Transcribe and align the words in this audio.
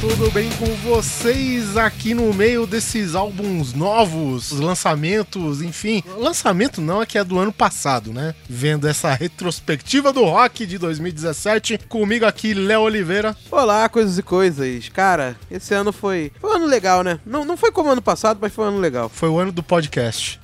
Tudo 0.00 0.30
bem 0.30 0.48
com 0.52 0.64
vocês 0.76 1.76
aqui 1.76 2.14
no 2.14 2.32
meio 2.32 2.66
desses 2.66 3.14
álbuns 3.14 3.74
novos, 3.74 4.50
lançamentos, 4.50 5.60
enfim. 5.60 6.02
Lançamento 6.16 6.80
não 6.80 7.02
é 7.02 7.06
que 7.06 7.18
é 7.18 7.24
do 7.24 7.38
ano 7.38 7.52
passado, 7.52 8.10
né? 8.10 8.34
Vendo 8.48 8.88
essa 8.88 9.12
retrospectiva 9.12 10.10
do 10.10 10.24
rock 10.24 10.64
de 10.64 10.78
2017, 10.78 11.80
comigo 11.86 12.24
aqui, 12.24 12.54
Léo 12.54 12.80
Oliveira. 12.80 13.36
Olá, 13.50 13.86
coisas 13.90 14.16
e 14.16 14.22
coisas. 14.22 14.88
Cara, 14.88 15.36
esse 15.50 15.74
ano 15.74 15.92
foi, 15.92 16.32
foi 16.40 16.50
um 16.50 16.54
ano 16.54 16.66
legal, 16.66 17.02
né? 17.02 17.20
Não, 17.26 17.44
não 17.44 17.58
foi 17.58 17.70
como 17.70 17.90
ano 17.90 18.00
passado, 18.00 18.38
mas 18.40 18.54
foi 18.54 18.64
um 18.64 18.68
ano 18.68 18.78
legal. 18.78 19.10
Foi 19.10 19.28
o 19.28 19.38
ano 19.38 19.52
do 19.52 19.62
podcast. 19.62 20.40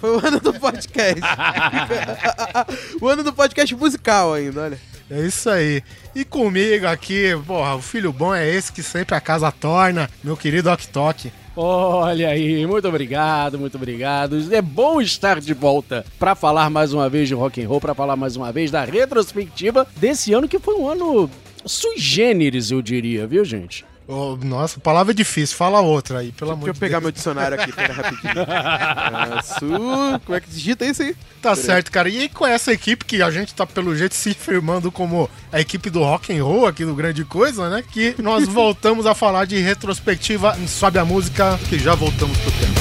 Foi 0.00 0.10
o 0.10 0.26
ano 0.26 0.40
do 0.40 0.52
podcast. 0.52 1.22
o 3.00 3.08
ano 3.08 3.22
do 3.22 3.32
podcast 3.32 3.74
musical 3.76 4.34
ainda, 4.34 4.62
olha. 4.62 4.95
É 5.10 5.20
isso 5.20 5.48
aí. 5.48 5.82
E 6.14 6.24
comigo 6.24 6.86
aqui, 6.86 7.30
porra, 7.46 7.76
o 7.76 7.82
filho 7.82 8.12
bom 8.12 8.34
é 8.34 8.48
esse 8.48 8.72
que 8.72 8.82
sempre 8.82 9.14
a 9.14 9.20
casa 9.20 9.52
torna, 9.52 10.10
meu 10.22 10.36
querido 10.36 10.70
Ok 10.70 10.88
Tok. 10.88 11.32
Olha 11.58 12.28
aí, 12.28 12.66
muito 12.66 12.86
obrigado, 12.86 13.58
muito 13.58 13.76
obrigado. 13.76 14.36
É 14.52 14.60
bom 14.60 15.00
estar 15.00 15.40
de 15.40 15.54
volta 15.54 16.04
para 16.18 16.34
falar 16.34 16.68
mais 16.68 16.92
uma 16.92 17.08
vez 17.08 17.28
de 17.28 17.34
rock 17.34 17.62
and 17.62 17.68
roll, 17.68 17.80
para 17.80 17.94
falar 17.94 18.14
mais 18.14 18.36
uma 18.36 18.52
vez 18.52 18.70
da 18.70 18.84
retrospectiva 18.84 19.86
desse 19.96 20.34
ano 20.34 20.48
que 20.48 20.58
foi 20.58 20.74
um 20.74 20.88
ano 20.88 21.30
sui 21.64 21.98
generis, 21.98 22.70
eu 22.70 22.82
diria, 22.82 23.26
viu, 23.26 23.44
gente? 23.44 23.84
Oh, 24.08 24.38
nossa, 24.40 24.78
palavra 24.78 25.12
é 25.12 25.14
difícil, 25.14 25.56
fala 25.56 25.80
outra 25.80 26.20
aí, 26.20 26.30
pelo 26.30 26.52
amor 26.52 26.72
de 26.72 26.78
Deus. 26.78 26.78
Deixa 26.78 26.84
eu 26.84 26.88
pegar 26.88 27.00
meu 27.00 27.10
dicionário 27.10 27.60
aqui, 27.60 27.72
pera 27.72 27.92
rapidinho. 27.92 28.40
é, 28.40 29.42
su... 29.58 30.20
Como 30.24 30.36
é 30.36 30.40
que 30.40 30.48
digita 30.48 30.84
isso 30.84 31.02
aí? 31.02 31.16
Tá 31.42 31.54
pera 31.54 31.56
certo, 31.56 31.90
cara. 31.90 32.08
E 32.08 32.18
aí, 32.18 32.28
com 32.28 32.46
essa 32.46 32.72
equipe 32.72 33.04
que 33.04 33.20
a 33.20 33.30
gente 33.32 33.52
tá, 33.52 33.66
pelo 33.66 33.96
jeito, 33.96 34.14
se 34.14 34.32
firmando 34.32 34.92
como 34.92 35.28
a 35.52 35.60
equipe 35.60 35.90
do 35.90 36.00
rock 36.04 36.36
and 36.36 36.44
roll 36.44 36.66
aqui 36.66 36.84
do 36.84 36.94
Grande 36.94 37.24
Coisa, 37.24 37.68
né? 37.68 37.82
Que 37.90 38.14
nós 38.22 38.46
voltamos 38.48 39.06
a 39.06 39.14
falar 39.14 39.44
de 39.44 39.58
retrospectiva 39.58 40.56
Sobe 40.68 40.98
a 40.98 41.04
Música, 41.04 41.58
que 41.68 41.76
já 41.76 41.94
voltamos 41.96 42.38
pro 42.38 42.52
tempo. 42.52 42.75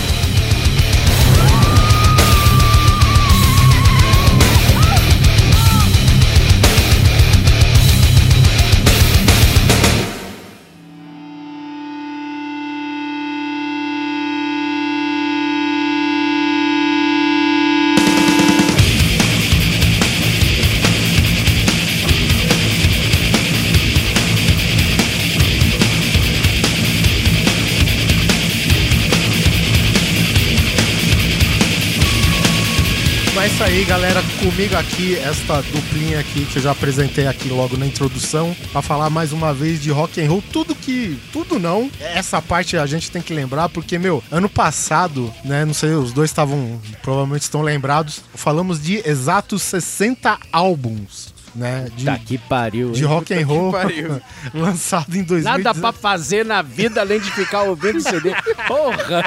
Aí, 33.86 33.88
galera. 33.88 34.22
Comigo 34.40 34.76
aqui, 34.76 35.16
esta 35.16 35.62
duplinha 35.62 36.20
aqui 36.20 36.46
que 36.46 36.58
eu 36.58 36.62
já 36.62 36.72
apresentei 36.72 37.28
aqui 37.28 37.50
logo 37.50 37.78
na 37.78 37.86
introdução, 37.86 38.56
para 38.72 38.82
falar 38.82 39.10
mais 39.10 39.32
uma 39.32 39.54
vez 39.54 39.82
de 39.82 39.92
rock 39.92 40.22
and 40.22 40.30
roll. 40.30 40.44
Tudo 40.52 40.76
que. 40.76 41.20
Tudo 41.32 41.60
não. 41.60 41.90
Essa 42.00 42.42
parte 42.42 42.78
a 42.78 42.86
gente 42.86 43.12
tem 43.12 43.22
que 43.22 43.34
lembrar, 43.34 43.70
porque, 43.70 43.98
meu, 43.98 44.24
ano 44.32 44.50
passado, 44.50 45.34
né? 45.44 45.64
Não 45.64 45.74
sei, 45.74 45.92
os 45.92 46.12
dois 46.12 46.30
estavam. 46.30 46.80
Provavelmente 47.02 47.44
estão 47.44 47.62
lembrados. 47.62 48.22
Falamos 48.34 48.82
de 48.82 49.02
exatos 49.08 49.62
60 49.62 50.38
álbuns 50.52 51.36
né? 51.56 51.88
De, 51.96 52.06
tá 52.06 52.20
que 52.20 52.38
pariu. 52.38 52.92
De 52.92 53.06
rock 53.06 53.34
and 53.34 53.48
roll 53.48 53.72
lançado 54.54 55.16
em 55.16 55.24
2000. 55.24 55.52
Nada 55.52 55.74
pra 55.74 55.92
fazer 55.92 56.46
na 56.46 56.62
vida 56.62 57.02
além 57.02 57.20
de 57.20 57.32
ficar 57.32 57.64
ouvindo 57.64 58.02
CD. 58.02 58.36
Porra! 58.68 59.24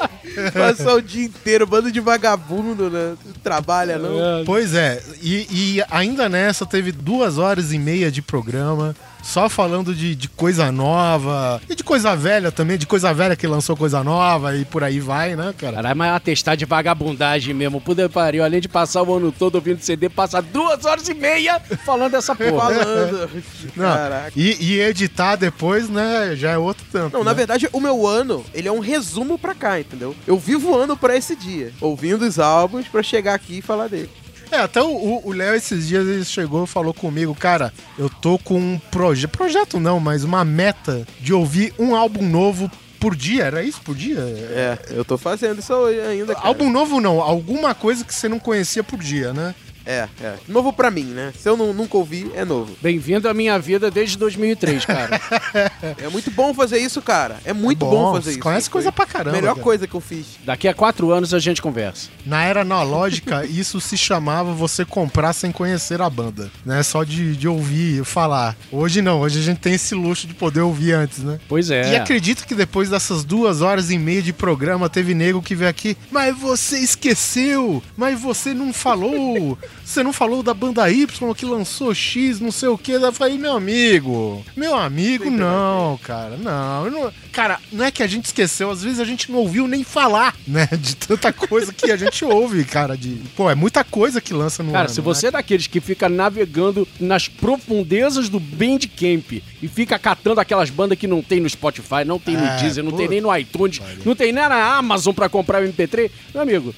Passar 0.52 0.94
o 0.94 1.02
dia 1.02 1.24
inteiro, 1.24 1.66
bando 1.66 1.90
de 1.90 2.00
vagabundo, 2.00 2.90
né? 2.90 3.16
Trabalha, 3.42 3.98
não? 3.98 4.16
Pois 4.44 4.74
é, 4.74 5.02
e, 5.22 5.46
e 5.50 5.84
ainda 5.90 6.28
nessa 6.28 6.66
teve 6.66 6.92
duas 6.92 7.38
horas 7.38 7.72
e 7.72 7.78
meia 7.78 8.10
de 8.10 8.22
programa 8.22 8.94
só 9.26 9.48
falando 9.48 9.92
de, 9.94 10.14
de 10.14 10.28
coisa 10.28 10.70
nova 10.70 11.60
e 11.68 11.74
de 11.74 11.82
coisa 11.82 12.14
velha 12.14 12.52
também, 12.52 12.78
de 12.78 12.86
coisa 12.86 13.12
velha 13.12 13.34
que 13.34 13.46
lançou 13.46 13.76
coisa 13.76 14.02
nova 14.04 14.56
e 14.56 14.64
por 14.64 14.84
aí 14.84 15.00
vai, 15.00 15.34
né, 15.34 15.52
cara? 15.58 15.76
Caralho, 15.76 15.96
mas 15.96 16.08
é 16.08 16.12
uma 16.12 16.20
testar 16.20 16.54
de 16.54 16.64
vagabundagem 16.64 17.52
mesmo. 17.52 17.80
Puder 17.80 18.08
pariu, 18.08 18.44
além 18.44 18.60
de 18.60 18.68
passar 18.68 19.02
o 19.02 19.14
ano 19.14 19.32
todo 19.32 19.56
ouvindo 19.56 19.80
CD, 19.80 20.08
passar 20.08 20.42
duas 20.42 20.84
horas 20.84 21.08
e 21.08 21.14
meia 21.14 21.60
falando 21.84 22.12
dessa 22.12 22.34
porra. 22.36 22.72
falando. 22.72 23.30
Não, 23.74 23.84
Caraca. 23.84 24.32
E, 24.36 24.56
e, 24.60 24.80
editar 24.80 25.36
depois, 25.36 25.88
né, 25.88 26.34
já 26.36 26.52
é 26.52 26.58
outro 26.58 26.86
tanto. 26.92 27.12
Não, 27.12 27.20
né? 27.20 27.26
na 27.26 27.32
verdade, 27.32 27.68
o 27.72 27.80
meu 27.80 28.06
ano, 28.06 28.44
ele 28.54 28.68
é 28.68 28.72
um 28.72 28.80
resumo 28.80 29.38
pra 29.38 29.54
cá, 29.54 29.80
entendeu? 29.80 30.14
Eu 30.26 30.38
vivo 30.38 30.70
o 30.70 30.78
ano 30.78 30.96
pra 30.96 31.16
esse 31.16 31.34
dia, 31.34 31.72
ouvindo 31.80 32.24
os 32.24 32.38
álbuns 32.38 32.86
pra 32.86 33.02
chegar 33.02 33.34
aqui 33.34 33.58
e 33.58 33.62
falar 33.62 33.88
dele. 33.88 34.10
É, 34.50 34.58
até 34.58 34.80
o 34.82 35.32
Léo 35.32 35.54
esses 35.54 35.88
dias 35.88 36.06
ele 36.06 36.24
chegou 36.24 36.64
e 36.64 36.66
falou 36.66 36.94
comigo, 36.94 37.34
cara, 37.34 37.72
eu 37.98 38.08
tô 38.08 38.38
com 38.38 38.58
um 38.58 38.78
projeto, 38.90 39.30
projeto 39.30 39.80
não, 39.80 39.98
mas 39.98 40.24
uma 40.24 40.44
meta 40.44 41.06
de 41.20 41.32
ouvir 41.32 41.74
um 41.78 41.94
álbum 41.94 42.22
novo 42.22 42.70
por 42.98 43.14
dia, 43.14 43.44
era 43.44 43.62
isso 43.62 43.80
por 43.82 43.94
dia? 43.94 44.18
É, 44.18 44.78
eu 44.90 45.04
tô 45.04 45.18
fazendo 45.18 45.58
isso 45.58 45.72
hoje 45.72 46.00
ainda. 46.00 46.34
Cara. 46.34 46.46
Álbum 46.46 46.70
novo 46.70 47.00
não, 47.00 47.20
alguma 47.20 47.74
coisa 47.74 48.04
que 48.04 48.14
você 48.14 48.28
não 48.28 48.38
conhecia 48.38 48.82
por 48.82 48.98
dia, 48.98 49.32
né? 49.32 49.54
É, 49.86 50.08
é. 50.20 50.34
Novo 50.48 50.72
pra 50.72 50.90
mim, 50.90 51.04
né? 51.04 51.32
Se 51.38 51.48
eu 51.48 51.56
não, 51.56 51.72
nunca 51.72 51.96
ouvi, 51.96 52.28
é 52.34 52.44
novo. 52.44 52.76
Bem-vindo 52.82 53.28
à 53.28 53.34
minha 53.34 53.56
vida 53.56 53.88
desde 53.88 54.18
2003, 54.18 54.84
cara. 54.84 55.20
é 56.02 56.08
muito 56.08 56.28
bom 56.32 56.52
fazer 56.52 56.78
isso, 56.78 57.00
cara. 57.00 57.36
É 57.44 57.52
muito 57.52 57.86
é 57.86 57.88
bom, 57.88 58.06
bom, 58.06 58.12
fazer 58.14 58.32
isso. 58.32 58.40
Conhece 58.40 58.68
coisa 58.68 58.90
pra 58.90 59.06
caramba. 59.06 59.36
Melhor 59.36 59.54
cara. 59.54 59.62
coisa 59.62 59.86
que 59.86 59.94
eu 59.94 60.00
fiz. 60.00 60.26
Daqui 60.44 60.66
a 60.66 60.74
quatro 60.74 61.12
anos 61.12 61.32
a 61.32 61.38
gente 61.38 61.62
conversa. 61.62 62.08
Na 62.24 62.42
era 62.42 62.62
analógica, 62.62 63.46
isso 63.46 63.80
se 63.80 63.96
chamava 63.96 64.52
você 64.52 64.84
comprar 64.84 65.32
sem 65.32 65.52
conhecer 65.52 66.02
a 66.02 66.10
banda, 66.10 66.50
né? 66.64 66.82
Só 66.82 67.04
de, 67.04 67.36
de 67.36 67.46
ouvir 67.46 68.04
falar. 68.04 68.56
Hoje 68.72 69.00
não, 69.00 69.20
hoje 69.20 69.38
a 69.38 69.42
gente 69.42 69.60
tem 69.60 69.74
esse 69.74 69.94
luxo 69.94 70.26
de 70.26 70.34
poder 70.34 70.62
ouvir 70.62 70.92
antes, 70.92 71.20
né? 71.20 71.38
Pois 71.48 71.70
é. 71.70 71.92
E 71.92 71.96
acredito 71.96 72.44
que 72.44 72.56
depois 72.56 72.90
dessas 72.90 73.22
duas 73.22 73.62
horas 73.62 73.90
e 73.90 73.98
meia 73.98 74.20
de 74.20 74.32
programa, 74.32 74.90
teve 74.90 75.14
nego 75.14 75.40
que 75.40 75.54
veio 75.54 75.70
aqui, 75.70 75.96
mas 76.10 76.36
você 76.36 76.78
esqueceu, 76.78 77.80
mas 77.96 78.20
você 78.20 78.52
não 78.52 78.72
falou, 78.72 79.56
você 79.86 80.02
não 80.02 80.12
falou 80.12 80.42
da 80.42 80.52
banda 80.52 80.90
Y 80.90 81.32
que 81.32 81.46
lançou 81.46 81.94
X, 81.94 82.40
não 82.40 82.50
sei 82.50 82.68
o 82.68 82.76
que. 82.76 82.92
Eu 82.92 83.12
falei, 83.12 83.38
meu 83.38 83.56
amigo, 83.56 84.44
meu 84.56 84.74
amigo, 84.74 85.30
não, 85.30 85.96
cara, 86.02 86.36
não, 86.36 86.90
não. 86.90 87.12
Cara, 87.30 87.60
não 87.70 87.84
é 87.84 87.90
que 87.92 88.02
a 88.02 88.06
gente 88.06 88.24
esqueceu, 88.24 88.68
às 88.68 88.82
vezes 88.82 88.98
a 88.98 89.04
gente 89.04 89.30
não 89.30 89.38
ouviu 89.38 89.68
nem 89.68 89.84
falar, 89.84 90.34
né? 90.46 90.68
De 90.76 90.96
tanta 90.96 91.32
coisa 91.32 91.72
que 91.72 91.92
a 91.92 91.96
gente 91.96 92.24
ouve, 92.24 92.64
cara. 92.64 92.96
De, 92.96 93.20
pô, 93.36 93.48
é 93.48 93.54
muita 93.54 93.84
coisa 93.84 94.20
que 94.20 94.34
lança 94.34 94.62
no 94.62 94.72
Cara, 94.72 94.86
ano, 94.86 94.94
se 94.94 95.00
você 95.00 95.26
né? 95.26 95.28
é 95.28 95.32
daqueles 95.32 95.68
que 95.68 95.80
fica 95.80 96.08
navegando 96.08 96.86
nas 96.98 97.28
profundezas 97.28 98.28
do 98.28 98.40
Bandcamp 98.40 99.32
e 99.62 99.68
fica 99.68 99.98
catando 100.00 100.40
aquelas 100.40 100.68
bandas 100.68 100.98
que 100.98 101.06
não 101.06 101.22
tem 101.22 101.38
no 101.38 101.48
Spotify, 101.48 102.04
não 102.04 102.18
tem 102.18 102.36
no 102.36 102.44
é, 102.44 102.56
Deezer, 102.56 102.82
não 102.82 102.90
pô, 102.90 102.96
tem 102.96 103.08
nem 103.08 103.20
no 103.20 103.36
iTunes, 103.36 103.80
não 104.04 104.16
tem 104.16 104.32
nem 104.32 104.48
na 104.48 104.76
Amazon 104.76 105.14
para 105.14 105.28
comprar 105.28 105.62
o 105.62 105.66
MP3, 105.66 106.10
meu 106.34 106.42
amigo, 106.42 106.74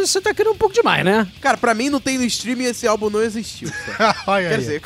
você 0.00 0.20
tá 0.20 0.32
querendo 0.32 0.52
um 0.52 0.58
pouco 0.58 0.74
demais, 0.74 1.04
né? 1.04 1.26
Cara, 1.40 1.56
pra 1.56 1.74
mim 1.74 1.90
não 1.90 2.00
tem 2.00 2.18
no 2.18 2.24
streaming 2.24 2.64
esse 2.64 2.86
álbum 2.86 3.10
não 3.10 3.22
existiu. 3.22 3.68
Olha 4.26 4.48
Quer 4.48 4.54
aí. 4.54 4.60
dizer, 4.60 4.82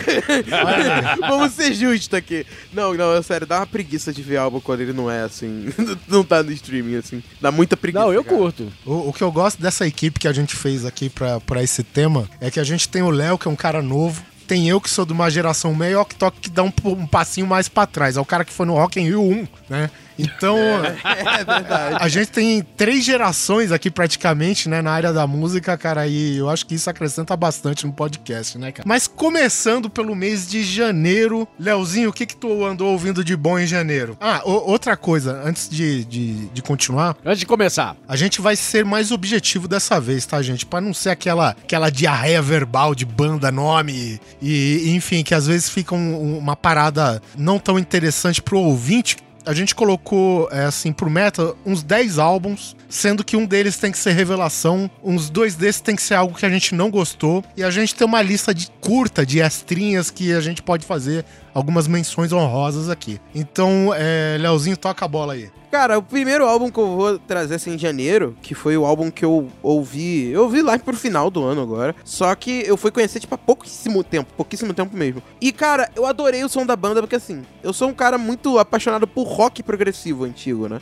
vamos 1.20 1.52
ser 1.52 1.74
justos 1.74 2.14
aqui. 2.14 2.46
Não, 2.72 2.94
não, 2.94 3.14
é 3.14 3.22
sério, 3.22 3.46
dá 3.46 3.58
uma 3.58 3.66
preguiça 3.66 4.12
de 4.12 4.22
ver 4.22 4.38
álbum 4.38 4.60
quando 4.60 4.80
ele 4.80 4.92
não 4.92 5.10
é 5.10 5.22
assim. 5.22 5.68
não 6.08 6.24
tá 6.24 6.42
no 6.42 6.52
streaming, 6.52 6.96
assim. 6.96 7.22
Dá 7.40 7.52
muita 7.52 7.76
preguiça. 7.76 8.04
Não, 8.04 8.12
eu 8.12 8.24
cara. 8.24 8.36
curto. 8.36 8.72
O, 8.86 9.08
o, 9.08 9.12
que 9.12 9.22
eu 9.22 9.30
gosto 9.30 9.60
dessa 9.60 9.86
equipe 9.86 10.18
que 10.18 10.28
a 10.28 10.32
gente 10.32 10.56
fez 10.56 10.84
aqui 10.84 11.10
pra, 11.10 11.40
pra 11.40 11.62
esse 11.62 11.82
tema 11.82 12.28
é 12.40 12.50
que 12.50 12.60
a 12.60 12.64
gente 12.64 12.88
tem 12.88 13.02
o 13.02 13.10
Léo, 13.10 13.38
que 13.38 13.48
é 13.48 13.50
um 13.50 13.56
cara 13.56 13.82
novo. 13.82 14.22
Tem 14.46 14.68
eu 14.68 14.80
que 14.80 14.90
sou 14.90 15.06
de 15.06 15.12
uma 15.12 15.30
geração 15.30 15.72
meio 15.74 16.04
que 16.04 16.16
toque 16.16 16.40
que 16.40 16.50
dá 16.50 16.64
um, 16.64 16.72
um 16.84 17.06
passinho 17.06 17.46
mais 17.46 17.68
para 17.68 17.86
trás. 17.86 18.16
É 18.16 18.20
o 18.20 18.24
cara 18.24 18.44
que 18.44 18.52
foi 18.52 18.66
no 18.66 18.74
Rock 18.74 18.98
in 18.98 19.04
Rio 19.04 19.22
1, 19.22 19.48
né? 19.68 19.90
Então, 20.22 20.56
É 21.04 21.44
verdade. 21.44 21.96
a 22.00 22.08
gente 22.08 22.28
tem 22.30 22.62
três 22.62 23.04
gerações 23.04 23.72
aqui 23.72 23.90
praticamente, 23.90 24.68
né, 24.68 24.82
na 24.82 24.90
área 24.92 25.12
da 25.12 25.26
música, 25.26 25.76
cara, 25.76 26.06
e 26.06 26.36
eu 26.36 26.48
acho 26.48 26.66
que 26.66 26.74
isso 26.74 26.88
acrescenta 26.90 27.36
bastante 27.36 27.86
no 27.86 27.92
podcast, 27.92 28.56
né, 28.58 28.72
cara? 28.72 28.86
Mas 28.88 29.06
começando 29.06 29.88
pelo 29.90 30.14
mês 30.14 30.48
de 30.48 30.62
janeiro, 30.62 31.46
Leozinho, 31.58 32.10
o 32.10 32.12
que 32.12 32.26
que 32.26 32.36
tu 32.36 32.64
andou 32.64 32.92
ouvindo 32.92 33.22
de 33.24 33.36
bom 33.36 33.58
em 33.58 33.66
janeiro? 33.66 34.16
Ah, 34.20 34.42
outra 34.44 34.96
coisa, 34.96 35.40
antes 35.44 35.68
de, 35.68 36.04
de, 36.04 36.46
de 36.48 36.62
continuar, 36.62 37.16
Antes 37.24 37.40
de 37.40 37.46
começar, 37.46 37.96
a 38.08 38.16
gente 38.16 38.40
vai 38.40 38.56
ser 38.56 38.84
mais 38.84 39.10
objetivo 39.10 39.66
dessa 39.68 40.00
vez, 40.00 40.26
tá, 40.26 40.40
gente? 40.42 40.66
Pra 40.66 40.80
não 40.80 40.92
ser 40.94 41.10
aquela, 41.10 41.50
aquela 41.50 41.90
diarreia 41.90 42.40
verbal 42.42 42.94
de 42.94 43.04
banda, 43.04 43.50
nome 43.50 44.20
e, 44.42 44.84
e, 44.86 44.90
enfim, 44.94 45.22
que 45.22 45.34
às 45.34 45.46
vezes 45.46 45.68
fica 45.68 45.94
um- 45.94 46.38
uma 46.38 46.56
parada 46.56 47.22
não 47.36 47.58
tão 47.58 47.78
interessante 47.78 48.42
pro 48.42 48.58
ouvinte. 48.58 49.16
A 49.44 49.54
gente 49.54 49.74
colocou, 49.74 50.48
é, 50.52 50.64
assim, 50.64 50.92
pro 50.92 51.10
meta, 51.10 51.54
uns 51.64 51.82
10 51.82 52.18
álbuns, 52.18 52.76
sendo 52.88 53.24
que 53.24 53.36
um 53.36 53.46
deles 53.46 53.76
tem 53.76 53.90
que 53.90 53.98
ser 53.98 54.12
revelação, 54.12 54.90
uns 55.02 55.30
dois 55.30 55.54
desses 55.54 55.80
tem 55.80 55.96
que 55.96 56.02
ser 56.02 56.14
algo 56.14 56.36
que 56.36 56.44
a 56.44 56.50
gente 56.50 56.74
não 56.74 56.90
gostou, 56.90 57.44
e 57.56 57.62
a 57.62 57.70
gente 57.70 57.94
tem 57.94 58.06
uma 58.06 58.22
lista 58.22 58.54
de 58.54 58.68
curta, 58.80 59.24
de 59.24 59.40
estrinhas 59.40 60.10
que 60.10 60.32
a 60.32 60.40
gente 60.40 60.62
pode 60.62 60.84
fazer 60.84 61.24
algumas 61.54 61.86
menções 61.86 62.32
honrosas 62.32 62.88
aqui. 62.88 63.20
Então, 63.34 63.92
é, 63.94 64.36
Leozinho, 64.38 64.76
toca 64.76 65.04
a 65.04 65.08
bola 65.08 65.34
aí. 65.34 65.50
Cara, 65.70 65.98
o 65.98 66.02
primeiro 66.02 66.44
álbum 66.46 66.68
que 66.68 66.78
eu 66.78 66.96
vou 66.96 67.18
trazer 67.18 67.54
assim 67.54 67.74
em 67.74 67.78
janeiro, 67.78 68.36
que 68.42 68.54
foi 68.56 68.76
o 68.76 68.84
álbum 68.84 69.08
que 69.10 69.24
eu 69.24 69.48
ouvi. 69.62 70.28
Eu 70.30 70.42
ouvi 70.42 70.62
lá 70.62 70.76
pro 70.78 70.96
final 70.96 71.30
do 71.30 71.44
ano 71.44 71.62
agora. 71.62 71.94
Só 72.04 72.34
que 72.34 72.64
eu 72.66 72.76
fui 72.76 72.90
conhecer, 72.90 73.20
tipo, 73.20 73.34
há 73.34 73.38
pouquíssimo 73.38 74.02
tempo. 74.02 74.32
Pouquíssimo 74.36 74.74
tempo 74.74 74.96
mesmo. 74.96 75.22
E, 75.40 75.52
cara, 75.52 75.88
eu 75.94 76.04
adorei 76.06 76.42
o 76.42 76.48
som 76.48 76.66
da 76.66 76.74
banda, 76.74 77.00
porque 77.00 77.14
assim, 77.16 77.42
eu 77.62 77.72
sou 77.72 77.88
um 77.88 77.94
cara 77.94 78.18
muito 78.18 78.58
apaixonado 78.58 79.06
por 79.06 79.22
rock 79.28 79.62
progressivo 79.62 80.24
antigo, 80.24 80.68
né? 80.68 80.80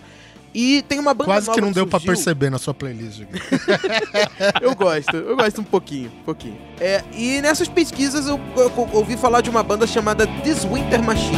E 0.55 0.83
tem 0.89 0.99
uma 0.99 1.13
banda 1.13 1.27
Quase 1.33 1.51
que 1.51 1.61
não 1.61 1.71
deu 1.71 1.87
pra 1.87 1.99
surgiu. 2.01 2.15
perceber 2.15 2.49
na 2.51 2.57
sua 2.59 2.73
playlist. 2.73 3.21
Eu 4.63 4.75
gosto, 4.75 5.15
eu 5.15 5.37
gosto 5.37 5.61
um 5.61 5.65
pouquinho, 5.65 6.11
um 6.21 6.25
pouquinho. 6.25 6.57
É, 6.81 7.05
e 7.15 7.41
nessas 7.43 7.69
pesquisas 7.69 8.27
eu, 8.27 8.41
eu- 8.57 8.73
eu 8.75 8.89
ouvi 8.95 9.17
falar 9.19 9.43
de 9.43 9.51
uma 9.51 9.63
banda 9.63 9.87
chamada 9.87 10.27
This 10.43 10.65
Winter 10.65 11.03
Machine. 11.03 11.37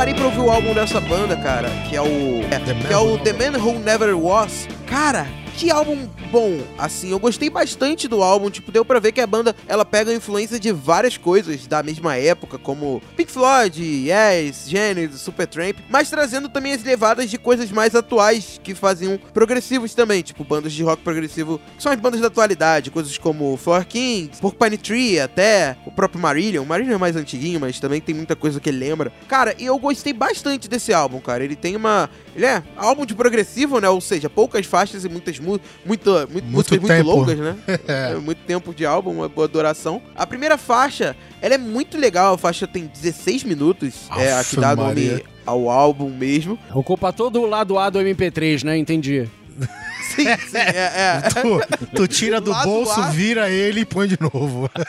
Parei 0.00 0.14
pra 0.14 0.24
ouvir 0.24 0.40
o 0.40 0.50
álbum 0.50 0.72
dessa 0.72 0.98
banda, 0.98 1.36
cara, 1.36 1.68
que 1.86 1.94
é 1.94 2.00
o. 2.00 2.40
é, 2.50 2.86
que 2.86 2.90
é 2.90 2.96
o 2.96 3.18
The 3.18 3.34
Man 3.34 3.58
Who 3.58 3.80
Never 3.80 4.18
Was. 4.18 4.66
Cara, 4.86 5.26
que 5.58 5.70
álbum 5.70 6.08
bom. 6.30 6.60
Assim, 6.78 7.10
eu 7.10 7.18
gostei 7.18 7.50
bastante 7.50 8.06
do 8.06 8.22
álbum. 8.22 8.50
Tipo, 8.50 8.72
deu 8.72 8.84
pra 8.84 9.00
ver 9.00 9.12
que 9.12 9.20
a 9.20 9.26
banda 9.26 9.54
ela 9.66 9.84
pega 9.84 10.14
influência 10.14 10.58
de 10.58 10.72
várias 10.72 11.16
coisas 11.16 11.66
da 11.66 11.82
mesma 11.82 12.16
época, 12.16 12.58
como 12.58 13.02
Pink 13.16 13.30
Floyd, 13.30 13.82
Yes, 13.82 14.68
Genesis, 14.68 15.20
Supertramp, 15.20 15.78
mas 15.88 16.08
trazendo 16.08 16.48
também 16.48 16.72
as 16.72 16.82
levadas 16.82 17.28
de 17.28 17.38
coisas 17.38 17.70
mais 17.70 17.94
atuais 17.94 18.60
que 18.62 18.74
faziam 18.74 19.18
progressivos 19.32 19.94
também, 19.94 20.22
tipo 20.22 20.44
bandas 20.44 20.72
de 20.72 20.82
rock 20.82 21.02
progressivo, 21.02 21.60
que 21.76 21.82
são 21.82 21.92
as 21.92 21.98
bandas 21.98 22.20
da 22.20 22.28
atualidade, 22.28 22.90
coisas 22.90 23.16
como 23.18 23.56
Floor 23.56 23.84
Kings, 23.84 24.40
Porcupine 24.40 24.78
Tree, 24.78 25.20
até 25.20 25.76
o 25.84 25.90
próprio 25.90 26.20
Marillion. 26.20 26.62
O 26.62 26.66
Marillion 26.66 26.94
é 26.94 26.98
mais 26.98 27.16
antiguinho, 27.16 27.60
mas 27.60 27.80
também 27.80 28.00
tem 28.00 28.14
muita 28.14 28.36
coisa 28.36 28.60
que 28.60 28.68
ele 28.68 28.78
lembra. 28.78 29.12
Cara, 29.28 29.54
e 29.58 29.66
eu 29.66 29.78
gostei 29.78 30.12
bastante 30.12 30.68
desse 30.68 30.92
álbum, 30.92 31.20
cara. 31.20 31.42
Ele 31.44 31.56
tem 31.56 31.76
uma. 31.76 32.08
Ele 32.34 32.46
é 32.46 32.62
álbum 32.76 33.04
de 33.04 33.14
progressivo, 33.14 33.80
né? 33.80 33.88
Ou 33.88 34.00
seja, 34.00 34.30
poucas 34.30 34.66
faixas 34.66 35.04
e 35.04 35.08
muitas 35.08 35.38
mu 35.38 35.60
muita, 35.84 36.19
mu 36.26 36.32
Muito 36.32 36.46
músicas 36.46 36.78
muito 36.80 36.92
tempo. 36.92 37.10
longas, 37.10 37.38
né? 37.38 37.56
É. 37.88 38.12
É, 38.12 38.14
muito 38.16 38.38
tempo 38.46 38.74
de 38.74 38.84
álbum, 38.86 39.10
uma 39.12 39.28
boa 39.28 39.46
duração. 39.48 40.00
A 40.14 40.26
primeira 40.26 40.56
faixa, 40.58 41.16
ela 41.40 41.54
é 41.54 41.58
muito 41.58 41.96
legal. 41.98 42.34
A 42.34 42.38
faixa 42.38 42.66
tem 42.66 42.86
16 42.86 43.44
minutos. 43.44 44.08
é 44.16 44.32
a 44.32 44.44
que 44.44 44.56
dá 44.56 44.74
Maria. 44.76 45.12
nome 45.12 45.24
ao 45.46 45.68
álbum 45.70 46.10
mesmo. 46.10 46.58
ocupa 46.74 47.12
todo 47.12 47.40
o 47.40 47.46
lado 47.46 47.78
A 47.78 47.90
do 47.90 47.98
MP3, 47.98 48.64
né? 48.64 48.76
Entendi. 48.76 49.28
Sim, 50.02 50.24
sim, 50.48 50.56
é. 50.56 51.22
é. 51.22 51.22
Tu, 51.28 51.60
tu 51.96 52.08
tira 52.08 52.40
do 52.40 52.50
Lado 52.52 52.64
bolso, 52.64 53.02
vira 53.10 53.50
ele 53.50 53.80
e 53.80 53.84
põe 53.84 54.08
de 54.08 54.18
novo. 54.20 54.70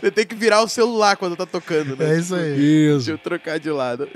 Você 0.00 0.10
tem 0.10 0.26
que 0.26 0.34
virar 0.34 0.62
o 0.62 0.68
celular 0.68 1.16
quando 1.16 1.36
tá 1.36 1.44
tocando, 1.46 1.96
né? 1.96 2.14
É 2.14 2.18
isso 2.18 2.34
aí. 2.34 2.54
Deixa 2.56 2.96
Isso. 2.96 3.10
eu 3.10 3.18
trocar 3.18 3.58
de 3.58 3.70
lado. 3.70 4.08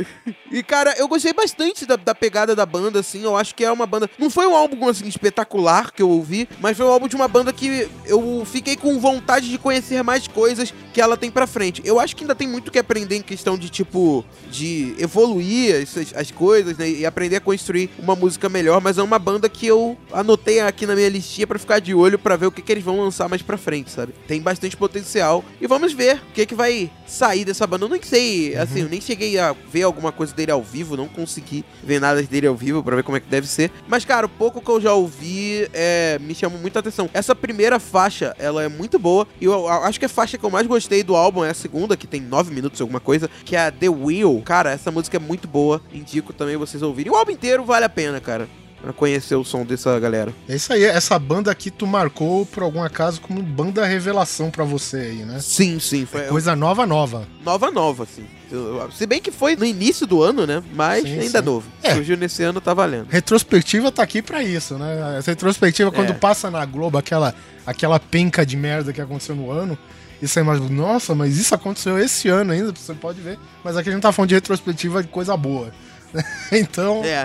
E, 0.50 0.62
cara, 0.62 0.94
eu 0.96 1.06
gostei 1.06 1.32
bastante 1.32 1.84
da, 1.84 1.96
da 1.96 2.14
pegada 2.14 2.54
da 2.54 2.64
banda, 2.64 3.00
assim. 3.00 3.22
Eu 3.22 3.37
acho 3.37 3.54
que 3.54 3.64
é 3.64 3.70
uma 3.70 3.87
banda. 3.87 4.08
Não 4.19 4.31
foi 4.31 4.46
um 4.46 4.54
álbum, 4.54 4.88
assim, 4.88 5.06
espetacular 5.06 5.93
que 5.93 6.02
eu 6.02 6.08
ouvi, 6.08 6.48
mas 6.60 6.76
foi 6.76 6.86
um 6.86 6.90
álbum 6.90 7.08
de 7.08 7.16
uma 7.16 7.28
banda 7.28 7.52
que 7.52 7.88
eu 8.06 8.46
fiquei 8.50 8.76
com 8.76 8.98
vontade 8.98 9.50
de 9.50 9.58
conhecer 9.58 10.02
mais 10.02 10.26
coisas 10.26 10.72
que 10.93 11.00
ela 11.00 11.16
tem 11.16 11.31
pra 11.31 11.46
frente. 11.46 11.82
Eu 11.84 12.00
acho 12.00 12.16
que 12.16 12.25
ainda 12.25 12.34
tem 12.34 12.48
muito 12.48 12.70
que 12.70 12.78
aprender 12.78 13.16
em 13.16 13.22
questão 13.22 13.58
de, 13.58 13.69
tipo, 13.69 14.25
de 14.50 14.94
evoluir 14.98 15.82
as, 15.82 16.14
as 16.14 16.31
coisas, 16.31 16.76
né? 16.78 16.88
E 16.88 17.06
aprender 17.06 17.36
a 17.36 17.40
construir 17.40 17.90
uma 17.98 18.16
música 18.16 18.30
melhor, 18.49 18.81
mas 18.81 18.99
é 18.99 19.03
uma 19.03 19.19
banda 19.19 19.49
que 19.49 19.67
eu 19.67 19.97
anotei 20.12 20.61
aqui 20.61 20.87
na 20.87 20.94
minha 20.94 21.09
listinha 21.09 21.47
pra 21.47 21.59
ficar 21.59 21.79
de 21.79 21.94
olho 21.94 22.19
pra 22.19 22.37
ver 22.37 22.47
o 22.47 22.53
que, 22.53 22.62
que 22.62 22.73
eles 22.73 22.85
vão 22.85 23.00
lançar 23.00 23.29
mais 23.29 23.43
pra 23.43 23.56
frente, 23.56 23.91
sabe? 23.91 24.15
Tem 24.27 24.41
bastante 24.41 24.77
potencial. 24.77 25.44
E 25.61 25.67
vamos 25.67 25.93
ver 25.93 26.17
o 26.17 26.32
que, 26.32 26.47
que 26.47 26.55
vai 26.55 26.91
sair 27.06 27.44
dessa 27.44 27.67
banda. 27.67 27.85
Eu 27.85 27.88
nem 27.88 28.03
sei, 28.03 28.56
assim, 28.56 28.81
eu 28.81 28.88
nem 28.88 29.00
cheguei 29.00 29.38
a 29.38 29.55
ver 29.71 29.82
alguma 29.82 30.12
coisa 30.12 30.35
dele 30.35 30.50
ao 30.50 30.62
vivo, 30.62 30.97
não 30.97 31.09
consegui 31.09 31.65
ver 31.82 32.00
nada 32.00 32.23
dele 32.23 32.47
ao 32.47 32.55
vivo 32.55 32.82
pra 32.82 32.97
ver 32.97 33.03
como 33.03 33.17
é 33.17 33.21
que 33.21 33.29
deve 33.29 33.47
ser. 33.47 33.71
Mas, 33.88 34.05
cara, 34.05 34.27
o 34.27 34.29
pouco 34.29 34.61
que 34.61 34.71
eu 34.71 34.81
já 34.81 34.93
ouvi 34.93 35.69
é, 35.73 36.19
me 36.21 36.35
chamou 36.35 36.59
muita 36.59 36.79
atenção. 36.79 37.09
Essa 37.12 37.35
primeira 37.35 37.79
faixa, 37.79 38.35
ela 38.38 38.62
é 38.62 38.69
muito 38.69 38.99
boa. 38.99 39.27
E 39.41 39.44
eu, 39.44 39.53
eu 39.53 39.69
acho 39.69 39.99
que 39.99 40.06
a 40.06 40.09
faixa 40.09 40.38
que 40.38 40.44
eu 40.44 40.50
mais 40.50 40.67
gostei 40.67 41.03
do 41.03 41.17
álbum 41.17 41.44
é 41.44 41.50
a 41.50 41.55
segunda, 41.55 41.97
que 41.97 42.06
tem 42.06 42.21
nove 42.21 42.53
minutos, 42.53 42.81
alguma 42.81 43.00
coisa, 43.00 43.31
que 43.44 43.56
é 43.56 43.67
a 43.67 43.71
The 43.71 43.88
Wheel. 43.88 44.43
Cara, 44.44 44.71
essa 44.71 44.91
música 44.91 45.17
é 45.17 45.21
muito 45.21 45.47
boa. 45.47 45.81
Indico 45.93 46.32
também 46.32 46.56
vocês 46.56 46.82
ouvirem. 46.82 47.12
O 47.12 47.17
álbum 47.17 47.32
inteiro 47.32 47.65
vale 47.65 47.85
a 47.85 47.88
pena, 47.88 48.09
cara. 48.18 48.48
Pra 48.80 48.94
conhecer 48.94 49.34
o 49.34 49.44
som 49.44 49.62
dessa 49.62 50.00
galera. 50.00 50.32
É 50.48 50.56
isso 50.56 50.72
aí. 50.72 50.82
Essa 50.84 51.18
banda 51.18 51.50
aqui 51.50 51.70
tu 51.70 51.86
marcou, 51.86 52.46
por 52.46 52.62
algum 52.62 52.82
acaso, 52.82 53.20
como 53.20 53.42
banda 53.42 53.84
revelação 53.84 54.50
pra 54.50 54.64
você 54.64 54.96
aí, 54.96 55.16
né? 55.16 55.38
Sim, 55.38 55.78
sim. 55.78 56.06
Foi 56.06 56.22
Coisa 56.22 56.56
nova, 56.56 56.86
nova. 56.86 57.28
nova, 57.44 57.70
nova. 57.70 58.08
Eu- 58.50 58.90
Se 58.90 59.04
bem 59.06 59.20
que 59.20 59.30
foi 59.30 59.54
no 59.54 59.66
início 59.66 60.06
do 60.06 60.22
ano, 60.22 60.46
né? 60.46 60.62
Mas 60.74 61.02
Sim, 61.04 61.18
ainda 61.20 61.40
sim. 61.40 61.44
novo. 61.44 61.68
É. 61.82 61.92
Surgiu 61.94 62.16
nesse 62.16 62.42
ano, 62.42 62.58
tá 62.58 62.72
valendo. 62.72 63.06
Retrospectiva 63.10 63.92
tá 63.92 64.02
aqui 64.02 64.22
pra 64.22 64.42
isso, 64.42 64.78
né? 64.78 65.16
Essa 65.18 65.30
retrospectiva, 65.32 65.92
quando 65.92 66.12
É. 66.12 66.14
passa 66.14 66.50
na 66.50 66.64
Globo 66.64 66.96
aquela, 66.96 67.34
aquela 67.66 68.00
penca 68.00 68.46
de 68.46 68.56
merda 68.56 68.94
que 68.94 69.00
aconteceu 69.02 69.36
no 69.36 69.50
ano, 69.50 69.76
e 70.22 70.26
você 70.26 70.40
imagina, 70.40 70.70
nossa, 70.70 71.14
mas 71.14 71.36
isso 71.36 71.54
aconteceu 71.54 71.98
esse 71.98 72.28
ano 72.28 72.52
ainda, 72.52 72.72
você 72.74 72.94
pode 72.94 73.20
ver. 73.20 73.38
Mas 73.62 73.76
aqui 73.76 73.90
a 73.90 73.93
gente 73.93 74.00
tá 74.00 74.10
falando 74.10 74.31
de 74.31 74.36
retrospectiva 74.36 75.02
de 75.02 75.08
coisa 75.10 75.36
boa. 75.36 75.70
então, 76.52 77.02
É, 77.05 77.24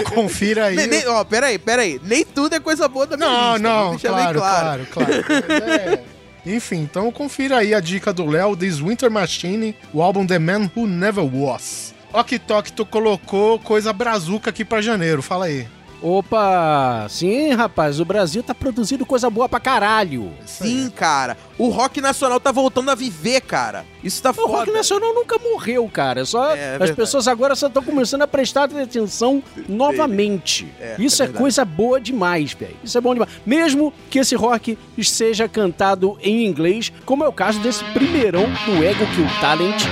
é. 0.00 0.04
confira 0.04 0.66
aí. 0.66 0.76
nem, 0.76 0.86
nem, 0.86 1.06
ó, 1.08 1.24
peraí, 1.24 1.58
peraí. 1.58 2.00
Nem 2.02 2.24
tudo 2.24 2.54
é 2.54 2.60
coisa 2.60 2.88
boa 2.88 3.06
da 3.06 3.16
minha 3.16 3.28
Não, 3.28 3.52
lista, 3.54 3.68
não, 3.68 3.98
claro, 3.98 4.38
claro. 4.38 4.86
claro, 4.90 5.24
claro, 5.24 5.62
é- 5.64 6.02
Enfim, 6.46 6.78
então 6.82 7.10
confira 7.12 7.58
aí 7.58 7.74
a 7.74 7.80
dica 7.80 8.12
do 8.12 8.26
Léo, 8.26 8.56
This 8.56 8.78
Winter 8.80 9.10
Machine, 9.10 9.76
o 9.92 10.02
álbum 10.02 10.26
The 10.26 10.38
Man 10.38 10.70
Who 10.76 10.86
Never 10.86 11.24
Was. 11.24 11.94
Ok, 12.12 12.38
Tok, 12.38 12.72
tu 12.72 12.84
colocou 12.84 13.58
coisa 13.58 13.92
brazuca 13.92 14.50
aqui 14.50 14.64
pra 14.64 14.82
janeiro, 14.82 15.22
fala 15.22 15.46
aí. 15.46 15.66
Opa, 16.02 17.06
sim, 17.08 17.52
rapaz, 17.52 18.00
o 18.00 18.04
Brasil 18.04 18.42
tá 18.42 18.52
produzindo 18.52 19.06
coisa 19.06 19.30
boa 19.30 19.48
pra 19.48 19.60
caralho. 19.60 20.32
Isso. 20.44 20.64
Sim, 20.64 20.90
cara. 20.90 21.36
O 21.56 21.68
rock 21.68 22.00
nacional 22.00 22.40
tá 22.40 22.50
voltando 22.50 22.90
a 22.90 22.94
viver, 22.96 23.40
cara. 23.42 23.84
Isso 24.02 24.20
tá 24.20 24.30
O 24.30 24.34
foda. 24.34 24.48
rock 24.48 24.72
nacional 24.72 25.14
nunca 25.14 25.38
morreu, 25.38 25.88
cara. 25.92 26.24
Só 26.24 26.56
É, 26.56 26.76
é 26.76 26.82
as 26.82 26.90
pessoas 26.90 27.28
agora 27.28 27.54
só 27.54 27.68
estão 27.68 27.82
começando 27.84 28.22
a 28.22 28.26
prestar 28.26 28.64
atenção 28.64 29.40
novamente. 29.68 30.66
É, 30.80 30.96
Isso 30.98 31.22
é 31.22 31.24
é, 31.24 31.26
verdade. 31.28 31.42
coisa 31.42 31.64
boa 31.64 32.00
demais, 32.00 32.52
velho. 32.52 32.76
Isso 32.82 32.98
é 32.98 33.00
bom 33.00 33.12
demais. 33.14 33.30
Mesmo 33.46 33.92
que 34.10 34.18
esse 34.18 34.34
rock 34.34 34.76
seja 35.04 35.48
cantado 35.48 36.18
em 36.20 36.44
inglês, 36.46 36.92
como 37.06 37.22
é 37.22 37.28
o 37.28 37.32
caso 37.32 37.60
desse 37.60 37.84
primeirão 37.92 38.46
do 38.66 38.82
Ego 38.84 39.06
Kill 39.14 39.26
Talent. 39.40 39.84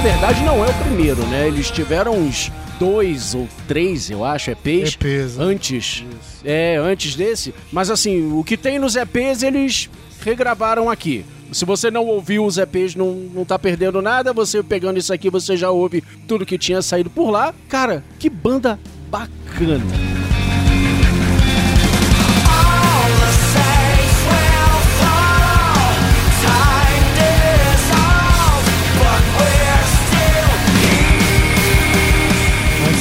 Na 0.00 0.04
verdade 0.04 0.42
não 0.44 0.64
é 0.64 0.70
o 0.70 0.74
primeiro, 0.82 1.26
né? 1.26 1.46
Eles 1.46 1.70
tiveram 1.70 2.14
uns 2.14 2.50
dois 2.78 3.34
ou 3.34 3.46
três, 3.68 4.08
eu 4.08 4.24
acho, 4.24 4.50
EPs. 4.50 4.94
EPs, 4.94 5.36
né? 5.36 5.44
Antes. 5.44 6.04
É, 6.42 6.76
antes 6.78 7.14
desse. 7.14 7.54
Mas 7.70 7.90
assim, 7.90 8.32
o 8.32 8.42
que 8.42 8.56
tem 8.56 8.78
nos 8.78 8.96
EPs, 8.96 9.42
eles 9.42 9.90
regravaram 10.24 10.88
aqui. 10.88 11.22
Se 11.52 11.66
você 11.66 11.90
não 11.90 12.06
ouviu 12.06 12.46
os 12.46 12.56
EPs, 12.56 12.94
não, 12.94 13.12
não 13.12 13.44
tá 13.44 13.58
perdendo 13.58 14.00
nada. 14.00 14.32
Você 14.32 14.62
pegando 14.62 14.98
isso 14.98 15.12
aqui, 15.12 15.28
você 15.28 15.54
já 15.54 15.68
ouve 15.70 16.02
tudo 16.26 16.46
que 16.46 16.56
tinha 16.56 16.80
saído 16.80 17.10
por 17.10 17.30
lá. 17.30 17.52
Cara, 17.68 18.02
que 18.18 18.30
banda 18.30 18.80
bacana. 19.10 19.84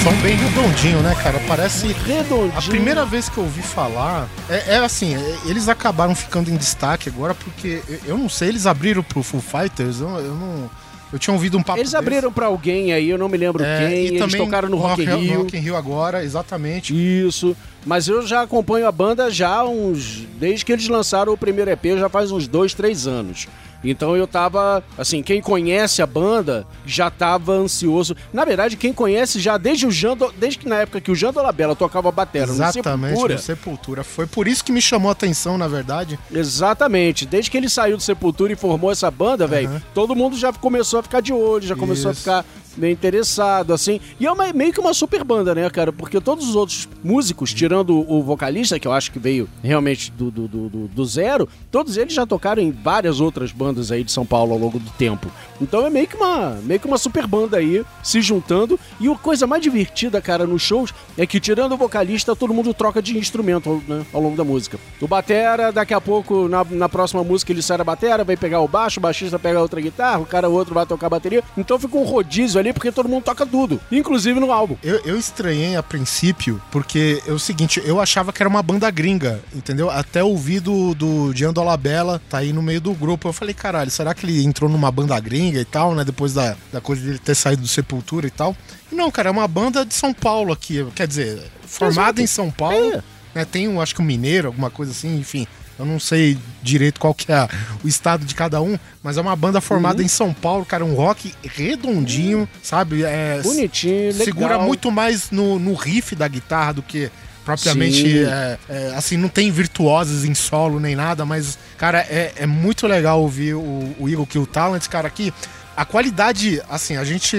Som 0.09 0.21
bem 0.23 0.35
redondinho, 0.35 1.01
né, 1.01 1.15
cara? 1.21 1.39
Parece. 1.47 1.87
Redondinho. 1.87 2.57
A 2.57 2.61
primeira 2.61 3.05
vez 3.05 3.29
que 3.29 3.37
eu 3.37 3.43
ouvi 3.43 3.61
falar, 3.61 4.27
é, 4.49 4.75
é 4.75 4.77
assim, 4.77 5.15
é, 5.15 5.37
eles 5.45 5.69
acabaram 5.69 6.15
ficando 6.15 6.49
em 6.49 6.57
destaque 6.57 7.09
agora 7.09 7.35
porque 7.35 7.81
eu, 8.05 8.17
não 8.17 8.27
sei, 8.29 8.49
eles 8.49 8.65
abriram 8.65 9.03
pro 9.03 9.21
Full 9.21 9.41
Fighters, 9.41 10.01
eu, 10.01 10.09
eu 10.09 10.35
não. 10.35 10.69
Eu 11.11 11.17
tinha 11.17 11.33
ouvido 11.33 11.57
um 11.57 11.63
papo 11.63 11.79
Eles 11.79 11.95
abriram 11.95 12.31
pra 12.31 12.45
alguém 12.45 12.93
aí, 12.93 13.09
eu 13.09 13.17
não 13.17 13.27
me 13.27 13.35
lembro 13.35 13.63
É, 13.63 13.89
quem. 13.89 14.05
e 14.05 14.17
Eles 14.17 14.35
tocaram 14.35 14.69
no 14.69 14.77
Rock 14.77 15.01
in 15.01 15.05
no 15.07 15.17
Rio. 15.17 15.39
Rock 15.39 15.57
in 15.57 15.59
Rio 15.59 15.75
agora, 15.75 16.23
exatamente. 16.23 16.93
Isso. 16.93 17.57
Mas 17.83 18.07
eu 18.07 18.25
já 18.27 18.43
acompanho 18.43 18.87
a 18.87 18.91
banda 18.91 19.31
já 19.31 19.63
uns. 19.63 20.27
Desde 20.39 20.63
que 20.63 20.71
eles 20.71 20.87
lançaram 20.87 21.33
o 21.33 21.37
primeiro 21.37 21.71
EP, 21.71 21.97
já 21.97 22.09
faz 22.09 22.31
uns 22.31 22.47
dois, 22.47 22.75
três 22.75 23.07
anos. 23.07 23.47
Então 23.83 24.15
eu 24.15 24.27
tava. 24.27 24.83
Assim, 24.97 25.23
quem 25.23 25.41
conhece 25.41 26.01
a 26.01 26.05
banda 26.05 26.65
já 26.85 27.09
tava 27.09 27.53
ansioso. 27.53 28.15
Na 28.33 28.43
verdade, 28.45 28.75
quem 28.75 28.91
conhece 28.93 29.39
já 29.39 29.57
desde 29.57 29.85
o 29.87 29.91
Jando. 29.91 30.33
Desde 30.37 30.59
que 30.59 30.67
na 30.67 30.77
época 30.77 31.01
que 31.01 31.11
o 31.11 31.15
Jando 31.15 31.41
Labella 31.41 31.75
tocava 31.75 32.11
batera 32.11 32.47
no 32.47 32.53
Exatamente, 32.53 33.09
Sepultura. 33.09 33.33
no 33.33 33.39
Sepultura. 33.39 34.03
Foi 34.03 34.27
por 34.27 34.47
isso 34.47 34.63
que 34.63 34.71
me 34.71 34.81
chamou 34.81 35.09
a 35.09 35.13
atenção, 35.13 35.57
na 35.57 35.67
verdade. 35.67 36.19
Exatamente. 36.31 37.25
Desde 37.25 37.49
que 37.49 37.57
ele 37.57 37.69
saiu 37.69 37.97
do 37.97 38.03
Sepultura 38.03 38.51
e 38.51 38.55
formou 38.55 38.91
essa 38.91 39.09
banda, 39.09 39.47
velho, 39.47 39.81
todo 39.93 40.15
mundo 40.15 40.37
já 40.37 40.51
começou 40.51 40.99
a 40.99 41.03
ficar 41.03 41.21
de 41.21 41.31
olho, 41.31 41.65
já 41.65 41.75
começou 41.75 42.09
a 42.09 42.11
Isso. 42.11 42.21
ficar 42.21 42.45
meio 42.77 42.93
interessado, 42.93 43.73
assim. 43.73 43.99
E 44.19 44.25
é 44.25 44.31
uma- 44.31 44.51
meio 44.53 44.71
que 44.73 44.79
uma 44.79 44.93
super 44.93 45.23
banda, 45.23 45.53
né, 45.55 45.69
cara? 45.69 45.91
Porque 45.91 46.19
todos 46.21 46.47
os 46.49 46.55
outros 46.55 46.87
músicos, 47.03 47.53
tirando 47.53 48.05
o 48.09 48.21
vocalista, 48.23 48.79
que 48.79 48.87
eu 48.87 48.91
acho 48.93 49.11
que 49.11 49.19
veio 49.19 49.49
realmente 49.63 50.11
do, 50.11 50.29
do, 50.31 50.47
do, 50.47 50.69
do- 50.87 51.05
zero, 51.05 51.47
todos 51.71 51.97
eles 51.97 52.13
já 52.13 52.25
tocaram 52.25 52.61
em 52.61 52.71
várias 52.71 53.19
outras 53.19 53.51
bandas 53.51 53.91
aí 53.91 54.03
de 54.03 54.11
São 54.11 54.25
Paulo 54.25 54.53
ao 54.53 54.59
longo 54.59 54.77
do 54.79 54.89
tempo. 54.91 55.27
Então 55.61 55.85
é 55.85 55.89
meio 55.89 56.07
que 56.07 56.15
uma, 56.15 56.51
meio 56.63 56.79
que 56.79 56.87
uma 56.87 56.97
super 56.97 57.25
banda 57.25 57.57
aí 57.57 57.83
se 58.03 58.21
juntando. 58.21 58.79
E 58.99 59.07
a 59.09 59.15
coisa 59.15 59.47
mais 59.47 59.61
divertida, 59.63 60.21
cara, 60.21 60.45
nos 60.45 60.61
shows 60.61 60.93
é 61.17 61.25
que, 61.25 61.39
tirando 61.39 61.73
o 61.73 61.77
vocalista, 61.77 62.35
todo 62.35 62.53
mundo 62.53 62.73
troca 62.73 63.01
de 63.01 63.17
instrumento 63.17 63.81
né, 63.87 64.05
ao 64.13 64.21
longo 64.21 64.35
da 64.37 64.43
música. 64.43 64.77
O 65.01 65.07
Batera, 65.07 65.71
daqui 65.71 65.93
a 65.93 65.99
pouco, 66.01 66.47
na, 66.47 66.63
na 66.63 66.87
próxima 66.89 67.23
música, 67.23 67.51
ele 67.51 67.61
sai 67.61 67.77
da 67.77 67.83
Batera, 67.83 68.23
vai 68.23 68.37
pegar 68.37 68.61
o 68.61 68.67
baixo, 68.67 68.99
o 68.99 69.01
baixista 69.01 69.39
pega 69.39 69.59
outra 69.61 69.81
guitarra, 69.81 70.19
o 70.19 70.25
cara 70.25 70.47
outro 70.49 70.73
vai 70.73 70.85
tocar 70.85 71.07
a 71.07 71.09
bateria. 71.09 71.43
Então 71.57 71.79
fica 71.79 71.97
um 71.97 72.03
rodízio 72.03 72.58
ali, 72.59 72.73
porque 72.73 72.91
todo 72.91 73.09
mundo 73.09 73.23
toca 73.23 73.45
tudo, 73.45 73.79
inclusive 73.91 74.39
no 74.39 74.51
álbum. 74.51 74.75
Eu, 74.83 74.99
eu 75.05 75.17
estranhei 75.17 75.75
a 75.75 75.83
princípio, 75.83 76.61
porque 76.71 77.21
é 77.27 77.31
o 77.31 77.39
seguinte, 77.39 77.81
eu 77.83 77.99
achava 77.99 78.31
que 78.31 78.41
era 78.41 78.49
uma 78.49 78.61
banda 78.61 78.89
gringa, 78.91 79.41
entendeu? 79.53 79.89
Até 79.89 80.23
ouvi 80.23 80.59
do, 80.59 80.93
do 80.93 81.33
Gian 81.35 81.53
Dolabella, 81.53 82.21
tá 82.29 82.39
aí 82.39 82.53
no 82.53 82.61
meio 82.61 82.81
do 82.81 82.93
grupo. 82.93 83.27
Eu 83.27 83.33
falei, 83.33 83.53
caralho, 83.53 83.89
será 83.89 84.13
que 84.13 84.25
ele 84.25 84.43
entrou 84.43 84.69
numa 84.69 84.91
banda 84.91 85.19
gringa 85.19 85.59
e 85.59 85.65
tal, 85.65 85.95
né? 85.95 86.03
Depois 86.03 86.33
da, 86.33 86.55
da 86.71 86.81
coisa 86.81 87.01
dele 87.03 87.19
ter 87.19 87.35
saído 87.35 87.61
do 87.61 87.67
Sepultura 87.67 88.27
e 88.27 88.31
tal. 88.31 88.55
E 88.91 88.95
não, 88.95 89.11
cara, 89.11 89.29
é 89.29 89.31
uma 89.31 89.47
banda 89.47 89.85
de 89.85 89.93
São 89.93 90.13
Paulo 90.13 90.51
aqui. 90.51 90.85
Quer 90.95 91.07
dizer, 91.07 91.41
formada 91.65 92.21
Exato. 92.21 92.21
em 92.21 92.27
São 92.27 92.51
Paulo. 92.51 92.93
É. 92.93 93.03
né? 93.33 93.45
Tem, 93.45 93.67
um, 93.67 93.81
acho 93.81 93.95
que 93.95 94.01
um 94.01 94.05
mineiro, 94.05 94.47
alguma 94.47 94.69
coisa 94.69 94.91
assim, 94.91 95.17
enfim. 95.17 95.47
Eu 95.79 95.85
não 95.85 95.99
sei 95.99 96.37
direito 96.61 96.99
qual 96.99 97.13
que 97.13 97.31
é 97.31 97.47
o 97.83 97.87
estado 97.87 98.25
de 98.25 98.35
cada 98.35 98.61
um, 98.61 98.77
mas 99.01 99.17
é 99.17 99.21
uma 99.21 99.35
banda 99.35 99.61
formada 99.61 99.99
Uhum. 99.99 100.05
em 100.05 100.09
São 100.09 100.33
Paulo, 100.33 100.65
cara, 100.65 100.83
um 100.83 100.93
rock 100.93 101.33
redondinho, 101.41 102.47
sabe? 102.61 103.03
É, 103.03 103.39
Bonitinho, 103.41 104.11
legal. 104.11 104.25
segura 104.25 104.59
muito 104.59 104.91
mais 104.91 105.31
no, 105.31 105.57
no 105.57 105.73
riff 105.73 106.15
da 106.15 106.27
guitarra 106.27 106.73
do 106.73 106.83
que 106.83 107.09
propriamente 107.45 108.23
é, 108.25 108.57
é, 108.69 108.93
assim 108.95 109.17
não 109.17 109.29
tem 109.29 109.49
virtuosos 109.49 110.23
em 110.23 110.35
solo 110.35 110.79
nem 110.79 110.95
nada 110.95 111.25
mas 111.25 111.57
cara 111.79 111.99
é, 112.01 112.33
é 112.35 112.45
muito 112.45 112.85
legal 112.85 113.19
ouvir 113.21 113.55
o, 113.55 113.95
o 113.97 114.07
Eagle 114.07 114.27
Kill 114.27 114.45
Talent 114.45 114.85
cara 114.87 115.07
aqui 115.07 115.33
a 115.79 115.85
qualidade, 115.85 116.61
assim, 116.69 116.97
a 116.97 117.05
gente, 117.05 117.37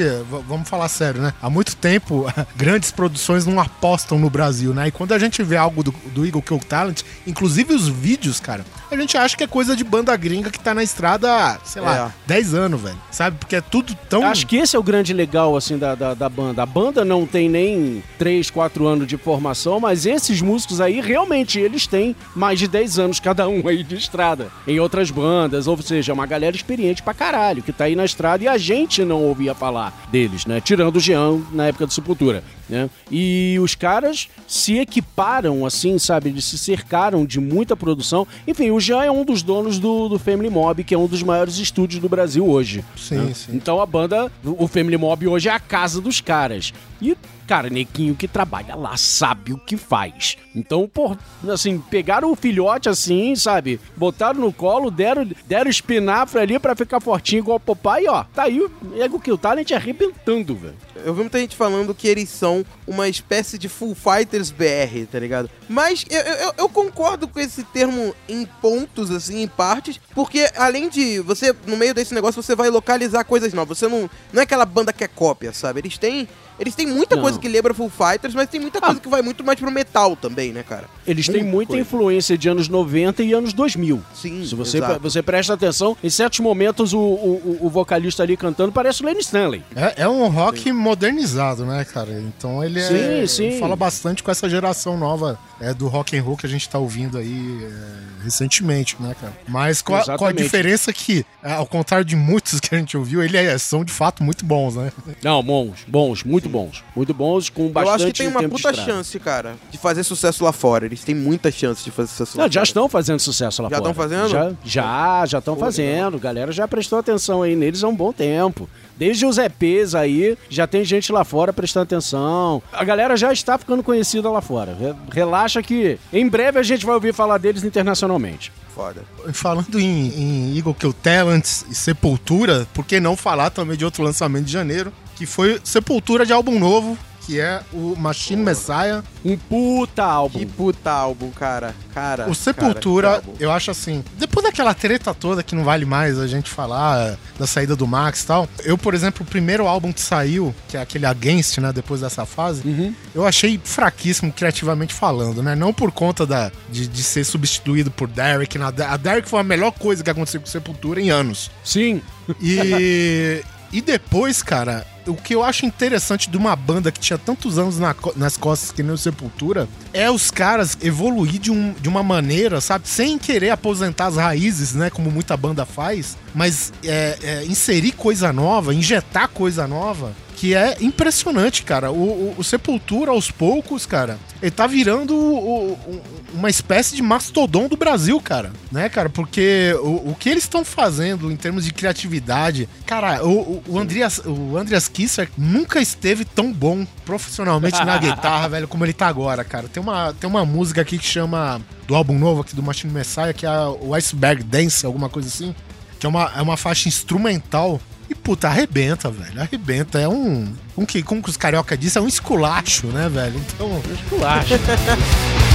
vamos 0.48 0.66
falar 0.66 0.88
sério, 0.88 1.20
né? 1.20 1.34
Há 1.42 1.50
muito 1.50 1.76
tempo, 1.76 2.24
grandes 2.56 2.90
produções 2.90 3.44
não 3.44 3.60
apostam 3.60 4.18
no 4.18 4.30
Brasil, 4.30 4.72
né? 4.72 4.88
E 4.88 4.90
quando 4.90 5.12
a 5.12 5.18
gente 5.18 5.42
vê 5.42 5.58
algo 5.58 5.82
do, 5.82 5.90
do 6.14 6.24
Eagle 6.24 6.40
Kill 6.40 6.58
Talent, 6.60 7.02
inclusive 7.26 7.74
os 7.74 7.86
vídeos, 7.86 8.40
cara, 8.40 8.64
a 8.90 8.96
gente 8.96 9.16
acha 9.16 9.36
que 9.36 9.44
é 9.44 9.46
coisa 9.46 9.76
de 9.76 9.84
banda 9.84 10.16
gringa 10.16 10.50
que 10.50 10.58
tá 10.58 10.74
na 10.74 10.82
estrada, 10.82 11.58
sei 11.64 11.82
lá, 11.82 12.12
10 12.26 12.54
anos, 12.54 12.80
velho. 12.80 12.98
Sabe? 13.10 13.38
Porque 13.38 13.56
é 13.56 13.60
tudo 13.60 13.94
tão. 14.08 14.24
Acho 14.24 14.46
que 14.46 14.56
esse 14.56 14.76
é 14.76 14.78
o 14.78 14.82
grande 14.82 15.12
legal, 15.12 15.56
assim, 15.56 15.78
da, 15.78 15.94
da, 15.94 16.14
da 16.14 16.28
banda. 16.28 16.62
A 16.62 16.66
banda 16.66 17.04
não 17.04 17.26
tem 17.26 17.48
nem 17.48 18.02
3, 18.18 18.50
4 18.50 18.86
anos 18.86 19.06
de 19.06 19.16
formação, 19.16 19.80
mas 19.80 20.06
esses 20.06 20.40
músicos 20.40 20.80
aí, 20.80 21.00
realmente, 21.00 21.58
eles 21.58 21.86
têm 21.86 22.14
mais 22.34 22.58
de 22.58 22.68
10 22.68 22.98
anos 22.98 23.20
cada 23.20 23.48
um 23.48 23.66
aí 23.66 23.82
de 23.82 23.96
estrada. 23.96 24.48
Em 24.66 24.80
outras 24.80 25.10
bandas, 25.10 25.66
ou 25.66 25.80
seja, 25.80 26.12
é 26.12 26.14
uma 26.14 26.26
galera 26.26 26.54
experiente 26.54 27.02
pra 27.02 27.14
caralho, 27.14 27.62
que 27.62 27.72
tá 27.72 27.84
aí 27.84 27.96
na 27.96 28.04
estrada 28.04 28.44
e 28.44 28.48
a 28.48 28.58
gente 28.58 29.04
não 29.04 29.22
ouvia 29.22 29.54
falar 29.54 30.06
deles, 30.10 30.46
né? 30.46 30.60
Tirando 30.60 30.96
o 30.96 31.00
Jean 31.00 31.40
na 31.52 31.66
época 31.66 31.86
do 31.86 31.92
Sepultura, 31.92 32.42
né? 32.70 32.88
E 33.10 33.58
os 33.60 33.74
caras 33.74 34.28
se 34.46 34.78
equiparam, 34.78 35.66
assim, 35.66 35.98
sabe? 35.98 36.30
Eles 36.30 36.44
se 36.44 36.56
cercaram 36.56 37.26
de 37.26 37.40
muita 37.40 37.76
produção. 37.76 38.26
Enfim, 38.46 38.70
o 38.70 38.80
Jean 38.80 39.02
é 39.02 39.10
um 39.10 39.24
dos 39.24 39.42
donos 39.42 39.78
do, 39.78 40.08
do 40.08 40.18
Family 40.18 40.48
Mob, 40.48 40.84
que 40.84 40.94
é 40.94 40.98
um 40.98 41.06
dos 41.06 41.22
maiores 41.22 41.58
estúdios 41.58 42.00
do 42.00 42.08
Brasil 42.08 42.48
hoje. 42.48 42.84
Sim, 42.96 43.16
né? 43.16 43.34
sim. 43.34 43.52
Então 43.54 43.80
a 43.80 43.86
banda, 43.86 44.30
o 44.44 44.68
Family 44.68 44.96
Mob 44.96 45.26
hoje 45.26 45.48
é 45.48 45.52
a 45.52 45.60
casa 45.60 46.00
dos 46.00 46.20
caras. 46.20 46.72
E, 47.02 47.16
cara, 47.50 47.68
Nequinho 47.68 48.14
que 48.14 48.28
trabalha 48.28 48.76
lá 48.76 48.96
sabe 48.96 49.52
o 49.52 49.58
que 49.58 49.76
faz. 49.76 50.36
Então, 50.54 50.86
pô, 50.86 51.16
assim, 51.52 51.80
pegaram 51.90 52.30
o 52.30 52.36
filhote 52.36 52.88
assim, 52.88 53.34
sabe? 53.34 53.80
Botaram 53.96 54.38
no 54.38 54.52
colo, 54.52 54.88
deram, 54.88 55.28
deram 55.48 55.68
espinafre 55.68 56.40
ali 56.40 56.60
pra 56.60 56.76
ficar 56.76 57.00
fortinho 57.00 57.40
igual 57.40 57.56
o 57.56 57.60
Popeye, 57.60 58.06
ó. 58.06 58.22
Tá 58.32 58.44
aí 58.44 58.60
o 58.60 58.70
Ego 58.96 59.18
Kill 59.18 59.36
Talent 59.36 59.72
arrebentando, 59.72 60.54
velho. 60.54 60.76
Eu 61.04 61.12
vi 61.12 61.22
muita 61.22 61.40
gente 61.40 61.56
falando 61.56 61.92
que 61.92 62.06
eles 62.06 62.28
são 62.28 62.64
uma 62.86 63.08
espécie 63.08 63.58
de 63.58 63.68
Full 63.68 63.96
Fighters 63.96 64.52
BR, 64.52 65.06
tá 65.10 65.18
ligado? 65.18 65.50
Mas 65.68 66.04
eu, 66.08 66.20
eu, 66.20 66.54
eu 66.56 66.68
concordo 66.68 67.26
com 67.26 67.40
esse 67.40 67.64
termo 67.64 68.14
em 68.28 68.46
pontos, 68.60 69.10
assim, 69.10 69.42
em 69.42 69.48
partes, 69.48 69.98
porque 70.14 70.48
além 70.56 70.88
de 70.88 71.18
você, 71.20 71.54
no 71.66 71.76
meio 71.76 71.94
desse 71.94 72.14
negócio, 72.14 72.42
você 72.42 72.54
vai 72.54 72.70
localizar 72.70 73.24
coisas 73.24 73.52
novas. 73.52 73.78
Você 73.78 73.88
não. 73.88 74.08
Não 74.32 74.40
é 74.40 74.44
aquela 74.44 74.64
banda 74.64 74.92
que 74.92 75.02
é 75.02 75.08
cópia, 75.08 75.52
sabe? 75.52 75.80
Eles 75.80 75.98
têm. 75.98 76.28
Eles 76.60 76.74
têm 76.74 76.86
muita 76.86 77.16
Não. 77.16 77.22
coisa 77.22 77.38
que 77.38 77.48
lembra 77.48 77.72
Full 77.72 77.88
Fighters, 77.88 78.34
mas 78.34 78.46
tem 78.50 78.60
muita 78.60 78.82
coisa 78.82 79.00
que 79.00 79.08
vai 79.08 79.22
muito 79.22 79.42
mais 79.42 79.58
pro 79.58 79.70
metal 79.70 80.14
também, 80.14 80.52
né, 80.52 80.62
cara? 80.62 80.86
Eles 81.10 81.26
têm 81.28 81.42
Muita 81.42 81.68
coisa. 81.70 81.82
influência 81.82 82.38
de 82.38 82.48
anos 82.48 82.68
90 82.68 83.22
e 83.22 83.32
anos 83.32 83.52
2000. 83.52 84.00
Sim, 84.14 84.44
Se 84.46 84.54
você, 84.54 84.78
exato. 84.78 85.00
você 85.00 85.22
presta 85.22 85.54
atenção, 85.54 85.96
em 86.02 86.08
certos 86.10 86.40
momentos 86.40 86.92
o, 86.92 86.98
o, 86.98 87.58
o- 87.62 87.68
vocalista 87.70 88.22
ali 88.22 88.36
cantando 88.36 88.72
parece 88.72 89.02
o 89.02 89.06
Lenny 89.06 89.20
Stanley. 89.20 89.62
É, 89.74 90.02
é 90.02 90.08
um 90.08 90.28
rock 90.28 90.70
modernizado, 90.72 91.64
né, 91.64 91.84
cara? 91.84 92.12
Então 92.20 92.62
ele 92.62 92.78
é, 92.80 93.26
Sim, 93.26 93.50
sim. 93.50 93.58
fala 93.58 93.74
bastante 93.76 94.22
com 94.22 94.30
essa 94.30 94.48
geração 94.48 94.96
nova 94.98 95.38
é, 95.60 95.74
do 95.74 95.88
rock 95.88 96.16
and 96.16 96.22
roll 96.22 96.36
que 96.36 96.46
a 96.46 96.48
gente 96.48 96.68
tá 96.68 96.78
ouvindo 96.78 97.18
aí 97.18 97.60
é, 97.64 98.24
recentemente, 98.24 98.96
né, 99.00 99.14
cara? 99.20 99.32
Mas 99.48 99.82
com 99.82 99.94
a, 99.94 100.16
com 100.18 100.24
a 100.26 100.32
diferença 100.32 100.92
que, 100.92 101.24
é, 101.42 101.52
ao 101.52 101.66
contrário 101.66 102.04
de 102.04 102.14
muitos 102.16 102.60
que 102.60 102.74
a 102.74 102.78
gente 102.78 102.96
ouviu, 102.96 103.22
eles 103.22 103.34
é, 103.40 103.58
são 103.58 103.84
de 103.84 103.92
fato 103.92 104.22
muito 104.22 104.44
bons, 104.44 104.76
né? 104.76 104.92
Não, 105.22 105.42
bons, 105.42 105.80
bons, 105.88 106.22
muito 106.24 106.48
bons. 106.48 106.82
Muito 106.94 107.12
bons, 107.14 107.48
com 107.48 107.64
Eu 107.64 107.68
bastante 107.70 107.94
acho 108.02 108.06
que 108.06 108.12
tem 108.12 108.28
uma 108.28 108.42
puta 108.48 108.72
chance, 108.74 109.18
cara, 109.18 109.56
de 109.70 109.78
fazer 109.78 110.02
sucesso 110.04 110.44
lá 110.44 110.52
fora. 110.52 110.84
Eles 110.86 110.99
têm 111.04 111.14
muita 111.14 111.50
chance 111.50 111.82
de 111.84 111.90
fazer 111.90 112.08
sucesso 112.08 112.36
lá 112.38 112.44
Não, 112.44 112.50
já 112.52 112.60
fora. 112.60 112.64
estão 112.68 112.88
fazendo 112.88 113.18
sucesso 113.20 113.62
lá 113.62 113.68
Já 113.68 113.76
fora. 113.78 113.90
estão 113.90 114.02
fazendo? 114.02 114.28
Já, 114.28 114.52
já, 114.64 115.26
já 115.26 115.38
estão 115.38 115.56
fazendo. 115.56 116.18
Galera 116.18 116.52
já 116.52 116.66
prestou 116.68 116.98
atenção 116.98 117.42
aí 117.42 117.54
neles 117.56 117.82
há 117.84 117.88
um 117.88 117.94
bom 117.96 118.12
tempo. 118.12 118.68
Desde 118.96 119.24
os 119.24 119.38
EPs 119.38 119.94
aí, 119.94 120.36
já 120.50 120.66
tem 120.66 120.84
gente 120.84 121.10
lá 121.10 121.24
fora 121.24 121.52
prestando 121.52 121.84
atenção. 121.84 122.62
A 122.72 122.84
galera 122.84 123.16
já 123.16 123.32
está 123.32 123.56
ficando 123.56 123.82
conhecida 123.82 124.28
lá 124.30 124.40
fora. 124.42 124.76
Re- 124.78 124.94
Relaxa 125.10 125.62
que 125.62 125.98
em 126.12 126.28
breve 126.28 126.58
a 126.58 126.62
gente 126.62 126.84
vai 126.84 126.94
ouvir 126.94 127.14
falar 127.14 127.38
deles 127.38 127.64
internacionalmente. 127.64 128.52
Foda. 128.74 129.02
Falando 129.32 129.80
em, 129.80 130.08
em 130.52 130.56
Eagle 130.56 130.74
Kill 130.74 130.92
Talents 130.92 131.64
e 131.70 131.74
Sepultura, 131.74 132.66
por 132.74 132.84
que 132.84 133.00
não 133.00 133.16
falar 133.16 133.50
também 133.50 133.76
de 133.76 133.84
outro 133.84 134.02
lançamento 134.02 134.44
de 134.44 134.52
janeiro, 134.52 134.92
que 135.16 135.26
foi 135.26 135.60
Sepultura 135.64 136.24
de 136.26 136.32
álbum 136.32 136.58
novo, 136.58 136.96
que 137.26 137.40
é 137.40 137.60
o 137.72 137.94
Machine 137.96 138.42
Messiah. 138.42 139.02
Um 139.24 139.36
puta 139.36 140.04
álbum. 140.04 140.38
Que 140.38 140.46
puta 140.46 140.90
álbum, 140.90 141.30
cara. 141.30 141.74
Cara. 141.94 142.28
O 142.28 142.34
Sepultura, 142.34 143.20
cara, 143.20 143.24
eu 143.38 143.50
acho 143.50 143.70
assim, 143.70 144.02
depois 144.18 144.44
daquela 144.44 144.72
treta 144.74 145.12
toda 145.14 145.42
que 145.42 145.54
não 145.54 145.64
vale 145.64 145.84
mais 145.84 146.18
a 146.18 146.26
gente 146.26 146.50
falar 146.50 147.16
da 147.38 147.46
saída 147.46 147.74
do 147.76 147.86
Max 147.86 148.22
e 148.22 148.26
tal, 148.26 148.48
eu, 148.64 148.78
por 148.78 148.94
exemplo, 148.94 149.24
o 149.24 149.28
primeiro 149.28 149.66
álbum 149.66 149.92
que 149.92 150.00
saiu, 150.00 150.54
que 150.68 150.76
é 150.76 150.80
aquele 150.80 151.06
Against, 151.06 151.58
né, 151.58 151.72
depois 151.72 152.00
dessa 152.00 152.24
fase, 152.24 152.62
Uhum. 152.64 152.94
eu 153.14 153.26
achei 153.26 153.60
fraquíssimo 153.62 154.32
criativamente 154.32 154.94
falando, 154.94 155.42
né? 155.42 155.54
Não 155.54 155.72
por 155.72 155.90
conta 155.92 156.26
da, 156.26 156.50
de, 156.70 156.86
de 156.86 157.02
ser 157.02 157.24
substituído 157.24 157.90
por 157.90 158.08
Derek. 158.08 158.56
Na, 158.58 158.68
a 158.68 158.96
Derek 158.96 159.28
foi 159.28 159.40
a 159.40 159.44
melhor 159.44 159.72
coisa 159.72 160.02
que 160.02 160.10
aconteceu 160.10 160.40
com 160.40 160.46
o 160.46 160.50
Sepultura 160.50 161.00
em 161.00 161.10
anos. 161.10 161.50
Sim. 161.64 162.00
E, 162.40 163.42
e 163.72 163.80
depois, 163.80 164.42
cara, 164.42 164.86
o 165.10 165.14
que 165.16 165.34
eu 165.34 165.44
acho 165.44 165.66
interessante 165.66 166.30
de 166.30 166.36
uma 166.36 166.54
banda 166.56 166.90
que 166.90 167.00
tinha 167.00 167.18
tantos 167.18 167.58
anos 167.58 167.78
na 167.78 167.94
nas 168.16 168.36
costas 168.36 168.70
que 168.72 168.82
nem 168.82 168.92
o 168.92 168.98
Sepultura 168.98 169.68
é 169.92 170.10
os 170.10 170.30
caras 170.30 170.78
evoluir 170.80 171.38
de, 171.38 171.50
um, 171.50 171.72
de 171.72 171.88
uma 171.88 172.02
maneira, 172.02 172.60
sabe? 172.60 172.88
Sem 172.88 173.18
querer 173.18 173.50
aposentar 173.50 174.06
as 174.06 174.16
raízes, 174.16 174.74
né? 174.74 174.90
Como 174.90 175.10
muita 175.10 175.36
banda 175.36 175.66
faz, 175.66 176.16
mas 176.34 176.72
é, 176.84 177.18
é, 177.22 177.44
inserir 177.44 177.92
coisa 177.92 178.32
nova, 178.32 178.74
injetar 178.74 179.28
coisa 179.28 179.66
nova. 179.66 180.12
Que 180.40 180.54
é 180.54 180.78
impressionante, 180.80 181.62
cara. 181.64 181.90
O, 181.92 181.96
o- 182.02 182.34
o 182.38 182.42
Sepultura, 182.42 183.10
aos 183.10 183.30
poucos, 183.30 183.84
cara, 183.84 184.18
ele 184.40 184.50
tá 184.50 184.66
virando 184.66 185.14
o- 185.14 186.00
uma 186.32 186.48
espécie 186.48 186.96
de 186.96 187.02
mastodon 187.02 187.68
do 187.68 187.76
Brasil, 187.76 188.18
cara. 188.22 188.50
Né, 188.72 188.88
cara? 188.88 189.10
Porque 189.10 189.74
o, 189.82 190.14
que 190.18 190.30
eles 190.30 190.44
estão 190.44 190.64
fazendo 190.64 191.30
em 191.30 191.36
termos 191.36 191.66
de 191.66 191.72
criatividade, 191.74 192.66
cara, 192.86 193.22
o, 193.22 193.30
o, 193.38 193.62
o 193.68 193.78
Andreas, 193.78 194.22
o 194.24 194.56
Andreas 194.56 194.88
Kisser 194.88 195.28
nunca 195.36 195.78
esteve 195.78 196.24
tão 196.24 196.50
bom 196.50 196.86
profissionalmente 197.04 197.84
na 197.84 197.98
guitarra, 198.00 198.48
velho, 198.48 198.66
como 198.66 198.82
ele 198.84 198.94
tá 198.94 199.08
agora, 199.08 199.44
cara. 199.44 199.68
Tem 199.68 199.82
uma, 199.82 200.14
tem 200.14 200.30
uma 200.30 200.46
música 200.46 200.80
aqui 200.80 200.96
que 200.96 201.04
chama, 201.06 201.60
do 201.86 201.94
álbum 201.94 202.18
novo 202.18 202.40
aqui 202.40 202.56
do 202.56 202.62
Machine 202.62 202.92
Messiah, 202.94 203.34
que 203.34 203.44
é 203.44 203.50
o 203.82 203.94
Iceberg 203.94 204.42
Dance, 204.42 204.86
alguma 204.86 205.10
coisa 205.10 205.28
assim. 205.28 205.54
Que 205.98 206.06
é 206.06 206.08
uma, 206.08 206.32
é 206.34 206.40
uma 206.40 206.56
faixa 206.56 206.88
instrumental. 206.88 207.78
E, 208.10 208.14
puta, 208.14 208.48
arrebenta, 208.48 209.08
velho. 209.08 209.40
Arrebenta. 209.40 210.00
É 210.00 210.08
um. 210.08 210.52
um 210.76 210.84
que, 210.84 211.00
como 211.00 211.22
os 211.24 211.36
carioca 211.36 211.76
dizem, 211.76 212.02
é 212.02 212.04
um 212.04 212.08
esculacho, 212.08 212.88
né, 212.88 213.08
velho? 213.08 213.40
Então. 213.54 213.80
Esculacho. 213.94 214.54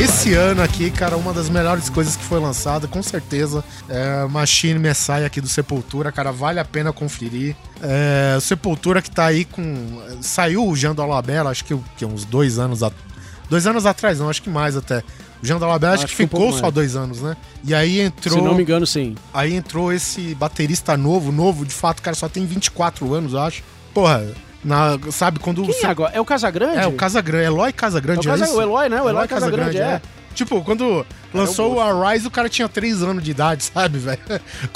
Esse 0.00 0.32
ano 0.32 0.62
aqui, 0.62 0.90
cara, 0.90 1.14
uma 1.18 1.30
das 1.30 1.50
melhores 1.50 1.90
coisas 1.90 2.16
que 2.16 2.24
foi 2.24 2.40
lançada, 2.40 2.88
com 2.88 3.02
certeza, 3.02 3.62
é 3.86 4.24
Machine 4.24 4.78
Messiah 4.78 5.26
aqui 5.26 5.42
do 5.42 5.46
Sepultura, 5.46 6.10
cara, 6.10 6.32
vale 6.32 6.58
a 6.58 6.64
pena 6.64 6.90
conferir. 6.90 7.54
É, 7.82 8.38
Sepultura 8.40 9.02
que 9.02 9.10
tá 9.10 9.26
aí 9.26 9.44
com. 9.44 10.00
Saiu 10.22 10.66
o 10.66 10.74
Jean 10.74 10.94
Dolabella, 10.94 11.50
acho 11.50 11.66
que, 11.66 11.76
que 11.98 12.06
uns 12.06 12.24
dois 12.24 12.58
anos 12.58 12.82
a... 12.82 12.90
Dois 13.50 13.66
anos 13.66 13.84
atrás, 13.84 14.18
não, 14.18 14.30
acho 14.30 14.40
que 14.40 14.48
mais 14.48 14.74
até. 14.74 15.04
O 15.42 15.46
Jean 15.46 15.58
Dolabella 15.58 15.92
acho, 15.92 16.04
Acho 16.04 16.16
que 16.16 16.22
um 16.22 16.26
ficou 16.26 16.40
pouco 16.40 16.58
só 16.58 16.70
dois 16.70 16.96
anos, 16.96 17.20
né? 17.20 17.36
E 17.62 17.74
aí 17.74 18.00
entrou. 18.00 18.38
Se 18.38 18.42
não 18.42 18.54
me 18.54 18.62
engano, 18.62 18.86
sim. 18.86 19.14
Aí 19.34 19.52
entrou 19.52 19.92
esse 19.92 20.34
baterista 20.34 20.96
novo, 20.96 21.30
novo, 21.30 21.66
de 21.66 21.74
fato, 21.74 21.98
o 21.98 22.02
cara 22.02 22.16
só 22.16 22.26
tem 22.26 22.46
24 22.46 23.12
anos, 23.12 23.34
eu 23.34 23.40
acho. 23.40 23.62
Porra, 23.92 24.26
na, 24.64 24.98
sabe, 25.10 25.38
quando 25.38 25.64
Quem 25.64 25.82
é 25.82 25.86
agora? 25.86 26.12
É 26.14 26.20
o 26.20 26.24
Casagrande? 26.24 26.78
é, 26.78 26.86
o 26.86 26.92
Casagrande, 26.92 27.44
Eloy 27.46 27.68
É 27.70 27.72
Casagrande, 27.72 28.28
o, 28.28 28.30
é, 28.30 28.32
Casa- 28.32 28.44
isso? 28.44 28.56
o 28.56 28.62
Eloy, 28.62 28.88
né? 28.88 29.00
O 29.02 29.08
Eloy, 29.08 29.26
Casagrande, 29.28 29.78
é. 29.78 30.00
Tipo, 30.34 30.62
quando 30.62 31.04
lançou 31.34 31.74
o 31.74 31.80
Arise, 31.80 32.26
o 32.26 32.30
cara 32.30 32.48
tinha 32.48 32.68
3 32.68 33.02
anos 33.02 33.22
de 33.22 33.30
idade, 33.30 33.64
sabe, 33.74 33.98
velho? 33.98 34.20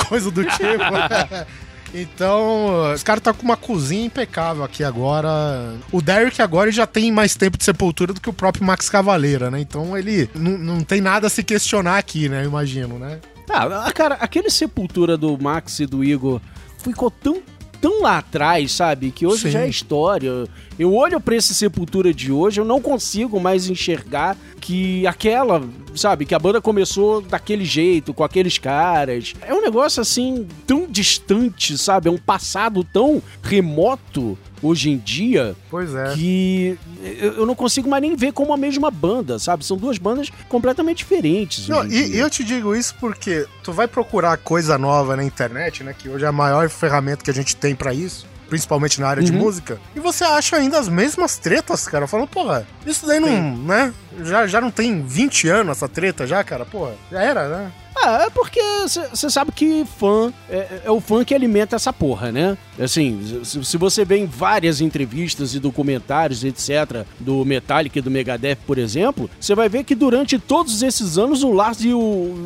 Coisa 0.09 0.31
do 0.31 0.43
tipo. 0.45 0.59
então, 1.95 2.93
os 2.93 3.03
caras 3.03 3.23
tá 3.23 3.33
com 3.33 3.43
uma 3.45 3.57
cozinha 3.57 4.05
impecável 4.05 4.65
aqui 4.65 4.83
agora. 4.83 5.75
O 5.93 6.03
Derek 6.03 6.43
agora 6.43 6.73
já 6.73 6.87
tem 6.87 7.13
mais 7.13 7.37
tempo 7.37 7.57
de 7.57 7.65
sepultura 7.65 8.13
do 8.13 8.21
que 8.21 8.29
o 8.29 8.33
próprio 8.33 8.65
Max 8.65 8.89
Cavaleira, 8.89 9.51
né? 9.51 9.61
Então 9.61 9.97
ele 9.97 10.29
não, 10.35 10.83
tem 10.83 11.01
nada 11.01 11.29
a 11.29 11.31
se 11.31 11.43
questionar 11.45 11.99
aqui, 11.99 12.29
né? 12.29 12.43
Eu 12.43 12.49
imagino, 12.49 12.99
né? 12.99 13.21
Ah, 13.49 13.93
cara, 13.95 14.17
aquele 14.17 14.51
Sepultura 14.51 15.17
do 15.17 15.41
Max 15.41 15.79
e 15.79 15.87
do 15.87 16.03
Igor 16.03 16.41
ficou 16.79 17.11
tão, 17.11 17.41
tão 17.85 18.01
lá 18.01 18.17
atrás, 18.17 18.73
sabe? 18.73 19.11
Que 19.11 19.27
hoje 19.27 19.43
Sim. 19.43 19.51
já 19.51 19.61
é 19.61 19.69
história. 19.69 20.47
Eu 20.79 20.95
olho 20.95 21.21
pra 21.21 21.37
esse 21.37 21.55
Sepultura 21.55 22.15
de 22.15 22.33
hoje, 22.33 22.59
eu 22.59 22.65
não 22.65 22.81
consigo 22.81 23.39
mais 23.39 23.69
enxergar 23.69 24.39
que 24.59 25.07
aquela, 25.07 25.63
sabe, 25.95 26.25
que 26.25 26.35
a 26.35 26.39
banda 26.39 26.63
começou 26.63 27.21
daquele 27.21 27.67
jeito, 27.67 28.15
com 28.15 28.25
aqueles 28.25 28.57
caras. 28.57 29.35
É 29.43 29.53
um 29.53 29.61
negócio 29.61 30.01
assim, 30.01 30.49
tão 30.67 30.87
distante, 30.87 31.77
sabe? 31.77 32.09
É 32.09 32.11
um 32.11 32.17
passado 32.17 32.83
tão 32.83 33.23
remoto 33.43 34.39
hoje 34.67 34.91
em 34.91 34.97
dia 34.99 35.55
Pois 35.71 35.95
é. 35.95 36.15
que 36.15 36.79
eu 37.21 37.45
não 37.47 37.55
consigo 37.55 37.89
mais 37.89 38.03
nem 38.03 38.17
ver 38.17 38.33
como 38.33 38.53
a 38.53 38.57
mesma 38.57 38.91
banda, 38.91 39.39
sabe? 39.39 39.65
São 39.65 39.77
duas 39.77 39.99
bandas 39.99 40.31
completamente 40.49 40.99
diferentes. 40.99 41.69
Não, 41.69 41.85
e, 41.87 42.17
e 42.17 42.19
eu 42.19 42.31
te 42.31 42.43
digo 42.43 42.75
isso 42.75 42.95
porque 42.99 43.47
tu 43.63 43.73
vai 43.73 43.87
procurar 43.87 44.37
coisa 44.39 44.79
nova 44.79 45.17
na 45.17 45.25
internet, 45.25 45.83
né? 45.85 45.95
Que 45.97 46.09
hoje 46.09 46.25
é 46.25 46.29
a 46.29 46.33
maior 46.33 46.69
ferramenta 46.69 47.23
que 47.25 47.31
a 47.31 47.35
gente 47.35 47.57
tem 47.57 47.75
pra 47.75 47.93
isso. 47.93 48.27
Principalmente 48.55 49.01
na 49.01 49.09
área 49.09 49.21
de 49.23 49.33
Uhum. 49.33 49.39
música. 49.39 49.81
E 49.97 49.99
você 50.01 50.23
acha 50.23 50.55
ainda 50.57 50.79
as 50.79 50.89
mesmas 50.89 51.37
tretas, 51.39 51.89
cara. 51.89 52.07
Falando, 52.07 52.29
porra, 52.29 52.65
isso 52.87 53.05
daí 53.05 53.19
não, 53.19 53.57
né? 53.57 53.93
Já, 54.23 54.47
já 54.47 54.61
não 54.61 54.71
tem 54.71 55.03
20 55.03 55.49
anos 55.49 55.77
essa 55.77 55.89
treta 55.89 56.25
já, 56.25 56.45
cara? 56.45 56.65
Porra, 56.65 56.93
já 57.11 57.21
era, 57.21 57.49
né? 57.49 57.73
Ah, 57.97 58.25
é 58.27 58.31
porque 58.31 58.61
você 59.11 59.31
sabe 59.31 59.53
que 59.53 59.85
fã 59.99 60.33
é, 60.51 60.81
é 60.85 60.91
o 60.91 61.01
fã 61.01 61.25
que 61.25 61.33
alimenta 61.33 61.77
essa 61.77 61.93
porra, 61.93 62.31
né? 62.33 62.59
Assim, 62.79 63.41
se, 63.45 63.65
se 63.65 63.77
você 63.79 64.05
vê 64.05 64.17
em 64.19 64.27
várias 64.27 64.81
entrevistas 64.81 65.55
e 65.55 65.61
documentários, 65.61 66.43
etc., 66.45 67.05
do 67.21 67.45
Metallica 67.45 67.99
e 67.99 68.03
do 68.03 68.11
Megadeth, 68.11 68.59
por 68.67 68.79
exemplo, 68.79 69.31
você 69.41 69.55
vai 69.55 69.69
ver 69.69 69.85
que 69.85 69.95
durante 69.95 70.39
todos 70.41 70.83
esses 70.83 71.17
anos 71.17 71.45
o 71.45 71.53
Lars 71.53 71.83
e 71.85 71.95
o, 71.95 71.99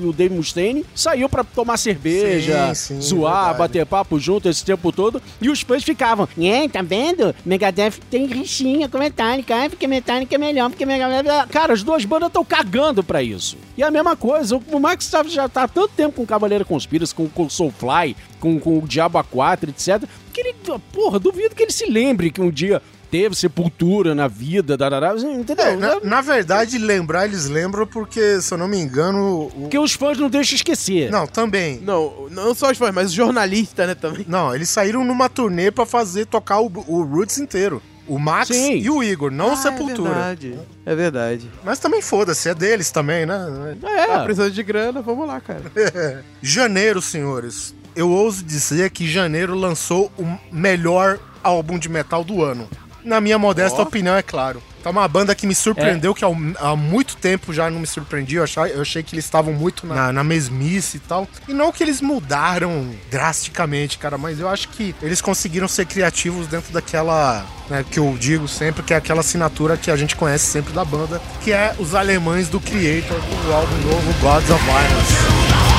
o 0.09 0.15
Dave 0.17 0.35
Mustaine 0.35 0.85
saiu 0.95 1.29
pra 1.31 1.43
tomar 1.43 1.79
cerveja, 1.79 2.75
Sim, 2.75 2.97
sim, 2.97 3.01
zoar, 3.01 3.57
bater 3.57 3.87
papo 3.87 4.21
junto 4.21 4.51
esse 4.51 4.63
tempo 4.65 4.93
todo, 4.93 5.21
e 5.41 5.49
os 5.49 5.63
fãs 5.63 5.83
ficavam, 5.99 6.29
é, 6.41 6.69
tá 6.69 6.81
vendo? 6.81 7.35
Megadeth 7.45 7.95
tem 8.09 8.25
rixinha 8.27 8.89
com 8.89 8.99
Metallica, 8.99 9.57
ai, 9.57 9.69
porque 9.69 9.89
Metallica 9.89 10.37
é 10.37 10.39
melhor, 10.39 10.71
porque 10.71 10.87
Megadeth... 10.87 11.49
Cara, 11.51 11.73
as 11.73 11.83
duas 11.83 12.05
bandas 12.05 12.29
estão 12.29 12.45
cagando 12.45 13.03
pra 13.03 13.21
isso. 13.21 13.59
E 13.77 13.83
a 13.83 13.91
mesma 13.91 14.15
coisa, 14.15 14.61
o 14.71 14.79
Max 14.79 15.11
tá- 15.11 15.25
já 15.25 15.49
tá 15.49 15.65
há 15.65 15.69
tanto 15.69 15.89
tempo 15.89 16.13
com 16.13 16.25
Cavaleiro 16.27 16.65
Conspiras, 16.65 17.13
com, 17.13 17.29
com 17.29 17.51
Soulfly, 17.51 18.17
com, 18.39 18.61
com 18.61 18.79
o 18.79 18.87
Diabo 18.87 19.19
A4, 19.19 19.71
etc., 19.71 20.09
que 20.33 20.41
ele, 20.41 20.55
porra, 20.93 21.19
duvido 21.19 21.55
que 21.55 21.65
ele 21.65 21.73
se 21.73 21.91
lembre 21.91 22.31
que 22.31 22.41
um 22.41 22.51
dia 22.51 22.81
teve 23.11 23.35
sepultura 23.35 24.15
na 24.15 24.29
vida, 24.29 24.77
darará, 24.77 25.15
entendeu? 25.17 25.65
É, 25.65 25.77
na, 25.77 26.01
na 26.01 26.21
verdade, 26.21 26.79
lembrar, 26.79 27.27
eles 27.27 27.47
lembram 27.47 27.87
porque, 27.87 28.41
se 28.41 28.53
eu 28.53 28.59
não 28.59 28.69
me 28.69 28.79
engano. 28.79 29.47
O... 29.47 29.51
Porque 29.63 29.79
os 29.79 29.93
fãs 29.93 30.19
não 30.19 30.29
deixam 30.29 30.57
esquecer. 30.57 31.11
Não, 31.11 31.27
também. 31.27 31.81
Não, 31.81 32.29
não 32.31 32.55
só 32.55 32.71
os 32.71 32.79
fãs, 32.79 32.95
mas 32.95 33.09
os 33.09 33.13
jornalistas, 33.13 33.87
né, 33.87 33.95
também. 33.95 34.25
Não, 34.29 34.55
eles 34.55 34.69
saíram 34.69 35.05
numa 35.05 35.29
turnê 35.29 35.71
pra 35.71 35.87
fazer 35.87 36.27
tocar 36.27 36.61
o, 36.61 36.71
o 36.87 37.03
Roots 37.03 37.39
inteiro. 37.39 37.83
O 38.07 38.19
Max 38.19 38.49
Sim. 38.49 38.79
e 38.79 38.89
o 38.89 39.03
Igor, 39.03 39.31
não 39.31 39.51
o 39.51 39.53
Ah, 39.53 39.57
Sepultura. 39.57 40.11
É 40.11 40.15
verdade. 40.15 40.59
É 40.87 40.95
verdade. 40.95 41.51
Mas 41.63 41.79
também 41.79 42.01
foda-se, 42.01 42.49
é 42.49 42.55
deles 42.55 42.91
também, 42.91 43.27
né? 43.27 43.77
É. 43.83 44.07
Tá 44.07 44.25
precisando 44.25 44.51
de 44.51 44.63
grana, 44.63 45.03
vamos 45.03 45.27
lá, 45.29 45.39
cara. 45.41 45.63
Janeiro, 46.41 47.03
senhores. 47.03 47.75
Eu 47.95 48.09
ouso 48.11 48.43
dizer 48.45 48.91
que 48.91 49.07
janeiro 49.07 49.55
lançou 49.55 50.11
o 50.17 50.25
melhor 50.51 51.19
álbum 51.43 51.79
de 51.79 51.89
metal 51.89 52.25
do 52.25 52.43
ano. 52.43 52.69
Na 53.09 53.23
minha 53.23 53.39
modesta 53.39 53.81
Ó. 53.81 53.85
opinião, 53.85 54.15
é 54.15 54.23
claro. 54.23 54.63
Tá 54.83 54.91
uma 54.91 55.09
banda 55.09 55.35
que 55.35 55.47
me 55.47 55.55
surpreendeu, 55.55 56.15
que 56.15 56.23
há, 56.25 56.77
muito 56.77 57.17
tempo 57.17 57.55
já 57.55 57.71
não 57.71 57.81
me 57.81 57.87
surpreendia. 57.87 58.41
Eu 58.41 58.45
achei, 58.45 58.63
eu 58.75 58.83
achei 58.83 59.03
que 59.03 59.15
eles 59.15 59.25
estavam 59.25 59.53
muito 59.53 59.87
na, 59.87 60.13
na 60.13 60.23
mesmice 60.23 60.99
e 60.99 61.01
tal. 61.01 61.27
E 61.49 61.55
não 61.55 61.73
que 61.73 61.83
eles 61.83 62.03
mudaram 62.03 62.91
drasticamente, 63.11 63.97
cara, 63.97 64.19
mas 64.19 64.39
eu 64.39 64.49
acho 64.49 64.69
que 64.69 64.95
eles 65.03 65.23
conseguiram 65.23 65.67
ser 65.67 65.87
criativos 65.87 66.47
dentro 66.47 66.71
daquela, 66.71 67.47
né, 67.71 67.83
que 67.91 67.99
eu 67.99 68.15
digo 68.21 68.47
sempre, 68.47 68.83
que 68.83 68.93
é 68.93 68.99
aquela 68.99 69.21
assinatura 69.21 69.77
que 69.79 69.91
a 69.91 69.97
gente 69.97 70.15
conhece 70.15 70.47
sempre 70.47 70.75
da 70.75 70.85
banda, 70.85 71.21
que 71.43 71.51
é 71.51 71.75
os 71.79 71.95
alemães 71.95 72.49
do 72.49 72.61
Creator, 72.61 73.19
com 73.21 73.49
o 73.49 73.53
álbum 73.55 73.77
novo 73.79 74.21
Gods 74.21 74.51
of 74.51 74.65
Violence. 74.65 75.78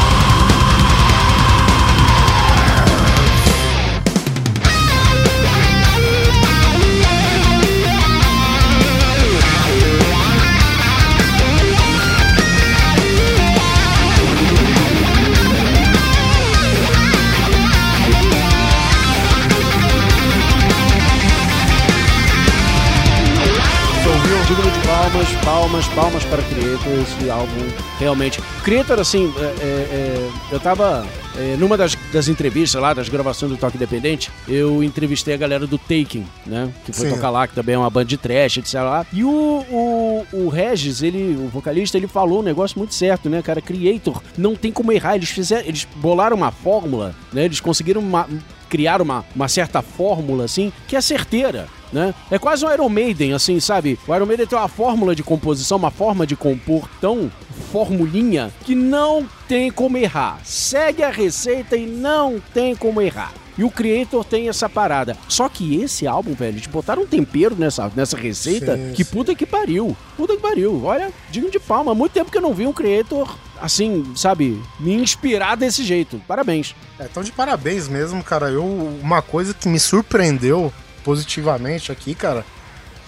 Palmas, 25.69 25.88
palmas 25.89 26.25
para 26.25 26.41
Creator, 26.41 26.93
esse 26.99 27.29
álbum 27.29 27.67
realmente. 27.99 28.41
Creator, 28.63 28.99
assim, 28.99 29.32
é, 29.38 29.43
é, 29.43 29.45
é, 29.63 30.29
eu 30.51 30.60
tava 30.60 31.05
é, 31.38 31.55
numa 31.58 31.77
das, 31.77 31.95
das 32.12 32.27
entrevistas 32.27 32.82
lá, 32.82 32.91
das 32.91 33.08
gravações 33.08 33.51
do 33.51 33.58
Toque 33.58 33.77
Independente, 33.77 34.32
eu 34.47 34.84
entrevistei 34.84 35.36
a 35.36 35.38
galera 35.38 35.67
do 35.67 35.77
Taking, 35.77 36.25
né? 36.45 36.73
Que 36.86 36.91
foi 36.91 37.08
Sim. 37.10 37.15
tocar 37.15 37.29
lá, 37.29 37.47
que 37.47 37.53
também 37.53 37.75
é 37.75 37.77
uma 37.77 37.89
banda 37.89 38.05
de 38.05 38.17
trash, 38.17 38.58
etc. 38.58 38.73
Lá. 38.75 39.05
E 39.13 39.23
o, 39.23 39.29
o, 39.29 40.25
o 40.34 40.49
Regis, 40.49 41.03
ele, 41.03 41.36
o 41.39 41.47
vocalista, 41.49 41.97
ele 41.97 42.08
falou 42.08 42.39
um 42.39 42.43
negócio 42.43 42.77
muito 42.79 42.95
certo, 42.95 43.29
né, 43.29 43.41
cara? 43.43 43.62
Creator 43.62 44.23
não 44.38 44.55
tem 44.55 44.71
como 44.71 44.91
errar. 44.91 45.15
Eles 45.17 45.29
fizeram, 45.29 45.67
eles 45.67 45.88
bolaram 45.97 46.36
uma 46.36 46.51
fórmula, 46.51 47.13
né? 47.32 47.45
Eles 47.45 47.60
conseguiram 47.60 48.01
uma- 48.01 48.27
criar 48.69 49.01
uma, 49.01 49.25
uma 49.36 49.47
certa 49.47 49.82
fórmula, 49.82 50.45
assim, 50.45 50.71
que 50.88 50.95
é 50.95 51.01
certeira. 51.01 51.67
Né? 51.91 52.13
É 52.29 52.38
quase 52.38 52.63
um 52.63 52.71
Iron 52.71 52.88
Maiden, 52.88 53.34
assim, 53.34 53.60
sabe? 53.60 53.97
O 54.08 54.15
Iron 54.15 54.27
Maiden 54.27 54.45
tem 54.45 54.58
uma 54.58 54.67
fórmula 54.67 55.15
de 55.15 55.23
composição, 55.23 55.77
uma 55.77 55.89
forma 55.89 56.25
de 56.25 56.36
compor 56.36 56.88
tão 57.01 57.32
formulinha 57.71 58.51
que 58.63 58.75
não 58.75 59.27
tem 59.47 59.71
como 59.71 59.97
errar. 59.97 60.39
Segue 60.43 61.01
a 61.03 61.10
receita 61.10 61.75
e 61.75 61.88
não 61.88 62.39
tem 62.53 62.75
como 62.75 63.01
errar. 63.01 63.34
E 63.58 63.63
o 63.63 63.69
Creator 63.69 64.23
tem 64.23 64.47
essa 64.47 64.69
parada. 64.69 65.17
Só 65.27 65.49
que 65.49 65.82
esse 65.82 66.08
álbum, 66.08 66.34
velho, 66.34 66.53
eles 66.55 66.67
botaram 66.67 67.01
um 67.01 67.05
tempero 67.05 67.55
nessa, 67.58 67.91
nessa 67.93 68.15
receita 68.15 68.77
Sim, 68.77 68.93
que 68.93 69.03
sim. 69.03 69.12
puta 69.12 69.36
que 69.36 69.45
pariu. 69.45 69.97
Puta 70.15 70.36
que 70.36 70.41
pariu. 70.41 70.82
Olha, 70.86 71.12
digno 71.29 71.51
de 71.51 71.60
palma. 71.60 71.91
Há 71.91 71.95
muito 71.95 72.13
tempo 72.13 72.32
que 72.32 72.38
eu 72.38 72.41
não 72.41 72.53
vi 72.53 72.65
um 72.65 72.71
Creator, 72.71 73.36
assim, 73.62 74.13
sabe, 74.15 74.62
me 74.80 74.93
inspirar 74.93 75.56
desse 75.56 75.84
jeito. 75.84 76.22
Parabéns. 76.28 76.76
É, 77.00 77.06
então 77.06 77.24
de 77.24 77.32
parabéns 77.32 77.88
mesmo, 77.88 78.24
cara. 78.24 78.50
Eu, 78.50 78.65
uma 79.02 79.22
coisa 79.22 79.54
que 79.54 79.67
me 79.67 79.80
surpreendeu 79.80 80.74
positivamente 81.04 81.91
aqui, 81.91 82.13
cara, 82.13 82.45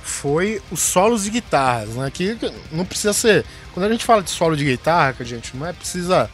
foi 0.02 0.62
os 0.72 0.80
solos 0.80 1.24
de 1.24 1.30
guitarras, 1.30 1.90
né? 1.90 2.10
Que 2.12 2.38
não 2.72 2.86
precisa 2.86 3.14
ser. 3.14 3.46
Quando 3.74 3.86
a 3.86 3.90
gente 3.90 4.06
fala 4.06 4.22
de 4.22 4.30
solo 4.30 4.56
de 4.56 4.66
guitarra, 4.66 5.16
gente, 5.22 5.56
não 5.56 5.66
é 5.66 5.74
precisa 5.74 6.30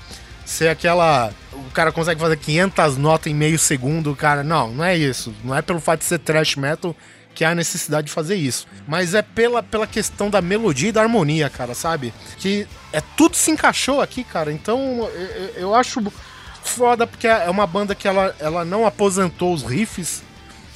ser 0.45 0.69
aquela. 0.69 1.31
O 1.53 1.71
cara 1.71 1.91
consegue 1.91 2.19
fazer 2.19 2.37
500 2.37 2.97
notas 2.97 3.31
em 3.31 3.35
meio 3.35 3.59
segundo, 3.59 4.15
cara. 4.15 4.43
Não, 4.43 4.71
não 4.71 4.83
é 4.83 4.97
isso. 4.97 5.33
Não 5.43 5.55
é 5.55 5.61
pelo 5.61 5.79
fato 5.79 5.99
de 5.99 6.05
ser 6.05 6.19
thrash 6.19 6.55
metal 6.55 6.95
que 7.37 7.45
há 7.45 7.53
necessidade 7.53 8.07
de 8.07 8.13
fazer 8.13 8.33
isso. 8.35 8.65
Mas 8.87 9.13
é 9.13 9.21
pela, 9.21 9.61
pela 9.61 9.85
questão 9.85 10.27
da 10.27 10.41
melodia 10.41 10.89
e 10.89 10.91
da 10.91 11.03
harmonia, 11.03 11.51
cara, 11.51 11.75
sabe? 11.75 12.11
Que 12.39 12.65
é 12.91 12.99
tudo 13.15 13.35
se 13.37 13.51
encaixou 13.51 14.01
aqui, 14.01 14.23
cara. 14.23 14.51
Então 14.51 15.07
eu, 15.13 15.51
eu- 15.55 15.75
acho 15.75 16.01
foda 16.63 17.05
porque 17.05 17.27
é 17.27 17.47
uma 17.47 17.67
banda 17.67 17.93
que 17.93 18.07
ela, 18.07 18.35
ela 18.39 18.65
não 18.65 18.87
aposentou 18.87 19.53
os 19.53 19.61
riffs. 19.61 20.23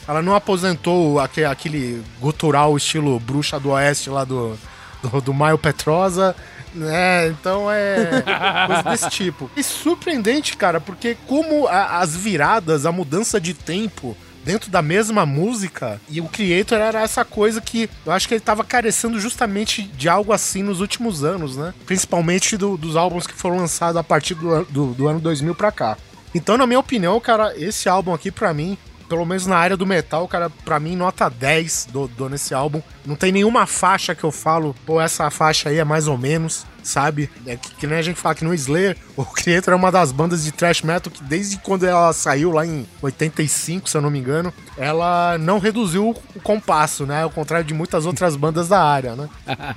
Ela 0.08 0.22
não 0.22 0.36
aposentou 0.36 1.20
aque- 1.20 1.44
aquele 1.44 2.04
gutural 2.20 2.78
estilo 2.78 3.20
bruxa 3.20 3.60
do 3.60 3.70
oeste 3.72 4.12
lá 4.12 4.24
do, 4.24 4.56
do, 5.02 5.20
do 5.20 5.34
Maio 5.34 5.58
Petrosa, 5.58 6.36
né? 6.76 7.28
Então 7.30 7.72
é 7.72 8.22
coisa 8.68 8.84
desse 8.84 9.10
tipo. 9.10 9.50
E 9.58 9.64
surpreendente, 9.64 10.56
cara, 10.56 10.80
porque 10.80 11.18
como 11.28 11.68
a- 11.68 11.98
as 12.02 12.16
viradas, 12.16 12.86
a 12.86 12.92
mudança 12.92 13.42
de 13.42 13.56
tempo 13.56 14.16
dentro 14.44 14.70
da 14.72 14.82
mesma 14.82 15.26
música, 15.26 16.00
e 16.10 16.20
o 16.20 16.26
Creator 16.28 16.78
era 16.80 17.02
essa 17.02 17.24
coisa 17.24 17.62
que 17.62 17.90
eu 18.06 18.12
acho 18.12 18.28
que 18.28 18.34
ele 18.34 18.42
tava 18.42 18.64
carecendo 18.64 19.20
justamente 19.20 19.84
de 19.84 20.10
algo 20.10 20.34
assim 20.34 20.64
nos 20.64 20.80
últimos 20.82 21.24
anos, 21.24 21.56
né? 21.58 21.74
Principalmente 21.86 22.58
do- 22.58 22.78
dos 22.78 22.96
álbuns 22.96 23.28
que 23.28 23.34
foram 23.34 23.58
lançados 23.58 23.98
a 23.98 24.04
partir 24.04 24.34
do, 24.36 24.66
do, 24.66 24.86
do 24.94 25.08
ano 25.08 25.20
2000 25.20 25.54
pra 25.56 25.72
cá. 25.72 25.98
Então, 26.34 26.58
na 26.58 26.66
minha 26.66 26.80
opinião, 26.80 27.20
cara, 27.20 27.54
esse 27.58 27.90
álbum 27.90 28.14
aqui, 28.14 28.32
pra 28.32 28.54
mim, 28.54 28.78
pelo 29.12 29.26
menos 29.26 29.46
na 29.46 29.58
área 29.58 29.76
do 29.76 29.86
metal, 29.86 30.26
cara, 30.26 30.50
pra 30.64 30.80
mim, 30.80 30.96
nota 30.96 31.30
10 31.30 31.90
do, 31.92 32.08
do 32.08 32.30
nesse 32.30 32.54
álbum. 32.54 32.82
Não 33.06 33.18
tem 33.18 33.30
nenhuma 33.30 33.66
faixa 33.68 34.16
que 34.16 34.24
eu 34.24 34.32
falo, 34.32 34.74
pô, 34.86 35.02
essa 35.02 35.30
faixa 35.30 35.68
aí 35.68 35.80
é 35.80 35.84
mais 35.84 36.08
ou 36.08 36.18
menos, 36.18 36.66
sabe? 36.82 37.30
É 37.46 37.58
que, 37.58 37.76
que 37.76 37.86
nem 37.86 37.98
a 37.98 38.02
gente 38.02 38.18
fala 38.18 38.36
que 38.36 38.46
no 38.46 38.54
Slayer, 38.54 38.96
o 39.18 39.26
Creator 39.26 39.74
é 39.74 39.76
uma 39.76 39.92
das 39.92 40.14
bandas 40.14 40.46
de 40.46 40.52
thrash 40.54 40.82
metal 40.82 41.12
que 41.12 41.22
desde 41.26 41.58
quando 41.58 41.86
ela 41.86 42.14
saiu 42.14 42.52
lá 42.52 42.66
em 42.66 42.88
85, 43.02 43.90
se 43.90 43.98
eu 43.98 44.02
não 44.02 44.10
me 44.10 44.18
engano, 44.18 44.54
ela 44.78 45.38
não 45.38 45.60
reduziu 45.60 46.12
o 46.34 46.40
compasso, 46.40 47.06
né? 47.06 47.24
Ao 47.24 47.30
contrário 47.30 47.66
de 47.66 47.74
muitas 47.74 48.06
outras 48.06 48.38
bandas 48.38 48.70
da 48.70 48.82
área, 48.82 49.14
né? 49.14 49.28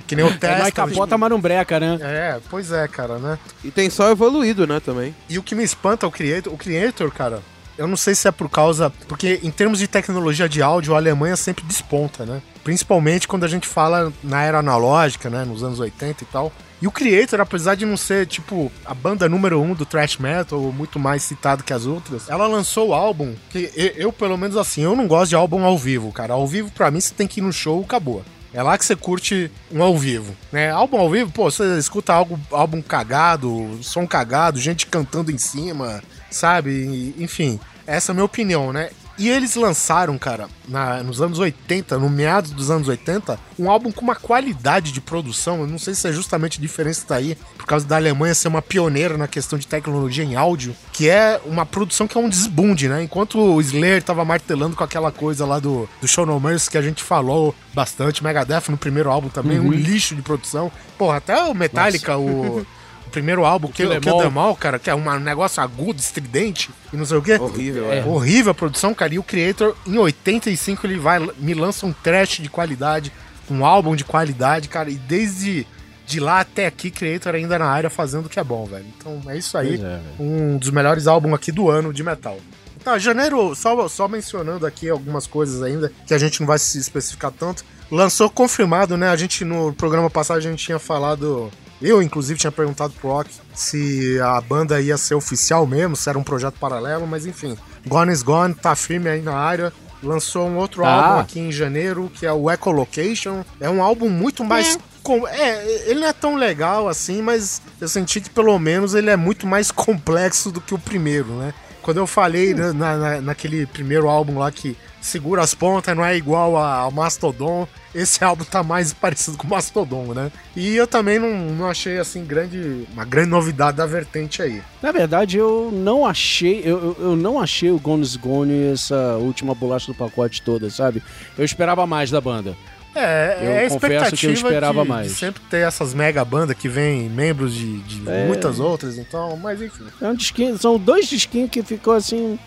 Que 0.07 0.15
nem 0.15 0.23
o 0.23 0.29
É 0.41 0.47
mais 0.47 0.63
Testament. 0.71 0.71
capota, 0.71 1.17
mas 1.17 1.29
não 1.29 1.41
breca, 1.41 1.77
né? 1.77 1.99
É, 2.01 2.39
pois 2.49 2.71
é, 2.71 2.87
cara, 2.87 3.17
né? 3.17 3.37
E 3.65 3.69
tem 3.69 3.89
só 3.89 4.09
evoluído, 4.09 4.65
né, 4.65 4.79
também. 4.79 5.13
E 5.27 5.37
o 5.37 5.43
que 5.43 5.55
me 5.55 5.63
espanta 5.63 6.05
é 6.05 6.07
o 6.07 6.11
Creator, 6.11 6.53
o 6.53 6.57
Creator, 6.57 7.11
cara, 7.11 7.43
eu 7.77 7.87
não 7.87 7.97
sei 7.97 8.15
se 8.15 8.27
é 8.27 8.31
por 8.31 8.49
causa. 8.49 8.89
Porque 9.07 9.39
em 9.43 9.51
termos 9.51 9.79
de 9.79 9.87
tecnologia 9.87 10.47
de 10.47 10.61
áudio, 10.61 10.93
a 10.93 10.97
Alemanha 10.97 11.35
sempre 11.35 11.63
desponta, 11.65 12.25
né? 12.25 12.41
Principalmente 12.63 13.27
quando 13.27 13.43
a 13.43 13.47
gente 13.47 13.67
fala 13.67 14.11
na 14.23 14.43
era 14.43 14.59
analógica, 14.59 15.29
né? 15.29 15.45
Nos 15.45 15.63
anos 15.63 15.79
80 15.79 16.23
e 16.23 16.27
tal. 16.27 16.51
E 16.81 16.87
o 16.87 16.91
Creator, 16.91 17.39
apesar 17.39 17.75
de 17.75 17.85
não 17.85 17.95
ser, 17.95 18.27
tipo, 18.27 18.71
a 18.85 18.93
banda 18.93 19.29
número 19.29 19.61
um 19.61 19.73
do 19.73 19.85
thrash 19.85 20.17
metal, 20.17 20.59
ou 20.59 20.73
muito 20.73 20.99
mais 20.99 21.23
citado 21.23 21.63
que 21.63 21.73
as 21.73 21.85
outras, 21.85 22.29
ela 22.29 22.47
lançou 22.47 22.89
o 22.89 22.93
álbum 22.93 23.33
que 23.49 23.71
eu, 23.95 24.11
pelo 24.11 24.37
menos 24.37 24.57
assim, 24.57 24.81
eu 24.81 24.95
não 24.95 25.07
gosto 25.07 25.29
de 25.29 25.35
álbum 25.35 25.63
ao 25.63 25.77
vivo, 25.77 26.11
cara. 26.11 26.33
Ao 26.33 26.45
vivo, 26.45 26.69
pra 26.71 26.91
mim, 26.91 26.99
você 26.99 27.13
tem 27.13 27.27
que 27.27 27.39
ir 27.39 27.43
no 27.43 27.53
show, 27.53 27.81
acabou. 27.81 28.23
É 28.53 28.63
lá 28.63 28.77
que 28.77 28.85
você 28.85 28.95
curte 28.95 29.51
um 29.69 29.83
ao 29.83 29.97
vivo, 29.97 30.33
né? 30.49 30.69
Álbum 30.71 30.97
ao 30.97 31.09
vivo, 31.09 31.29
pô, 31.29 31.51
você 31.51 31.77
escuta 31.77 32.13
algo, 32.13 32.39
álbum 32.51 32.81
cagado, 32.81 33.77
som 33.81 34.07
cagado, 34.07 34.59
gente 34.59 34.85
cantando 34.85 35.29
em 35.29 35.37
cima, 35.37 36.01
sabe? 36.35 36.69
E, 37.17 37.23
enfim, 37.23 37.59
essa 37.87 38.11
é 38.11 38.13
a 38.13 38.15
minha 38.15 38.25
opinião, 38.25 38.71
né? 38.73 38.89
E 39.17 39.29
eles 39.29 39.55
lançaram, 39.55 40.17
cara, 40.17 40.49
na- 40.67 41.01
nos 41.01 41.21
anos 41.21 41.39
80, 41.39 41.97
no 41.97 42.09
meados 42.09 42.51
dos 42.51 42.69
anos 42.69 42.89
80, 42.89 43.39
um 43.57 43.71
álbum 43.71 43.89
com 43.89 44.01
uma 44.01 44.13
qualidade 44.15 44.91
de 44.91 44.99
produção. 44.99 45.61
Eu 45.61 45.67
não 45.67 45.79
sei 45.79 45.93
se 45.95 46.05
é 46.05 46.11
justamente 46.11 46.57
a 46.59 46.61
diferença 46.61 47.05
daí, 47.07 47.37
por 47.57 47.65
causa 47.65 47.85
da 47.87 47.95
Alemanha 47.95 48.35
ser 48.35 48.49
uma 48.49 48.61
pioneira 48.61 49.17
na 49.17 49.25
questão 49.25 49.57
de 49.57 49.67
tecnologia 49.67 50.25
em 50.25 50.35
áudio, 50.35 50.75
que 50.91 51.07
é 51.09 51.39
uma 51.45 51.65
produção 51.65 52.09
que 52.09 52.17
é 52.17 52.19
um 52.19 52.27
desbunde, 52.27 52.89
né? 52.89 53.03
Enquanto 53.03 53.39
o 53.39 53.61
Slayer 53.61 54.03
tava 54.03 54.25
martelando 54.25 54.75
com 54.75 54.83
aquela 54.83 55.13
coisa 55.13 55.45
lá 55.45 55.59
do, 55.59 55.87
do 56.01 56.07
Show 56.09 56.25
No 56.25 56.37
Mercy 56.37 56.69
que 56.69 56.77
a 56.77 56.81
gente 56.81 57.01
falou 57.01 57.55
bastante, 57.73 58.21
Megadeth 58.21 58.63
no 58.67 58.75
primeiro 58.77 59.09
álbum 59.09 59.29
também, 59.29 59.61
um 59.61 59.71
lixo 59.71 60.13
de 60.13 60.21
produção. 60.21 60.69
Porra, 60.97 61.17
até 61.17 61.41
o 61.41 61.53
Metallica, 61.53 62.17
o. 62.17 62.67
o 63.07 63.09
primeiro 63.09 63.45
álbum, 63.45 63.67
que, 63.67 63.73
Kill 63.85 63.99
que 63.99 64.09
é 64.09 64.11
o 64.11 64.15
All. 64.15 64.21
The 64.21 64.29
Mall, 64.29 64.55
cara, 64.55 64.79
que 64.79 64.89
é 64.89 64.95
um 64.95 65.19
negócio 65.19 65.61
agudo, 65.61 65.99
estridente 65.99 66.69
e 66.91 66.97
não 66.97 67.05
sei 67.05 67.17
o 67.17 67.21
quê. 67.21 67.35
Horrível, 67.35 67.91
É. 67.91 67.99
é. 67.99 68.05
Horrível 68.05 68.51
a 68.51 68.55
produção, 68.55 68.93
cara. 68.93 69.13
E 69.13 69.19
o 69.19 69.23
Creator, 69.23 69.75
em 69.85 69.97
85, 69.97 70.85
ele 70.85 70.97
vai, 70.97 71.19
me 71.37 71.53
lança 71.53 71.85
um 71.85 71.93
trash 71.93 72.39
de 72.41 72.49
qualidade, 72.49 73.11
um 73.49 73.65
álbum 73.65 73.95
de 73.95 74.03
qualidade, 74.03 74.67
cara. 74.67 74.89
E 74.89 74.95
desde 74.95 75.65
de 76.05 76.19
lá 76.19 76.41
até 76.41 76.67
aqui, 76.67 76.91
Creator 76.91 77.33
ainda 77.33 77.57
na 77.57 77.65
área 77.65 77.89
fazendo 77.89 78.27
o 78.27 78.29
que 78.29 78.39
é 78.39 78.43
bom, 78.43 78.65
velho. 78.65 78.85
Então 78.97 79.21
é 79.27 79.37
isso 79.37 79.57
aí. 79.57 79.81
É, 79.81 79.99
um 80.19 80.57
dos 80.57 80.69
melhores 80.69 81.07
álbuns 81.07 81.33
aqui 81.33 81.51
do 81.51 81.69
ano 81.69 81.91
de 81.93 82.03
metal. 82.03 82.37
Tá, 82.83 82.99
janeiro, 82.99 83.55
só, 83.55 83.87
só 83.87 84.07
mencionando 84.07 84.63
aqui 84.63 84.87
algumas 84.87 85.25
coisas 85.25 85.63
ainda, 85.63 85.91
que 86.05 86.13
a 86.13 86.19
gente 86.19 86.39
não 86.39 86.45
vai 86.45 86.59
se 86.59 86.77
especificar 86.77 87.31
tanto. 87.31 87.65
Lançou 87.89 88.29
confirmado, 88.29 88.95
né? 88.95 89.09
A 89.09 89.15
gente 89.15 89.43
no 89.43 89.73
programa 89.73 90.07
passado 90.09 90.37
a 90.37 90.41
gente 90.41 90.63
tinha 90.63 90.77
falado. 90.77 91.51
Eu, 91.81 92.01
inclusive, 92.01 92.39
tinha 92.39 92.51
perguntado 92.51 92.93
pro 92.93 93.09
Rock 93.09 93.29
se 93.53 94.19
a 94.21 94.39
banda 94.41 94.79
ia 94.81 94.97
ser 94.97 95.15
oficial 95.15 95.67
mesmo, 95.67 95.95
se 95.95 96.09
era 96.09 96.17
um 96.17 96.23
projeto 96.23 96.55
paralelo, 96.59 97.05
mas 97.05 97.25
enfim. 97.25 97.57
Gone 97.85 98.11
is 98.11 98.23
Gone, 98.23 98.53
tá 98.53 98.75
firme 98.75 99.09
aí 99.09 99.21
na 99.21 99.35
área. 99.35 99.71
Lançou 100.03 100.47
um 100.47 100.57
outro 100.57 100.83
Tá. 100.83 100.89
álbum 100.89 101.19
aqui 101.21 101.39
em 101.39 101.51
janeiro, 101.51 102.11
que 102.13 102.25
é 102.25 102.31
o 102.31 102.49
Echolocation. 102.51 103.43
É 103.59 103.69
um 103.69 103.81
álbum 103.81 104.09
muito 104.09 104.43
mais. 104.43 104.77
com- 105.03 105.27
É, 105.27 105.89
ele 105.89 105.99
não 105.99 106.07
é 106.07 106.13
tão 106.13 106.35
legal 106.35 106.87
assim, 106.89 107.21
mas 107.21 107.61
eu 107.79 107.87
senti 107.87 108.19
que 108.21 108.29
pelo 108.29 108.57
menos 108.57 108.93
ele 108.95 109.09
é 109.09 109.15
muito 109.15 109.45
mais 109.45 109.69
complexo 109.71 110.51
do 110.51 110.59
que 110.61 110.73
o 110.73 110.79
primeiro, 110.79 111.27
né? 111.37 111.53
Quando 111.85 111.97
eu 111.97 112.07
falei 112.07 112.51
né, 112.55 112.71
na, 112.73 112.97
na- 112.97 113.21
naquele 113.21 113.67
primeiro 113.67 114.09
álbum 114.09 114.39
lá 114.39 114.51
que 114.51 114.75
segura 114.99 115.43
as 115.43 115.53
pontas, 115.53 115.95
não 115.95 116.03
é 116.03 116.17
igual 116.17 116.57
a- 116.57 116.77
ao 116.77 116.89
Mastodon, 116.91 117.67
esse 117.93 118.23
álbum 118.23 118.43
tá 118.43 118.63
mais 118.63 118.91
parecido 118.91 119.37
com 119.37 119.45
o 119.45 119.49
Mastodon, 119.51 120.11
né? 120.15 120.31
E 120.55 120.75
eu 120.75 120.87
também 120.87 121.19
não, 121.19 121.29
não 121.51 121.69
achei 121.69 121.99
assim 121.99 122.25
grande, 122.25 122.87
uma 122.91 123.05
grande 123.05 123.29
novidade 123.29 123.77
da 123.77 123.85
vertente 123.85 124.41
aí. 124.41 124.63
Na 124.81 124.91
verdade, 124.91 125.37
eu 125.37 125.69
não 125.71 126.07
achei, 126.07 126.61
eu, 126.65 126.95
eu, 126.99 127.09
eu 127.11 127.15
não 127.15 127.39
achei 127.39 127.69
o 127.69 127.77
Gones 127.79 128.15
Gone 128.15 128.71
essa 128.73 129.17
última 129.17 129.53
bolacha 129.53 129.85
do 129.91 129.95
pacote 129.95 130.41
toda, 130.41 130.71
sabe? 130.71 131.03
Eu 131.37 131.45
esperava 131.45 131.85
mais 131.85 132.09
da 132.09 132.19
banda. 132.19 132.57
É, 132.95 133.37
Eu 133.41 133.51
é 133.51 133.65
a 133.65 133.69
confesso 133.69 134.15
que 134.15 134.25
eu 134.25 134.31
expectativa 134.31 134.33
esperava 134.33 134.83
de, 134.83 134.89
mais. 134.89 135.07
de 135.09 135.13
sempre 135.15 135.41
ter 135.49 135.67
essas 135.67 135.93
mega 135.93 136.23
bandas 136.23 136.55
que 136.55 136.69
vem 136.69 137.09
membros 137.09 137.53
de, 137.53 137.79
de 137.79 138.09
É. 138.09 138.25
muitas 138.25 138.59
outras, 138.59 138.97
então, 138.97 139.35
mas 139.37 139.61
enfim. 139.61 139.83
É 140.01 140.07
um 140.07 140.15
disquinho, 140.15 140.57
são 140.57 140.79
dois 140.79 141.07
disquinhos 141.07 141.49
que 141.49 141.61
ficou 141.61 141.93
assim, 141.93 142.39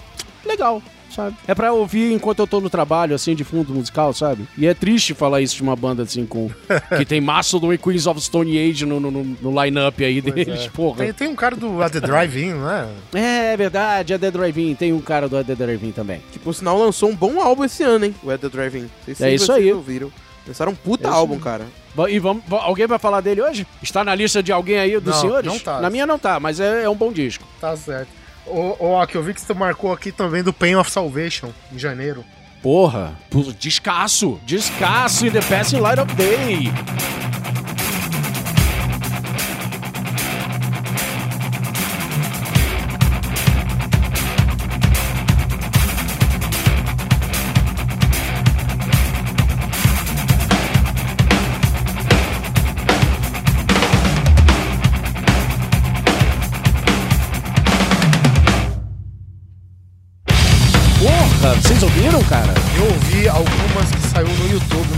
legal, 0.46 0.82
sabe? 1.14 1.36
É 1.46 1.54
pra 1.54 1.72
ouvir 1.72 2.12
enquanto 2.12 2.38
eu 2.38 2.46
tô 2.46 2.60
no 2.60 2.70
trabalho, 2.70 3.14
assim, 3.14 3.34
de 3.34 3.44
fundo 3.44 3.74
musical, 3.74 4.14
sabe? 4.14 4.48
E 4.56 4.66
é 4.66 4.72
triste 4.72 5.12
falar 5.12 5.42
isso 5.42 5.56
de 5.56 5.62
uma 5.62 5.76
banda 5.76 6.02
assim 6.02 6.24
com. 6.24 6.50
que 6.96 7.04
tem 7.04 7.20
Mastodon 7.20 7.72
e 7.72 7.78
Queens 7.78 8.06
of 8.06 8.20
Stone 8.20 8.58
Age 8.58 8.86
no, 8.86 8.98
no, 8.98 9.10
no, 9.10 9.62
line-up 9.62 10.02
aí 10.02 10.20
deles, 10.20 10.66
porra. 10.68 11.04
Tem, 11.04 11.12
tem 11.12 11.28
um 11.28 11.36
cara 11.36 11.56
do 11.56 11.82
At 11.82 11.92
The 11.92 12.00
Drive-In, 12.00 12.54
né? 12.54 12.88
É 13.12 13.56
verdade, 13.56 14.14
a 14.14 14.16
Dead 14.16 14.32
Drive-In, 14.32 14.74
tem 14.74 14.92
um 14.92 15.00
cara 15.00 15.28
do 15.28 15.42
Dead 15.42 15.58
Drive-In 15.58 15.92
também. 15.92 16.22
Que 16.32 16.38
por 16.38 16.54
sinal 16.54 16.78
lançou 16.78 17.10
um 17.10 17.16
bom 17.16 17.40
álbum 17.40 17.64
esse 17.64 17.82
ano, 17.82 18.06
hein? 18.06 18.14
O 18.22 18.30
At 18.30 18.40
The 18.40 18.48
Drive-In. 18.48 18.88
É 19.20 19.34
isso 19.34 19.46
vocês 19.46 19.50
aí. 19.50 19.72
ouviram. 19.72 20.10
Lançaram 20.48 20.72
um 20.72 20.74
puta 20.74 21.06
isso 21.08 21.16
álbum, 21.16 21.34
aí. 21.34 21.40
cara. 21.40 21.66
E 22.08 22.18
vamos, 22.18 22.42
va- 22.46 22.62
alguém 22.62 22.86
vai 22.86 22.98
falar 22.98 23.20
dele 23.20 23.40
hoje? 23.42 23.66
Está 23.82 24.02
na 24.04 24.14
lista 24.14 24.42
de 24.42 24.50
alguém 24.52 24.78
aí 24.78 24.98
dos 24.98 25.14
Não, 25.14 25.20
senhores? 25.20 25.46
não 25.52 25.58
tá. 25.58 25.80
Na 25.80 25.90
minha 25.90 26.06
não 26.06 26.18
tá, 26.18 26.40
mas 26.40 26.58
é, 26.60 26.84
é 26.84 26.88
um 26.88 26.94
bom 26.96 27.12
disco. 27.12 27.44
Tá 27.60 27.76
certo. 27.76 28.08
Ô, 28.46 28.76
ô, 28.78 29.00
Aki, 29.00 29.14
eu 29.16 29.22
vi 29.22 29.34
que 29.34 29.40
você 29.40 29.52
marcou 29.52 29.92
aqui 29.92 30.10
também 30.10 30.42
do 30.42 30.52
Pain 30.52 30.74
of 30.76 30.90
Salvation, 30.90 31.50
em 31.72 31.78
janeiro. 31.78 32.24
Porra, 32.62 33.12
descasso, 33.58 34.40
descasso 34.44 35.26
in 35.26 35.30
the 35.30 35.40
passing 35.42 35.80
light 35.80 36.00
of 36.00 36.12
day. 36.14 36.72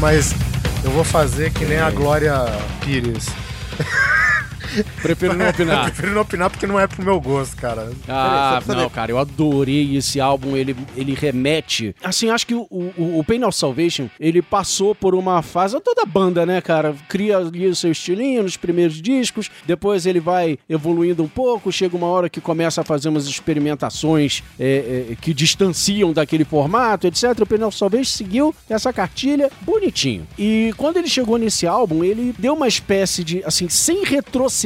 Mas 0.01 0.35
eu 0.83 0.91
vou 0.91 1.05
fazer 1.05 1.53
que 1.53 1.65
nem 1.65 1.79
a 1.79 1.91
Glória 1.91 2.35
Pires. 2.83 3.27
Prefiro 5.03 5.35
não 5.35 5.49
opinar. 5.49 5.85
prefiro 5.91 6.15
não 6.15 6.23
opinar 6.23 6.51
porque 6.51 6.67
não 6.67 6.79
é 6.79 6.87
pro 6.87 7.05
meu 7.05 7.21
gosto, 7.21 7.57
cara. 7.57 7.91
Ah, 8.09 8.61
não, 8.67 8.89
cara, 8.89 9.11
eu 9.11 9.19
adorei 9.19 9.97
esse 9.97 10.21
álbum, 10.21 10.57
ele, 10.57 10.77
ele 10.97 11.15
remete. 11.15 11.95
Assim, 12.03 12.31
acho 12.31 12.47
que 12.47 12.55
o, 12.55 12.67
o, 12.71 13.19
o 13.19 13.25
Pain 13.25 13.45
of 13.45 13.57
Salvation, 13.57 14.09
ele 14.19 14.43
passou 14.43 14.95
por 14.95 15.15
uma 15.15 15.43
fase, 15.43 15.79
toda 15.81 16.05
banda, 16.07 16.45
né, 16.45 16.61
cara? 16.61 16.95
Cria 17.09 17.39
ali 17.39 17.67
o 17.67 17.77
seu 17.77 17.91
estilinho 17.93 18.43
nos 18.43 18.57
primeiros 18.57 19.01
discos, 19.01 19.51
depois 19.67 20.07
ele 20.07 20.21
vai 20.21 20.59
evoluindo 20.69 21.23
um 21.23 21.29
pouco, 21.29 21.73
chega 21.73 21.97
uma 21.97 22.07
hora 22.07 22.29
que 22.29 22.41
começa 22.41 22.81
a 22.81 22.85
fazer 22.85 23.09
umas 23.09 23.27
experimentações 23.27 24.43
é, 24.59 25.07
é, 25.11 25.17
que 25.17 25.33
distanciam 25.33 26.13
daquele 26.13 26.45
formato, 26.45 27.07
etc. 27.07 27.41
O 27.41 27.47
Pain 27.47 27.63
of 27.63 27.77
Salvation 27.77 28.11
seguiu 28.11 28.55
essa 28.69 28.93
cartilha 28.93 29.51
bonitinho. 29.63 30.27
E 30.39 30.73
quando 30.77 30.97
ele 30.97 31.09
chegou 31.09 31.39
nesse 31.39 31.67
álbum, 31.67 32.05
ele 32.05 32.35
deu 32.39 32.55
uma 32.55 32.69
espécie 32.69 33.25
de, 33.25 33.43
assim, 33.45 33.69
sem 33.69 34.05
retroceder, 34.05 34.60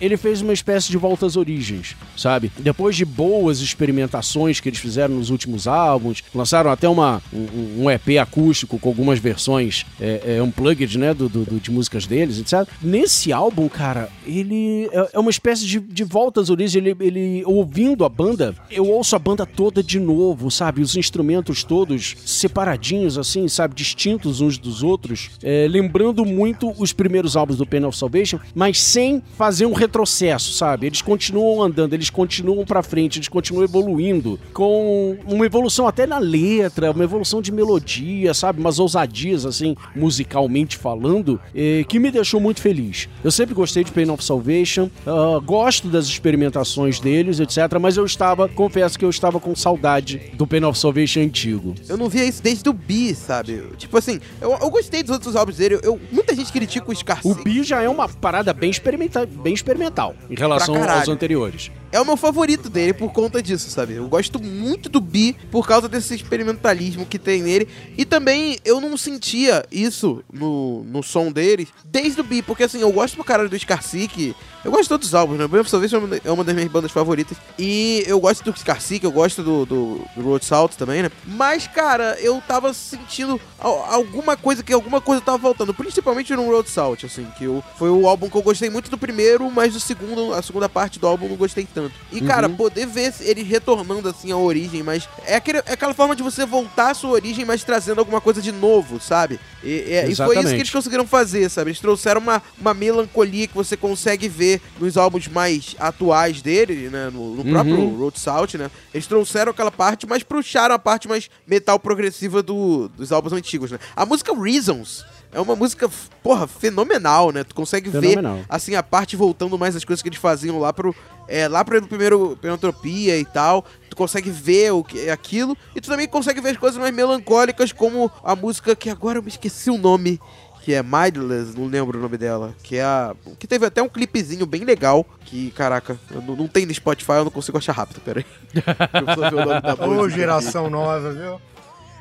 ele 0.00 0.16
fez 0.16 0.40
uma 0.40 0.52
espécie 0.52 0.90
de 0.90 0.96
volta 0.96 1.26
às 1.26 1.36
origens, 1.36 1.96
sabe? 2.16 2.50
Depois 2.58 2.96
de 2.96 3.04
boas 3.04 3.60
experimentações 3.60 4.60
que 4.60 4.68
eles 4.68 4.78
fizeram 4.78 5.14
nos 5.16 5.30
últimos 5.30 5.66
álbuns, 5.66 6.22
lançaram 6.34 6.70
até 6.70 6.88
uma, 6.88 7.22
um, 7.32 7.84
um 7.84 7.90
EP 7.90 8.18
acústico 8.20 8.78
com 8.78 8.88
algumas 8.88 9.18
versões 9.18 9.84
é, 10.00 10.36
é, 10.38 10.42
unplugged, 10.42 10.98
né, 10.98 11.12
do, 11.14 11.28
do- 11.28 11.44
do- 11.44 11.60
de 11.60 11.70
músicas 11.70 12.06
deles, 12.06 12.38
etc. 12.38 12.68
Nesse 12.82 13.32
álbum, 13.32 13.68
cara, 13.68 14.08
ele 14.26 14.88
é, 14.92 15.10
é 15.14 15.18
uma 15.18 15.30
espécie 15.30 15.66
de, 15.66 15.80
de 15.80 16.04
volta 16.04 16.40
às 16.40 16.50
origens, 16.50 16.74
ele, 16.76 16.96
ele, 17.00 17.42
ouvindo 17.46 18.04
a 18.04 18.08
banda, 18.08 18.54
eu 18.70 18.86
ouço 18.86 19.14
a 19.16 19.18
banda 19.18 19.44
toda 19.46 19.82
de 19.82 19.98
novo, 19.98 20.50
sabe? 20.50 20.80
Os 20.80 20.96
instrumentos 20.96 21.64
todos 21.64 22.16
separadinhos, 22.24 23.18
assim, 23.18 23.46
sabe? 23.48 23.74
Distintos 23.74 24.40
uns 24.40 24.58
dos 24.58 24.82
outros, 24.82 25.30
é, 25.42 25.66
lembrando 25.68 26.24
muito 26.24 26.72
os 26.78 26.92
primeiros 26.92 27.36
álbuns 27.36 27.58
do 27.58 27.66
Pain 27.66 27.84
of 27.84 27.96
Salvation, 27.96 28.38
mas 28.54 28.80
sem 28.80 29.22
fazer 29.40 29.64
um 29.64 29.72
retrocesso, 29.72 30.52
sabe? 30.52 30.86
Eles 30.86 31.00
continuam 31.00 31.62
andando, 31.62 31.94
eles 31.94 32.10
continuam 32.10 32.62
pra 32.62 32.82
frente, 32.82 33.18
eles 33.18 33.26
continuam 33.26 33.64
evoluindo, 33.64 34.38
com 34.52 35.16
uma 35.26 35.46
evolução 35.46 35.88
até 35.88 36.06
na 36.06 36.18
letra, 36.18 36.90
uma 36.90 37.04
evolução 37.04 37.40
de 37.40 37.50
melodia, 37.50 38.34
sabe? 38.34 38.60
Umas 38.60 38.78
ousadias, 38.78 39.46
assim, 39.46 39.74
musicalmente 39.96 40.76
falando, 40.76 41.40
eh, 41.54 41.86
que 41.88 41.98
me 41.98 42.10
deixou 42.10 42.38
muito 42.38 42.60
feliz. 42.60 43.08
Eu 43.24 43.30
sempre 43.30 43.54
gostei 43.54 43.82
de 43.82 43.90
Pain 43.90 44.10
of 44.10 44.22
Salvation, 44.22 44.90
ah, 45.06 45.40
gosto 45.42 45.88
das 45.88 46.04
experimentações 46.04 47.00
deles, 47.00 47.40
etc. 47.40 47.78
Mas 47.80 47.96
eu 47.96 48.04
estava, 48.04 48.46
confesso 48.46 48.98
que 48.98 49.06
eu 49.06 49.10
estava 49.10 49.40
com 49.40 49.56
saudade 49.56 50.20
do 50.34 50.46
Pain 50.46 50.64
of 50.64 50.78
Salvation 50.78 51.20
antigo. 51.20 51.74
Eu 51.88 51.96
não 51.96 52.10
via 52.10 52.26
isso 52.26 52.42
desde 52.42 52.68
o 52.68 52.74
Bi, 52.74 53.14
sabe? 53.14 53.62
Tipo 53.78 53.96
assim, 53.96 54.20
eu, 54.38 54.50
eu 54.60 54.68
gostei 54.68 55.02
dos 55.02 55.12
outros 55.12 55.34
álbuns 55.34 55.56
dele. 55.56 55.80
Eu, 55.82 55.98
muita 56.12 56.34
gente 56.34 56.52
critica 56.52 56.90
o 56.90 56.94
Scar 56.94 57.20
O 57.24 57.34
Bi 57.36 57.64
já 57.64 57.80
é 57.80 57.88
uma 57.88 58.06
parada 58.06 58.52
bem, 58.52 58.68
experimenta 58.68 59.29
bem 59.30 59.54
experimental 59.54 60.14
em 60.28 60.34
relação 60.34 60.76
aos 60.82 61.08
anteriores. 61.08 61.70
É 61.92 62.00
o 62.00 62.04
meu 62.04 62.16
favorito 62.16 62.68
dele 62.68 62.92
por 62.92 63.12
conta 63.12 63.42
disso, 63.42 63.70
sabe? 63.70 63.94
Eu 63.94 64.08
gosto 64.08 64.42
muito 64.42 64.88
do 64.88 65.00
Bi 65.00 65.36
por 65.50 65.66
causa 65.66 65.88
desse 65.88 66.14
experimentalismo 66.14 67.04
que 67.06 67.18
tem 67.18 67.42
nele. 67.42 67.68
E 67.96 68.04
também 68.04 68.58
eu 68.64 68.80
não 68.80 68.96
sentia 68.96 69.64
isso 69.70 70.22
no, 70.32 70.84
no 70.84 71.02
som 71.02 71.30
dele 71.32 71.68
desde 71.84 72.20
o 72.20 72.24
Bi, 72.24 72.42
porque 72.42 72.62
assim, 72.64 72.80
eu 72.80 72.92
gosto 72.92 73.14
pro 73.14 73.24
caralho 73.24 73.48
do 73.48 73.58
Scarsick. 73.58 74.34
Eu 74.62 74.70
gosto 74.70 74.82
de 74.84 74.88
todos 74.90 75.08
os 75.08 75.14
álbuns, 75.14 75.38
né? 75.38 75.46
Salvation 75.64 75.96
é 75.96 76.00
uma- 76.00 76.20
é 76.26 76.30
uma 76.30 76.44
das 76.44 76.54
minhas 76.54 76.70
bandas 76.70 76.92
favoritas. 76.92 77.36
E 77.58 78.04
eu 78.06 78.20
gosto 78.20 78.44
do 78.44 78.56
Scarsick, 78.58 79.02
eu 79.04 79.10
gosto 79.12 79.42
do, 79.42 79.64
do, 79.64 80.00
do 80.14 80.22
Road 80.22 80.44
Salt 80.44 80.74
também, 80.74 81.02
né? 81.02 81.10
Mas, 81.26 81.66
cara, 81.66 82.16
eu 82.20 82.42
tava 82.46 82.72
sentindo 82.74 83.40
al- 83.58 83.84
alguma 83.90 84.36
coisa 84.36 84.62
que 84.62 84.72
alguma 84.72 85.00
coisa 85.00 85.22
tava 85.22 85.38
faltando. 85.38 85.72
Principalmente 85.72 86.34
no 86.36 86.44
Road 86.46 86.68
Salt, 86.68 87.04
assim, 87.04 87.26
que 87.38 87.44
eu, 87.44 87.64
foi 87.78 87.88
o 87.88 88.06
álbum 88.06 88.28
que 88.28 88.36
eu 88.36 88.42
gostei 88.42 88.68
muito 88.68 88.90
do 88.90 88.98
primeiro, 88.98 89.50
mas 89.50 89.72
do 89.72 89.80
segundo, 89.80 90.34
a 90.34 90.42
segunda 90.42 90.68
parte 90.68 90.98
do 90.98 91.06
álbum 91.06 91.24
eu 91.24 91.30
não 91.30 91.36
gostei 91.36 91.66
tanto. 91.72 91.79
E, 92.12 92.20
cara, 92.20 92.48
poder 92.48 92.86
ver 92.86 93.14
ele 93.20 93.42
retornando 93.42 94.08
assim 94.08 94.32
à 94.32 94.36
origem, 94.36 94.82
mas 94.82 95.08
é, 95.24 95.36
aquele, 95.36 95.58
é 95.58 95.72
aquela 95.72 95.94
forma 95.94 96.14
de 96.16 96.22
você 96.22 96.44
voltar 96.44 96.90
à 96.90 96.94
sua 96.94 97.10
origem, 97.10 97.44
mas 97.44 97.62
trazendo 97.64 97.98
alguma 98.00 98.20
coisa 98.20 98.42
de 98.42 98.50
novo, 98.52 99.00
sabe? 99.00 99.38
E, 99.62 99.68
e- 99.68 100.10
e 100.10 100.16
foi 100.16 100.38
isso 100.38 100.48
que 100.48 100.54
eles 100.60 100.70
conseguiram 100.70 101.06
fazer, 101.06 101.48
sabe? 101.48 101.70
Eles 101.70 101.80
trouxeram 101.80 102.20
uma, 102.20 102.42
uma 102.60 102.74
melancolia 102.74 103.46
que 103.46 103.54
você 103.54 103.76
consegue 103.76 104.28
ver 104.28 104.60
nos 104.78 104.96
álbuns 104.96 105.28
mais 105.28 105.76
atuais 105.78 106.42
dele, 106.42 106.88
né? 106.90 107.10
No, 107.12 107.36
no 107.36 107.44
próprio 107.44 107.76
Uhum. 107.76 107.98
Road 107.98 108.18
Salt, 108.18 108.54
né? 108.54 108.70
Eles 108.92 109.06
trouxeram 109.06 109.50
aquela 109.52 109.70
parte, 109.70 110.06
mas 110.06 110.22
puxaram 110.22 110.74
a 110.74 110.78
parte 110.78 111.06
mais 111.08 111.28
metal 111.46 111.78
progressiva 111.78 112.42
do- 112.42 112.88
dos 112.88 113.12
álbuns 113.12 113.32
antigos, 113.32 113.70
né? 113.70 113.78
A 113.94 114.04
música 114.04 114.34
Reasons 114.34 115.04
é 115.32 115.40
uma 115.40 115.54
música, 115.54 115.88
porra, 116.22 116.46
fenomenal, 116.46 117.30
né? 117.30 117.44
Tu 117.44 117.54
consegue 117.54 117.90
Fenomenal. 117.90 118.36
ver, 118.36 118.44
assim, 118.48 118.74
a 118.74 118.82
parte 118.82 119.16
voltando 119.16 119.58
mais 119.58 119.76
as 119.76 119.84
coisas 119.84 120.02
que 120.02 120.08
eles 120.08 120.18
faziam 120.18 120.58
lá 120.58 120.72
pro... 120.72 120.94
É, 121.28 121.46
lá 121.46 121.64
pro 121.64 121.80
primeiro 121.86 122.36
Penotropia 122.40 123.16
e 123.16 123.24
tal, 123.24 123.64
tu 123.88 123.96
consegue 123.96 124.30
ver 124.30 124.72
o 124.72 124.82
que 124.82 124.98
é 125.06 125.12
aquilo, 125.12 125.56
e 125.76 125.80
tu 125.80 125.88
também 125.88 126.08
consegue 126.08 126.40
ver 126.40 126.50
as 126.50 126.56
coisas 126.56 126.76
mais 126.80 126.92
melancólicas, 126.92 127.70
como 127.70 128.10
a 128.24 128.34
música 128.34 128.74
que 128.74 128.90
agora 128.90 129.18
eu 129.18 129.22
me 129.22 129.28
esqueci 129.28 129.70
o 129.70 129.78
nome, 129.78 130.20
que 130.62 130.74
é 130.74 130.82
Mindless, 130.82 131.56
não 131.56 131.66
lembro 131.66 131.98
o 131.98 132.02
nome 132.02 132.18
dela, 132.18 132.52
que 132.64 132.76
é 132.76 132.82
a... 132.82 133.14
que 133.38 133.46
teve 133.46 133.64
até 133.64 133.80
um 133.80 133.88
clipezinho 133.88 134.44
bem 134.44 134.64
legal, 134.64 135.06
que, 135.24 135.52
caraca, 135.52 135.96
não, 136.10 136.34
não 136.34 136.48
tem 136.48 136.66
no 136.66 136.74
Spotify, 136.74 137.12
eu 137.12 137.24
não 137.24 137.30
consigo 137.30 137.56
achar 137.58 137.72
rápido, 137.72 138.00
peraí. 138.00 138.26
Eu 138.92 139.04
preciso 139.04 139.30
ver 139.30 139.34
o 139.34 139.46
nome 139.46 139.60
da 139.60 139.74
Ô, 139.86 140.08
geração 140.08 140.68
nova, 140.68 141.12
viu? 141.12 141.40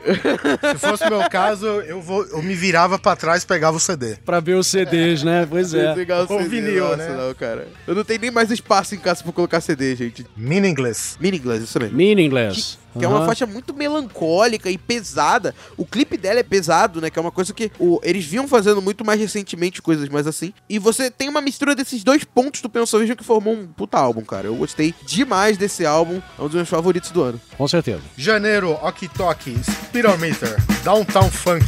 Se 0.04 0.80
fosse 0.80 1.04
o 1.06 1.10
meu 1.10 1.30
caso, 1.30 1.66
eu, 1.66 2.02
vou, 2.02 2.26
eu 2.26 2.42
me 2.42 2.56
virava 2.56 2.98
pra 2.98 3.16
trás 3.16 3.44
e 3.44 3.48
pegava 3.48 3.78
o 3.78 3.80
CD. 3.80 4.16
Pra 4.26 4.40
ver 4.40 4.56
os 4.56 4.68
CDs, 4.68 5.24
né? 5.24 5.46
Pois 5.50 5.74
é. 5.74 5.94
Legal 5.94 6.26
Ou 6.30 6.40
vinil, 6.44 6.84
nossa, 6.84 6.98
né? 6.98 7.18
Não, 7.18 7.34
cara. 7.34 7.68
Eu 7.86 7.96
não 7.96 8.04
tenho 8.04 8.22
nem 8.22 8.32
mais 8.32 8.50
espaço 8.52 8.96
em 8.96 9.00
casa 9.00 9.24
pra 9.24 9.32
colocar 9.32 9.62
CD, 9.62 9.96
gente. 9.96 10.26
Meaningless. 10.36 11.18
Meaningless, 11.20 11.64
isso 11.64 11.80
mesmo. 11.80 11.98
Meaningless. 11.98 12.78
Que 12.89 12.89
é 13.00 13.08
uma 13.08 13.26
faixa 13.26 13.46
muito 13.46 13.74
melancólica 13.74 14.70
e 14.70 14.78
pesada. 14.78 15.54
O 15.78 15.86
clipe 15.86 16.18
dela 16.18 16.40
é 16.40 16.44
pesado, 16.44 17.00
né? 17.02 17.10
Que 17.10 17.20
é 17.20 17.22
uma 17.22 17.32
coisa 17.32 17.54
que 17.54 17.72
o- 17.80 18.00
eles 18.04 18.26
vinham 18.26 18.48
fazendo 18.48 18.82
muito 18.82 19.04
mais 19.06 19.20
recentemente, 19.20 19.82
coisas 19.82 20.08
mais 20.10 20.26
assim. 20.28 20.54
E 20.70 20.80
você 20.80 21.10
tem 21.12 21.30
uma 21.30 21.42
mistura 21.42 21.76
desses 21.76 22.04
dois 22.04 22.24
pontos 22.24 22.62
do 22.62 22.70
Pencil 22.70 23.00
Vision 23.00 23.18
que 23.18 23.24
formou 23.24 23.54
um 23.54 23.68
puta 23.68 23.98
álbum, 23.98 24.22
cara. 24.24 24.48
Eu 24.48 24.56
gostei 24.56 24.94
demais 25.06 25.58
desse 25.58 25.86
álbum. 25.86 26.22
É 26.38 26.42
um 26.42 26.46
dos 26.46 26.56
meus 26.56 26.70
favoritos 26.70 27.12
do 27.12 27.22
ano. 27.22 27.40
Com 27.58 27.68
certeza. 27.68 28.02
Janeiro, 28.18 28.72
Ok 28.82 29.10
Tok, 29.16 29.56
Speedometer, 29.64 30.56
Downtown 30.84 31.30
Funk. 31.30 31.66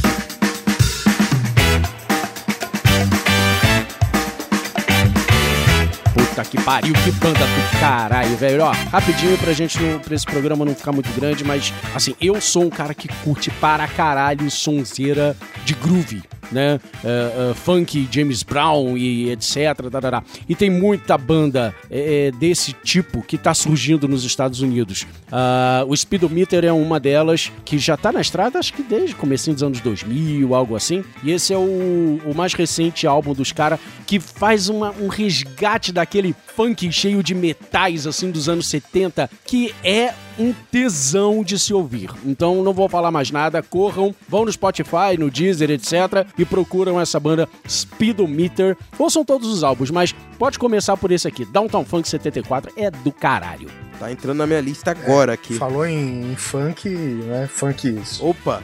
Puta 6.32 6.44
que 6.46 6.58
pariu, 6.62 6.94
que 6.94 7.10
banda 7.12 7.40
do 7.40 7.78
caralho, 7.78 8.34
velho. 8.38 8.62
Ó, 8.64 8.70
rapidinho 8.90 9.36
pra 9.36 9.52
gente, 9.52 9.78
não, 9.82 9.98
pra 9.98 10.14
esse 10.14 10.24
programa 10.24 10.64
não 10.64 10.74
ficar 10.74 10.90
muito 10.92 11.10
grande, 11.12 11.44
mas, 11.44 11.72
assim, 11.94 12.14
eu 12.18 12.40
sou 12.40 12.64
um 12.64 12.70
cara 12.70 12.94
que 12.94 13.06
curte 13.22 13.50
para 13.60 13.86
caralho 13.86 14.50
sonzeira 14.50 15.36
de 15.66 15.74
groove, 15.74 16.22
né? 16.50 16.80
É, 17.04 17.50
é, 17.50 17.54
funk, 17.54 18.08
James 18.10 18.42
Brown 18.42 18.96
e 18.96 19.30
etc. 19.30 19.90
tarará. 19.90 20.22
E 20.48 20.54
tem 20.54 20.70
muita 20.70 21.18
banda 21.18 21.74
é, 21.90 22.28
é, 22.28 22.30
desse 22.30 22.72
tipo 22.72 23.20
que 23.22 23.36
tá 23.36 23.52
surgindo 23.52 24.08
nos 24.08 24.24
Estados 24.24 24.60
Unidos. 24.62 25.06
Ah, 25.30 25.84
o 25.86 25.94
Speedometer 25.96 26.64
é 26.64 26.72
uma 26.72 26.98
delas 26.98 27.52
que 27.64 27.78
já 27.78 27.96
tá 27.96 28.10
na 28.10 28.20
estrada, 28.22 28.58
acho 28.58 28.72
que 28.72 28.82
desde 28.82 29.14
o 29.14 29.18
comecinho 29.18 29.54
dos 29.54 29.62
anos 29.62 29.80
2000, 29.80 30.54
algo 30.54 30.76
assim. 30.76 31.04
E 31.22 31.30
esse 31.30 31.52
é 31.52 31.58
o, 31.58 32.20
o 32.24 32.32
mais 32.34 32.54
recente 32.54 33.06
álbum 33.06 33.34
dos 33.34 33.52
caras 33.52 33.78
que 34.06 34.18
faz 34.20 34.68
uma- 34.68 34.90
um 35.00 35.08
resgate 35.08 35.90
daquele 35.92 36.21
funk 36.30 36.92
cheio 36.92 37.22
de 37.22 37.34
metais, 37.34 38.06
assim, 38.06 38.30
dos 38.30 38.48
anos 38.48 38.68
70, 38.68 39.30
que 39.46 39.74
é 39.82 40.12
um 40.38 40.52
tesão 40.70 41.42
de 41.42 41.58
se 41.58 41.72
ouvir. 41.72 42.10
Então 42.24 42.62
não 42.62 42.72
vou 42.72 42.88
falar 42.88 43.10
mais 43.10 43.30
nada, 43.30 43.62
corram, 43.62 44.14
vão 44.28 44.44
no 44.44 44.52
Spotify, 44.52 45.16
no 45.18 45.30
Deezer, 45.30 45.70
etc. 45.70 46.26
e 46.38 46.44
procuram 46.44 47.00
essa 47.00 47.18
banda 47.18 47.48
Speedometer. 47.68 48.76
Ouçam 48.98 49.24
todos 49.24 49.48
os 49.48 49.64
álbuns, 49.64 49.90
mas 49.90 50.14
pode 50.38 50.58
começar 50.58 50.96
por 50.96 51.10
esse 51.10 51.26
aqui. 51.26 51.44
Downtown 51.44 51.84
Funk 51.84 52.08
74 52.08 52.72
é 52.76 52.90
do 52.90 53.10
caralho. 53.10 53.68
Tá 53.98 54.10
entrando 54.10 54.38
na 54.38 54.46
minha 54.46 54.60
lista 54.60 54.90
agora 54.90 55.32
aqui. 55.32 55.54
Falou 55.54 55.86
em, 55.86 56.32
em 56.32 56.36
funk, 56.36 56.88
né? 56.88 57.46
Funk. 57.46 58.02
Opa! 58.20 58.62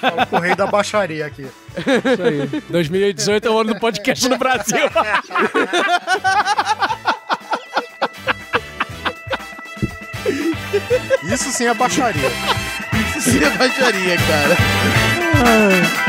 Fala 0.00 0.26
com 0.26 0.36
o 0.36 0.40
rei 0.40 0.54
da 0.54 0.66
baixaria 0.66 1.26
aqui. 1.26 1.42
Isso 1.42 2.22
aí. 2.22 2.62
2018 2.68 3.46
é 3.46 3.50
o 3.50 3.58
ano 3.58 3.74
do 3.74 3.80
podcast 3.80 4.28
no 4.28 4.38
Brasil. 4.38 4.78
Isso 11.32 11.50
sim 11.50 11.66
é 11.66 11.74
baixaria. 11.74 12.30
Isso 13.16 13.30
sim 13.30 13.44
é 13.44 13.50
baixaria, 13.50 14.16
cara. 14.16 14.56
Bom, 15.38 16.07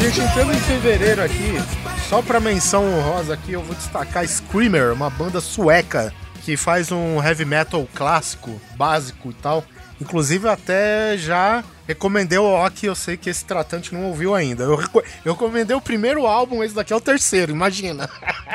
gente, 0.00 0.20
entrando 0.20 0.52
em 0.52 0.60
fevereiro 0.60 1.22
aqui, 1.22 1.54
só 2.08 2.22
pra 2.22 2.40
menção 2.40 2.84
honrosa 2.84 3.34
aqui, 3.34 3.52
eu 3.52 3.62
vou 3.62 3.74
destacar 3.74 4.26
Screamer, 4.26 4.92
uma 4.94 5.10
banda 5.10 5.40
sueca 5.40 6.12
que 6.42 6.56
faz 6.56 6.90
um 6.90 7.22
heavy 7.22 7.44
metal 7.44 7.86
clássico, 7.94 8.58
básico 8.76 9.30
e 9.30 9.34
tal. 9.34 9.62
Inclusive, 10.00 10.48
até 10.48 11.18
já 11.18 11.62
recomendei 11.86 12.38
o 12.38 12.44
Ok, 12.44 12.88
eu 12.88 12.94
sei 12.94 13.18
que 13.18 13.28
esse 13.28 13.44
tratante 13.44 13.92
não 13.92 14.06
ouviu 14.06 14.34
ainda. 14.34 14.64
Eu, 14.64 14.80
eu 15.22 15.32
recomendei 15.34 15.76
o 15.76 15.80
primeiro 15.80 16.26
álbum, 16.26 16.64
esse 16.64 16.74
daqui 16.74 16.94
é 16.94 16.96
o 16.96 17.00
terceiro, 17.00 17.52
imagina. 17.52 18.08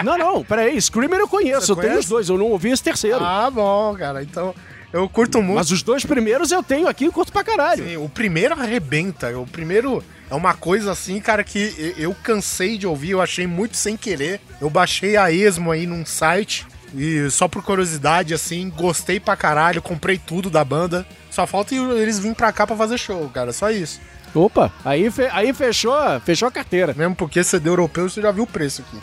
não, 0.03 0.17
não, 0.17 0.43
peraí. 0.43 0.81
Screamer 0.81 1.19
eu 1.19 1.27
conheço, 1.27 1.73
eu 1.73 1.75
tenho 1.75 1.99
os 1.99 2.07
dois, 2.07 2.27
eu 2.27 2.39
não 2.39 2.47
ouvi 2.47 2.71
esse 2.71 2.81
terceiro. 2.81 3.23
Ah, 3.23 3.51
bom, 3.51 3.95
cara. 3.95 4.23
Então, 4.23 4.55
eu 4.95 5.09
curto 5.09 5.41
muito. 5.41 5.57
Mas 5.57 5.71
os 5.71 5.83
dois 5.83 6.05
primeiros 6.05 6.51
eu 6.51 6.63
tenho 6.63 6.87
aqui 6.87 7.05
e 7.05 7.11
curto 7.11 7.31
pra 7.31 7.43
caralho. 7.43 7.85
Sim, 7.85 7.97
o 7.97 8.07
primeiro 8.07 8.53
arrebenta. 8.59 9.37
O 9.37 9.45
primeiro 9.45 10.03
é 10.29 10.33
uma 10.33 10.53
coisa 10.53 10.91
assim, 10.91 11.19
cara, 11.19 11.43
que 11.43 11.93
eu 11.97 12.15
cansei 12.23 12.77
de 12.77 12.87
ouvir, 12.87 13.11
eu 13.11 13.21
achei 13.21 13.45
muito 13.45 13.75
sem 13.75 13.97
querer. 13.97 14.39
Eu 14.61 14.69
baixei 14.69 15.17
a 15.17 15.29
esmo 15.29 15.69
aí 15.71 15.85
num 15.85 16.05
site 16.05 16.65
e 16.95 17.29
só 17.29 17.47
por 17.47 17.61
curiosidade, 17.61 18.33
assim, 18.33 18.69
gostei 18.69 19.19
pra 19.19 19.35
caralho, 19.35 19.81
comprei 19.81 20.17
tudo 20.17 20.49
da 20.49 20.63
banda. 20.63 21.05
Só 21.29 21.45
falta 21.45 21.75
eles 21.75 22.17
virem 22.17 22.33
pra 22.33 22.53
cá 22.53 22.65
pra 22.65 22.77
fazer 22.77 22.97
show, 22.97 23.29
cara, 23.29 23.51
só 23.51 23.69
isso. 23.69 23.99
Opa, 24.35 24.71
aí, 24.83 25.09
fe- 25.09 25.29
aí 25.31 25.53
fechou, 25.53 25.95
fechou 26.25 26.47
a 26.47 26.51
carteira. 26.51 26.93
Mesmo 26.95 27.15
porque 27.15 27.43
CD 27.43 27.69
europeu, 27.69 28.09
você 28.09 28.21
já 28.21 28.31
viu 28.31 28.43
o 28.43 28.47
preço 28.47 28.83
aqui. 28.83 28.97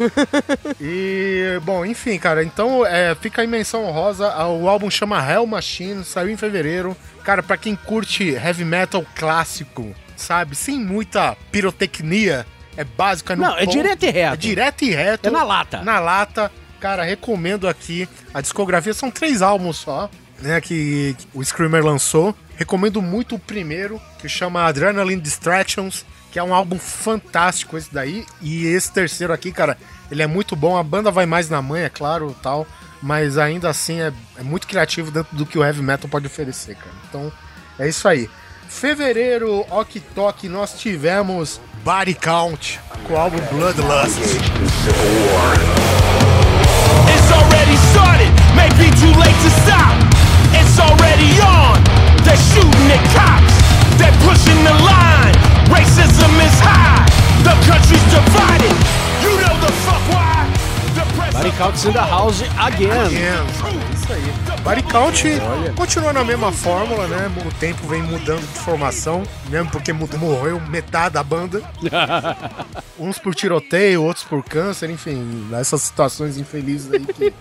e, 0.80 1.58
bom, 1.62 1.84
enfim, 1.84 2.18
cara, 2.18 2.42
então 2.42 2.84
é, 2.86 3.14
fica 3.14 3.42
a 3.42 3.46
menção 3.46 3.84
honrosa. 3.84 4.28
O 4.46 4.68
álbum 4.68 4.90
chama 4.90 5.20
Hell 5.24 5.46
Machine, 5.46 6.04
saiu 6.04 6.30
em 6.30 6.36
fevereiro. 6.36 6.96
Cara, 7.24 7.42
pra 7.42 7.56
quem 7.56 7.74
curte 7.76 8.30
heavy 8.30 8.64
metal 8.64 9.04
clássico, 9.14 9.94
sabe? 10.16 10.54
Sem 10.56 10.78
muita 10.78 11.36
pirotecnia, 11.52 12.46
é 12.76 12.84
básico, 12.84 13.32
é 13.32 13.36
no 13.36 13.42
Não, 13.42 13.56
é 13.56 13.64
ponto, 13.64 13.72
direto 13.72 14.02
e 14.04 14.10
reto. 14.10 14.34
É 14.34 14.36
direto 14.36 14.82
e 14.84 14.90
reto. 14.90 15.28
É 15.28 15.30
na 15.30 15.42
lata. 15.42 15.82
Na 15.82 15.98
lata. 16.00 16.50
Cara, 16.80 17.02
recomendo 17.02 17.68
aqui. 17.68 18.08
A 18.32 18.40
discografia 18.40 18.94
são 18.94 19.10
três 19.10 19.42
álbuns 19.42 19.76
só, 19.76 20.08
né? 20.40 20.60
Que 20.60 21.14
o 21.34 21.44
Screamer 21.44 21.84
lançou. 21.84 22.34
Recomendo 22.60 23.00
muito 23.00 23.36
o 23.36 23.38
primeiro, 23.38 23.98
que 24.18 24.28
chama 24.28 24.64
Adrenaline 24.64 25.18
Distractions, 25.18 26.04
que 26.30 26.38
é 26.38 26.42
um 26.42 26.52
álbum 26.52 26.78
fantástico 26.78 27.78
esse 27.78 27.88
daí. 27.90 28.26
E 28.42 28.66
esse 28.66 28.92
terceiro 28.92 29.32
aqui, 29.32 29.50
cara, 29.50 29.78
ele 30.10 30.22
é 30.22 30.26
muito 30.26 30.54
bom. 30.54 30.76
A 30.76 30.82
banda 30.82 31.10
vai 31.10 31.24
mais 31.24 31.48
na 31.48 31.62
manha, 31.62 31.86
é 31.86 31.88
claro, 31.88 32.36
tal. 32.42 32.66
Mas 33.00 33.38
ainda 33.38 33.70
assim 33.70 34.02
é, 34.02 34.12
é 34.36 34.42
muito 34.42 34.66
criativo 34.66 35.10
dentro 35.10 35.34
do 35.34 35.46
que 35.46 35.58
o 35.58 35.64
heavy 35.64 35.80
metal 35.80 36.06
pode 36.06 36.26
oferecer, 36.26 36.74
cara. 36.74 36.90
Então, 37.08 37.32
é 37.78 37.88
isso 37.88 38.06
aí. 38.06 38.28
Fevereiro, 38.68 39.64
Ok 39.70 40.02
Tok, 40.14 40.46
nós 40.46 40.78
tivemos 40.78 41.58
Body 41.82 42.12
Count 42.12 42.78
com 43.04 43.14
o 43.14 43.16
álbum 43.16 43.40
Bloodlust. 43.50 44.18
It's 47.08 47.32
already 47.32 47.76
started, 47.90 48.30
may 48.54 48.68
be 48.76 48.90
too 49.00 49.18
late 49.18 49.34
to 49.40 49.50
stop. 49.62 49.96
It's 50.52 50.78
already 50.78 51.40
on. 51.40 51.99
They're 52.24 52.36
shooting 52.36 52.90
at 52.92 53.02
cops. 53.16 53.54
They're 53.98 54.18
pushing 54.26 54.60
the 54.64 54.74
line. 54.84 55.34
Racism 55.72 56.32
is 56.46 56.56
high. 56.60 57.06
The 57.42 57.54
country's 57.66 58.04
divided. 58.12 58.76
You 59.22 59.32
know 59.40 59.54
the 59.64 59.72
fuck 59.84 60.02
why. 60.12 60.30
In 61.40 61.92
the 61.92 62.02
house 62.02 62.42
again. 62.58 62.90
É, 62.90 63.94
isso 63.94 64.12
aí. 64.12 64.60
Body 64.62 64.82
Count 64.82 65.22
continua 65.74 66.12
na 66.12 66.22
mesma 66.22 66.52
fórmula, 66.52 67.06
né? 67.06 67.30
O 67.46 67.54
tempo 67.54 67.86
vem 67.86 68.02
mudando 68.02 68.40
de 68.40 68.58
formação, 68.58 69.22
mesmo 69.48 69.70
porque 69.70 69.90
morreu 69.92 70.60
metade 70.68 71.14
da 71.14 71.22
banda. 71.22 71.62
Uns 72.98 73.18
por 73.18 73.34
tiroteio, 73.34 74.02
outros 74.02 74.24
por 74.24 74.44
câncer, 74.44 74.90
enfim, 74.90 75.48
essas 75.52 75.80
situações 75.82 76.36
infelizes 76.36 76.92
aí 76.92 77.00
que 77.00 77.32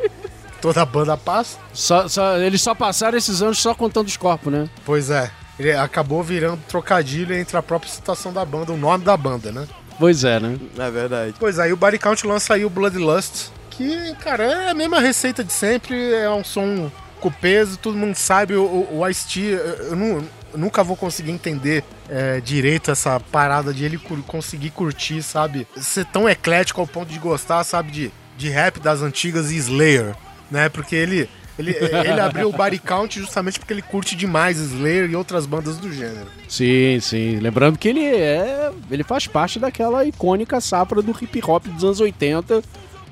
toda 0.61 0.85
banda 0.85 1.15
passa. 1.17 1.57
Só- 1.73 2.07
só- 2.07 2.37
eles 2.37 2.61
só 2.61 2.73
passaram 2.75 3.17
esses 3.17 3.41
anos 3.41 3.59
só 3.59 3.73
contando 3.73 4.07
os 4.07 4.17
corpos, 4.17 4.51
né? 4.51 4.69
Pois 4.85 5.09
é, 5.09 5.29
ele 5.59 5.71
acabou 5.73 6.21
virando 6.23 6.59
trocadilho 6.67 7.33
entre 7.35 7.57
a 7.57 7.61
própria 7.63 7.91
situação 7.91 8.31
da 8.33 8.43
banda, 8.45 8.71
o 8.71 8.77
nome 8.77 9.03
da 9.03 9.15
banda, 9.17 9.51
né? 9.51 9.67
Pois 9.97 10.23
é, 10.23 10.39
né? 10.39 10.57
É 10.77 10.89
verdade. 10.91 11.33
Pois 11.39 11.59
aí 11.59 11.73
o 11.73 11.77
Body 11.77 11.97
Count 11.99 12.25
lança 12.25 12.53
aí 12.53 12.63
o 12.63 12.69
Bloodlust, 12.69 13.47
que, 13.69 14.13
cara, 14.15 14.43
é 14.43 14.69
a 14.69 14.73
mesma 14.73 14.99
receita 14.99 15.43
de 15.43 15.51
sempre, 15.53 16.13
é 16.13 16.29
um 16.29 16.43
som 16.43 16.89
com 17.19 17.29
peso, 17.31 17.77
todo 17.77 17.97
mundo 17.97 18.15
sabe, 18.15 18.55
o, 18.55 18.63
o, 18.63 18.99
o 18.99 19.07
Ice-T, 19.09 19.39
eu, 19.41 19.57
eu 19.57 20.25
eu 20.51 20.57
nunca 20.57 20.83
vou 20.83 20.95
conseguir 20.97 21.29
entender 21.31 21.83
é, 22.09 22.39
direito 22.41 22.89
essa 22.89 23.19
parada 23.19 23.71
de 23.73 23.83
ele 23.85 23.97
cur- 23.99 24.23
conseguir 24.25 24.71
curtir, 24.71 25.21
sabe? 25.21 25.67
Ser 25.77 26.05
tão 26.05 26.27
eclético 26.27 26.81
ao 26.81 26.87
ponto 26.87 27.11
de 27.11 27.19
gostar, 27.19 27.63
sabe, 27.63 27.91
de, 27.91 28.11
de 28.37 28.49
rap 28.49 28.79
das 28.79 29.01
antigas 29.03 29.51
e 29.51 29.57
Slayer, 29.57 30.15
né? 30.49 30.69
Porque 30.69 30.95
ele... 30.95 31.29
Ele, 31.57 31.75
ele 31.75 32.21
abriu 32.21 32.47
o 32.47 32.53
Body 32.53 32.79
Count 32.79 33.19
justamente 33.19 33.59
porque 33.59 33.73
ele 33.73 33.81
curte 33.81 34.15
demais 34.15 34.57
Slayer 34.57 35.09
e 35.09 35.15
outras 35.17 35.45
bandas 35.45 35.75
do 35.75 35.91
gênero. 35.91 36.27
Sim, 36.47 36.99
sim. 37.01 37.37
Lembrando 37.37 37.77
que 37.77 37.89
ele 37.89 38.01
é. 38.01 38.71
Ele 38.89 39.03
faz 39.03 39.27
parte 39.27 39.59
daquela 39.59 40.05
icônica 40.05 40.61
safra 40.61 41.01
do 41.01 41.11
hip 41.11 41.41
hop 41.45 41.65
dos 41.65 41.83
anos 41.83 41.99
80. 41.99 42.63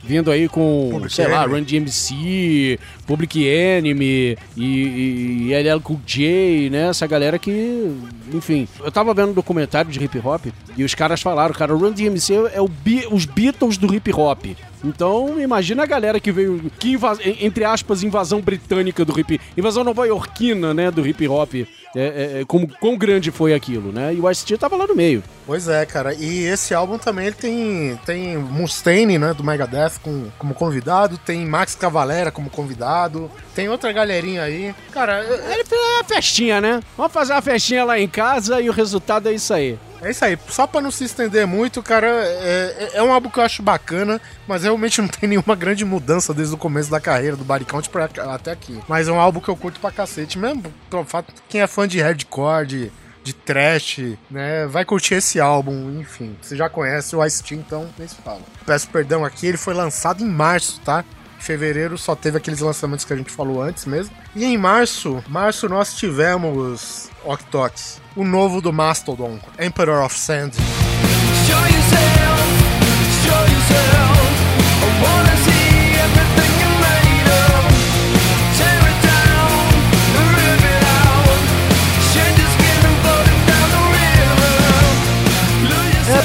Vindo 0.02 0.32
aí 0.32 0.47
com, 0.47 0.88
Public 0.93 1.13
sei 1.13 1.28
lá. 1.28 1.45
Run 1.45 1.62
DMC, 1.63 2.80
Public 3.08 3.43
Enemy 3.48 4.38
e, 4.56 4.63
e, 4.65 5.48
e 5.48 5.54
LL 5.54 5.80
Cool 5.82 6.00
J, 6.06 6.70
né? 6.70 6.89
Essa 6.89 7.08
galera 7.08 7.39
que, 7.39 7.91
enfim. 8.34 8.67
Eu 8.84 8.91
tava 8.91 9.13
vendo 9.13 9.30
um 9.30 9.34
documentário 9.34 9.89
de 9.89 10.04
hip 10.04 10.20
hop 10.24 10.48
e 10.76 10.84
os 10.84 10.93
caras 10.93 11.22
falaram, 11.22 11.56
cara, 11.56 11.74
o 11.74 11.78
Run 11.80 11.91
DMC 11.93 12.34
é 12.54 12.62
o 12.62 12.67
Be- 12.67 13.08
os 13.10 13.26
Beatles 13.26 13.78
do 13.78 13.93
hip 13.96 14.12
hop. 14.13 14.46
Então, 14.84 15.39
imagina 15.39 15.84
a 15.84 15.86
galera 15.88 16.20
que 16.20 16.32
veio, 16.32 16.72
que 16.78 16.98
entre 17.41 17.63
aspas, 17.63 18.04
invasão 18.04 18.41
britânica 18.41 19.04
do 19.04 19.20
hip, 19.20 19.39
invasão 19.58 19.84
nova-iorquina, 19.84 20.74
né, 20.74 20.91
do 20.91 21.06
hip 21.08 21.28
hop. 21.28 21.56
É, 21.96 22.02
é, 22.38 22.41
é, 22.41 22.46
como 22.46 22.67
quão 22.80 22.96
grande 22.98 23.32
foi 23.32 23.54
aquilo, 23.56 23.91
né? 23.91 24.13
E 24.13 24.20
o 24.20 24.30
Ice-T 24.30 24.56
tava 24.58 24.76
lá 24.76 24.86
no 24.86 24.93
meio. 24.93 25.24
Pois 25.48 25.67
é, 25.67 25.84
cara. 25.86 26.13
E 26.13 26.43
esse 26.43 26.74
álbum 26.74 26.98
também 26.98 27.32
tem, 27.32 27.98
tem 28.06 28.38
Mustaine, 28.38 29.17
né, 29.17 29.34
do 29.34 29.43
Megadeth 29.43 29.93
com, 30.04 30.26
como 30.38 30.54
convidado, 30.54 31.17
tem 31.17 31.43
Max 31.46 31.74
Cavalera 31.76 32.30
como 32.30 32.50
convidado, 32.52 32.88
tem 33.54 33.70
outra 33.70 33.92
galerinha 33.92 34.44
aí. 34.44 34.74
Cara, 34.92 35.24
é, 35.24 35.54
Ele 35.54 35.64
fez 35.66 35.82
uma 35.82 36.04
festinha, 36.04 36.62
né? 36.62 36.82
Vamos 36.96 37.12
fazer 37.14 37.34
uma 37.34 37.42
festinha 37.42 37.84
lá 37.84 38.00
em 38.00 38.08
casa 38.08 38.62
e 38.62 38.70
o 38.70 38.74
resultado 38.74 39.28
é 39.30 39.34
isso 39.34 39.54
aí. 39.54 39.78
é 40.02 40.12
isso 40.12 40.24
aí. 40.24 40.38
Só 40.50 40.66
pra 40.68 40.82
não 40.82 40.92
se 40.92 41.04
estender 41.04 41.46
muito, 41.48 41.82
cara, 41.84 42.08
é, 42.08 42.92
é 42.94 43.04
um 43.04 43.12
álbum 43.12 43.30
que 43.30 43.40
eu 43.40 43.44
acho 43.44 43.62
bacana, 43.62 44.22
mas 44.48 44.64
realmente 44.64 45.00
não 45.02 45.08
tem 45.08 45.30
nenhuma 45.30 45.56
grande 45.56 45.84
mudança 45.84 46.34
desde 46.34 46.54
o 46.56 46.58
começo 46.58 46.90
da 46.90 47.00
carreira 47.00 47.36
do 47.36 47.44
Body 47.44 47.66
Count 47.66 47.90
pra, 47.90 48.10
até 48.34 48.52
aqui. 48.52 48.80
Mas 48.88 49.08
é 49.08 49.12
um 49.12 49.19
álbum 49.19 49.40
que 49.40 49.50
eu 49.50 49.56
curto 49.56 49.80
pra 49.80 49.92
cacete 49.92 50.38
mesmo. 50.40 50.63
Pelo 50.90 51.04
fato, 51.06 51.34
quem 51.50 51.62
é 51.62 51.67
fã 51.67 51.88
de 51.88 52.00
hardcore, 52.00 52.65
de, 52.67 52.92
de 53.24 53.34
trash, 53.34 54.00
né, 54.32 54.65
vai 54.67 54.86
curtir 54.86 55.15
esse 55.15 55.40
álbum, 55.40 56.00
enfim. 56.00 56.38
Você 56.42 56.56
já 56.56 56.69
conhece 56.69 57.15
o 57.15 57.26
Ice-T, 57.26 57.56
então 57.56 57.90
nem 57.98 58.08
se 58.08 58.15
fala. 58.15 58.42
Peço 58.65 58.88
perdão 58.90 59.26
aqui, 59.26 59.48
ele 59.48 59.58
foi 59.58 59.74
lançado 59.74 60.24
em 60.24 60.30
março, 60.30 60.80
tá? 60.86 61.04
Fevereiro 61.40 61.98
só 61.98 62.15
teve 62.15 62.38
aqueles 62.38 62.60
lançamentos 62.60 63.06
que 63.06 63.13
a 63.13 63.15
gente 63.15 63.31
falou 63.31 63.62
antes 63.62 63.85
mesmo. 63.85 64.15
E 64.35 64.44
em 64.46 64.58
março, 64.58 65.23
março 65.27 65.69
nós 65.69 65.96
tivemos 65.96 67.10
Octox, 67.23 68.02
o 68.15 68.23
novo 68.23 68.62
do 68.62 68.73
Mastodon, 68.73 69.40
Emperor 69.60 70.04
of 70.04 70.17
Sand. 70.17 70.52
Show 71.46 71.56
yourself, 71.56 72.48
show 73.23 73.42
yourself. 73.54 75.27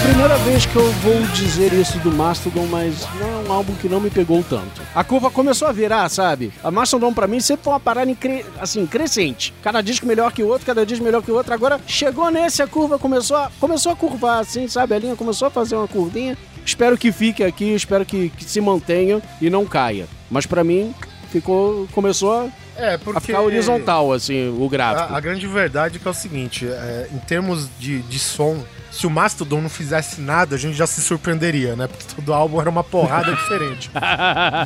Primeira 0.02 0.36
vez 0.38 0.66
que 0.66 0.76
eu 0.76 0.90
vou 0.92 1.20
dizer 1.34 1.72
isso 1.72 1.98
do 2.00 2.10
Mastodon, 2.10 2.66
mas 2.66 3.06
não 3.20 3.26
é 3.28 3.48
um 3.48 3.52
álbum 3.52 3.74
que 3.74 3.88
não 3.88 4.00
me 4.00 4.10
pegou 4.10 4.42
tanto. 4.42 4.82
A 4.94 5.04
curva 5.04 5.30
começou 5.30 5.68
a 5.68 5.72
virar, 5.72 6.08
sabe? 6.08 6.52
A 6.62 6.70
Mastodon 6.70 7.12
pra 7.12 7.26
mim 7.26 7.40
sempre 7.40 7.64
foi 7.64 7.72
uma 7.72 7.80
parada 7.80 8.10
incre- 8.10 8.44
assim, 8.60 8.84
crescente. 8.86 9.54
Cada 9.62 9.80
disco 9.80 10.06
melhor 10.06 10.32
que 10.32 10.42
o 10.42 10.48
outro, 10.48 10.66
cada 10.66 10.84
disco 10.84 11.04
melhor 11.04 11.22
que 11.22 11.30
o 11.30 11.34
outro. 11.34 11.54
Agora 11.54 11.80
chegou 11.86 12.30
nesse, 12.30 12.62
a 12.62 12.66
curva 12.66 12.98
começou 12.98 13.36
a, 13.36 13.50
começou 13.60 13.92
a 13.92 13.96
curvar, 13.96 14.40
assim, 14.40 14.66
sabe? 14.68 14.94
A 14.94 14.98
linha 14.98 15.16
começou 15.16 15.48
a 15.48 15.50
fazer 15.50 15.76
uma 15.76 15.88
curvinha. 15.88 16.36
Espero 16.64 16.96
que 16.98 17.10
fique 17.12 17.42
aqui, 17.42 17.72
espero 17.74 18.04
que, 18.04 18.28
que 18.30 18.44
se 18.44 18.60
mantenha 18.60 19.20
e 19.40 19.48
não 19.50 19.64
caia. 19.64 20.06
Mas 20.30 20.46
pra 20.46 20.62
mim, 20.64 20.94
ficou. 21.30 21.86
começou 21.92 22.32
a, 22.32 22.46
É, 22.76 22.94
a 22.94 22.98
porque... 22.98 23.20
ficar 23.20 23.40
horizontal, 23.42 24.12
assim, 24.12 24.48
o 24.60 24.68
gráfico. 24.68 25.12
A, 25.12 25.16
a 25.16 25.20
grande 25.20 25.46
verdade 25.46 25.96
é 25.96 26.00
que 26.00 26.06
é 26.06 26.10
o 26.10 26.14
seguinte, 26.14 26.66
é, 26.66 27.08
em 27.12 27.18
termos 27.18 27.68
de, 27.80 28.00
de 28.02 28.18
som, 28.18 28.58
se 28.92 29.06
o 29.06 29.10
Mastodon 29.10 29.62
não 29.62 29.70
fizesse 29.70 30.20
nada, 30.20 30.54
a 30.54 30.58
gente 30.58 30.76
já 30.76 30.86
se 30.86 31.00
surpreenderia, 31.00 31.74
né? 31.74 31.88
Porque 31.88 32.04
todo 32.14 32.32
álbum 32.32 32.60
era 32.60 32.68
uma 32.68 32.84
porrada 32.84 33.32
diferente. 33.34 33.90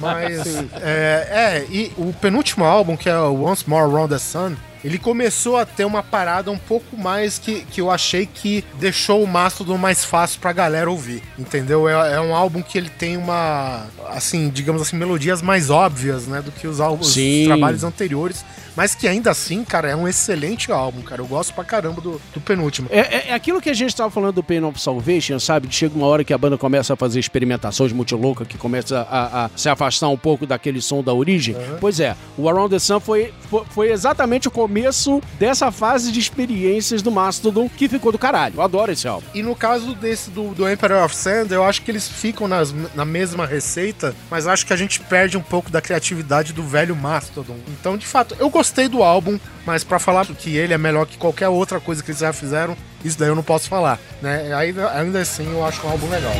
Mas, 0.02 0.46
é, 0.82 1.28
é, 1.30 1.66
e 1.70 1.92
o 1.96 2.12
penúltimo 2.12 2.64
álbum, 2.64 2.96
que 2.96 3.08
é 3.08 3.16
o 3.16 3.44
Once 3.44 3.68
More 3.68 3.84
Around 3.84 4.12
the 4.12 4.18
Sun, 4.18 4.56
ele 4.84 4.98
começou 4.98 5.56
a 5.56 5.64
ter 5.64 5.84
uma 5.84 6.02
parada 6.02 6.50
um 6.50 6.58
pouco 6.58 6.96
mais 6.96 7.38
que, 7.38 7.62
que 7.62 7.80
eu 7.80 7.90
achei 7.90 8.26
que 8.26 8.64
deixou 8.78 9.22
o 9.22 9.26
Mastodon 9.26 9.78
mais 9.78 10.04
fácil 10.04 10.40
pra 10.40 10.52
galera 10.52 10.90
ouvir, 10.90 11.22
entendeu? 11.38 11.88
É, 11.88 12.14
é 12.14 12.20
um 12.20 12.34
álbum 12.34 12.62
que 12.62 12.76
ele 12.76 12.90
tem 12.90 13.16
uma, 13.16 13.86
assim, 14.08 14.48
digamos 14.48 14.82
assim, 14.82 14.96
melodias 14.96 15.40
mais 15.40 15.70
óbvias, 15.70 16.26
né? 16.26 16.42
Do 16.42 16.52
que 16.52 16.66
os 16.66 16.80
álbuns, 16.80 17.08
os 17.16 17.46
trabalhos 17.46 17.84
anteriores, 17.84 18.44
mas 18.76 18.94
que 18.94 19.08
ainda 19.08 19.30
assim, 19.30 19.64
cara, 19.64 19.88
é 19.88 19.96
um 19.96 20.06
excelente 20.06 20.70
álbum, 20.70 21.02
cara. 21.02 21.22
Eu 21.22 21.26
gosto 21.26 21.54
pra 21.54 21.64
caramba 21.64 22.00
do, 22.00 22.20
do 22.34 22.40
penúltimo. 22.40 22.88
É, 22.90 22.98
é- 23.00 23.24
é 23.28 23.34
aquilo 23.34 23.60
que 23.60 23.70
a 23.70 23.74
gente 23.74 23.90
estava 23.90 24.10
falando 24.10 24.34
do 24.36 24.42
Pain 24.42 24.62
of 24.64 24.80
Salvation, 24.80 25.38
sabe? 25.38 25.68
Chega 25.70 25.94
uma 25.96 26.06
hora 26.06 26.22
que 26.24 26.32
a 26.32 26.38
banda 26.38 26.58
começa 26.58 26.92
a 26.94 26.96
fazer 26.96 27.18
experimentações 27.20 27.92
muito 27.92 28.16
loucas, 28.16 28.46
que 28.46 28.58
começa 28.58 29.00
a, 29.10 29.46
a 29.46 29.50
se 29.56 29.68
afastar 29.68 30.08
um 30.08 30.16
pouco 30.16 30.46
daquele 30.46 30.80
som 30.80 31.02
da 31.02 31.12
origem. 31.12 31.56
Pois 31.80 31.98
é, 32.00 32.14
o 32.36 32.48
Around 32.48 32.70
the 32.70 32.78
Sun 32.78 33.00
foi, 33.00 33.32
foi, 33.50 33.62
foi 33.70 33.90
exatamente 33.92 34.48
o 34.48 34.50
começo 34.50 35.22
dessa 35.38 35.70
fase 35.72 36.12
de 36.12 36.20
experiências 36.20 37.00
do 37.02 37.10
Mastodon, 37.10 37.68
que 37.68 37.88
ficou 37.88 38.12
do 38.12 38.18
caralho. 38.18 38.54
Eu 38.56 38.62
adoro 38.62 38.92
esse 38.92 39.08
álbum. 39.08 39.26
E 39.34 39.42
no 39.42 39.54
caso 39.56 39.94
desse 39.94 40.30
do, 40.30 40.54
do 40.54 40.70
Emperor 40.70 41.04
of 41.04 41.14
Sand, 41.16 41.48
eu 41.50 41.64
acho 41.64 41.82
que 41.82 41.90
eles 41.90 42.06
ficam 42.08 42.46
nas- 42.46 42.74
na 42.94 43.04
mesma 43.04 43.46
receita, 43.46 44.14
mas 44.30 44.46
acho 44.46 44.66
que 44.66 44.72
a 44.72 44.76
gente 44.76 45.00
perde 45.00 45.36
um 45.36 45.42
pouco 45.42 45.70
da 45.70 45.80
criatividade 45.80 46.52
do 46.52 46.62
velho 46.62 46.94
Mastodon. 46.94 47.56
Então, 47.68 47.96
de 47.96 48.06
fato, 48.06 48.36
eu 48.38 48.50
gostei 48.50 48.65
do 48.88 49.02
álbum, 49.02 49.38
mas 49.64 49.84
pra 49.84 49.98
falar 49.98 50.26
que 50.26 50.56
ele 50.56 50.74
é 50.74 50.78
melhor 50.78 51.06
que 51.06 51.16
qualquer 51.16 51.48
outra 51.48 51.80
coisa 51.80 52.02
que 52.02 52.10
eles 52.10 52.20
já 52.20 52.32
fizeram, 52.32 52.76
isso 53.04 53.18
daí 53.18 53.28
eu 53.28 53.34
não 53.34 53.42
posso 53.42 53.68
falar, 53.68 53.98
né? 54.20 54.52
Ainda, 54.54 54.90
ainda 54.92 55.20
assim, 55.20 55.50
eu 55.50 55.64
acho 55.64 55.86
um 55.86 55.90
álbum 55.90 56.08
legal. 56.08 56.34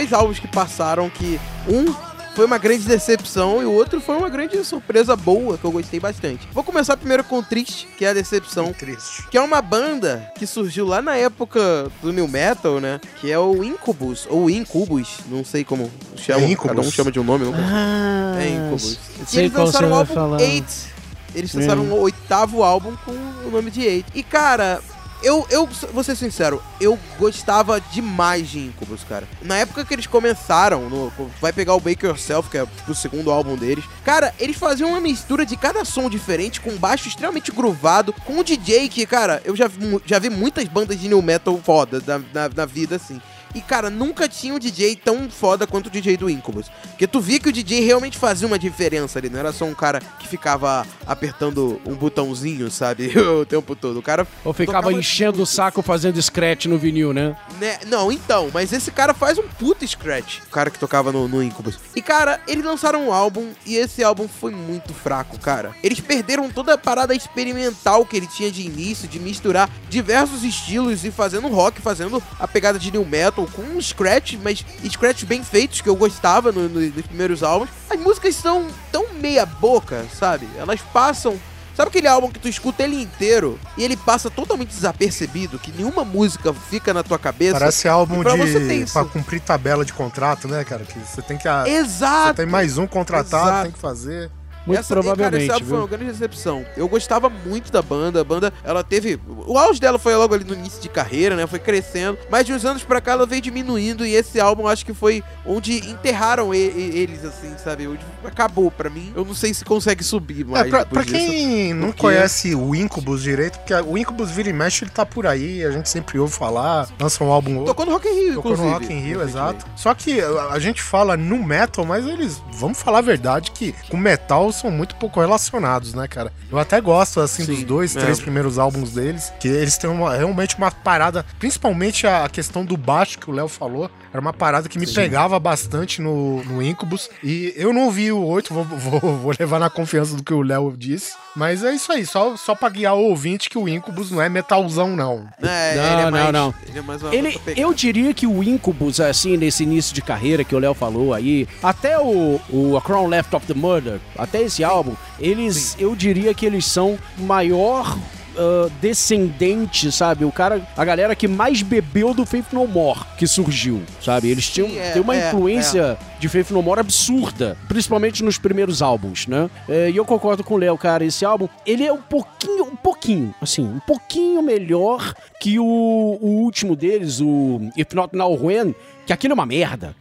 Dois 0.00 0.12
álbuns 0.14 0.38
que 0.38 0.48
passaram 0.48 1.10
que 1.10 1.38
um 1.68 1.94
foi 2.34 2.46
uma 2.46 2.58
grande 2.58 2.84
decepção 2.84 3.60
e 3.60 3.66
o 3.66 3.72
outro 3.72 4.00
foi 4.00 4.16
uma 4.16 4.30
grande 4.30 4.64
surpresa 4.64 5.14
boa 5.14 5.58
que 5.58 5.64
eu 5.64 5.70
gostei 5.70 6.00
bastante. 6.00 6.48
Vou 6.52 6.64
começar 6.64 6.96
primeiro 6.96 7.22
com 7.24 7.40
o 7.40 7.42
Triste, 7.42 7.86
que 7.98 8.04
é 8.04 8.10
a 8.10 8.14
decepção. 8.14 8.72
Triste. 8.72 9.26
Que 9.30 9.36
é 9.36 9.40
uma 9.40 9.60
banda 9.60 10.32
que 10.38 10.46
surgiu 10.46 10.86
lá 10.86 11.02
na 11.02 11.16
época 11.16 11.90
do 12.00 12.12
New 12.12 12.28
Metal, 12.28 12.80
né? 12.80 13.00
Que 13.20 13.30
é 13.30 13.38
o 13.38 13.62
Incubus, 13.62 14.26
ou 14.30 14.48
Incubus, 14.48 15.18
não 15.28 15.44
sei 15.44 15.64
como 15.64 15.90
chama. 16.16 16.40
É 16.42 16.50
Incubus. 16.50 16.76
Cada 16.76 16.88
um 16.88 16.90
chama 16.90 17.12
de 17.12 17.20
um 17.20 17.24
nome. 17.24 17.44
Nunca... 17.44 17.58
Ah, 17.60 18.36
É 18.40 18.48
Incubus. 18.48 18.98
E 19.32 19.38
eles 19.38 19.52
qual 19.52 19.66
lançaram 19.66 19.90
o 19.90 19.94
álbum. 19.94 20.38
Eight. 20.38 20.90
Eles 21.34 21.52
lançaram 21.52 21.82
o 21.82 22.00
oitavo 22.00 22.62
álbum 22.62 22.96
com 23.04 23.12
o 23.12 23.50
nome 23.50 23.70
de 23.70 23.82
Eight. 23.82 24.08
E, 24.14 24.22
cara, 24.22 24.80
eu, 25.22 25.46
eu 25.50 25.66
vou 25.66 26.02
ser 26.02 26.16
sincero, 26.16 26.62
eu 26.80 26.98
gostava 27.18 27.80
demais 27.80 28.48
de 28.48 28.58
Incubus, 28.58 29.04
cara. 29.04 29.28
Na 29.42 29.56
época 29.56 29.84
que 29.84 29.94
eles 29.94 30.06
começaram, 30.06 30.88
no, 30.88 31.12
vai 31.40 31.52
pegar 31.52 31.74
o 31.74 31.80
Bake 31.80 32.06
Yourself, 32.06 32.48
que 32.50 32.58
é 32.58 32.66
o 32.88 32.94
segundo 32.94 33.30
álbum 33.30 33.56
deles. 33.56 33.84
Cara, 34.04 34.34
eles 34.38 34.56
faziam 34.56 34.90
uma 34.90 35.00
mistura 35.00 35.44
de 35.44 35.56
cada 35.56 35.84
som 35.84 36.08
diferente, 36.08 36.60
com 36.60 36.76
baixo 36.76 37.08
extremamente 37.08 37.50
groovado, 37.52 38.12
com 38.12 38.34
um 38.34 38.42
DJ 38.42 38.88
que, 38.88 39.04
cara, 39.06 39.40
eu 39.44 39.54
já, 39.54 39.70
já 40.06 40.18
vi 40.18 40.30
muitas 40.30 40.64
bandas 40.68 40.98
de 40.98 41.08
new 41.08 41.22
metal 41.22 41.58
foda 41.62 42.02
na, 42.06 42.18
na, 42.18 42.50
na 42.54 42.66
vida, 42.66 42.96
assim. 42.96 43.20
E, 43.54 43.60
cara, 43.60 43.90
nunca 43.90 44.28
tinha 44.28 44.54
um 44.54 44.58
DJ 44.58 44.96
tão 44.96 45.28
foda 45.28 45.66
quanto 45.66 45.86
o 45.86 45.90
DJ 45.90 46.16
do 46.16 46.30
Incubus. 46.30 46.70
Porque 46.90 47.06
tu 47.06 47.20
via 47.20 47.40
que 47.40 47.48
o 47.48 47.52
DJ 47.52 47.80
realmente 47.80 48.18
fazia 48.18 48.46
uma 48.46 48.58
diferença 48.58 49.18
ali. 49.18 49.28
Não 49.28 49.38
era 49.38 49.52
só 49.52 49.64
um 49.64 49.74
cara 49.74 50.00
que 50.18 50.28
ficava 50.28 50.86
apertando 51.06 51.80
um 51.84 51.94
botãozinho, 51.94 52.70
sabe? 52.70 53.12
o 53.18 53.44
tempo 53.44 53.74
todo. 53.74 53.98
O 53.98 54.02
cara. 54.02 54.26
Ou 54.44 54.52
ficava 54.52 54.92
enchendo 54.92 55.42
o 55.42 55.46
saco 55.46 55.82
fazendo 55.82 56.20
scratch 56.20 56.66
no 56.66 56.78
vinil, 56.78 57.12
né? 57.12 57.36
né? 57.58 57.78
Não, 57.86 58.12
então, 58.12 58.50
mas 58.52 58.72
esse 58.72 58.90
cara 58.90 59.12
faz 59.12 59.38
um 59.38 59.48
puta 59.48 59.86
scratch. 59.86 60.38
O 60.46 60.50
cara 60.50 60.70
que 60.70 60.78
tocava 60.78 61.10
no, 61.10 61.26
no 61.26 61.42
Incubus. 61.42 61.78
E, 61.94 62.02
cara, 62.02 62.40
eles 62.46 62.64
lançaram 62.64 63.08
um 63.08 63.12
álbum 63.12 63.50
e 63.66 63.76
esse 63.76 64.04
álbum 64.04 64.28
foi 64.28 64.52
muito 64.52 64.94
fraco, 64.94 65.38
cara. 65.38 65.74
Eles 65.82 66.00
perderam 66.00 66.50
toda 66.50 66.74
a 66.74 66.78
parada 66.78 67.14
experimental 67.14 68.04
que 68.06 68.16
ele 68.16 68.26
tinha 68.26 68.50
de 68.50 68.62
início, 68.62 69.08
de 69.08 69.18
misturar 69.18 69.68
diversos 69.88 70.44
estilos 70.44 71.04
e 71.04 71.10
fazendo 71.10 71.48
rock, 71.48 71.80
fazendo 71.80 72.22
a 72.38 72.46
pegada 72.46 72.78
de 72.78 72.90
new 72.90 73.04
metal 73.04 73.39
com 73.46 73.62
um 73.62 73.80
scratch, 73.80 74.34
mas 74.42 74.64
scratch 74.88 75.24
bem 75.24 75.42
feitos 75.44 75.80
que 75.80 75.88
eu 75.88 75.96
gostava 75.96 76.50
no- 76.52 76.68
no- 76.68 76.80
nos 76.80 77.06
primeiros 77.06 77.42
álbuns. 77.42 77.70
As 77.88 77.98
músicas 78.00 78.34
são 78.36 78.66
tão 78.92 79.06
meia 79.14 79.44
boca, 79.46 80.04
sabe? 80.18 80.48
Elas 80.58 80.80
passam 80.92 81.38
Sabe 81.72 81.88
aquele 81.88 82.08
álbum 82.08 82.28
que 82.30 82.38
tu 82.38 82.46
escuta 82.48 82.82
ele 82.82 83.00
inteiro 83.00 83.58
e 83.78 83.82
ele 83.84 83.96
passa 83.96 84.28
totalmente 84.28 84.68
desapercebido, 84.68 85.58
que 85.58 85.72
nenhuma 85.72 86.04
música 86.04 86.52
fica 86.52 86.92
na 86.92 87.02
tua 87.02 87.18
cabeça? 87.18 87.58
Parece 87.58 87.88
álbum 87.88 88.22
pra 88.22 88.34
você 88.34 88.60
de. 88.66 88.92
pra 88.92 89.04
cumprir 89.06 89.40
tabela 89.40 89.82
de 89.82 89.92
contrato, 89.94 90.46
né, 90.46 90.62
cara? 90.62 90.84
Que 90.84 90.98
você 90.98 91.22
tem 91.22 91.38
que. 91.38 91.44
Você 91.48 91.70
Exato! 91.70 92.34
tem 92.34 92.44
mais 92.44 92.76
um 92.76 92.86
contratado, 92.86 93.46
Exato. 93.46 93.62
tem 93.62 93.72
que 93.72 93.78
fazer. 93.78 94.30
Muito 94.70 94.80
Essa- 94.80 94.92
e, 94.92 94.96
Cara, 94.96 95.02
provavelmente, 95.02 95.42
esse 95.44 95.52
álbum 95.52 95.66
foi 95.66 95.78
uma 95.78 95.86
grande 95.86 96.04
decepção. 96.12 96.64
Eu 96.76 96.88
gostava 96.88 97.28
muito 97.28 97.70
da 97.72 97.82
banda. 97.82 98.20
A 98.20 98.24
banda, 98.24 98.52
ela 98.64 98.82
teve. 98.84 99.18
O 99.46 99.58
auge 99.58 99.80
dela 99.80 99.98
foi 99.98 100.14
logo 100.16 100.34
ali 100.34 100.44
no 100.44 100.54
início 100.54 100.80
de 100.80 100.88
carreira, 100.88 101.34
né? 101.36 101.46
Foi 101.46 101.58
crescendo. 101.58 102.18
Mas 102.30 102.46
de 102.46 102.52
uns 102.52 102.64
anos 102.64 102.82
pra 102.82 103.00
cá 103.00 103.12
ela 103.12 103.26
veio 103.26 103.42
diminuindo. 103.42 104.04
E 104.06 104.14
esse 104.14 104.40
álbum 104.40 104.66
acho 104.66 104.84
que 104.86 104.94
foi 104.94 105.22
onde 105.44 105.78
enterraram 105.90 106.54
e- 106.54 106.58
e- 106.58 106.98
eles, 106.98 107.24
assim, 107.24 107.52
sabe? 107.62 107.86
Onde 107.88 108.00
acabou 108.24 108.70
pra 108.70 108.88
mim. 108.90 109.12
Eu 109.14 109.24
não 109.24 109.34
sei 109.34 109.52
se 109.54 109.64
consegue 109.64 110.02
subir 110.04 110.44
mais. 110.44 110.66
É, 110.66 110.70
pra, 110.70 110.86
pra 110.86 111.02
disso. 111.02 111.14
quem 111.14 111.74
não 111.74 111.88
porque- 111.88 112.00
conhece 112.02 112.54
o 112.54 112.74
Incubus 112.74 113.22
direito, 113.22 113.58
porque 113.58 113.74
o 113.74 113.96
Incubus 113.98 114.30
vira 114.30 114.48
e 114.48 114.52
mexe, 114.52 114.84
ele 114.84 114.90
tá 114.90 115.04
por 115.06 115.26
aí, 115.26 115.64
a 115.64 115.70
gente 115.70 115.88
sempre 115.88 116.18
ouve 116.18 116.32
falar, 116.32 116.88
lança 116.98 117.22
um 117.24 117.30
álbum. 117.30 117.64
Tocou 117.64 117.86
no 117.86 117.92
Rock 117.92 118.08
in 118.08 118.12
Rio, 118.14 118.34
Tocou 118.34 118.52
inclusive. 118.52 118.68
no 118.68 118.72
Rock 118.80 118.92
in 118.92 118.98
Rio, 119.00 119.22
exato. 119.22 119.66
Só 119.76 119.92
que 119.94 120.20
a, 120.20 120.52
a 120.52 120.58
gente 120.58 120.82
fala 120.82 121.16
no 121.16 121.42
metal, 121.42 121.84
mas 121.84 122.06
eles, 122.06 122.42
vamos 122.52 122.80
falar 122.80 122.98
a 122.98 123.02
verdade, 123.02 123.50
que 123.50 123.74
com 123.88 123.96
metal 123.96 124.52
são 124.60 124.70
muito 124.70 124.94
pouco 124.96 125.20
relacionados, 125.20 125.94
né, 125.94 126.06
cara? 126.06 126.32
Eu 126.50 126.58
até 126.58 126.80
gosto, 126.80 127.20
assim, 127.20 127.44
dos 127.44 127.62
dois, 127.64 127.96
é. 127.96 128.00
três 128.00 128.20
primeiros 128.20 128.58
álbuns 128.58 128.92
deles, 128.92 129.32
que 129.40 129.48
eles 129.48 129.76
têm 129.78 129.88
uma- 129.90 130.14
realmente 130.16 130.56
uma 130.56 130.70
parada, 130.70 131.24
principalmente 131.38 132.06
a 132.06 132.28
questão 132.28 132.64
do 132.64 132.76
baixo 132.76 133.18
que 133.18 133.30
o 133.30 133.32
Léo 133.32 133.48
falou, 133.48 133.90
era 134.12 134.20
uma 134.20 134.32
parada 134.32 134.68
que 134.68 134.78
me 134.78 134.86
pegava 134.86 135.38
bastante 135.38 136.02
no, 136.02 136.42
no 136.44 136.62
Incubus. 136.62 137.08
E 137.22 137.52
eu 137.56 137.72
não 137.72 137.90
vi 137.90 138.10
o 138.10 138.24
8, 138.24 138.52
vou, 138.52 138.64
vou, 139.00 139.00
vou 139.00 139.32
levar 139.38 139.58
na 139.58 139.70
confiança 139.70 140.16
do 140.16 140.22
que 140.22 140.34
o 140.34 140.42
Léo 140.42 140.74
disse. 140.76 141.14
Mas 141.36 141.62
é 141.62 141.72
isso 141.72 141.92
aí, 141.92 142.04
só, 142.04 142.36
só 142.36 142.54
pra 142.54 142.68
guiar 142.68 142.94
o 142.94 143.04
ouvinte 143.04 143.48
que 143.48 143.56
o 143.56 143.68
Incubus 143.68 144.10
não 144.10 144.20
é 144.20 144.28
metalzão, 144.28 144.96
não. 144.96 145.28
É, 145.40 145.76
Não, 145.76 145.84
ele 145.84 146.00
é 146.00 146.04
não, 146.04 146.10
mais, 146.10 146.32
não. 146.32 146.54
Ele 146.68 146.78
é 146.78 146.82
mais 146.82 147.02
uma 147.02 147.14
Ele, 147.14 147.40
eu 147.56 147.72
diria 147.72 148.12
que 148.12 148.26
o 148.26 148.42
Incubus, 148.42 149.00
assim, 149.00 149.36
nesse 149.36 149.62
início 149.62 149.94
de 149.94 150.02
carreira 150.02 150.42
que 150.42 150.54
o 150.54 150.58
Léo 150.58 150.74
falou 150.74 151.14
aí, 151.14 151.48
até 151.62 151.98
o, 151.98 152.40
o 152.50 152.76
A 152.76 152.82
Crown 152.82 153.06
Left 153.06 153.34
of 153.34 153.46
the 153.46 153.54
Murder, 153.54 154.00
até 154.18 154.42
esse 154.42 154.64
álbum, 154.64 154.94
eles, 155.20 155.76
eu 155.78 155.94
diria 155.94 156.34
que 156.34 156.44
eles 156.44 156.64
são 156.64 156.98
o 157.16 157.22
maior 157.22 157.96
ah, 158.36 158.68
descendente, 158.80 159.90
sabe? 159.90 160.24
O 160.24 160.32
cara, 160.32 160.62
a 160.76 160.84
galera 160.84 161.14
que 161.14 161.28
mais 161.28 161.62
bebeu 161.62 162.14
do 162.14 162.24
Faith 162.24 162.52
No 162.52 162.66
More 162.66 163.00
que 163.18 163.26
surgiu, 163.26 163.82
sabe? 164.02 164.28
Eles 164.28 164.48
tinham 164.48 164.68
Sim, 164.68 164.78
é, 164.78 164.92
tem 164.92 165.02
uma 165.02 165.16
é, 165.16 165.28
influência 165.28 165.98
de 166.18 166.28
Faith 166.28 166.50
No 166.50 166.62
More 166.62 166.80
absurda, 166.80 167.56
principalmente 167.68 168.22
nos 168.22 168.38
primeiros 168.38 168.82
álbuns, 168.82 169.26
né? 169.26 169.50
É, 169.68 169.90
e 169.90 169.96
eu 169.96 170.04
concordo 170.04 170.44
com 170.44 170.54
o 170.54 170.58
Léo, 170.58 170.76
cara, 170.78 171.04
esse 171.04 171.24
álbum, 171.24 171.48
ele 171.66 171.84
é 171.84 171.92
um 171.92 172.00
pouquinho, 172.00 172.64
um 172.64 172.76
pouquinho, 172.76 173.34
assim, 173.40 173.64
um 173.64 173.80
pouquinho 173.80 174.42
melhor 174.42 175.14
que 175.40 175.58
o, 175.58 175.64
o 175.64 176.42
último 176.42 176.76
deles, 176.76 177.20
o 177.20 177.60
If 177.76 177.92
Not 177.92 178.16
Now 178.16 178.38
When, 178.42 178.74
que 179.06 179.12
aquilo 179.12 179.32
é 179.32 179.34
uma 179.34 179.46
merda. 179.46 179.94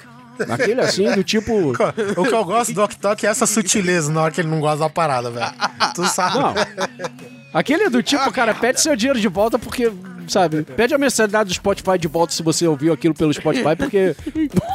Aquele 0.50 0.80
assim, 0.80 1.12
do 1.14 1.22
tipo. 1.22 1.74
O 2.16 2.24
que 2.24 2.34
eu 2.34 2.46
gosto 2.46 2.74
do 2.74 2.82
Ok 2.82 3.28
é 3.28 3.32
essa 3.32 3.46
sutileza 3.46 4.10
na 4.10 4.22
hora 4.22 4.32
que 4.32 4.40
ele 4.40 4.48
não 4.48 4.62
gosta 4.62 4.80
da 4.80 4.90
parada, 4.90 5.30
velho. 5.30 5.52
Tu 5.94 6.06
sabe. 6.06 6.38
Não. 6.38 6.54
Aquele 7.54 7.84
é 7.84 7.90
do 7.90 8.04
tipo, 8.04 8.32
cara, 8.32 8.54
pede 8.54 8.80
seu 8.80 8.96
dinheiro 8.96 9.20
de 9.20 9.28
volta 9.28 9.58
porque, 9.58 9.92
sabe, 10.28 10.62
pede 10.64 10.94
a 10.94 10.98
mensalidade 11.00 11.50
do 11.50 11.56
Spotify 11.56 11.98
de 11.98 12.08
volta 12.08 12.32
se 12.32 12.44
você 12.44 12.68
ouviu 12.68 12.94
aquilo 12.94 13.14
pelo 13.14 13.34
Spotify, 13.34 13.76
porque. 13.76 14.16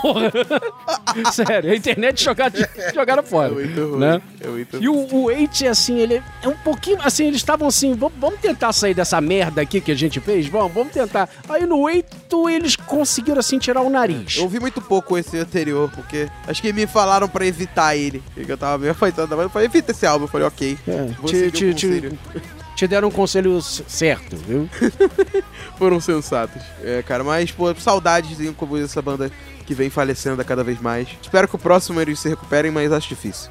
Porra. 0.02 0.32
Sério, 1.32 1.70
a 1.70 1.76
internet 1.76 2.22
jogaram, 2.22 2.54
jogaram 2.92 3.22
fora. 3.22 3.52
É 3.52 3.54
muito 3.54 3.90
ruim. 3.90 3.98
Né? 4.00 4.22
É 4.40 4.48
muito 4.48 4.82
E 4.82 4.88
o, 4.88 4.94
o 4.94 5.24
8, 5.24 5.68
assim, 5.68 5.98
ele 5.98 6.20
é 6.42 6.48
um 6.48 6.56
pouquinho. 6.56 6.98
Assim, 7.02 7.26
eles 7.26 7.36
estavam 7.36 7.68
assim, 7.68 7.94
vamos, 7.94 8.40
tentar 8.40 8.72
sair 8.72 8.94
dessa 8.94 9.20
merda 9.20 9.60
aqui 9.62 9.80
que 9.80 9.92
a 9.92 9.94
gente 9.94 10.18
fez? 10.18 10.48
Vamos, 10.48 10.72
vamos 10.72 10.92
tentar. 10.92 11.28
Aí 11.48 11.64
no 11.66 11.78
8, 11.78 12.50
eles 12.50 12.74
conseguiram, 12.74 13.38
assim, 13.38 13.58
tirar 13.58 13.82
o 13.82 13.90
nariz. 13.90 14.36
Eu 14.36 14.44
ouvi 14.44 14.58
muito 14.58 14.80
pouco 14.80 15.16
esse 15.16 15.38
anterior, 15.38 15.88
porque 15.94 16.28
acho 16.48 16.60
que 16.60 16.72
me 16.72 16.88
falaram 16.88 17.28
pra 17.28 17.46
evitar 17.46 17.94
ele. 17.96 18.20
Eu 18.36 18.58
tava 18.58 18.78
meio 18.78 18.90
afastado, 18.90 19.28
mas 19.30 19.44
eu 19.44 19.50
falei, 19.50 19.68
evita 19.68 19.92
esse 19.92 20.04
álbum. 20.04 20.24
Eu 20.24 20.28
falei, 20.28 20.46
ok. 20.48 20.76
É, 20.88 21.04
Vou 21.20 21.30
te, 21.30 21.50
te, 21.52 21.74
te. 21.74 22.18
Te 22.74 22.86
deram 22.86 23.08
um 23.08 23.10
conselho 23.10 23.60
c- 23.62 23.84
certo, 23.86 24.36
viu? 24.36 24.68
Foram 25.78 26.00
sensatos. 26.00 26.62
É, 26.82 27.02
cara, 27.02 27.22
mas, 27.24 27.50
pô, 27.50 27.74
saudades 27.74 28.36
de 28.36 28.46
Incubus 28.46 28.80
dessa 28.80 29.00
banda 29.02 29.30
que 29.66 29.74
vem 29.74 29.90
falecendo 29.90 30.40
a 30.40 30.44
cada 30.44 30.62
vez 30.64 30.80
mais. 30.80 31.08
Espero 31.22 31.48
que 31.48 31.56
o 31.56 31.58
próximo 31.58 32.00
eles 32.00 32.18
se 32.18 32.28
recuperem, 32.28 32.70
mas 32.70 32.92
acho 32.92 33.08
difícil. 33.08 33.50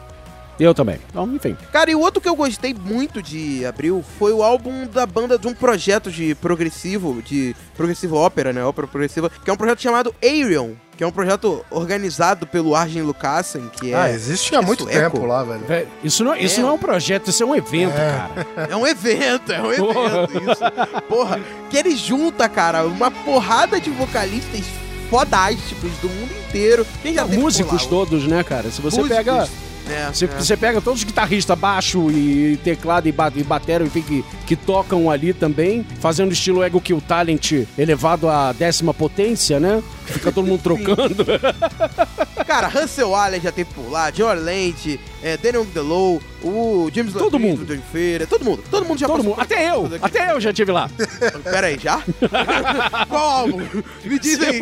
Eu 0.59 0.71
também. 0.73 0.99
Então, 1.09 1.25
enfim. 1.33 1.57
Cara, 1.71 1.89
e 1.89 1.95
o 1.95 1.99
outro 1.99 2.21
que 2.21 2.29
eu 2.29 2.35
gostei 2.35 2.75
muito 2.75 3.23
de 3.23 3.65
Abril 3.65 4.05
foi 4.19 4.31
o 4.31 4.43
álbum 4.43 4.85
da 4.85 5.03
banda 5.05 5.37
de 5.37 5.47
um 5.47 5.53
projeto 5.53 6.11
de 6.11 6.35
progressivo, 6.35 7.23
de 7.23 7.55
progressivo 7.75 8.15
ópera, 8.15 8.53
né? 8.53 8.63
Ópera 8.63 8.87
progressiva, 8.87 9.31
que 9.43 9.49
é 9.49 9.53
um 9.53 9.57
projeto 9.57 9.81
chamado 9.81 10.13
Aerion, 10.21 10.73
que 10.97 11.03
é 11.03 11.07
um 11.07 11.11
projeto 11.11 11.65
organizado 11.71 12.45
pelo 12.45 12.75
Arjen 12.75 13.01
Lucassen, 13.01 13.69
que 13.71 13.93
é. 13.93 13.95
Ah, 13.95 14.09
existe 14.11 14.55
há 14.55 14.61
muito 14.61 14.83
sueco. 14.83 15.17
tempo 15.17 15.25
lá, 15.25 15.43
velho. 15.43 15.87
Isso 16.03 16.23
não, 16.23 16.35
isso 16.35 16.59
É. 16.59 16.63
não 16.63 16.69
é 16.69 16.73
um 16.73 16.77
projeto, 16.77 17.29
isso 17.29 17.41
é 17.41 17.45
um 17.45 17.55
evento, 17.55 17.93
cara. 17.95 18.67
É 18.69 18.75
um 18.75 18.85
evento, 18.85 19.51
é 19.51 19.61
um 19.61 19.71
evento, 19.71 19.93
Porra. 19.93 20.27
isso. 20.51 21.01
Porra, 21.09 21.39
que 21.69 21.77
ele 21.77 21.95
junta, 21.95 22.47
cara, 22.47 22.85
uma 22.85 23.09
porrada 23.09 23.79
de 23.79 23.89
vocalistas 23.89 24.61
fodásticos 25.09 25.91
do 26.01 26.09
mundo 26.09 26.31
inteiro. 26.47 26.85
Quem 27.01 27.13
já 27.13 27.23
teve 27.23 27.35
por 27.37 27.41
Músicos 27.43 27.83
lá? 27.83 27.89
todos, 27.89 28.27
né, 28.27 28.43
cara? 28.43 28.69
Se 28.71 28.81
você 28.81 28.97
Músicos. 28.97 29.17
pega. 29.17 29.47
É, 29.89 30.07
Você, 30.11 30.25
é. 30.25 30.27
você 30.27 30.55
pega 30.57 30.81
todos 30.81 30.99
os 31.01 31.03
guitarristas, 31.05 31.57
baixo 31.59 32.09
e 32.09 32.57
teclado 32.63 33.07
e, 33.07 33.11
ba 33.11 33.31
e 33.35 33.43
batera, 33.43 33.83
enfim, 33.83 34.01
que, 34.01 34.23
que 34.47 34.55
tocam 34.55 35.09
ali 35.11 35.33
também, 35.33 35.85
fazendo 35.99 36.31
estilo 36.31 36.63
Ego 36.63 36.79
Kill 36.79 37.01
Talent 37.01 37.51
elevado 37.77 38.29
à 38.29 38.53
décima 38.53 38.93
potência, 38.93 39.59
né? 39.59 39.83
Fica 40.05 40.31
todo 40.31 40.45
mundo 40.47 40.61
trocando. 40.63 41.25
Cara, 42.47 42.67
Russell 42.67 43.13
Allen 43.15 43.41
já 43.41 43.51
teve 43.51 43.69
por 43.73 43.89
lá, 43.89 44.09
John 44.09 44.33
Land, 44.33 44.99
é, 45.21 45.35
Daniel 45.37 45.65
DeLow, 45.65 46.21
o 46.43 46.89
James 46.93 47.13
Todo 47.13 47.33
Lapidus 47.37 47.59
mundo. 47.59 47.75
do 47.75 47.81
Feira, 47.91 48.27
todo 48.27 48.45
mundo, 48.45 48.63
todo 48.69 48.85
mundo 48.85 48.99
já 48.99 49.07
todo 49.07 49.23
mundo. 49.23 49.35
Até 49.39 49.69
eu, 49.69 49.89
até 50.01 50.31
eu 50.31 50.39
já 50.39 50.53
tive 50.53 50.71
lá. 50.71 50.89
Pera 51.43 51.67
aí, 51.67 51.77
já? 51.79 52.01
Qual 53.09 53.29
álbum? 53.29 53.61
Me 54.05 54.19
diz 54.19 54.39
aí. 54.41 54.59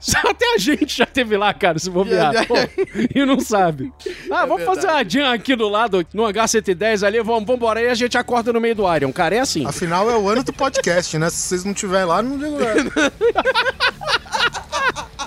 Até 0.24 0.54
a 0.54 0.58
gente 0.58 0.96
já 0.96 1.06
teve 1.06 1.36
lá, 1.36 1.52
cara, 1.52 1.78
se 1.78 1.90
bobear. 1.90 2.32
Já, 2.32 2.40
já. 2.42 2.46
Pô, 2.46 2.54
e 3.14 3.24
não 3.24 3.40
sabe. 3.40 3.92
Ah, 4.30 4.44
vamos 4.44 4.64
fazer 4.64 4.86
uma 4.86 5.02
jam 5.08 5.32
aqui 5.32 5.56
do 5.56 5.68
lado, 5.68 6.06
no 6.12 6.24
H110 6.24 7.06
ali, 7.06 7.18
vamos, 7.18 7.44
vamos 7.44 7.54
embora. 7.56 7.80
Aí 7.80 7.88
a 7.88 7.94
gente 7.94 8.16
acorda 8.18 8.52
no 8.52 8.60
meio 8.60 8.74
do 8.74 8.94
Iron. 8.94 9.12
Cara, 9.12 9.36
é 9.36 9.40
assim. 9.40 9.66
Afinal, 9.66 10.08
é 10.10 10.16
o 10.16 10.28
ano 10.28 10.44
do 10.44 10.52
podcast, 10.52 11.16
né? 11.18 11.30
Se 11.30 11.36
vocês 11.48 11.64
não 11.64 11.72
estiverem 11.72 12.06
lá, 12.06 12.22
não 12.22 12.36
digo 12.38 12.58
nada. 12.58 13.12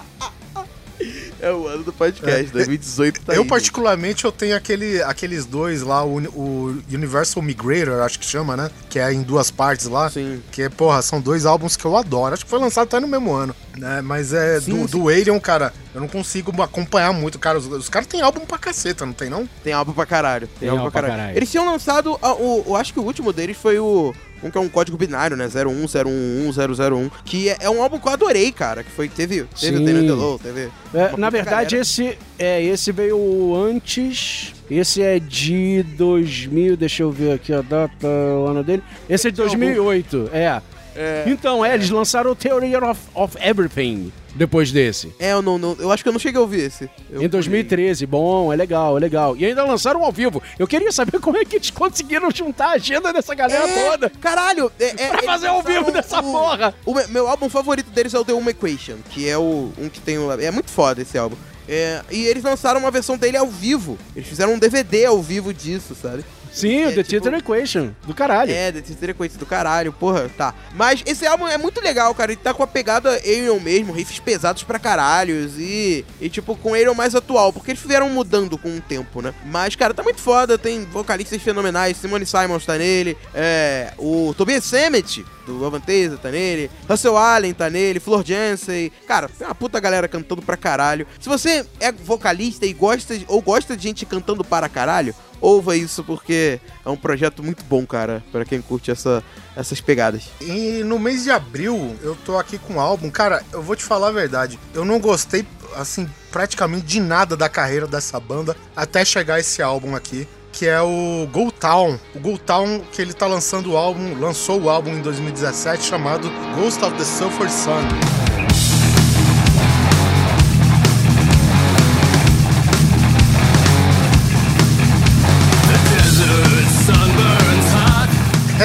É 1.41 1.51
o 1.51 1.67
ano 1.67 1.83
do 1.83 1.91
podcast, 1.91 2.51
2018 2.51 3.21
tá 3.21 3.33
eu, 3.33 3.41
aí, 3.41 3.47
particularmente, 3.47 4.25
eu 4.25 4.31
tenho 4.31 4.55
aquele, 4.55 5.01
aqueles 5.01 5.45
dois 5.45 5.81
lá, 5.81 6.05
o, 6.05 6.19
o 6.35 6.81
Universal 6.91 7.41
Migrator, 7.41 8.01
acho 8.03 8.19
que 8.19 8.25
chama, 8.25 8.55
né? 8.55 8.69
Que 8.89 8.99
é 8.99 9.11
em 9.11 9.23
duas 9.23 9.49
partes 9.49 9.87
lá. 9.87 10.09
Sim. 10.09 10.41
Que, 10.51 10.69
porra, 10.69 11.01
são 11.01 11.19
dois 11.19 11.45
álbuns 11.45 11.75
que 11.75 11.83
eu 11.85 11.97
adoro. 11.97 12.33
Acho 12.33 12.43
que 12.45 12.49
foi 12.49 12.59
lançado 12.59 12.83
até 12.85 12.99
no 12.99 13.07
mesmo 13.07 13.33
ano, 13.33 13.55
né? 13.77 14.01
Mas 14.01 14.33
é 14.33 14.59
Sim, 14.61 14.71
do, 14.71 14.77
sim. 14.87 14.97
do 14.99 15.09
Alien, 15.09 15.39
cara, 15.39 15.73
eu 15.95 16.01
não 16.01 16.07
consigo 16.07 16.61
acompanhar 16.61 17.11
muito, 17.11 17.39
cara. 17.39 17.57
Os, 17.57 17.65
os 17.65 17.89
caras 17.89 18.07
têm 18.07 18.21
álbum 18.21 18.41
pra 18.45 18.57
caceta, 18.59 19.05
não 19.05 19.13
tem, 19.13 19.29
não? 19.29 19.47
Tem 19.63 19.73
álbum 19.73 19.93
pra 19.93 20.05
caralho. 20.05 20.47
Tem, 20.59 20.69
álbum 20.69 20.83
pra 20.83 20.91
caralho. 21.01 21.13
caralho. 21.15 21.37
Eles 21.37 21.49
tinham 21.49 21.65
lançado, 21.65 22.19
a- 22.21 22.33
o, 22.33 22.63
eu 22.67 22.75
acho 22.75 22.93
que 22.93 22.99
o 22.99 23.03
último 23.03 23.33
deles 23.33 23.57
foi 23.57 23.79
o. 23.79 24.13
Um 24.43 24.49
que 24.49 24.57
é 24.57 24.61
um 24.61 24.69
código 24.69 24.97
binário, 24.97 25.37
né? 25.37 25.47
0101100, 25.47 27.11
que 27.23 27.49
é, 27.49 27.57
é 27.61 27.69
um 27.69 27.81
álbum 27.81 27.99
que 27.99 28.07
eu 28.07 28.11
adorei, 28.11 28.51
cara. 28.51 28.83
Que 28.83 28.91
foi, 28.91 29.07
teve, 29.07 29.43
teve 29.59 29.75
o 29.75 29.79
Sim. 29.79 29.85
Daniel 29.85 30.03
DeLow, 30.03 30.39
teve. 30.39 30.69
É, 30.93 31.15
na 31.17 31.29
verdade, 31.29 31.75
galera. 31.75 31.81
esse 31.81 32.17
é 32.39 32.63
esse 32.63 32.91
veio 32.91 33.55
antes. 33.55 34.53
Esse 34.69 35.01
é 35.01 35.19
de 35.19 35.83
2000, 35.97 36.77
deixa 36.77 37.03
eu 37.03 37.11
ver 37.11 37.33
aqui 37.33 37.53
a 37.53 37.61
data, 37.61 38.07
o 38.07 38.47
ano 38.47 38.63
dele. 38.63 38.81
Esse 39.09 39.27
é 39.27 39.31
de 39.31 39.37
2008, 39.37 40.29
é. 40.31 40.61
É. 40.95 41.23
Então, 41.27 41.63
é, 41.63 41.73
eles 41.73 41.89
lançaram 41.89 42.31
o 42.31 42.35
Theory 42.35 42.75
of, 42.75 42.99
of 43.13 43.37
Everything 43.41 44.11
depois 44.35 44.71
desse. 44.71 45.13
É, 45.19 45.33
eu 45.33 45.41
não, 45.41 45.57
não- 45.57 45.75
eu 45.79 45.91
acho 45.91 46.03
que 46.03 46.09
eu 46.09 46.13
não 46.13 46.19
cheguei 46.19 46.37
a 46.37 46.41
ouvir 46.41 46.61
esse. 46.61 46.89
Eu 47.09 47.21
em 47.21 47.27
2013, 47.27 48.05
bom, 48.05 48.51
é 48.51 48.55
legal, 48.55 48.97
é 48.97 48.99
legal. 48.99 49.35
E 49.37 49.45
ainda 49.45 49.63
lançaram 49.63 50.03
ao 50.03 50.11
vivo. 50.11 50.41
Eu 50.57 50.67
queria 50.67 50.91
saber 50.91 51.19
como 51.19 51.37
é 51.37 51.45
que 51.45 51.55
eles 51.57 51.69
conseguiram 51.69 52.29
juntar 52.31 52.67
a 52.67 52.71
agenda 52.73 53.11
dessa 53.13 53.33
galera 53.35 53.67
É, 53.67 53.89
toda. 53.89 54.09
Caralho! 54.09 54.71
É, 54.79 54.85
é, 55.03 55.09
Pra 55.09 55.23
fazer 55.23 55.47
ao 55.47 55.61
vivo 55.61 55.91
dessa 55.91 56.19
o- 56.19 56.23
porra. 56.23 56.73
O 56.85 56.93
me- 56.93 57.07
meu 57.07 57.27
álbum 57.27 57.49
favorito 57.49 57.89
deles 57.91 58.13
é 58.13 58.19
o 58.19 58.25
The 58.25 58.33
Uma 58.33 58.51
Equation, 58.51 58.95
que 59.09 59.27
é 59.27 59.37
o 59.37 59.71
um 59.77 59.89
que 59.89 59.99
tem 59.99 60.17
o. 60.17 60.31
É 60.31 60.51
muito 60.51 60.69
foda 60.69 61.01
esse 61.01 61.17
álbum. 61.17 61.35
É, 61.69 62.01
e 62.11 62.25
eles 62.25 62.43
lançaram 62.43 62.79
uma 62.79 62.91
versão 62.91 63.17
dele 63.17 63.37
ao 63.37 63.47
vivo. 63.47 63.97
Eles 64.15 64.27
fizeram 64.27 64.53
um 64.53 64.59
DVD 64.59 65.05
ao 65.05 65.21
vivo 65.21 65.53
disso, 65.53 65.95
sabe? 66.01 66.25
Sim, 66.51 66.83
É, 66.83 66.87
o 66.87 66.95
The 66.95 67.03
tipo- 67.03 67.23
Theater 67.23 67.39
Equation, 67.39 67.91
do 68.05 68.13
caralho. 68.13 68.51
É, 68.51 68.71
The 68.71 68.81
Terceira 68.81 69.13
Coisa 69.13 69.37
do 69.37 69.45
caralho, 69.45 69.93
porra, 69.93 70.29
tá. 70.37 70.53
Mas 70.75 71.01
esse 71.05 71.25
álbum 71.25 71.47
é 71.47 71.57
muito 71.57 71.81
legal, 71.81 72.13
cara. 72.13 72.31
Ele 72.31 72.41
tá 72.41 72.53
com 72.53 72.63
a 72.63 72.67
pegada 72.67 73.09
Aerion 73.11 73.59
mesmo, 73.59 73.93
riffs 73.93 74.19
pesados 74.19 74.63
pra 74.63 74.77
caralhos 74.79 75.53
e, 75.57 76.05
e 76.19 76.29
tipo, 76.29 76.55
com 76.55 76.73
Aerion 76.73 76.93
mais 76.93 77.15
atual, 77.15 77.51
porque 77.53 77.71
eles 77.71 77.81
vieram 77.83 78.09
mudando 78.09 78.57
com 78.57 78.69
o 78.75 78.81
tempo, 78.81 79.21
né? 79.21 79.33
Mas, 79.45 79.75
cara, 79.75 79.93
tá 79.93 80.03
muito 80.03 80.19
foda, 80.21 80.57
tem 80.57 80.83
vocalistas 80.85 81.41
fenomenais, 81.41 81.97
Simone 81.97 82.25
Simons 82.25 82.65
tá 82.65 82.77
nele, 82.77 83.17
é, 83.33 83.93
o 83.97 84.33
Tobias 84.37 84.63
Sammet, 84.65 85.25
do 85.45 85.65
Avanteza, 85.65 86.17
tá 86.17 86.29
nele, 86.29 86.69
Russell 86.87 87.17
Allen 87.17 87.53
tá 87.53 87.69
nele, 87.69 87.99
Flor 87.99 88.23
Jansen, 88.25 88.91
cara, 89.07 89.27
tem 89.29 89.47
uma 89.47 89.55
puta 89.55 89.79
galera 89.79 90.07
cantando 90.07 90.41
pra 90.41 90.55
caralho. 90.57 91.07
Se 91.19 91.27
você 91.27 91.65
é 91.79 91.91
vocalista 91.91 92.65
e 92.65 92.73
gosta, 92.73 93.15
ou 93.27 93.41
gosta 93.41 93.75
de 93.75 93.83
gente 93.83 94.05
cantando 94.05 94.43
para 94.43 94.69
caralho, 94.69 95.15
ouva 95.41 95.75
isso 95.75 96.03
porque 96.03 96.59
é 96.85 96.89
um 96.89 96.95
projeto 96.95 97.43
muito 97.43 97.63
bom, 97.65 97.85
cara, 97.85 98.23
pra 98.31 98.45
quem 98.45 98.61
curte 98.61 98.91
essa, 98.91 99.23
essas 99.55 99.81
pegadas. 99.81 100.23
E 100.39 100.83
no 100.85 100.99
mês 100.99 101.23
de 101.23 101.31
abril, 101.31 101.97
eu 102.01 102.15
tô 102.23 102.37
aqui 102.37 102.57
com 102.57 102.75
um 102.75 102.79
álbum. 102.79 103.09
Cara, 103.09 103.43
eu 103.51 103.61
vou 103.61 103.75
te 103.75 103.83
falar 103.83 104.09
a 104.09 104.11
verdade. 104.11 104.59
Eu 104.73 104.85
não 104.85 104.99
gostei, 104.99 105.45
assim, 105.75 106.07
praticamente 106.31 106.85
de 106.85 106.99
nada 107.01 107.35
da 107.35 107.49
carreira 107.49 107.87
dessa 107.87 108.19
banda 108.19 108.55
até 108.75 109.03
chegar 109.03 109.39
esse 109.39 109.61
álbum 109.61 109.95
aqui. 109.95 110.27
Que 110.53 110.67
é 110.67 110.81
o 110.81 111.27
Go 111.31 111.49
Town. 111.49 111.97
O 112.13 112.19
Go 112.19 112.37
Town, 112.37 112.81
que 112.91 113.01
ele 113.01 113.13
tá 113.13 113.25
lançando 113.25 113.71
o 113.71 113.77
álbum, 113.77 114.19
lançou 114.19 114.61
o 114.61 114.69
álbum 114.69 114.91
em 114.91 115.01
2017 115.01 115.81
chamado 115.81 116.29
Ghost 116.55 116.83
of 116.83 116.97
the 116.97 117.05
Sulphur 117.05 117.49
Sun. 117.49 118.40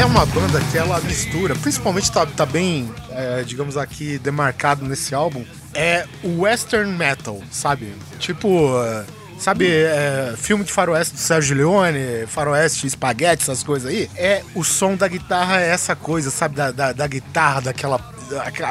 Uma 0.04 0.26
banda 0.26 0.60
que 0.70 0.76
ela 0.76 1.00
mistura, 1.00 1.54
principalmente 1.56 2.10
tá, 2.12 2.26
tá 2.26 2.44
bem, 2.44 2.92
é, 3.10 3.42
digamos 3.44 3.76
aqui, 3.76 4.18
demarcado 4.18 4.84
nesse 4.84 5.14
álbum, 5.14 5.44
é 5.74 6.06
o 6.22 6.40
western 6.42 6.92
metal, 6.92 7.40
sabe? 7.50 7.94
Tipo, 8.18 8.76
é, 8.82 9.04
sabe, 9.38 9.68
é, 9.70 10.34
filme 10.36 10.64
de 10.64 10.72
faroeste 10.72 11.14
do 11.14 11.20
Sérgio 11.20 11.56
Leone, 11.56 12.26
faroeste, 12.26 12.86
espaguete, 12.86 13.42
essas 13.42 13.62
coisas 13.62 13.90
aí? 13.90 14.10
É, 14.16 14.42
o 14.54 14.64
som 14.64 14.96
da 14.96 15.06
guitarra 15.08 15.60
é 15.60 15.68
essa 15.68 15.94
coisa, 15.94 16.30
sabe? 16.30 16.56
Da, 16.56 16.70
da, 16.70 16.92
da 16.92 17.06
guitarra, 17.06 17.60
daquela 17.62 17.96
aqu- 17.96 18.15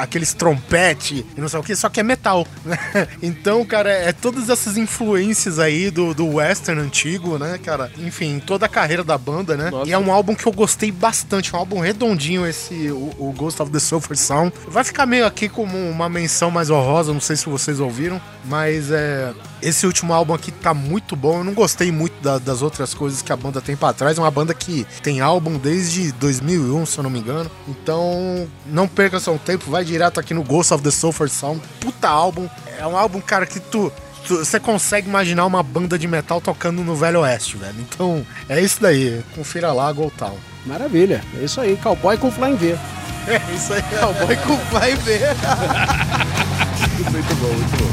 aqueles 0.00 0.32
trompete 0.32 1.24
e 1.36 1.40
não 1.40 1.48
sei 1.48 1.60
o 1.60 1.62
que, 1.62 1.74
só 1.74 1.88
que 1.88 2.00
é 2.00 2.02
metal, 2.02 2.46
né? 2.64 2.78
Então, 3.22 3.64
cara, 3.64 3.90
é 3.90 4.12
todas 4.12 4.48
essas 4.48 4.76
influências 4.76 5.58
aí 5.58 5.90
do, 5.90 6.14
do 6.14 6.26
western 6.34 6.80
antigo, 6.80 7.38
né, 7.38 7.58
cara? 7.62 7.90
Enfim, 7.98 8.40
toda 8.44 8.66
a 8.66 8.68
carreira 8.68 9.02
da 9.02 9.16
banda, 9.16 9.56
né? 9.56 9.70
Nossa. 9.70 9.88
E 9.88 9.92
é 9.92 9.98
um 9.98 10.12
álbum 10.12 10.34
que 10.34 10.46
eu 10.46 10.52
gostei 10.52 10.90
bastante, 10.90 11.54
um 11.54 11.58
álbum 11.58 11.80
redondinho 11.80 12.46
esse, 12.46 12.90
o, 12.90 13.14
o 13.18 13.34
Ghost 13.36 13.60
of 13.62 13.70
the 13.70 13.78
Sulphur 13.78 14.16
Sound. 14.16 14.52
Vai 14.68 14.84
ficar 14.84 15.06
meio 15.06 15.26
aqui 15.26 15.48
como 15.48 15.76
uma 15.90 16.08
menção 16.08 16.50
mais 16.50 16.70
honrosa, 16.70 17.12
não 17.12 17.20
sei 17.20 17.36
se 17.36 17.46
vocês 17.46 17.80
ouviram, 17.80 18.20
mas 18.44 18.90
é... 18.90 19.32
Esse 19.62 19.86
último 19.86 20.12
álbum 20.12 20.34
aqui 20.34 20.50
tá 20.52 20.72
muito 20.74 21.16
bom. 21.16 21.38
Eu 21.38 21.44
não 21.44 21.54
gostei 21.54 21.90
muito 21.90 22.20
da- 22.22 22.38
das 22.38 22.62
outras 22.62 22.92
coisas 22.94 23.22
que 23.22 23.32
a 23.32 23.36
banda 23.36 23.60
tem 23.60 23.74
pra 23.76 23.92
trás. 23.92 24.18
É 24.18 24.20
uma 24.20 24.30
banda 24.30 24.52
que 24.54 24.86
tem 25.02 25.20
álbum 25.20 25.56
desde 25.58 26.12
2001, 26.12 26.84
se 26.86 26.98
eu 26.98 27.02
não 27.02 27.10
me 27.10 27.18
engano. 27.18 27.50
Então, 27.66 28.46
não 28.66 28.86
perca 28.86 29.18
seu 29.18 29.38
tempo. 29.38 29.70
Vai 29.70 29.84
direto 29.84 30.20
aqui 30.20 30.34
no 30.34 30.42
Ghost 30.42 30.72
of 30.74 30.82
the 30.84 30.90
Sulphur 30.90 31.28
Sound. 31.28 31.60
Puta 31.80 32.08
álbum. 32.08 32.48
É 32.78 32.86
um 32.86 32.96
álbum, 32.96 33.20
cara, 33.20 33.46
que 33.46 33.58
tu... 33.58 33.92
Você 34.28 34.58
consegue 34.58 35.08
imaginar 35.08 35.46
uma 35.46 35.62
banda 35.62 35.96
de 35.96 36.08
metal 36.08 36.40
tocando 36.40 36.82
no 36.82 36.96
Velho 36.96 37.20
Oeste, 37.20 37.56
velho. 37.56 37.76
Então, 37.78 38.26
é 38.48 38.60
isso 38.60 38.78
daí. 38.82 39.22
Confira 39.36 39.72
lá, 39.72 39.90
Go 39.92 40.10
Town. 40.18 40.36
Maravilha. 40.66 41.22
É 41.40 41.44
isso 41.44 41.60
aí. 41.60 41.76
Cowboy 41.76 42.18
com 42.18 42.30
Flying 42.30 42.56
V. 42.56 42.76
É 43.28 43.42
isso 43.54 43.72
aí. 43.72 43.82
Cowboy 43.82 44.36
com 44.36 44.56
vai 44.72 44.94
ver. 44.94 45.20
muito 47.10 47.34
bom, 47.34 47.48
muito 47.52 47.76
bom. 47.82 47.85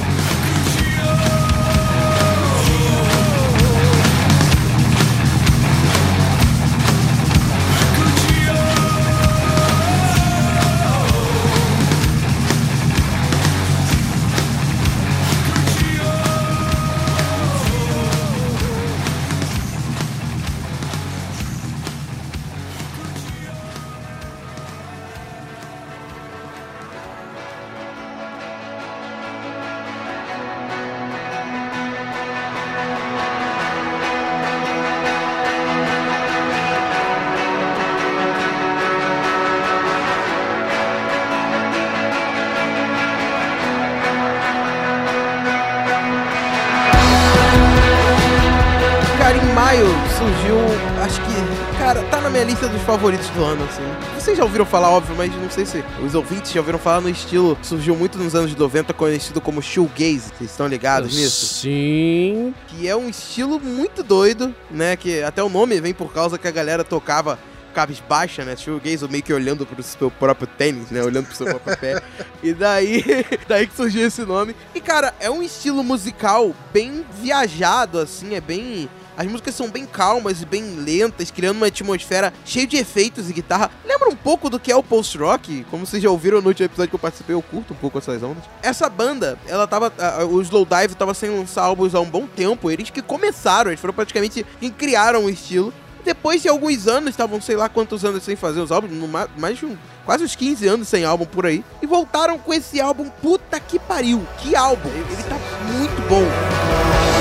Favoritos 52.84 53.30
do 53.30 53.44
ano, 53.44 53.64
assim. 53.64 53.84
Vocês 54.20 54.38
já 54.38 54.44
ouviram 54.44 54.66
falar, 54.66 54.90
óbvio, 54.90 55.16
mas 55.16 55.34
não 55.36 55.50
sei 55.50 55.66
se 55.66 55.84
os 56.06 56.14
ouvintes 56.16 56.52
já 56.52 56.60
ouviram 56.60 56.78
falar 56.78 57.02
no 57.02 57.10
estilo, 57.10 57.58
surgiu 57.62 57.96
muito 57.96 58.18
nos 58.18 58.36
anos 58.36 58.54
90, 58.56 58.94
conhecido 58.94 59.40
como 59.40 59.62
shoegaze. 59.62 60.32
Vocês 60.38 60.52
estão 60.52 60.68
ligados 60.68 61.16
nisso? 61.16 61.62
Sim. 61.62 62.54
Que 62.68 62.88
é 62.88 62.96
um 62.96 63.10
estilo 63.10 63.60
muito 63.60 64.04
doido, 64.04 64.54
né? 64.70 64.96
Que 64.96 65.24
até 65.24 65.42
o 65.42 65.50
nome 65.50 65.80
vem 65.80 65.94
por 65.94 66.12
causa 66.14 66.38
que 66.38 66.48
a 66.48 66.52
galera 66.52 66.84
tocava 66.84 67.40
cabisbaixa, 67.74 68.46
né? 68.46 68.56
Shoegaze, 68.56 69.08
meio 69.08 69.24
que 69.24 69.34
olhando 69.34 69.66
pro 69.66 69.82
seu 69.82 70.12
próprio 70.12 70.48
tênis, 70.48 70.92
né? 70.92 71.02
Olhando 71.02 71.26
pro 71.26 71.36
seu 71.36 71.48
próprio 71.48 71.78
pé. 71.78 72.02
E 72.44 72.54
daí, 72.54 73.02
daí 73.48 73.66
que 73.66 73.76
surgiu 73.76 74.06
esse 74.06 74.24
nome. 74.24 74.54
E, 74.76 74.82
cara, 74.82 75.14
é 75.20 75.30
um 75.30 75.42
estilo 75.42 75.82
musical 75.82 76.54
bem 76.74 77.06
viajado, 77.22 78.00
assim, 78.00 78.36
é 78.36 78.42
bem... 78.42 78.90
As 79.18 79.28
músicas 79.28 79.54
são 79.56 79.70
bem 79.70 79.86
calmas 79.86 80.42
e 80.42 80.46
bem 80.46 80.64
lentas, 80.78 81.30
criando 81.32 81.58
uma 81.58 81.68
atmosfera 81.68 82.34
cheia 82.46 82.66
de 82.68 82.78
efeitos 82.78 83.30
e 83.30 83.34
guitarra. 83.34 83.70
Lembra 83.86 84.10
um 84.10 84.16
pouco 84.16 84.50
do 84.50 84.60
que 84.60 84.72
é 84.72 84.76
o 84.76 84.82
post-rock? 84.84 85.66
Como 85.70 85.86
vocês 85.86 86.02
já 86.02 86.10
ouviram 86.10 86.42
no 86.42 86.48
último 86.48 86.66
episódio 86.66 86.90
que 86.90 86.96
eu 86.96 87.00
participei, 87.00 87.36
eu 87.36 87.42
curto 87.42 87.74
um 87.74 87.78
pouco 87.78 87.98
essas 87.98 88.22
ondas. 88.24 88.44
Essa 88.62 88.90
banda, 88.90 89.38
ela 89.48 89.68
tava. 89.68 89.92
a- 90.00 90.26
o 90.26 90.42
Slowdive 90.42 90.96
tava 90.96 91.14
sem 91.14 91.30
lançar 91.30 91.64
álbuns 91.64 91.94
há 91.94 92.00
um 92.00 92.10
bom 92.10 92.26
tempo. 92.28 92.72
Eles 92.72 92.90
que 92.90 93.02
começaram, 93.02 93.70
eles 93.72 93.80
foram 93.80 93.94
praticamente 93.94 94.46
quem 94.60 94.70
criaram 94.72 95.26
o 95.26 95.30
estilo. 95.30 95.74
Depois 96.04 96.42
de 96.42 96.50
alguns 96.50 96.86
anos, 96.88 97.12
estavam 97.12 97.40
sei 97.40 97.56
lá 97.56 97.70
quantos 97.70 98.04
anos 98.04 98.24
sem 98.24 98.36
fazer 98.36 98.60
os 98.60 98.72
álbuns, 98.74 98.92
mais 99.38 99.58
de 99.58 99.66
um, 99.66 99.78
quase 100.06 100.24
uns 100.24 100.36
15 100.36 100.68
anos 100.68 100.88
sem 100.90 101.06
álbum 101.06 101.24
por 101.26 101.46
aí. 101.46 101.64
E 101.82 101.88
voltaram 101.88 102.38
com 102.38 102.54
esse 102.54 102.82
álbum, 102.82 103.10
puta 103.22 103.58
que 103.60 103.80
pariu. 103.80 104.22
Que 104.40 104.54
álbum! 104.54 104.90
Ele 104.90 105.24
tá 105.24 105.38
muito 105.72 106.02
bom. 106.10 107.13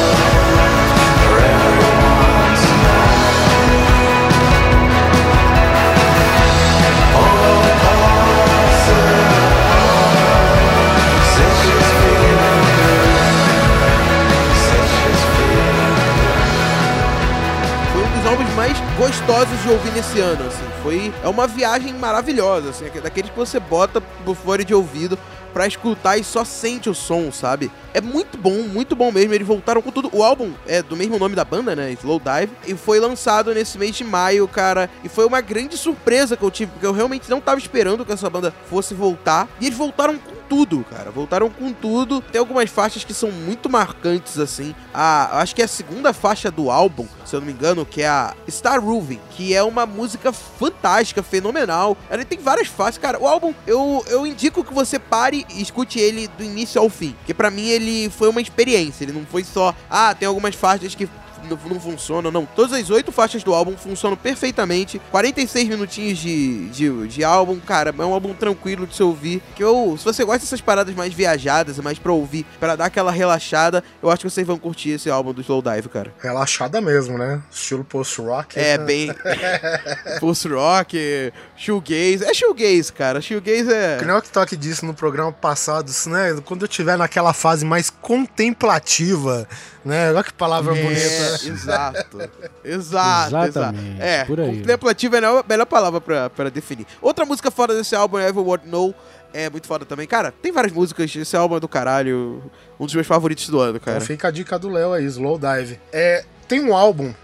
Gostosos 19.02 19.60
de 19.62 19.68
ouvir 19.68 19.90
nesse 19.90 20.20
ano, 20.20 20.46
assim. 20.46 20.64
Foi 20.80 21.12
é 21.24 21.28
uma 21.28 21.48
viagem 21.48 21.92
maravilhosa, 21.92 22.70
assim, 22.70 22.84
daqueles 23.02 23.32
que 23.32 23.36
você 23.36 23.58
bota 23.58 24.00
por 24.00 24.36
fora 24.36 24.64
de 24.64 24.72
ouvido 24.72 25.18
pra 25.52 25.66
escutar 25.66 26.16
e 26.18 26.22
só 26.22 26.44
sente 26.44 26.88
o 26.88 26.94
som, 26.94 27.32
sabe? 27.32 27.68
É 27.94 28.00
muito 28.00 28.38
bom, 28.38 28.62
muito 28.62 28.96
bom 28.96 29.10
mesmo. 29.12 29.34
Eles 29.34 29.46
voltaram 29.46 29.82
com 29.82 29.90
tudo. 29.90 30.10
O 30.12 30.22
álbum 30.22 30.52
é 30.66 30.82
do 30.82 30.96
mesmo 30.96 31.18
nome 31.18 31.34
da 31.34 31.44
banda, 31.44 31.76
né? 31.76 31.92
Slow 31.92 32.20
Dive. 32.20 32.52
E 32.66 32.74
foi 32.74 32.98
lançado 32.98 33.52
nesse 33.54 33.78
mês 33.78 33.96
de 33.96 34.04
maio, 34.04 34.46
cara. 34.48 34.88
E 35.04 35.08
foi 35.08 35.26
uma 35.26 35.40
grande 35.40 35.76
surpresa 35.76 36.36
que 36.36 36.42
eu 36.42 36.50
tive, 36.50 36.72
porque 36.72 36.86
eu 36.86 36.92
realmente 36.92 37.28
não 37.28 37.40
tava 37.40 37.58
esperando 37.58 38.04
que 38.04 38.12
essa 38.12 38.30
banda 38.30 38.54
fosse 38.68 38.94
voltar. 38.94 39.48
E 39.60 39.66
eles 39.66 39.76
voltaram 39.76 40.18
com 40.18 40.42
tudo, 40.48 40.84
cara. 40.90 41.10
Voltaram 41.10 41.48
com 41.48 41.72
tudo. 41.72 42.20
Tem 42.20 42.38
algumas 42.38 42.68
faixas 42.68 43.04
que 43.04 43.14
são 43.14 43.30
muito 43.30 43.70
marcantes, 43.70 44.38
assim. 44.38 44.74
A, 44.92 45.40
acho 45.40 45.54
que 45.54 45.62
é 45.62 45.64
a 45.64 45.68
segunda 45.68 46.12
faixa 46.12 46.50
do 46.50 46.70
álbum, 46.70 47.06
se 47.24 47.34
eu 47.34 47.40
não 47.40 47.46
me 47.46 47.54
engano, 47.54 47.86
que 47.86 48.02
é 48.02 48.08
a 48.08 48.34
Star 48.50 48.84
Roving, 48.84 49.20
que 49.30 49.54
é 49.54 49.62
uma 49.62 49.86
música 49.86 50.32
fantástica, 50.32 51.22
fenomenal. 51.22 51.96
Ela 52.10 52.24
tem 52.24 52.38
várias 52.38 52.68
faixas. 52.68 52.98
Cara, 52.98 53.18
o 53.18 53.26
álbum, 53.26 53.54
eu, 53.66 54.04
eu 54.08 54.26
indico 54.26 54.62
que 54.62 54.74
você 54.74 54.98
pare 54.98 55.46
e 55.54 55.62
escute 55.62 55.98
ele 55.98 56.28
do 56.28 56.44
início 56.44 56.80
ao 56.80 56.90
fim. 56.90 57.12
Porque 57.18 57.32
pra 57.32 57.50
mim 57.50 57.68
ele 57.68 57.81
foi 58.10 58.28
uma 58.28 58.40
experiência. 58.40 59.04
Ele 59.04 59.12
não 59.12 59.24
foi 59.24 59.44
só, 59.44 59.74
ah, 59.90 60.14
tem 60.14 60.26
algumas 60.26 60.54
faixas 60.54 60.94
que 60.94 61.08
não, 61.48 61.58
não 61.68 61.80
funcionam, 61.80 62.30
não. 62.30 62.46
Todas 62.46 62.72
as 62.72 62.90
oito 62.90 63.12
faixas 63.12 63.42
do 63.42 63.54
álbum 63.54 63.76
funcionam 63.76 64.16
perfeitamente. 64.16 65.00
46 65.10 65.68
minutinhos 65.68 66.18
de, 66.18 66.68
de, 66.68 67.08
de 67.08 67.24
álbum, 67.24 67.58
cara, 67.60 67.94
é 67.96 68.04
um 68.04 68.12
álbum 68.12 68.34
tranquilo 68.34 68.86
de 68.86 68.94
se 68.94 69.02
ouvir. 69.02 69.42
Que 69.54 69.62
eu, 69.62 69.96
se 69.98 70.04
você 70.04 70.24
gosta 70.24 70.40
dessas 70.40 70.60
paradas 70.60 70.94
mais 70.94 71.12
viajadas, 71.12 71.78
mais 71.78 71.98
pra 71.98 72.12
ouvir, 72.12 72.46
pra 72.58 72.76
dar 72.76 72.86
aquela 72.86 73.10
relaxada, 73.10 73.82
eu 74.02 74.10
acho 74.10 74.24
que 74.24 74.30
vocês 74.30 74.46
vão 74.46 74.58
curtir 74.58 74.90
esse 74.90 75.10
álbum 75.10 75.32
do 75.32 75.40
Slowdive, 75.40 75.88
cara. 75.88 76.12
Relaxada 76.20 76.80
mesmo, 76.80 77.18
né? 77.18 77.42
Estilo 77.50 77.84
post-rock. 77.84 78.58
É, 78.58 78.78
né? 78.78 78.84
bem. 78.84 79.14
Post-rock, 80.20 81.32
shoegaze. 81.56 82.24
É 82.24 82.34
shoegaze, 82.34 82.92
cara. 82.92 83.20
Shoegaze 83.20 83.66
Que 83.66 83.72
é. 83.72 84.04
nem 84.04 84.16
o 84.16 84.46
que 84.46 84.56
disse 84.56 84.84
no 84.84 84.94
programa 84.94 85.32
passado, 85.32 85.90
né? 86.06 86.40
Quando 86.44 86.62
eu 86.62 86.68
tiver 86.68 86.96
naquela 86.96 87.32
fase 87.32 87.64
mais 87.64 87.90
contemplativa, 87.90 89.46
né? 89.84 90.10
Olha 90.10 90.24
que 90.24 90.32
palavra 90.32 90.74
bonita. 90.74 91.31
É, 91.34 91.48
exato. 91.48 92.18
Exato, 92.64 93.36
exato. 93.36 93.46
Exatamente, 93.48 94.00
É, 94.02 94.24
por 94.24 94.40
aí. 94.40 94.58
contemplativo 94.58 95.14
é 95.14 95.18
a 95.18 95.20
melhor, 95.20 95.44
melhor 95.48 95.66
palavra 95.66 96.00
pra, 96.00 96.30
pra 96.30 96.48
definir. 96.50 96.86
Outra 97.00 97.24
música 97.24 97.50
fora 97.50 97.74
desse 97.74 97.94
álbum 97.94 98.18
é 98.18 98.28
Everyone 98.28 98.62
Know. 98.66 98.94
É 99.34 99.48
muito 99.48 99.66
foda 99.66 99.86
também. 99.86 100.06
Cara, 100.06 100.30
tem 100.42 100.52
várias 100.52 100.72
músicas. 100.72 101.14
Esse 101.16 101.34
álbum 101.36 101.56
é 101.56 101.60
do 101.60 101.66
caralho. 101.68 102.42
Um 102.78 102.84
dos 102.84 102.94
meus 102.94 103.06
favoritos 103.06 103.48
do 103.48 103.58
ano, 103.60 103.80
cara. 103.80 103.96
Então 103.96 104.06
fica 104.06 104.28
a 104.28 104.30
dica 104.30 104.58
do 104.58 104.68
Léo 104.68 104.92
aí, 104.92 105.04
Slow 105.06 105.38
Dive. 105.38 105.80
É, 105.90 106.24
tem 106.46 106.62
um 106.62 106.76
álbum 106.76 107.14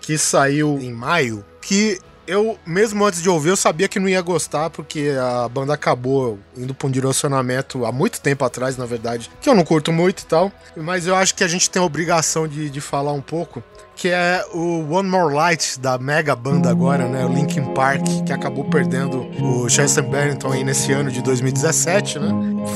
que 0.00 0.16
saiu 0.16 0.78
em 0.80 0.92
maio 0.92 1.44
que 1.60 1.98
eu, 2.26 2.58
mesmo 2.66 3.04
antes 3.04 3.22
de 3.22 3.28
ouvir, 3.28 3.50
eu 3.50 3.56
sabia 3.56 3.88
que 3.88 3.98
não 3.98 4.08
ia 4.08 4.20
gostar, 4.20 4.70
porque 4.70 5.12
a 5.20 5.48
banda 5.48 5.74
acabou 5.74 6.38
indo 6.56 6.74
pra 6.74 6.88
um 6.88 6.90
direcionamento 6.90 7.84
há 7.84 7.92
muito 7.92 8.20
tempo 8.20 8.44
atrás, 8.44 8.76
na 8.76 8.86
verdade, 8.86 9.30
que 9.40 9.48
eu 9.48 9.54
não 9.54 9.64
curto 9.64 9.92
muito 9.92 10.22
e 10.22 10.26
tal. 10.26 10.52
Mas 10.76 11.06
eu 11.06 11.14
acho 11.14 11.34
que 11.34 11.44
a 11.44 11.48
gente 11.48 11.70
tem 11.70 11.80
a 11.80 11.84
obrigação 11.84 12.46
de, 12.46 12.68
de 12.68 12.80
falar 12.80 13.12
um 13.12 13.22
pouco. 13.22 13.62
Que 13.94 14.08
é 14.08 14.44
o 14.52 14.92
One 14.92 15.08
More 15.08 15.34
Light 15.34 15.80
da 15.80 15.96
mega 15.96 16.36
banda 16.36 16.68
agora, 16.68 17.08
né? 17.08 17.24
O 17.24 17.32
Linkin 17.32 17.72
Park, 17.72 18.04
que 18.26 18.32
acabou 18.32 18.64
perdendo 18.64 19.26
o 19.42 19.70
Chester 19.70 20.04
Bennington 20.04 20.52
aí 20.52 20.62
nesse 20.62 20.92
ano 20.92 21.10
de 21.10 21.22
2017, 21.22 22.18
né? 22.18 22.28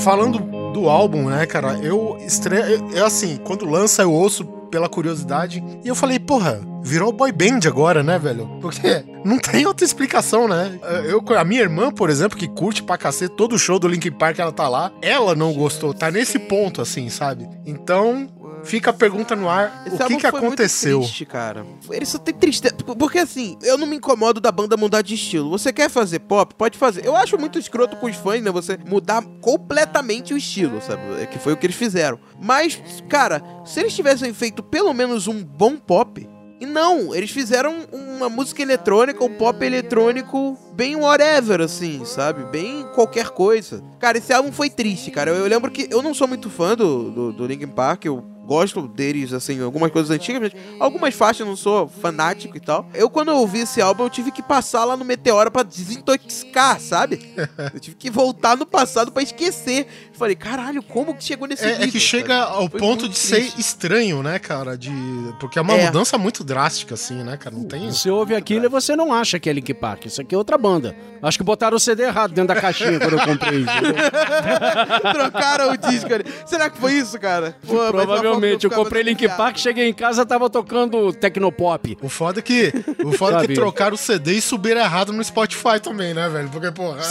Falando 0.03 0.39
do 0.73 0.89
álbum, 0.89 1.29
né, 1.29 1.45
cara? 1.45 1.75
Eu 1.83 2.17
estreia. 2.27 2.63
Eu, 2.63 2.91
eu, 2.93 3.05
assim, 3.05 3.37
quando 3.45 3.67
lança, 3.67 4.01
eu 4.01 4.11
ouço 4.11 4.47
pela 4.71 4.89
curiosidade. 4.89 5.63
E 5.85 5.89
eu 5.89 5.95
falei, 5.95 6.19
porra, 6.19 6.61
virou 6.83 7.13
boy 7.13 7.33
band 7.33 7.61
agora, 7.67 8.03
né, 8.03 8.19
velho? 8.19 8.47
Porque 8.61 9.05
não 9.25 9.39
tem 9.39 9.67
outra 9.67 9.85
explicação, 9.85 10.49
né? 10.49 10.79
Eu, 11.05 11.23
a 11.37 11.45
minha 11.45 11.61
irmã, 11.61 11.91
por 11.93 12.11
exemplo, 12.11 12.39
que 12.39 12.49
curte 12.49 12.83
pra 12.83 12.99
cacete 12.99 13.35
todo 13.37 13.55
o 13.55 13.59
show 13.59 13.79
do 13.79 13.89
Linkin 13.89 14.13
Park, 14.13 14.39
ela 14.39 14.53
tá 14.53 14.69
lá, 14.69 14.93
ela 15.03 15.35
não 15.35 15.53
gostou. 15.53 15.93
Tá 15.95 16.11
nesse 16.11 16.39
ponto, 16.39 16.81
assim, 16.81 17.09
sabe? 17.09 17.49
Então, 17.67 18.29
fica 18.65 18.91
a 18.91 18.93
pergunta 18.93 19.35
no 19.37 19.49
ar: 19.49 19.85
Esse 19.87 20.03
o 20.03 20.07
que 20.07 20.17
que 20.17 20.27
aconteceu? 20.27 21.01
triste, 21.01 21.25
cara. 21.25 21.65
Ele 21.91 22.07
só 22.07 22.19
tem 22.19 22.35
tristeza. 22.35 22.75
Porque 22.99 23.19
assim, 23.19 23.57
eu 23.63 23.77
não 23.79 23.87
me 23.87 23.97
incomodo 23.97 24.41
da 24.41 24.53
banda 24.53 24.77
mudar 24.77 25.03
de 25.03 25.15
estilo. 25.15 25.51
Você 25.51 25.73
quer 25.73 25.89
fazer 25.89 26.21
pop? 26.21 26.55
Pode 26.55 26.79
fazer. 26.79 27.05
Eu 27.05 27.17
acho 27.17 27.39
muito 27.39 27.59
escroto 27.59 27.97
com 27.97 28.07
os 28.07 28.17
fãs, 28.17 28.43
né? 28.43 28.51
Você 28.51 28.79
mudar 28.87 29.23
completamente 29.41 30.35
o 30.35 30.37
estilo, 30.37 30.81
sabe? 30.81 31.03
É 31.21 31.27
que 31.27 31.39
foi 31.39 31.53
o 31.53 31.57
que 31.57 31.67
eles 31.67 31.77
fizeram. 31.77 32.19
Mas, 32.41 32.81
cara, 33.09 33.43
se 33.65 33.81
eles 33.81 33.95
tivessem 33.95 34.33
feito 34.33 34.63
pelo 34.63 34.93
menos 34.93 35.27
um 35.27 35.43
bom 35.43 35.77
pop. 35.77 36.29
E 36.61 36.67
não, 36.67 37.15
eles 37.15 37.31
fizeram 37.31 37.87
uma 37.91 38.29
música 38.29 38.61
eletrônica, 38.61 39.25
um 39.25 39.33
pop 39.33 39.65
eletrônico 39.65 40.59
bem 40.75 40.95
whatever, 40.95 41.63
assim, 41.63 42.05
sabe? 42.05 42.45
Bem 42.45 42.87
qualquer 42.95 43.31
coisa. 43.31 43.83
Cara, 43.99 44.19
esse 44.19 44.31
álbum 44.31 44.53
foi 44.53 44.69
triste, 44.69 45.11
cara. 45.11 45.31
Eu, 45.31 45.37
eu 45.37 45.47
lembro 45.47 45.71
que 45.71 45.89
eu 45.91 46.03
não 46.03 46.13
sou 46.13 46.29
muito 46.29 46.51
fã 46.51 46.77
do, 46.77 47.11
do, 47.11 47.33
do 47.33 47.47
Linkin 47.47 47.69
Park, 47.69 48.05
eu 48.05 48.23
gosto 48.45 48.89
deles, 48.89 49.33
assim, 49.33 49.63
algumas 49.63 49.91
coisas 49.93 50.11
antigas, 50.11 50.41
mas 50.53 50.53
algumas 50.81 51.15
faixas 51.15 51.41
eu 51.41 51.47
não 51.47 51.57
sou 51.57 51.87
fanático 51.89 52.57
e 52.57 52.61
tal. 52.61 52.89
Eu, 52.95 53.09
quando 53.09 53.29
eu 53.31 53.37
ouvi 53.37 53.61
esse 53.61 53.81
álbum, 53.81 54.05
eu 54.05 54.11
tive 54.11 54.31
que 54.33 54.43
passar 54.43 54.85
lá 54.85 54.97
no 54.97 55.05
Meteora 55.05 55.51
pra 55.51 55.63
desintoxicar, 55.63 56.81
sabe? 56.81 57.21
Eu 57.73 57.79
tive 57.81 57.97
que 57.97 58.11
voltar 58.11 58.57
no 58.57 58.67
passado 58.67 59.13
pra 59.13 59.23
esquecer. 59.23 59.87
Falei, 60.13 60.35
caralho, 60.35 60.83
como 60.83 61.15
que 61.15 61.23
chegou 61.23 61.47
nesse 61.47 61.65
É, 61.65 61.69
é 61.69 61.73
nível, 61.79 61.93
que 61.93 62.01
chega 62.01 62.39
sabe? 62.45 62.57
ao 62.57 62.69
Foi 62.69 62.81
ponto 62.81 63.09
de 63.09 63.17
ser 63.17 63.37
triste. 63.41 63.61
estranho, 63.61 64.23
né, 64.23 64.39
cara? 64.39 64.77
De... 64.77 64.91
Porque 65.39 65.59
é 65.59 65.63
uma 65.63 65.75
É. 65.75 65.87
mudança 65.87 66.19
muito 66.19 66.43
drástica, 66.43 66.95
assim, 66.95 67.23
né, 67.23 67.37
cara? 67.37 67.55
Não 67.55 67.65
tem. 67.65 67.91
Você 67.91 68.11
ouve 68.11 68.35
aquilo 68.35 68.65
e 68.65 68.69
você 68.69 68.97
não 68.97 69.13
acha 69.13 69.39
que 69.39 69.49
é 69.49 69.53
Link 69.53 69.73
Park. 69.75 70.07
Isso 70.07 70.21
aqui 70.21 70.35
é 70.35 70.39
outra 70.39 70.59
banda. 70.59 70.97
Acho 71.23 71.39
que 71.39 71.45
botaram 71.45 71.77
o 71.77 71.81
CD 71.81 72.03
errado 72.05 72.33
dentro 72.33 72.55
da 72.55 72.61
caixinha 72.61 72.99
quando 72.99 73.13
eu 73.19 73.25
comprei. 73.25 73.65
Trocaram 75.13 75.73
o 75.73 75.77
disco 75.77 76.13
ali. 76.13 76.25
Será 76.47 76.69
que 76.71 76.79
foi 76.79 76.95
isso, 76.95 77.19
cara? 77.19 77.57
Pô, 77.67 77.75
mas 77.93 78.07
Provavelmente. 78.41 78.65
Eu 78.65 78.71
comprei 78.71 79.03
Link. 79.03 79.29
Park, 79.37 79.57
cheguei 79.59 79.89
em 79.89 79.93
casa, 79.95 80.25
tava 80.27 80.49
tocando 80.51 81.13
Tecnopop. 81.13 81.97
O 82.03 82.09
foda 82.09 82.41
é 82.41 82.43
que. 82.43 82.73
O 83.05 83.13
foda 83.13 83.45
é 83.45 83.47
que 83.47 83.55
trocaram 83.55 83.95
o 83.95 83.99
CD 83.99 84.35
e 84.35 84.41
subiram 84.41 84.81
errado 84.81 85.13
no 85.13 85.23
Spotify 85.23 85.79
também, 85.83 86.13
né, 86.15 86.29
velho? 86.29 86.49
Porque, 86.49 86.71
porra. 86.73 86.99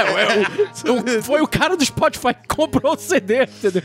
É, 0.00 0.88
é, 0.88 0.90
o- 0.90 1.18
o- 1.18 1.22
foi 1.22 1.40
o 1.42 1.46
cara 1.48 1.76
do 1.76 1.84
Spotify 1.84 2.32
que 2.34 2.54
comprou 2.54 2.94
o 2.94 2.98
CD, 2.98 3.42
entendeu? 3.44 3.82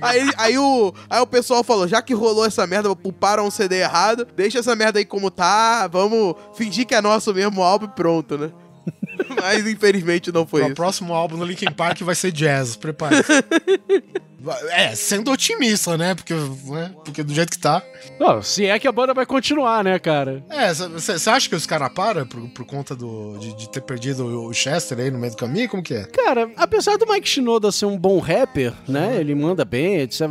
Aí, 0.00 0.30
aí, 0.36 0.58
o, 0.58 0.94
aí 1.10 1.20
o 1.20 1.26
pessoal 1.26 1.62
falou, 1.62 1.86
já 1.86 2.00
que 2.00 2.14
rolou 2.14 2.44
essa 2.46 2.66
merda, 2.66 2.94
puparam 2.94 3.46
o 3.46 3.50
CD 3.50 3.80
errado, 3.80 4.26
deixa 4.36 4.58
essa 4.58 4.74
merda 4.74 4.98
aí 4.98 5.04
como 5.04 5.30
tá, 5.30 5.86
vamos 5.88 6.34
fingir 6.54 6.86
que 6.86 6.94
é 6.94 7.00
nosso 7.00 7.32
mesmo 7.34 7.62
álbum 7.62 7.86
e 7.86 7.88
pronto, 7.88 8.38
né? 8.38 8.50
Mas 9.40 9.66
infelizmente 9.66 10.32
não 10.32 10.46
foi 10.46 10.62
O 10.62 10.66
isso. 10.66 10.74
próximo 10.74 11.12
álbum 11.14 11.36
do 11.36 11.44
Linkin 11.44 11.70
Park 11.72 12.00
vai 12.02 12.14
ser 12.14 12.32
jazz, 12.32 12.76
prepare. 12.76 13.16
É, 14.70 14.94
sendo 14.94 15.30
otimista, 15.30 15.96
né? 15.96 16.14
Porque, 16.14 16.34
né? 16.34 16.92
Porque 17.04 17.22
do 17.22 17.32
jeito 17.32 17.50
que 17.50 17.58
tá. 17.58 17.82
Não, 18.18 18.42
se 18.42 18.66
é 18.66 18.78
que 18.78 18.88
a 18.88 18.92
banda 18.92 19.14
vai 19.14 19.24
continuar, 19.24 19.84
né, 19.84 19.98
cara? 19.98 20.42
É, 20.50 20.72
você 20.72 21.30
acha 21.30 21.48
que 21.48 21.54
os 21.54 21.66
caras 21.66 21.92
param 21.92 22.26
por, 22.26 22.48
por 22.50 22.64
conta 22.64 22.94
do, 22.96 23.38
de, 23.38 23.54
de 23.54 23.68
ter 23.68 23.80
perdido 23.80 24.24
o 24.26 24.52
Chester 24.52 24.98
aí 24.98 25.10
no 25.10 25.18
meio 25.18 25.32
do 25.32 25.36
caminho? 25.36 25.68
Como 25.68 25.82
que 25.82 25.94
é? 25.94 26.04
Cara, 26.04 26.50
apesar 26.56 26.96
do 26.96 27.06
Mike 27.06 27.28
Shinoda 27.28 27.70
ser 27.70 27.86
um 27.86 27.96
bom 27.96 28.18
rapper, 28.18 28.72
né? 28.88 29.16
Ele 29.18 29.34
manda 29.34 29.64
bem, 29.64 29.98
etc. 30.00 30.22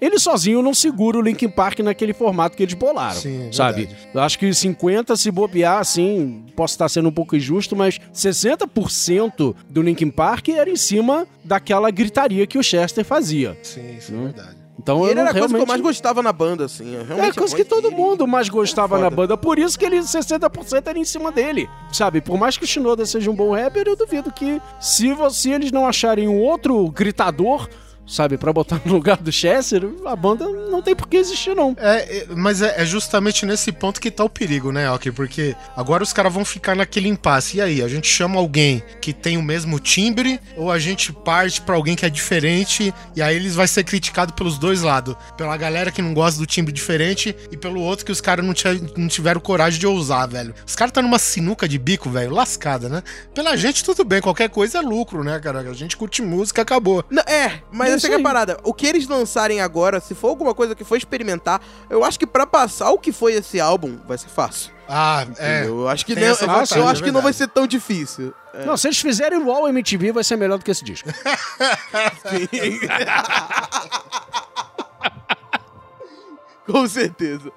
Ele 0.00 0.18
sozinho 0.18 0.62
não 0.62 0.74
segura 0.74 1.18
o 1.18 1.22
Linkin 1.22 1.48
Park 1.48 1.80
naquele 1.80 2.12
formato 2.12 2.56
que 2.56 2.62
eles 2.62 2.74
bolaram. 2.74 3.20
Sim, 3.20 3.48
é 3.48 3.52
sabe? 3.52 3.88
Eu 4.12 4.20
acho 4.20 4.38
que 4.38 4.52
50, 4.52 5.16
se 5.16 5.30
bobear, 5.30 5.78
assim, 5.78 6.44
posso 6.56 6.74
estar 6.74 6.88
sendo 6.88 7.08
um 7.08 7.12
pouco 7.12 7.36
injusto, 7.36 7.76
mas 7.76 7.98
60% 8.14 9.54
do 9.68 9.82
Linkin 9.82 10.10
Park 10.10 10.48
era 10.48 10.68
em 10.68 10.76
cima 10.76 11.26
daquela 11.44 11.90
gritaria 11.90 12.46
que 12.46 12.58
o 12.58 12.62
Chester 12.62 13.04
fazia. 13.04 13.56
Sim, 13.62 13.96
isso 13.96 14.12
é 14.14 14.16
verdade. 14.16 14.56
Então 14.78 15.06
E 15.06 15.10
ele 15.10 15.20
era 15.20 15.28
a 15.30 15.32
coisa 15.32 15.46
que 15.48 15.52
eu 15.52 15.58
realmente... 15.58 15.68
mais 15.68 15.80
gostava 15.82 16.22
na 16.22 16.32
banda, 16.32 16.64
assim. 16.64 16.96
É 16.96 17.02
Realmente 17.02 17.34
coisa 17.38 17.54
a 17.54 17.56
que 17.56 17.64
voz 17.64 17.68
todo 17.68 17.90
dele- 17.90 18.02
mundo 18.02 18.26
mais 18.26 18.48
gostava 18.48 18.98
é 18.98 19.00
na 19.02 19.10
banda. 19.10 19.36
Por 19.36 19.58
isso 19.58 19.78
que 19.78 19.84
ele 19.84 19.98
60% 19.98 20.86
era 20.86 20.98
em 20.98 21.04
cima 21.04 21.30
dele. 21.30 21.68
Sabe? 21.92 22.22
Por 22.22 22.38
mais 22.38 22.56
que 22.56 22.64
o 22.64 22.66
Shinoda 22.66 23.04
seja 23.04 23.30
um 23.30 23.34
bom 23.34 23.54
rapper, 23.54 23.84
eu 23.86 23.94
duvido 23.96 24.32
que 24.32 24.60
se, 24.80 25.12
você, 25.12 25.50
eles 25.50 25.70
não 25.70 25.86
acharem 25.86 26.28
um 26.28 26.38
outro 26.40 26.88
gritador, 26.90 27.68
sabe, 28.10 28.36
pra 28.36 28.52
botar 28.52 28.80
no 28.84 28.92
lugar 28.92 29.16
do 29.16 29.30
Chester, 29.30 29.88
a 30.04 30.16
banda 30.16 30.46
não 30.48 30.82
tem 30.82 30.94
por 30.94 31.08
que 31.08 31.16
existir, 31.16 31.54
não. 31.54 31.76
É, 31.78 32.18
é, 32.18 32.26
mas 32.36 32.60
é, 32.60 32.82
é 32.82 32.84
justamente 32.84 33.46
nesse 33.46 33.70
ponto 33.70 34.00
que 34.00 34.10
tá 34.10 34.24
o 34.24 34.28
perigo, 34.28 34.72
né, 34.72 34.90
Ok? 34.90 35.12
Porque 35.12 35.54
agora 35.76 36.02
os 36.02 36.12
caras 36.12 36.32
vão 36.32 36.44
ficar 36.44 36.74
naquele 36.74 37.08
impasse. 37.08 37.58
E 37.58 37.60
aí, 37.60 37.82
a 37.82 37.88
gente 37.88 38.08
chama 38.08 38.38
alguém 38.38 38.82
que 39.00 39.12
tem 39.12 39.36
o 39.36 39.42
mesmo 39.42 39.78
timbre 39.78 40.40
ou 40.56 40.70
a 40.70 40.78
gente 40.78 41.12
parte 41.12 41.60
pra 41.60 41.76
alguém 41.76 41.94
que 41.94 42.04
é 42.04 42.10
diferente 42.10 42.92
e 43.14 43.22
aí 43.22 43.36
eles 43.36 43.54
vai 43.54 43.68
ser 43.68 43.84
criticado 43.84 44.32
pelos 44.32 44.58
dois 44.58 44.82
lados. 44.82 45.14
Pela 45.36 45.56
galera 45.56 45.90
que 45.90 46.02
não 46.02 46.12
gosta 46.12 46.38
do 46.38 46.46
timbre 46.46 46.72
diferente 46.72 47.34
e 47.50 47.56
pelo 47.56 47.80
outro 47.80 48.04
que 48.04 48.12
os 48.12 48.20
caras 48.20 48.44
não, 48.44 48.54
não 48.96 49.08
tiveram 49.08 49.40
coragem 49.40 49.78
de 49.78 49.86
ousar, 49.86 50.26
velho. 50.28 50.54
Os 50.66 50.74
caras 50.74 50.92
tá 50.92 51.00
numa 51.00 51.18
sinuca 51.18 51.68
de 51.68 51.78
bico, 51.78 52.10
velho, 52.10 52.34
lascada, 52.34 52.88
né? 52.88 53.02
Pela 53.34 53.56
gente, 53.56 53.84
tudo 53.84 54.04
bem, 54.04 54.20
qualquer 54.20 54.48
coisa 54.48 54.78
é 54.78 54.80
lucro, 54.80 55.22
né, 55.22 55.38
cara? 55.38 55.60
A 55.60 55.74
gente 55.74 55.96
curte 55.96 56.22
música, 56.22 56.62
acabou. 56.62 57.04
Não, 57.10 57.22
é, 57.22 57.60
mas 57.72 57.99
essa 58.06 58.16
é 58.16 58.20
a 58.20 58.22
parada. 58.22 58.58
O 58.62 58.72
que 58.74 58.86
eles 58.86 59.06
lançarem 59.06 59.60
agora, 59.60 60.00
se 60.00 60.14
for 60.14 60.28
alguma 60.28 60.54
coisa 60.54 60.74
que 60.74 60.84
for 60.84 60.96
experimentar, 60.96 61.60
eu 61.88 62.04
acho 62.04 62.18
que 62.18 62.26
pra 62.26 62.46
passar 62.46 62.90
o 62.90 62.98
que 62.98 63.12
foi 63.12 63.34
esse 63.34 63.60
álbum, 63.60 63.98
vai 64.06 64.18
ser 64.18 64.28
fácil. 64.28 64.72
Ah, 64.88 65.26
é. 65.38 65.66
Eu 65.66 65.88
acho 65.88 66.04
que, 66.04 66.14
não, 66.16 66.22
eu, 66.22 66.34
vantagem, 66.34 66.78
eu 66.78 66.88
é 66.88 66.90
acho 66.90 67.02
que 67.02 67.12
não 67.12 67.22
vai 67.22 67.32
ser 67.32 67.48
tão 67.48 67.66
difícil. 67.66 68.34
Não, 68.66 68.76
se 68.76 68.88
eles 68.88 68.98
fizerem 68.98 69.38
o 69.38 69.50
All 69.52 69.68
MTV, 69.68 70.12
vai 70.12 70.24
ser 70.24 70.36
melhor 70.36 70.58
do 70.58 70.64
que 70.64 70.70
esse 70.70 70.84
disco. 70.84 71.08
Com 76.66 76.86
certeza. 76.88 77.52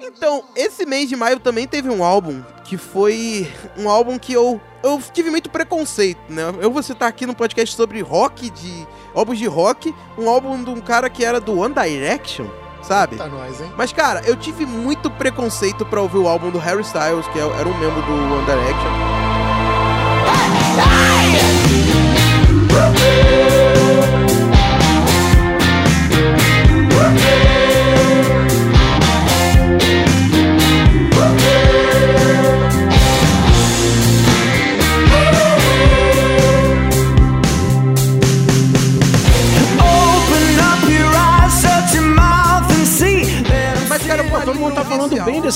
Então, 0.00 0.44
esse 0.56 0.84
mês 0.86 1.08
de 1.08 1.16
maio 1.16 1.40
também 1.40 1.66
teve 1.66 1.88
um 1.88 2.04
álbum 2.04 2.42
que 2.64 2.76
foi 2.76 3.50
um 3.76 3.88
álbum 3.88 4.18
que 4.18 4.32
eu 4.32 4.60
eu 4.82 5.00
tive 5.12 5.30
muito 5.30 5.50
preconceito, 5.50 6.20
né? 6.28 6.42
Eu 6.60 6.70
vou 6.70 6.82
citar 6.82 7.08
aqui 7.08 7.26
no 7.26 7.34
podcast 7.34 7.74
sobre 7.76 8.00
rock 8.00 8.48
de 8.50 8.86
álbuns 9.14 9.38
de 9.38 9.46
rock, 9.46 9.94
um 10.18 10.28
álbum 10.28 10.62
de 10.62 10.70
um 10.70 10.80
cara 10.80 11.08
que 11.10 11.24
era 11.24 11.40
do 11.40 11.58
One 11.58 11.74
Direction, 11.74 12.46
sabe? 12.82 13.16
Tá 13.16 13.26
nós, 13.26 13.60
hein? 13.60 13.70
Mas 13.76 13.92
cara, 13.92 14.22
eu 14.26 14.36
tive 14.36 14.64
muito 14.66 15.10
preconceito 15.10 15.84
pra 15.86 16.00
ouvir 16.00 16.18
o 16.18 16.28
álbum 16.28 16.50
do 16.50 16.58
Harry 16.58 16.82
Styles, 16.82 17.26
que 17.28 17.38
é- 17.38 17.42
era 17.42 17.68
um 17.68 17.78
membro 17.78 18.02
do 18.02 18.12
One 18.12 18.44
Direction. 18.44 18.90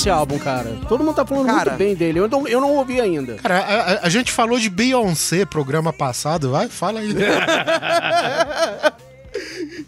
Desse 0.05 0.11
álbum, 0.11 0.39
cara. 0.39 0.77
Todo 0.89 1.03
mundo 1.03 1.15
tá 1.15 1.25
falando 1.25 1.47
Cara. 1.47 1.71
muito 1.71 1.79
bem 1.79 1.95
dele. 1.95 2.19
Eu 2.19 2.29
não, 2.29 2.47
eu 2.47 2.61
não 2.61 2.75
ouvi 2.77 3.01
ainda. 3.01 3.37
Cara, 3.37 3.59
a, 3.61 3.93
a- 3.95 4.01
a 4.03 4.09
gente 4.09 4.31
falou 4.31 4.59
de 4.59 4.69
Beyoncé 4.69 5.45
programa 5.47 5.93
passado, 5.93 6.51
vai, 6.51 6.69
fala 6.69 7.01
aí. 7.01 7.15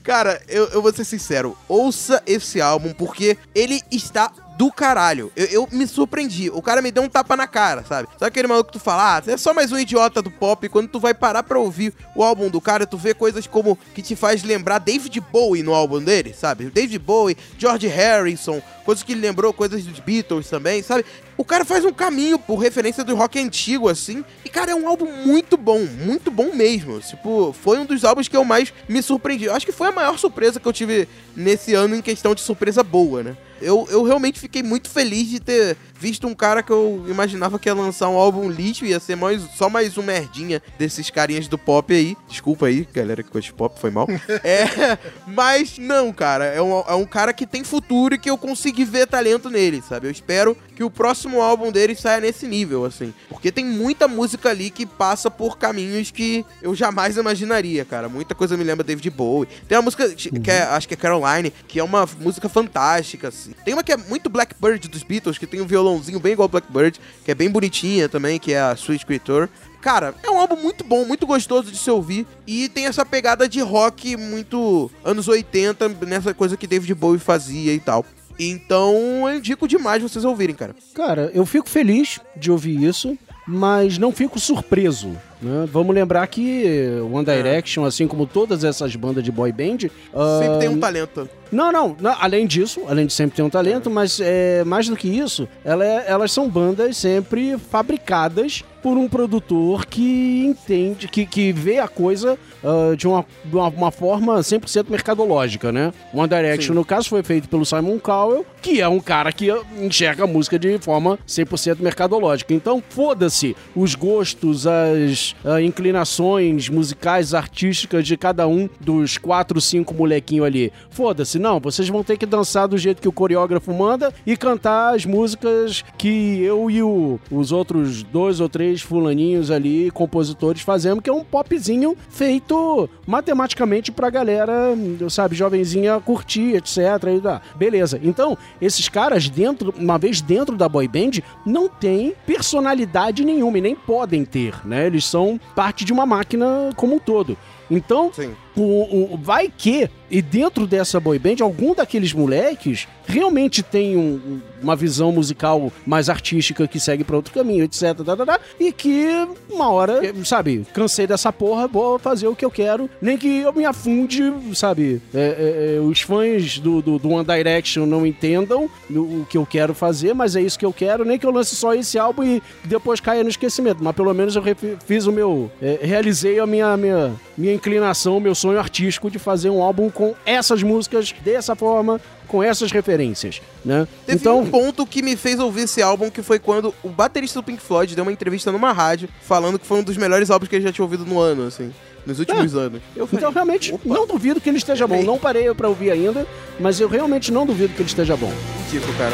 Cara, 0.03 0.41
eu, 0.49 0.67
eu 0.69 0.83
vou 0.83 0.93
ser 0.93 1.05
sincero, 1.05 1.57
ouça 1.69 2.23
esse 2.27 2.61
álbum 2.61 2.93
porque 2.93 3.37
ele 3.55 3.81
está 3.91 4.31
do 4.57 4.73
caralho. 4.73 5.31
Eu, 5.37 5.47
eu 5.47 5.69
me 5.71 5.87
surpreendi. 5.87 6.51
O 6.51 6.63
cara 6.63 6.81
me 6.81 6.91
deu 6.91 7.03
um 7.03 7.09
tapa 7.09 7.37
na 7.37 7.47
cara, 7.47 7.85
sabe? 7.85 8.09
Sabe 8.13 8.27
aquele 8.29 8.49
maluco 8.49 8.71
que 8.71 8.79
tu 8.79 8.83
fala, 8.83 9.17
ah, 9.17 9.23
é 9.27 9.37
só 9.37 9.53
mais 9.53 9.71
um 9.71 9.79
idiota 9.79 10.23
do 10.23 10.31
pop. 10.31 10.69
Quando 10.69 10.89
tu 10.89 10.99
vai 10.99 11.15
parar 11.15 11.43
pra 11.43 11.59
ouvir 11.59 11.93
o 12.15 12.23
álbum 12.23 12.49
do 12.49 12.61
cara, 12.61 12.87
tu 12.87 12.97
vê 12.97 13.15
coisas 13.15 13.47
como 13.47 13.79
que 13.95 14.03
te 14.03 14.17
faz 14.17 14.43
lembrar 14.43 14.79
David 14.79 15.21
Bowie 15.21 15.63
no 15.63 15.75
álbum 15.75 16.03
dele, 16.03 16.35
sabe? 16.35 16.71
David 16.71 16.99
Bowie, 16.99 17.37
George 17.59 17.87
Harrison, 17.87 18.63
coisas 18.85 19.05
que 19.05 19.13
ele 19.13 19.21
lembrou, 19.21 19.53
coisas 19.53 19.85
dos 19.85 20.01
Beatles 20.01 20.49
também, 20.49 20.83
sabe? 20.83 21.05
O 21.37 21.45
cara 21.45 21.65
faz 21.65 21.85
um 21.85 21.93
caminho 21.93 22.39
por 22.39 22.57
referência 22.57 23.05
do 23.05 23.15
rock 23.15 23.39
antigo, 23.39 23.89
assim. 23.89 24.25
E, 24.45 24.49
cara, 24.49 24.73
é 24.73 24.75
um 24.75 24.89
álbum 24.89 25.11
muito 25.25 25.57
bom, 25.57 25.81
muito 25.85 26.31
bom 26.31 26.55
mesmo. 26.55 26.99
Tipo, 27.01 27.53
foi 27.53 27.79
um 27.79 27.85
dos 27.85 28.05
álbuns 28.05 28.29
que 28.29 28.37
eu 28.37 28.45
mais 28.45 28.73
me 28.89 29.03
surpreendi. 29.03 29.45
Eu 29.45 29.55
acho 29.55 29.67
que 29.67 29.73
foi 29.73 29.89
a 29.89 29.93
maior 29.93 30.19
surpresa 30.19 30.59
que 30.59 30.67
eu 30.67 30.73
tive 30.73 31.09
nesse 31.37 31.75
ano 31.75 31.95
em 31.95 32.03
questão 32.03 32.35
de 32.35 32.41
surpresa 32.41 32.83
boa, 32.83 33.23
né? 33.23 33.37
Eu, 33.61 33.87
eu 33.91 34.03
realmente 34.03 34.39
fiquei 34.39 34.63
muito 34.63 34.91
feliz 34.91 35.29
de 35.29 35.41
ter 35.41 35.77
visto 35.99 36.27
um 36.27 36.35
cara 36.35 36.63
que 36.63 36.71
eu 36.71 37.07
imaginava 37.09 37.59
que 37.59 37.69
ia 37.69 37.75
lançar 37.75 38.09
um 38.09 38.17
álbum 38.17 38.51
lixo, 38.51 38.85
ia 38.85 39.01
ser 39.01 39.17
mais, 39.17 39.43
só 39.57 39.71
mais 39.71 39.97
um 39.97 40.03
merdinha 40.03 40.63
desses 40.79 41.09
carinhas 41.09 41.49
do 41.49 41.57
pop 41.57 41.93
aí. 41.95 42.17
Desculpa 42.29 42.67
aí, 42.67 42.87
galera 42.93 43.23
que 43.23 43.31
gosta 43.31 43.51
de 43.51 43.55
pop, 43.55 43.81
foi 43.81 43.91
mal. 43.91 44.07
é, 44.45 44.99
mas 45.27 45.79
não, 45.79 46.13
cara, 46.13 46.45
é 46.45 46.61
um, 46.61 46.81
é 46.81 46.95
um 46.95 47.07
cara 47.07 47.33
que 47.33 47.47
tem 47.47 47.65
futuro 47.65 48.15
e 48.15 48.19
que 48.19 48.29
eu 48.29 48.37
consegui 48.37 48.85
ver 48.85 49.07
talento 49.07 49.49
nele, 49.49 49.83
sabe? 49.87 50.07
Eu 50.07 50.11
espero 50.11 50.57
que 50.77 50.85
o 50.85 50.91
próximo 50.91 51.41
álbum 51.41 51.73
dele 51.73 51.95
saia 51.95 52.21
nesse 52.21 52.47
nível, 52.47 52.85
assim. 52.85 53.13
Porque 53.31 53.51
tem 53.51 53.65
muita 53.65 54.07
música 54.07 54.51
ali 54.51 54.69
que 54.69 54.85
passa 54.85 55.31
por 55.31 55.57
caminhos 55.57 56.11
que 56.11 56.45
eu 56.61 56.75
jamais 56.75 57.17
imaginaria, 57.17 57.83
cara. 57.83 58.11
Muita 58.11 58.35
coisa 58.35 58.59
me 58.59 58.63
lembra 58.63 58.85
David 58.85 59.09
Bowie. 59.09 59.49
Tem 59.67 59.79
uma 59.79 59.83
música 59.83 60.07
que 60.11 60.51
é, 60.51 60.63
acho 60.65 60.87
que 60.87 60.93
é 60.93 60.97
Caroline, 60.97 61.51
que 61.67 61.81
é 61.81 61.83
uma 61.83 62.07
música 62.21 62.47
fantástica, 62.47 63.29
assim. 63.29 63.55
Tem 63.65 63.73
uma 63.73 63.83
que 63.83 63.91
é 63.91 63.97
muito 63.97 64.29
Blackbird 64.29 64.87
dos 64.87 65.03
Beatles, 65.03 65.39
que 65.39 65.47
tem 65.47 65.63
um 65.63 65.67
violãozinho 65.67 66.21
bem 66.21 66.35
igual 66.35 66.47
Blackbird, 66.47 67.01
que 67.25 67.31
é 67.31 67.35
bem 67.35 67.49
bonitinha 67.49 68.07
também, 68.07 68.39
que 68.39 68.53
é 68.53 68.61
a 68.61 68.75
Sweet 68.75 69.07
Creator. 69.07 69.49
Cara, 69.81 70.15
é 70.23 70.29
um 70.29 70.39
álbum 70.39 70.57
muito 70.57 70.83
bom, 70.83 71.05
muito 71.05 71.27
gostoso 71.27 71.71
de 71.71 71.79
se 71.79 71.91
ouvir. 71.91 72.27
E 72.47 72.69
tem 72.69 72.87
essa 72.87 73.07
pegada 73.07 73.49
de 73.49 73.61
rock 73.61 74.17
muito 74.17 74.91
anos 75.05 75.29
80, 75.29 75.89
nessa 76.07 76.35
coisa 76.35 76.57
que 76.57 76.67
David 76.67 76.93
Bowie 76.95 77.21
fazia 77.21 77.73
e 77.73 77.81
tal. 77.81 78.05
Então 78.39 79.29
eu 79.29 79.37
indico 79.37 79.67
demais 79.69 80.03
vocês 80.03 80.25
ouvirem, 80.25 80.55
cara. 80.55 80.75
Cara, 80.95 81.31
eu 81.35 81.45
fico 81.47 81.69
feliz 81.69 82.21
de 82.37 82.51
ouvir 82.51 82.83
isso, 82.83 83.17
mas 83.47 83.97
não 83.99 84.11
fico 84.13 84.39
surpreso. 84.41 85.09
né? 85.41 85.67
Vamos 85.73 85.95
lembrar 85.95 86.27
que 86.27 86.65
One 87.13 87.25
Direction, 87.25 87.85
assim 87.85 88.07
como 88.09 88.27
todas 88.27 88.65
essas 88.65 88.95
bandas 88.97 89.23
de 89.23 89.31
boy 89.33 89.53
band, 89.53 89.79
Sempre 89.79 90.59
tem 90.61 90.69
um 90.69 90.81
talento. 90.81 91.29
Não, 91.53 91.71
não, 91.71 91.97
não, 92.01 92.15
Além 92.21 92.45
disso, 92.47 92.83
além 92.89 93.07
de 93.07 93.13
sempre 93.13 93.37
ter 93.37 93.43
um 93.43 93.51
talento, 93.51 93.89
mas 93.89 94.19
é, 94.21 94.65
mais 94.65 94.89
do 94.89 94.97
que 94.97 95.07
isso, 95.09 95.49
ela 95.65 95.85
é- 95.85 96.05
elas 96.09 96.33
são 96.33 96.49
bandas 96.49 96.97
sempre 96.97 97.57
fabricadas 97.71 98.65
por 98.87 98.97
um 98.97 99.09
produtor 99.09 99.85
que 99.85 100.45
entende, 100.47 101.09
que, 101.09 101.27
que 101.27 101.51
vê 101.51 101.81
a 101.81 101.89
coisa 101.89 102.39
ah, 102.63 102.95
de, 102.97 103.09
uma, 103.09 103.25
uma, 103.53 103.67
uma 103.69 103.91
forma 103.91 104.39
100% 104.39 104.89
mercadológica, 104.89 105.73
né? 105.73 105.93
One 106.15 106.29
Direction, 106.29 106.69
Sim. 106.73 106.75
no 106.79 106.85
caso, 106.85 107.09
foi 107.09 107.21
feito 107.25 107.49
pelo 107.49 107.67
Simon 107.67 107.99
Cowell, 107.99 108.47
que 108.63 108.81
é 108.81 108.87
um 108.87 109.01
cara 109.01 109.33
que 109.33 109.49
enxerga 109.83 110.23
a 110.23 110.27
música 110.29 110.57
de 110.57 110.79
forma 110.79 111.19
100% 111.27 111.81
mercadológica. 111.81 112.55
Então, 112.55 112.81
foda-se 112.89 113.57
os 113.75 113.97
gostos, 113.97 114.69
as 114.69 115.35
ah, 115.45 115.61
inclinações 115.61 116.69
musicais, 116.69 117.35
artísticas 117.35 118.07
de 118.07 118.17
cada 118.17 118.47
um 118.47 118.69
dos 118.81 119.19
quatro, 119.19 119.61
cinco 119.61 119.95
molequinhos 119.95 120.47
ali. 120.47 120.73
Foda-se, 120.91 121.41
não, 121.41 121.59
vocês 121.59 121.89
vão 121.89 122.05
ter 122.05 122.17
que 122.17 122.25
dançar 122.25 122.69
do 122.69 122.79
jeito 122.79 123.03
que 123.03 123.09
o 123.09 123.13
coreógrafo 123.13 123.75
manda 123.75 124.15
e 124.25 124.37
cantar 124.37 124.95
as 124.95 125.05
músicas 125.05 125.83
que 125.99 126.41
eu 126.41 126.71
e 126.71 126.85
o- 126.85 127.19
os 127.33 127.51
outros 127.51 128.05
dois 128.05 128.39
ou 128.39 128.49
três 128.49 128.76
fulaninhos 128.83 129.51
ali, 129.51 129.91
compositores, 129.91 130.63
fazemos, 130.63 131.03
que 131.03 131.11
é 131.11 131.13
um 131.13 131.25
popzinho 131.25 131.97
feito 132.09 132.89
matematicamente 133.07 133.93
pra 133.93 134.11
galera, 134.11 134.77
sabe, 135.09 135.35
jovenzinha 135.35 136.01
curtir, 136.01 136.55
etc. 136.57 136.79
E 137.17 137.21
tá. 137.21 137.41
Beleza. 137.55 138.01
Então, 138.03 138.37
esses 138.61 138.89
caras 138.89 139.29
dentro, 139.29 139.75
uma 139.77 139.99
vez 139.99 140.21
dentro 140.21 140.57
da 140.57 140.69
boy 140.69 140.89
band, 140.89 141.23
não 141.45 141.69
tem 141.69 142.15
personalidade 142.27 143.25
nenhuma 143.25 143.59
e 143.59 143.61
nem 143.61 143.75
podem 143.75 144.25
ter, 144.25 144.55
né? 144.67 144.87
Eles 144.87 145.05
são 145.05 145.41
parte 145.55 145.85
de 145.85 145.93
uma 145.93 146.07
máquina 146.07 146.71
como 146.77 146.97
um 146.97 146.99
todo. 146.99 147.37
Então, 147.71 148.13
Sim. 148.13 148.35
O, 148.57 149.15
o- 149.15 149.19
vai 149.23 149.53
que, 149.57 149.89
e 150.11 150.23
dentro 150.23 150.67
dessa 150.67 150.99
boy 151.01 151.19
band, 151.19 151.37
algum 151.43 151.75
daqueles 151.75 152.13
moleques 152.13 152.87
realmente 153.07 153.63
tem 153.63 153.97
um- 153.97 154.01
um- 154.15 154.41
uma 154.63 154.75
visão 154.77 155.13
musical 155.13 155.73
mais 155.87 156.09
artística 156.09 156.67
que 156.67 156.81
segue 156.81 157.05
pra 157.05 157.17
outro 157.17 157.33
caminho, 157.33 157.65
etc. 157.65 157.95
tá, 158.05 158.17
tá, 158.17 158.27
tá, 158.27 158.41
e 158.59 158.73
que 158.73 159.07
uma 159.51 159.71
hora, 159.71 160.01
sabe, 160.25 160.67
cansei 160.73 161.07
dessa 161.07 161.33
porra, 161.33 161.69
vou 161.69 161.99
fazer 161.99 162.27
o 162.29 162.35
que 162.35 162.45
eu 162.45 162.51
quero, 162.51 162.89
nem 163.01 163.17
que 163.19 163.41
eu 163.41 163.53
me 163.53 163.65
afunde, 163.65 164.33
sabe? 164.55 165.01
É, 165.15 165.19
é, 165.19 165.77
é, 165.77 165.81
os 165.81 166.01
fãs 166.01 166.59
do, 166.59 166.81
do, 166.81 166.99
do 166.99 167.11
One 167.11 167.25
Direction 167.25 167.85
não 167.87 168.07
entendam 168.07 168.69
o, 168.91 169.27
que 169.29 169.37
eu 169.39 169.45
quero 169.47 169.75
fazer, 169.75 170.15
mas 170.15 170.35
é 170.37 170.41
isso 170.43 170.59
que 170.59 170.65
eu 170.67 170.73
quero, 170.73 171.05
nem 171.05 171.19
que 171.19 171.27
eu 171.27 171.31
lance 171.31 171.55
só 171.55 171.75
esse 171.75 171.99
álbum 171.99 172.23
e 172.25 172.43
depois 172.65 173.01
caia 173.01 173.23
no 173.23 173.29
esquecimento. 173.29 173.83
Mas 173.83 173.95
pelo 173.95 174.13
menos 174.15 174.35
eu 174.37 174.43
fiz 174.87 175.07
o 175.07 175.13
meu. 175.13 175.51
é, 175.61 175.79
realizei 175.83 176.39
a 176.39 176.47
minha, 176.47 176.77
minha, 176.77 177.13
minha 177.37 177.55
inclinação, 177.55 178.19
meu 178.21 178.35
sonho 178.35 178.46
artístico 178.53 179.11
de 179.11 179.19
fazer 179.19 179.51
um 179.51 179.63
álbum 179.63 179.91
com 179.91 180.15
essas 180.25 180.63
músicas 180.63 181.13
dessa 181.25 181.57
forma, 181.57 182.01
com 182.27 182.43
essas 182.43 182.71
referências, 182.71 183.41
né? 183.65 183.87
Teve 184.05 184.19
então, 184.19 184.41
um 184.41 184.47
ponto 184.51 184.87
que 184.87 185.03
me 185.03 185.17
fez 185.17 185.39
ouvir 185.41 185.63
esse 185.63 185.81
álbum, 185.83 186.11
que 186.11 186.23
foi 186.23 186.39
quando 186.39 186.75
o 186.83 186.89
baterista 186.89 187.41
do 187.41 187.43
Pink 187.43 187.61
Floyd 187.61 187.95
deu 187.95 188.03
uma 188.05 188.13
entrevista 188.13 188.53
numa 188.53 188.73
rádio, 188.73 189.09
falando 189.23 189.59
que 189.59 189.67
foi 189.67 189.79
um 189.79 189.83
dos 189.83 189.97
melhores 189.97 190.31
álbuns 190.31 190.49
que 190.49 190.57
ele 190.57 190.65
já 190.65 190.73
tinha 190.73 190.85
ouvido 190.85 191.05
no 191.05 191.19
ano, 191.19 191.47
assim. 191.47 191.73
Nos 192.07 192.21
últimos 192.21 192.55
anos. 192.55 192.81
Eu 192.95 193.05
falei, 193.07 193.19
então 193.19 193.33
realmente 193.33 193.75
opa, 193.75 193.83
não 193.85 194.07
duvido 194.07 194.41
que 194.41 194.49
ele 194.49 194.59
esteja 194.59 194.87
bom. 194.87 195.03
Não 195.03 195.19
parei 195.19 195.53
pra 195.55 195.69
ouvir 195.69 195.91
ainda, 195.91 196.25
mas 196.61 196.79
eu 196.81 196.89
realmente 196.89 197.33
não 197.33 197.45
duvido 197.45 197.75
que 197.75 197.83
ele 197.83 197.89
esteja 197.89 198.17
bom. 198.17 198.33
Tipo, 198.71 198.87
cara, 198.97 199.13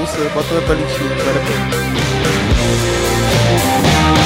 ouça, 0.00 0.16
bota 0.30 0.54
na 0.54 0.62
tua 0.62 0.74
listinha, 0.74 1.10
vale 1.10 1.38
a 1.38 1.42
pena. 4.16 4.21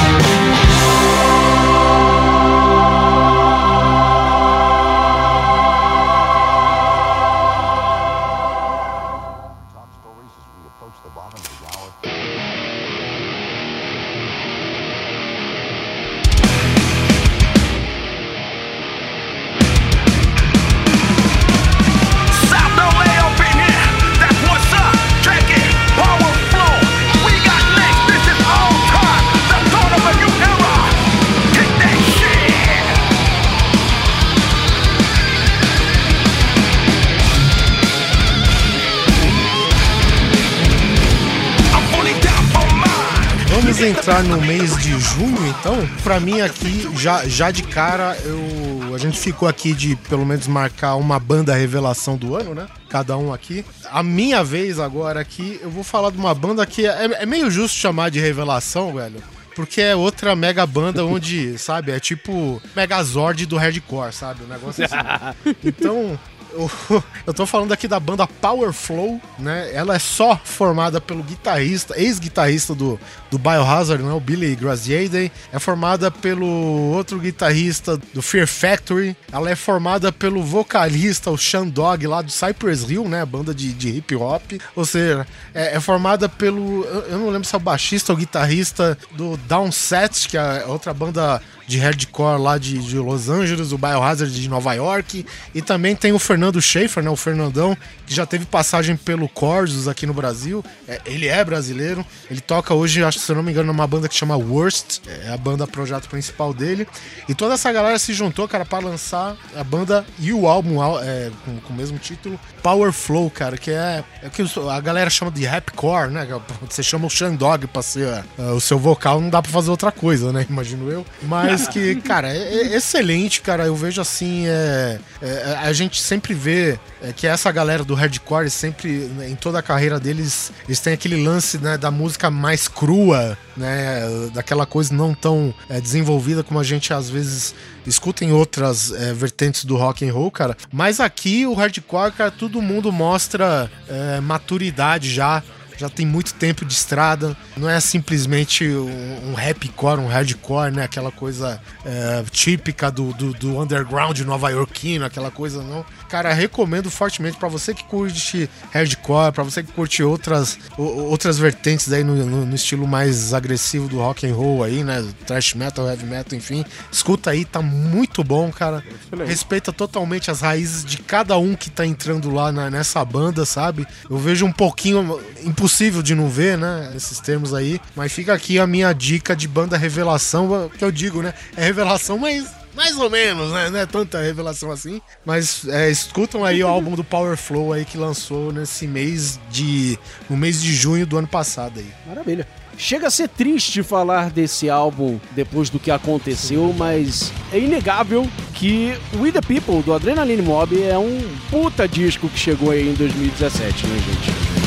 Entrar 44.17 44.23
no 44.23 44.41
mês 44.41 44.77
de 44.79 44.99
junho, 44.99 45.47
então. 45.49 45.77
Pra 46.03 46.19
mim 46.19 46.41
aqui, 46.41 46.89
já, 46.97 47.27
já 47.27 47.51
de 47.51 47.63
cara, 47.63 48.17
eu, 48.25 48.95
a 48.95 48.99
gente 48.99 49.19
ficou 49.19 49.49
aqui 49.49 49.75
de 49.75 49.97
pelo 49.97 50.25
menos 50.25 50.47
marcar 50.47 50.95
uma 50.95 51.19
banda 51.19 51.55
revelação 51.55 52.17
do 52.17 52.35
ano, 52.35 52.55
né? 52.55 52.67
Cada 52.89 53.17
um 53.19 53.33
aqui. 53.33 53.65
A 53.91 54.03
minha 54.03 54.43
vez 54.43 54.79
agora 54.79 55.21
aqui, 55.21 55.59
eu 55.63 55.71
vou 55.71 55.85
falar 55.85 56.11
de 56.11 56.19
uma 56.19 56.35
banda 56.35 56.65
que 56.65 56.87
é, 56.87 57.23
é 57.23 57.27
meio 57.27 57.51
justo 57.51 57.77
chamar 57.77 58.11
de 58.11 58.21
revelação, 58.21 58.95
velho. 58.95 59.23
Porque 59.55 59.81
é 59.81 59.97
outra 59.97 60.37
mega 60.37 60.67
banda 60.67 61.05
onde, 61.05 61.57
sabe, 61.59 61.93
é 61.93 62.01
tipo 62.01 62.63
Megazord 62.75 63.45
do 63.47 63.57
hardcore, 63.57 64.13
sabe? 64.13 64.45
Um 64.45 64.49
negócio 64.49 64.85
assim. 64.85 64.95
Então, 65.65 66.19
eu, 67.27 67.35
tô 67.35 67.47
falando 67.47 67.73
aqui 67.73 67.87
da 67.87 68.01
banda 68.01 68.27
Power 68.27 68.73
Flow, 68.73 69.21
né? 69.39 69.71
Ela 69.73 69.97
é 69.97 69.99
só 69.99 70.41
formada 70.43 71.01
pelo 71.01 71.23
guitarrista, 71.23 71.99
ex-guitarrista 71.99 72.75
do, 72.75 72.99
do 73.31 73.39
Biohazard, 73.39 74.03
né? 74.03 74.13
O 74.13 74.21
Billy 74.21 74.55
Graziadei. 74.57 75.31
É 75.53 75.59
formada 75.59 76.11
pelo 76.11 76.47
outro 76.47 77.19
guitarrista 77.19 77.97
do 78.15 78.23
Fear 78.23 78.47
Factory. 78.47 79.17
Ela 79.31 79.51
é 79.51 79.57
formada 79.57 80.11
pelo 80.11 80.43
vocalista, 80.43 81.31
o 81.31 81.37
Shandog, 81.37 82.07
lá 82.07 82.23
do 82.23 82.31
Cypress 82.31 82.89
Hill, 82.89 83.09
né? 83.09 83.25
Banda 83.25 83.55
de, 83.55 83.73
de 83.73 83.91
hip 83.91 84.15
hop. 84.17 84.53
Ou 84.75 84.85
seja, 84.85 85.27
é, 85.55 85.77
é 85.77 85.81
formada 85.81 86.29
pelo. 86.29 86.85
Eu, 86.85 87.01
eu 87.03 87.19
não 87.19 87.31
lembro 87.31 87.47
se 87.47 87.55
é 87.55 87.59
o 87.59 87.61
baixista 87.61 88.13
ou 88.13 88.19
guitarrista 88.19 88.99
do 89.13 89.37
Downset, 89.37 90.29
que 90.29 90.37
é 90.37 90.65
outra 90.67 90.95
banda 90.95 91.41
de 91.67 91.79
hardcore 91.79 92.41
lá 92.41 92.59
de, 92.59 92.79
de 92.79 92.99
Los 92.99 93.29
Angeles, 93.29 93.73
o 93.73 93.79
Biohazard 93.79 94.33
de 94.33 94.49
Nova 94.49 94.73
York. 94.75 95.27
E 95.55 95.63
também 95.63 95.97
tem 95.97 96.13
o 96.13 96.19
Fernando 96.19 96.61
Schaefer, 96.61 97.03
né, 97.03 97.11
o 97.11 97.17
Fernandão, 97.17 97.77
que 98.07 98.15
já 98.15 98.25
teve 98.25 98.45
passagem 98.45 98.97
pelo 98.97 99.29
Corsos 99.29 99.89
aqui 99.89 100.07
no 100.07 100.15
Brasil. 100.15 100.65
É, 100.87 101.01
ele 101.05 101.27
é 101.27 101.45
brasileiro. 101.45 102.05
Ele 102.31 102.41
toca 102.41 102.73
hoje, 102.75 103.03
acho 103.03 103.19
que 103.19 103.25
se 103.25 103.33
eu 103.33 103.37
não 103.37 103.43
me 103.43 103.51
engano, 103.51 103.73
numa 103.73 103.87
banda 103.87 104.09
que 104.09 104.15
chama 104.15 104.37
Worst. 104.37 105.01
É 105.25 105.33
a 105.33 105.37
banda 105.37 105.67
projeto 105.67 106.09
principal 106.09 106.55
dele. 106.55 106.87
E 107.29 107.35
toda 107.35 107.55
essa 107.55 107.73
galera 107.73 107.99
se 107.99 108.13
juntou, 108.15 108.47
cara, 108.47 108.65
pra 108.65 108.79
lançar 108.79 109.37
a 109.55 109.65
banda 109.65 110.05
e 110.19 110.33
o 110.33 110.47
álbum 110.47 110.77
é, 111.01 111.31
com, 111.45 111.59
com 111.61 111.73
o 111.73 111.77
mesmo 111.77 111.99
título, 111.99 112.39
Power 112.63 112.93
Flow, 112.93 113.31
cara, 113.31 113.57
que 113.57 113.71
é, 113.71 114.05
é 114.23 114.29
que 114.29 114.43
a 114.43 114.81
galera 114.81 115.11
chama 115.11 115.31
de 115.31 115.45
rapcore, 115.45 116.11
né? 116.11 116.27
Você 116.69 116.83
chama 116.83 117.07
o 117.07 117.11
Shandog 117.11 117.67
pra 117.67 117.83
ser 117.83 118.25
uh, 118.39 118.53
o 118.55 118.61
seu 118.61 118.79
vocal, 118.79 119.21
não 119.21 119.31
dá 119.31 119.41
pra 119.41 119.51
fazer 119.51 119.71
outra 119.71 119.93
coisa, 119.93 120.33
né? 120.33 120.47
Imagino 120.49 120.91
eu. 120.91 121.07
Mas 121.23 121.56
que, 121.65 121.97
cara, 121.97 122.29
é, 122.29 122.39
é 122.39 122.77
excelente, 122.77 123.41
cara. 123.41 123.67
Eu 123.67 123.77
vejo 123.77 124.01
assim, 124.01 124.47
é, 124.47 124.99
é, 125.23 125.57
a 125.63 125.73
gente 125.73 126.03
sempre 126.03 126.35
vê 126.35 126.79
é, 127.01 127.13
que 127.13 127.27
essa 127.27 127.51
galera 127.53 127.85
do 127.85 127.95
hardcore 127.95 128.51
sempre, 128.51 128.91
né, 129.17 129.31
em 129.31 129.37
toda 129.37 129.59
a 129.59 129.63
carreira 129.63 130.01
deles, 130.01 130.53
eles 130.67 130.81
têm 130.81 130.93
aquele 130.93 131.23
lance 131.23 131.59
né, 131.59 131.79
da 131.79 131.91
música 131.91 132.31
mais 132.31 132.67
crua, 132.67 133.39
né? 133.57 134.01
Daquela 134.35 134.67
coisa 134.67 134.93
não 134.93 135.15
tão 135.15 135.55
é, 135.69 135.81
desenvolvida 135.81 136.43
como 136.43 136.59
a 136.59 136.65
gente 136.65 136.93
às 136.93 137.09
vezes 137.09 137.55
escuta 137.87 138.25
em 138.25 138.33
outras 138.33 138.93
é, 138.93 139.13
vertentes 139.15 139.65
do 139.65 139.77
rock 139.77 140.07
and 140.07 140.13
roll, 140.13 140.31
cara. 140.31 140.57
Mas 140.73 140.99
aqui 141.01 141.47
o 141.47 141.55
hardcore, 141.55 142.13
cara, 142.13 142.31
todo 142.31 142.61
mundo 142.61 142.91
mostra 142.91 143.71
é, 143.89 144.21
maturidade 144.21 145.09
já 145.11 145.43
já 145.77 145.89
tem 145.89 146.07
muito 146.07 146.35
tempo 146.35 146.65
de 146.65 146.73
estrada. 146.73 147.37
Não 147.57 147.69
é 147.69 147.79
simplesmente 147.81 148.67
um, 148.69 149.35
rapcore, 149.35 150.01
um 150.01 150.09
hardcore, 150.09 150.73
né? 150.73 150.85
Aquela 150.85 151.11
coisa 151.11 151.61
é, 151.85 152.25
típica 152.31 152.91
do, 152.91 153.13
do, 153.13 153.33
do 153.33 153.61
underground 153.61 154.19
nova-iorquino, 154.21 155.05
aquela 155.05 155.31
coisa 155.31 155.63
não. 155.63 155.85
Cara, 156.09 156.33
recomendo 156.33 156.91
fortemente 156.91 157.37
para 157.37 157.49
você 157.49 157.75
que 157.75 157.83
curte 157.85 158.49
hardcore, 158.71 159.33
para 159.33 159.43
você 159.43 159.63
que 159.63 159.73
curte 159.73 160.03
outras, 160.03 160.57
outras 160.79 161.37
vertentes 161.39 161.93
aí 161.93 162.05
no, 162.05 162.15
no- 162.25 162.47
no 162.47 162.55
estilo 162.55 162.87
mais 162.87 163.35
agressivo 163.35 163.89
do 163.89 163.99
rock 163.99 164.27
and 164.27 164.35
roll 164.35 164.63
aí, 164.63 164.85
né? 164.85 165.05
Thrash 165.27 165.55
metal, 165.55 165.89
heavy 165.89 166.07
metal, 166.07 166.39
enfim. 166.39 166.65
Escuta 166.93 167.31
aí, 167.31 167.45
tá 167.45 167.61
muito 167.61 168.23
bom, 168.23 168.51
cara. 168.53 168.85
Respeita 169.27 169.73
totalmente 169.73 170.31
as 170.31 170.41
raízes 170.41 170.85
de 170.85 170.99
cada 170.99 171.37
um 171.39 171.55
que 171.57 171.71
tá 171.71 171.85
entrando 171.85 172.31
lá 172.31 172.53
na- 172.53 172.71
nessa 172.71 173.05
banda, 173.05 173.45
sabe? 173.45 173.85
Eu 174.09 174.19
vejo 174.19 174.47
um 174.47 174.53
pouquinho 174.53 175.21
impossível 175.45 176.03
de 176.03 176.15
não 176.15 176.29
ver, 176.29 176.57
né? 176.57 176.93
Esses 176.95 177.19
termos 177.19 177.53
aí. 177.53 177.81
Mas 177.97 178.13
fica 178.13 178.33
aqui 178.33 178.59
a 178.59 178.67
minha 178.67 178.93
dica 178.93 179.35
de 179.35 179.49
banda 179.49 179.77
revelação, 179.77 180.71
que 180.79 180.85
eu 180.85 180.93
digo, 180.93 181.21
né? 181.23 181.35
É 181.57 181.65
revelação, 181.65 182.17
mas 182.19 182.47
mais 182.77 182.99
ou 182.99 183.09
menos, 183.09 183.51
né? 183.53 183.71
Não 183.71 183.81
é 183.81 183.87
tanta 183.87 184.21
revelação 184.21 184.71
assim. 184.71 185.01
Mas 185.25 185.67
é, 185.67 185.91
escutam 185.91 186.45
aí 186.45 186.63
o 186.63 186.69
álbum 186.69 186.95
do 186.95 187.03
Power 187.03 187.37
Flow 187.37 187.73
aí 187.73 187.85
que 187.85 187.97
lançou 187.97 188.53
nesse 188.53 188.87
mês 188.87 189.41
de. 189.51 189.99
no 190.29 190.37
mês 190.37 190.63
de 190.63 190.75
junho 190.75 191.07
do 191.07 191.17
ano 191.17 191.27
passado 191.27 191.81
aí. 191.81 191.91
Maravilha. 192.07 192.47
Chega 192.79 193.07
a 193.07 193.11
ser 193.11 193.29
triste 193.29 193.83
falar 193.83 194.29
desse 194.29 194.69
álbum 194.69 195.19
depois 195.31 195.71
do 195.71 195.79
que 195.79 195.91
aconteceu, 195.91 196.75
mas 196.77 197.33
é 197.51 197.59
inegável 197.59 198.29
que 198.53 198.93
We 199.15 199.33
The 199.33 199.41
People, 199.41 199.83
do 199.83 199.95
Adrenaline 199.95 200.43
Mob, 200.43 200.83
é 200.83 200.99
um 200.99 201.27
puta 201.51 201.89
disco 201.89 202.29
que 202.29 202.39
chegou 202.39 202.71
aí 202.71 202.91
em 202.91 202.95
2017, 202.95 203.87
né, 203.87 203.97
gente? 203.97 204.66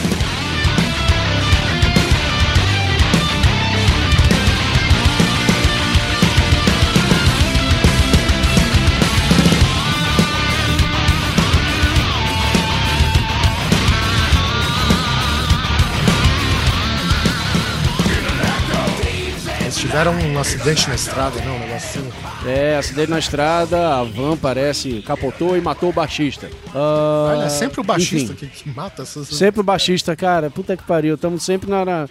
Tiveram 19.89 20.13
um 20.13 20.37
acidente 20.39 20.87
na 20.87 20.93
estrada, 20.93 21.41
não? 21.41 21.55
Um 21.55 21.59
negócio 21.59 21.99
assim. 21.99 22.47
É, 22.47 22.77
acidente 22.77 23.09
na 23.09 23.17
estrada, 23.17 23.95
a 23.95 24.03
van 24.03 24.37
parece 24.37 25.01
capotou 25.01 25.57
e 25.57 25.61
matou 25.61 25.89
o 25.89 25.93
baixista. 25.93 26.47
Ah, 26.75 27.33
Olha, 27.35 27.45
é 27.45 27.49
sempre 27.49 27.81
o 27.81 27.83
baixista 27.83 28.35
que, 28.35 28.45
que 28.45 28.69
mata 28.69 29.01
essas. 29.01 29.27
Sempre 29.27 29.61
o 29.61 29.63
baixista, 29.63 30.15
cara. 30.15 30.51
Puta 30.51 30.77
que 30.77 30.83
pariu. 30.83 31.17
Tamo 31.17 31.39
sempre 31.39 31.67
na. 31.67 31.83
na... 31.83 32.07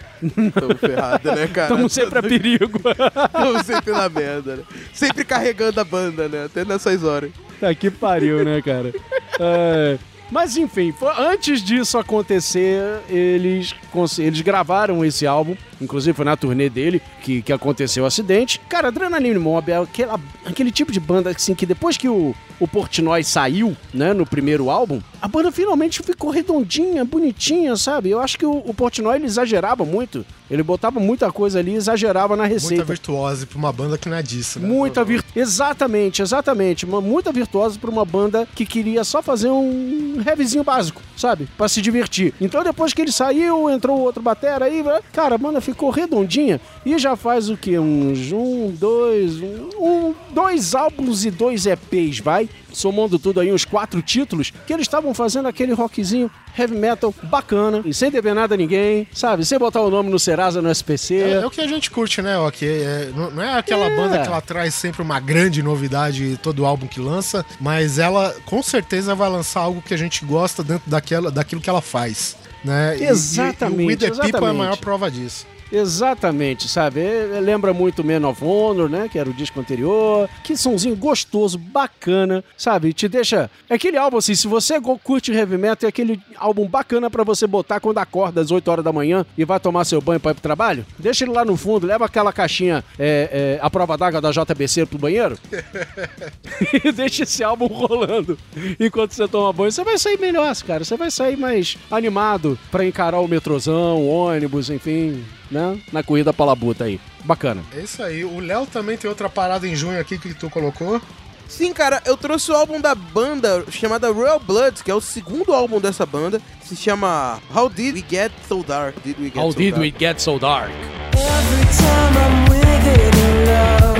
Tamo 0.53 0.76
ferrado, 0.76 1.33
né, 1.33 1.47
cara? 1.47 1.68
Tamo 1.68 1.89
sempre 1.89 2.18
a 2.18 2.22
perigo. 2.22 2.81
Tamo 3.33 3.62
sempre 3.62 3.93
na 3.93 4.09
merda, 4.09 4.57
né? 4.57 4.62
Sempre 4.93 5.24
carregando 5.24 5.81
a 5.81 5.85
banda, 5.85 6.29
né? 6.29 6.47
Até 6.47 6.64
nessas 6.64 7.05
horas. 7.05 7.31
Tá 7.61 7.72
que 7.74 7.93
pariu, 7.93 8.45
né, 8.45 8.61
cara? 8.61 8.93
É, 9.39 9.99
Mas 10.31 10.57
enfim, 10.57 10.93
antes 11.18 11.62
disso 11.62 11.97
acontecer, 11.97 13.01
eles, 13.09 13.74
eles 14.18 14.41
gravaram 14.43 15.05
esse 15.05 15.26
álbum. 15.26 15.57
Inclusive 15.81 16.14
foi 16.14 16.24
na 16.24 16.37
turnê 16.37 16.68
dele 16.68 17.01
que, 17.22 17.41
que 17.41 17.53
aconteceu 17.53 18.05
o 18.05 18.07
acidente. 18.07 18.61
Cara, 18.68 18.89
Adrenaline 18.89 19.39
Mob 19.39 19.70
é 19.70 19.79
aquela, 19.79 20.20
aquele 20.45 20.70
tipo 20.70 20.93
de 20.93 21.01
banda 21.01 21.31
assim 21.31 21.55
que 21.55 21.64
depois 21.64 21.97
que 21.97 22.09
o, 22.09 22.35
o 22.61 22.67
Portnoy 22.67 23.23
saiu, 23.23 23.77
né, 23.93 24.13
no 24.13 24.27
primeiro 24.27 24.71
álbum, 24.71 25.01
a 25.21 25.29
banda 25.29 25.51
finalmente 25.53 26.03
ficou 26.03 26.31
redondinha, 26.31 27.05
bonitinha, 27.05 27.77
sabe? 27.77 28.11
Eu 28.11 28.21
acho 28.21 28.39
que 28.39 28.47
o, 28.47 28.63
o 28.65 28.75
Portnoy 28.75 29.17
ele 29.17 29.27
exagerava 29.27 29.85
muito. 29.85 30.25
Ele 30.51 30.63
botava 30.63 30.99
muita 30.99 31.31
coisa 31.31 31.59
ali 31.59 31.73
e 31.73 31.75
exagerava 31.75 32.35
na 32.35 32.45
Muita 32.45 32.55
receita. 32.55 32.85
virtuose 32.85 33.45
pra 33.47 33.59
uma 33.59 33.73
banda 33.73 33.99
que 33.99 34.09
não 34.09 34.17
é 34.17 34.23
disso, 34.23 34.59
né? 34.59 34.67
Muita 34.67 35.05
vir... 35.05 35.23
Exatamente, 35.37 36.23
exatamente. 36.23 36.85
Uma, 36.87 37.01
muita 37.01 37.31
virtuosa 37.31 37.79
pra 37.79 37.91
uma 37.91 38.05
banda 38.05 38.49
que 38.55 38.65
queria 38.65 39.05
só 39.05 39.23
fazer 39.23 39.51
um 39.51 40.23
heavyzinho 40.27 40.65
básico, 40.65 41.03
sabe? 41.19 41.49
Pra 41.59 41.69
se 41.69 41.83
divertir. 41.83 42.33
Então 42.41 42.62
depois 42.62 42.95
que 42.95 43.03
ele 43.03 43.12
saiu, 43.12 43.69
entrou 43.69 43.99
outro 43.99 44.23
batera 44.23 44.66
aí, 44.66 44.83
cara, 45.12 45.35
a 45.35 45.39
banda 45.39 45.61
ficou 45.61 45.91
redondinha 45.91 46.61
e 46.87 46.97
já 46.99 47.16
faz 47.16 47.51
o 47.51 47.57
quê? 47.57 47.79
Uns 47.79 48.33
um, 48.33 48.71
dois, 48.71 49.35
um- 49.79 50.14
dois 50.31 50.75
álbuns 50.75 51.25
e 51.25 51.31
dois 51.31 51.66
EPs, 51.66 52.21
vai? 52.21 52.49
Somando 52.73 53.19
tudo 53.19 53.41
aí, 53.41 53.53
uns 53.53 53.64
quatro 53.64 54.01
títulos, 54.03 54.53
que 54.66 54.73
eles 54.73 54.85
estavam 54.85 55.12
fazendo 55.14 55.49
aquele 55.49 55.73
rockzinho 55.73 56.31
heavy 56.57 56.75
metal 56.77 57.14
bacana, 57.25 57.83
e 57.85 57.95
sem 57.95 58.11
dever 58.11 58.35
nada 58.35 58.55
a 58.55 58.59
ninguém, 58.59 59.07
sabe? 59.12 59.45
Sem 59.45 59.59
botar 59.59 59.81
o 59.81 59.91
nome 59.91 60.11
no 60.11 60.19
Serasa, 60.19 60.61
no 60.61 60.71
SPC. 60.71 61.14
É, 61.16 61.31
é 61.35 61.47
o 61.47 61.51
que 61.51 61.61
a 61.61 61.66
gente 61.66 61.91
curte, 61.91 62.21
né? 62.23 62.37
Ó, 62.39 62.51
que 62.51 62.64
é- 62.66 63.11
não, 63.14 63.43
é 63.43 63.59
aquela 63.59 63.87
É. 63.87 63.97
banda 63.97 64.19
que 64.21 64.27
ela 64.29 64.41
traz 64.41 64.75
sempre 64.75 65.03
uma 65.03 65.19
grande 65.21 65.62
novidade 65.62 66.39
todo 66.43 66.66
álbum 66.66 66.87
que 66.87 67.01
lança, 67.01 67.45
mas 67.61 67.99
ela 67.99 68.35
com 68.45 68.62
certeza 68.62 69.14
vai 69.14 69.29
lançar 69.31 69.61
algo 69.61 69.81
que 69.83 69.95
a 69.95 69.99
gente 69.99 70.25
gosta 70.25 70.62
dentro 70.64 70.91
daquela, 70.91 71.31
daquilo 71.31 71.61
que 71.61 71.71
ela 71.71 71.81
faz. 71.83 72.37
Né? 72.64 72.97
E- 72.99 73.03
e- 73.03 73.07
Exatamente, 73.07 73.81
E, 73.81 73.85
o 73.85 73.89
We 73.89 73.97
The 73.97 74.07
People 74.09 74.21
é 74.21 74.25
a 74.25 74.29
exatamente. 74.29 74.59
maior 74.59 74.77
prova 74.79 75.11
disso. 75.11 75.47
Exatamente, 75.71 76.69
sabe? 76.69 77.01
É- 77.01 77.41
lembra 77.41 77.73
muito 77.73 78.05
Man 78.05 78.27
of 78.29 78.45
Honor, 78.45 78.89
né? 78.89 79.09
Que 79.11 79.19
era 79.19 79.29
o 79.29 79.35
disco 79.35 79.61
anterior. 79.61 80.29
Que 80.43 80.57
somzinho 80.57 80.97
gostoso, 80.97 81.59
bacana, 81.59 82.43
sabe? 82.57 82.93
Te 82.93 83.09
deixa. 83.09 83.51
É 83.69 83.75
aquele 83.75 83.97
álbum 83.97 84.19
assim, 84.19 84.35
se 84.35 84.47
você 84.47 84.81
curte 84.81 85.33
heavy 85.33 85.57
metal, 85.57 85.87
é 85.87 85.89
aquele 85.89 86.21
álbum 86.37 86.66
bacana 86.66 87.11
pra 87.11 87.25
você 87.25 87.47
botar 87.47 87.81
quando 87.81 87.99
acorda 87.99 88.41
às 88.41 88.51
8 88.51 88.69
horas 88.71 88.85
da 88.85 88.93
manhã 88.93 89.25
e 89.37 89.45
vai 89.45 89.61
tomar 89.61 89.85
seu 89.85 90.01
banho 90.01 90.21
pra 90.21 90.31
ir 90.33 90.35
pro 90.35 90.43
trabalho. 90.43 90.87
Deixa 90.99 91.25
ele 91.25 91.33
lá 91.33 91.45
no 91.45 91.57
fundo, 91.57 91.87
leva 91.87 92.05
aquela 92.07 92.33
caixinha, 92.33 92.85
é, 92.99 93.59
é, 93.59 93.64
a 93.64 93.71
prova 93.71 93.97
d'água 93.97 94.21
da 94.21 94.31
JBC 94.31 94.87
pro 94.87 94.99
banheiro. 94.99 95.39
e 96.85 96.93
deixa 96.93 97.23
esse 97.23 97.43
álbum 97.43 97.66
rolando. 97.66 98.39
Enquanto 98.79 99.12
você 99.12 99.27
toma 99.29 99.53
banho, 99.53 99.73
você 99.73 99.85
vai 99.85 99.99
sair 99.99 100.19
melhor, 100.19 100.55
cara. 100.66 100.85
Você 100.85 100.97
vai 100.97 101.11
sair 101.11 101.37
mais 101.37 101.77
animado 101.91 102.59
pra 102.71 102.85
encarar 102.85 103.21
o 103.21 103.29
metrozão, 103.29 103.99
o 103.99 104.09
ônibus, 104.09 104.71
enfim, 104.71 105.25
né? 105.51 105.78
Na 105.92 106.03
corrida 106.03 106.32
pra 106.32 106.44
labuta 106.46 106.84
aí. 106.84 107.01
Bacana. 107.24 107.62
É 107.76 107.80
isso 107.80 108.03
aí. 108.03 108.24
O 108.24 108.40
Léo 108.40 108.66
também 108.66 108.96
tem 108.96 109.09
outra 109.09 109.28
parada 109.28 109.66
em 109.66 109.74
junho 109.74 110.01
aqui 110.01 110.18
que 110.18 110.34
tu 110.34 110.49
colocou. 110.51 111.01
Sim, 111.49 111.72
cara, 111.72 112.03
eu 112.05 112.14
trouxe 112.16 112.51
o 112.51 112.55
álbum 112.55 112.78
da 112.80 112.94
banda 112.94 113.64
chamada 113.70 114.11
Royal 114.12 114.38
Blood, 114.38 114.82
que 114.84 114.90
é 114.90 114.94
o 114.94 115.01
segundo 115.01 115.55
álbum 115.55 115.80
dessa 115.80 116.05
banda. 116.05 116.40
Se 116.62 116.76
chama 116.76 117.40
How 117.55 117.70
Did 117.70 117.94
We 117.96 118.05
Get 118.09 118.32
So 118.46 118.62
Dark? 118.62 118.96
Did 119.03 119.16
We 119.18 119.24
Get 119.30 119.38
How 119.38 119.51
So 119.53 119.59
did 119.59 119.70
Dark? 119.70 119.82
we 119.82 119.90
get 119.90 120.20
so 120.20 120.38
dark? 120.38 120.70
Every 121.14 121.64
time 121.76 122.16
I'm 122.18 122.51
with 122.51 122.86
it 122.86 123.14
alone, 123.16 123.99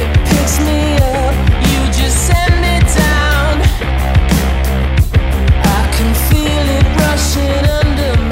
it 0.00 0.10
picks 0.30 0.58
me 0.60 0.96
up. 0.96 1.34
You 1.68 1.80
just 1.92 2.16
send 2.26 2.54
me 2.64 2.80
down. 2.96 3.60
I 5.62 5.82
can 5.94 6.14
feel 6.28 6.66
it 6.78 6.86
rushing 6.96 7.64
under 7.80 8.12
my 8.22 8.29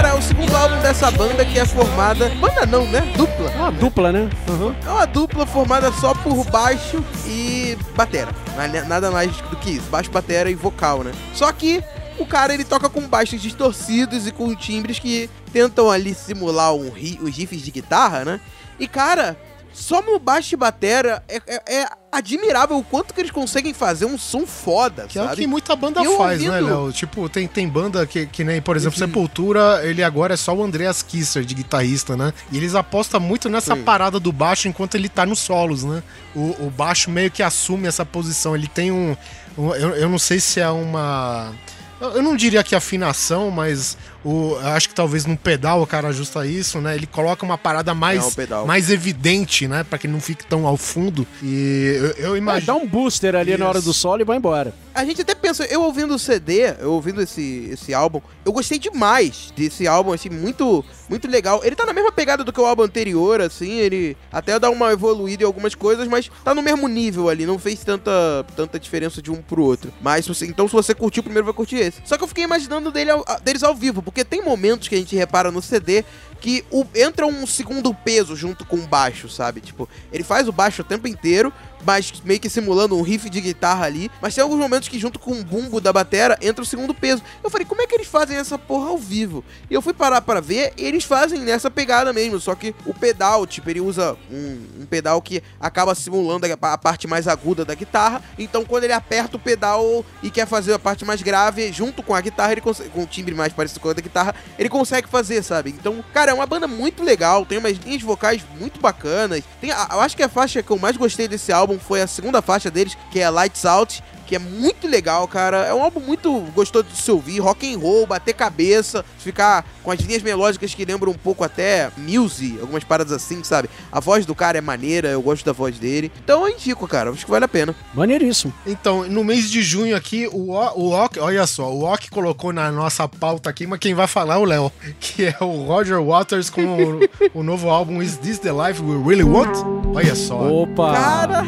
Cara, 0.00 0.14
é 0.14 0.18
o 0.18 0.22
segundo 0.22 0.56
álbum 0.56 0.80
dessa 0.80 1.10
banda 1.10 1.44
que 1.44 1.58
é 1.58 1.66
formada. 1.66 2.30
Banda 2.40 2.64
não, 2.64 2.86
né? 2.86 3.02
Dupla. 3.18 3.50
Uma 3.50 3.70
dupla, 3.70 4.10
né? 4.10 4.30
Uhum. 4.48 4.74
É 4.86 4.88
uma 4.88 5.04
dupla 5.06 5.44
formada 5.44 5.92
só 5.92 6.14
por 6.14 6.42
baixo 6.46 7.04
e 7.26 7.76
batera. 7.94 8.30
É 8.58 8.82
Nada 8.84 9.10
mais 9.10 9.30
do 9.30 9.56
que 9.56 9.72
isso. 9.72 9.90
Baixo, 9.90 10.10
batera 10.10 10.50
e 10.50 10.54
vocal, 10.54 11.04
né? 11.04 11.12
Só 11.34 11.52
que 11.52 11.84
o 12.18 12.24
cara 12.24 12.54
ele 12.54 12.64
toca 12.64 12.88
com 12.88 13.06
baixos 13.06 13.42
distorcidos 13.42 14.26
e 14.26 14.32
com 14.32 14.54
timbres 14.54 14.98
que 14.98 15.28
tentam 15.52 15.90
ali 15.90 16.14
simular 16.14 16.72
um 16.72 16.88
ri- 16.90 17.18
os 17.22 17.36
riffs 17.36 17.60
de 17.60 17.70
guitarra, 17.70 18.24
né? 18.24 18.40
E 18.78 18.88
cara, 18.88 19.36
só 19.72 20.02
no 20.02 20.18
baixo 20.18 20.54
e 20.54 20.56
batera 20.56 21.22
é, 21.28 21.40
é- 21.46 21.74
é 21.82 21.86
admirável 22.12 22.76
o 22.76 22.82
quanto 22.82 23.14
que 23.14 23.20
eles 23.20 23.30
conseguem 23.30 23.72
fazer 23.72 24.04
um 24.04 24.18
som 24.18 24.44
foda, 24.46 25.06
Que 25.08 25.18
é 25.18 25.22
o 25.22 25.26
sabe? 25.26 25.42
que 25.42 25.46
muita 25.46 25.76
banda 25.76 26.02
Eu 26.02 26.16
faz, 26.18 26.42
né, 26.42 26.50
ouvindo- 26.60 26.66
Léo? 26.84 26.92
Tipo, 26.92 27.28
tem, 27.28 27.46
tem 27.46 27.68
banda 27.68 28.04
que, 28.06 28.26
que 28.26 28.42
nem, 28.42 28.60
por 28.60 28.76
exemplo, 28.76 28.98
Sepultura, 28.98 29.80
ele 29.84 30.02
agora 30.02 30.34
é 30.34 30.36
só 30.36 30.52
o 30.54 30.62
Andreas 30.62 31.02
Kisser 31.02 31.44
de 31.44 31.54
guitarrista, 31.54 32.16
né? 32.16 32.32
E 32.50 32.56
eles 32.56 32.74
apostam 32.74 33.20
muito 33.20 33.48
nessa 33.48 33.76
Sim. 33.76 33.82
parada 33.82 34.18
do 34.18 34.32
baixo 34.32 34.66
enquanto 34.66 34.96
ele 34.96 35.08
tá 35.08 35.24
nos 35.24 35.38
solos, 35.38 35.84
né? 35.84 36.02
O, 36.34 36.66
o 36.66 36.70
baixo 36.76 37.10
meio 37.10 37.30
que 37.30 37.42
assume 37.42 37.86
essa 37.86 38.04
posição. 38.04 38.54
Ele 38.56 38.66
tem 38.68 38.90
um. 38.90 39.16
um- 39.56 39.74
eu, 39.74 39.90
eu 39.90 40.08
não 40.08 40.18
sei 40.18 40.40
se 40.40 40.58
é 40.60 40.68
uma. 40.68 41.52
Eu 42.00 42.22
não 42.22 42.34
diria 42.34 42.64
que 42.64 42.74
afinação, 42.74 43.50
mas 43.50 43.96
o, 44.24 44.52
eu 44.60 44.68
acho 44.68 44.88
que 44.88 44.94
talvez 44.94 45.24
no 45.26 45.36
pedal 45.36 45.80
o 45.82 45.86
cara 45.86 46.08
ajusta 46.08 46.46
isso, 46.46 46.80
né? 46.80 46.94
Ele 46.94 47.06
coloca 47.06 47.44
uma 47.44 47.56
parada 47.58 47.90
É, 47.92 47.94
mais, 47.94 48.34
pedal. 48.34 48.66
mais 48.66 48.90
evidente, 48.90 49.66
né? 49.66 49.84
Pra 49.84 49.98
que 49.98 50.06
não 50.08 50.20
fique 50.20 50.44
tão 50.44 50.66
ao 50.66 50.76
fundo. 50.76 51.26
E 51.42 51.94
eu, 52.18 52.30
eu 52.30 52.36
imagino. 52.36 52.66
dá 52.66 52.74
um 52.74 52.86
booster 52.86 53.34
ali 53.34 53.56
na 53.56 53.68
hora 53.68 53.78
Isso. 53.78 53.88
do 53.88 53.94
solo 53.94 54.20
e 54.22 54.24
vai 54.24 54.36
embora. 54.36 54.74
A 54.94 55.04
gente 55.04 55.22
até 55.22 55.34
pensa, 55.34 55.64
eu 55.66 55.82
ouvindo 55.82 56.14
o 56.14 56.18
CD, 56.18 56.74
eu 56.80 56.92
ouvindo 56.92 57.22
esse, 57.22 57.70
esse 57.72 57.94
álbum, 57.94 58.20
eu 58.44 58.52
gostei 58.52 58.78
demais 58.78 59.52
desse 59.56 59.86
álbum, 59.86 60.12
assim, 60.12 60.28
muito, 60.28 60.84
muito 61.08 61.28
legal. 61.28 61.60
Ele 61.64 61.76
tá 61.76 61.86
na 61.86 61.92
mesma 61.92 62.10
pegada 62.12 62.42
do 62.44 62.52
que 62.52 62.60
o 62.60 62.66
álbum 62.66 62.82
anterior, 62.82 63.40
assim, 63.40 63.70
ele 63.78 64.16
até 64.32 64.58
dá 64.58 64.68
uma 64.68 64.92
evoluída 64.92 65.44
em 65.44 65.46
algumas 65.46 65.74
coisas, 65.74 66.06
mas 66.08 66.30
tá 66.44 66.54
no 66.54 66.60
mesmo 66.60 66.88
nível 66.88 67.28
ali, 67.28 67.46
não 67.46 67.58
fez 67.58 67.82
tanta, 67.84 68.10
tanta 68.56 68.78
diferença 68.80 69.22
de 69.22 69.30
um 69.30 69.36
pro 69.40 69.62
outro. 69.62 69.92
Mas, 70.02 70.26
então, 70.42 70.66
se 70.66 70.74
você 70.74 70.92
curtiu 70.94 71.20
o 71.20 71.24
primeiro, 71.24 71.44
vai 71.46 71.54
curtir 71.54 71.76
esse. 71.76 72.02
Só 72.04 72.18
que 72.18 72.24
eu 72.24 72.28
fiquei 72.28 72.44
imaginando 72.44 72.90
dele 72.90 73.10
ao- 73.12 73.24
deles 73.44 73.62
ao 73.62 73.74
vivo, 73.76 74.02
porque 74.10 74.24
tem 74.24 74.44
momentos 74.44 74.88
que 74.88 74.94
a 74.94 74.98
gente 74.98 75.14
repara 75.16 75.50
no 75.50 75.62
CD 75.62 76.04
que 76.40 76.64
o- 76.70 76.84
entra 76.94 77.26
um 77.26 77.46
segundo 77.46 77.92
peso 77.94 78.34
junto 78.34 78.64
com 78.64 78.76
o 78.76 78.86
baixo, 78.86 79.28
sabe? 79.28 79.60
Tipo, 79.60 79.88
ele 80.12 80.24
faz 80.24 80.48
o 80.48 80.52
baixo 80.52 80.82
o 80.82 80.84
tempo 80.84 81.06
inteiro, 81.06 81.52
mas 81.84 82.12
meio 82.24 82.40
que 82.40 82.48
simulando 82.48 82.96
um 82.96 83.02
riff 83.02 83.28
de 83.28 83.40
guitarra 83.40 83.86
ali. 83.86 84.10
Mas 84.20 84.34
tem 84.34 84.42
alguns 84.42 84.58
momentos 84.58 84.88
que, 84.88 84.98
junto 84.98 85.18
com 85.18 85.32
o 85.32 85.44
bumbo 85.44 85.80
da 85.80 85.92
batera, 85.92 86.38
entra 86.40 86.62
o 86.62 86.66
segundo 86.66 86.94
peso. 86.94 87.22
Eu 87.42 87.50
falei, 87.50 87.66
como 87.66 87.82
é 87.82 87.86
que 87.86 87.94
eles 87.94 88.06
fazem 88.06 88.36
essa 88.36 88.58
porra 88.58 88.90
ao 88.90 88.98
vivo? 88.98 89.44
E 89.70 89.74
eu 89.74 89.82
fui 89.82 89.92
parar 89.92 90.20
pra 90.20 90.40
ver, 90.40 90.72
e 90.76 90.84
eles 90.84 91.04
fazem 91.04 91.40
nessa 91.40 91.70
pegada 91.70 92.12
mesmo. 92.12 92.40
Só 92.40 92.54
que 92.54 92.74
o 92.86 92.94
pedal, 92.94 93.46
tipo, 93.46 93.70
ele 93.70 93.80
usa 93.80 94.16
um, 94.30 94.82
um 94.82 94.86
pedal 94.86 95.20
que 95.22 95.42
acaba 95.60 95.94
simulando 95.94 96.46
a, 96.46 96.72
a 96.72 96.78
parte 96.78 97.06
mais 97.06 97.28
aguda 97.28 97.64
da 97.64 97.74
guitarra. 97.74 98.22
Então, 98.38 98.64
quando 98.64 98.84
ele 98.84 98.92
aperta 98.92 99.36
o 99.36 99.40
pedal 99.40 100.04
e 100.22 100.30
quer 100.30 100.46
fazer 100.46 100.72
a 100.72 100.78
parte 100.78 101.04
mais 101.04 101.22
grave, 101.22 101.72
junto 101.72 102.02
com 102.02 102.14
a 102.14 102.20
guitarra, 102.20 102.52
ele 102.52 102.60
consegue, 102.60 102.90
com 102.90 103.02
o 103.02 103.06
timbre 103.06 103.34
mais 103.34 103.52
parecido 103.52 103.80
com 103.80 103.88
a 103.88 103.92
da 103.92 104.02
guitarra, 104.02 104.34
ele 104.58 104.68
consegue 104.68 105.08
fazer, 105.08 105.42
sabe? 105.42 105.70
Então, 105.70 106.04
cara, 106.12 106.30
é 106.30 106.34
uma 106.34 106.46
banda 106.46 106.66
muito 106.66 107.02
legal, 107.02 107.44
tem 107.44 107.58
umas 107.58 107.76
linhas 107.78 108.02
vocais 108.02 108.42
muito 108.58 108.80
bacanas. 108.80 109.42
Tem, 109.60 109.70
eu 109.70 110.00
acho 110.00 110.16
que 110.16 110.22
a 110.22 110.28
faixa 110.28 110.62
que 110.62 110.70
eu 110.70 110.78
mais 110.78 110.96
gostei 110.96 111.28
desse 111.28 111.52
álbum 111.52 111.69
foi 111.78 112.02
a 112.02 112.06
segunda 112.06 112.40
faixa 112.42 112.70
deles, 112.70 112.96
que 113.10 113.20
é 113.20 113.28
Lights 113.28 113.64
Out, 113.64 114.02
que 114.30 114.36
é 114.36 114.38
muito 114.38 114.86
legal, 114.86 115.26
cara. 115.26 115.58
É 115.66 115.74
um 115.74 115.82
álbum 115.82 115.98
muito 116.00 116.32
gostoso 116.54 116.84
de 116.84 116.96
se 116.96 117.10
ouvir, 117.10 117.40
rock 117.40 117.74
and 117.74 117.76
roll, 117.78 118.06
bater 118.06 118.32
cabeça, 118.32 119.04
ficar 119.18 119.66
com 119.82 119.90
as 119.90 119.98
linhas 119.98 120.22
melódicas 120.22 120.72
que 120.72 120.84
lembram 120.84 121.10
um 121.10 121.16
pouco 121.16 121.42
até 121.42 121.90
Muse, 121.98 122.56
algumas 122.60 122.84
paradas 122.84 123.12
assim, 123.12 123.42
sabe? 123.42 123.68
A 123.90 123.98
voz 123.98 124.24
do 124.24 124.34
cara 124.34 124.56
é 124.56 124.60
maneira, 124.60 125.08
eu 125.08 125.20
gosto 125.20 125.44
da 125.44 125.52
voz 125.52 125.78
dele. 125.80 126.12
Então 126.22 126.46
eu 126.46 126.54
indico, 126.54 126.86
cara, 126.86 127.10
acho 127.10 127.24
que 127.24 127.30
vale 127.30 127.44
a 127.44 127.48
pena. 127.48 127.74
Maneiríssimo. 127.92 128.54
Então, 128.64 129.02
no 129.08 129.24
mês 129.24 129.50
de 129.50 129.60
junho 129.62 129.96
aqui, 129.96 130.28
o, 130.32 130.52
O- 130.52 130.80
o 130.80 130.90
Ok, 130.92 131.20
olha 131.20 131.44
só, 131.46 131.68
o 131.72 131.82
Ok 131.82 132.08
colocou 132.08 132.52
na 132.52 132.70
nossa 132.70 133.08
pauta 133.08 133.50
aqui, 133.50 133.66
mas 133.66 133.80
quem 133.80 133.94
vai 133.94 134.06
falar 134.06 134.34
é 134.36 134.38
o 134.38 134.44
Léo, 134.44 134.70
que 135.00 135.24
é 135.26 135.36
o 135.40 135.64
Roger 135.64 136.00
Waters 136.00 136.48
com 136.50 136.62
o, 136.62 137.00
o 137.34 137.42
novo 137.42 137.68
álbum 137.68 138.00
Is 138.00 138.16
This 138.16 138.38
the 138.38 138.52
Life 138.52 138.80
We 138.80 138.96
Really 139.04 139.24
Want? 139.24 139.56
Olha 139.92 140.14
só. 140.14 140.38
Opa! 140.40 140.92
Cara, 140.94 141.42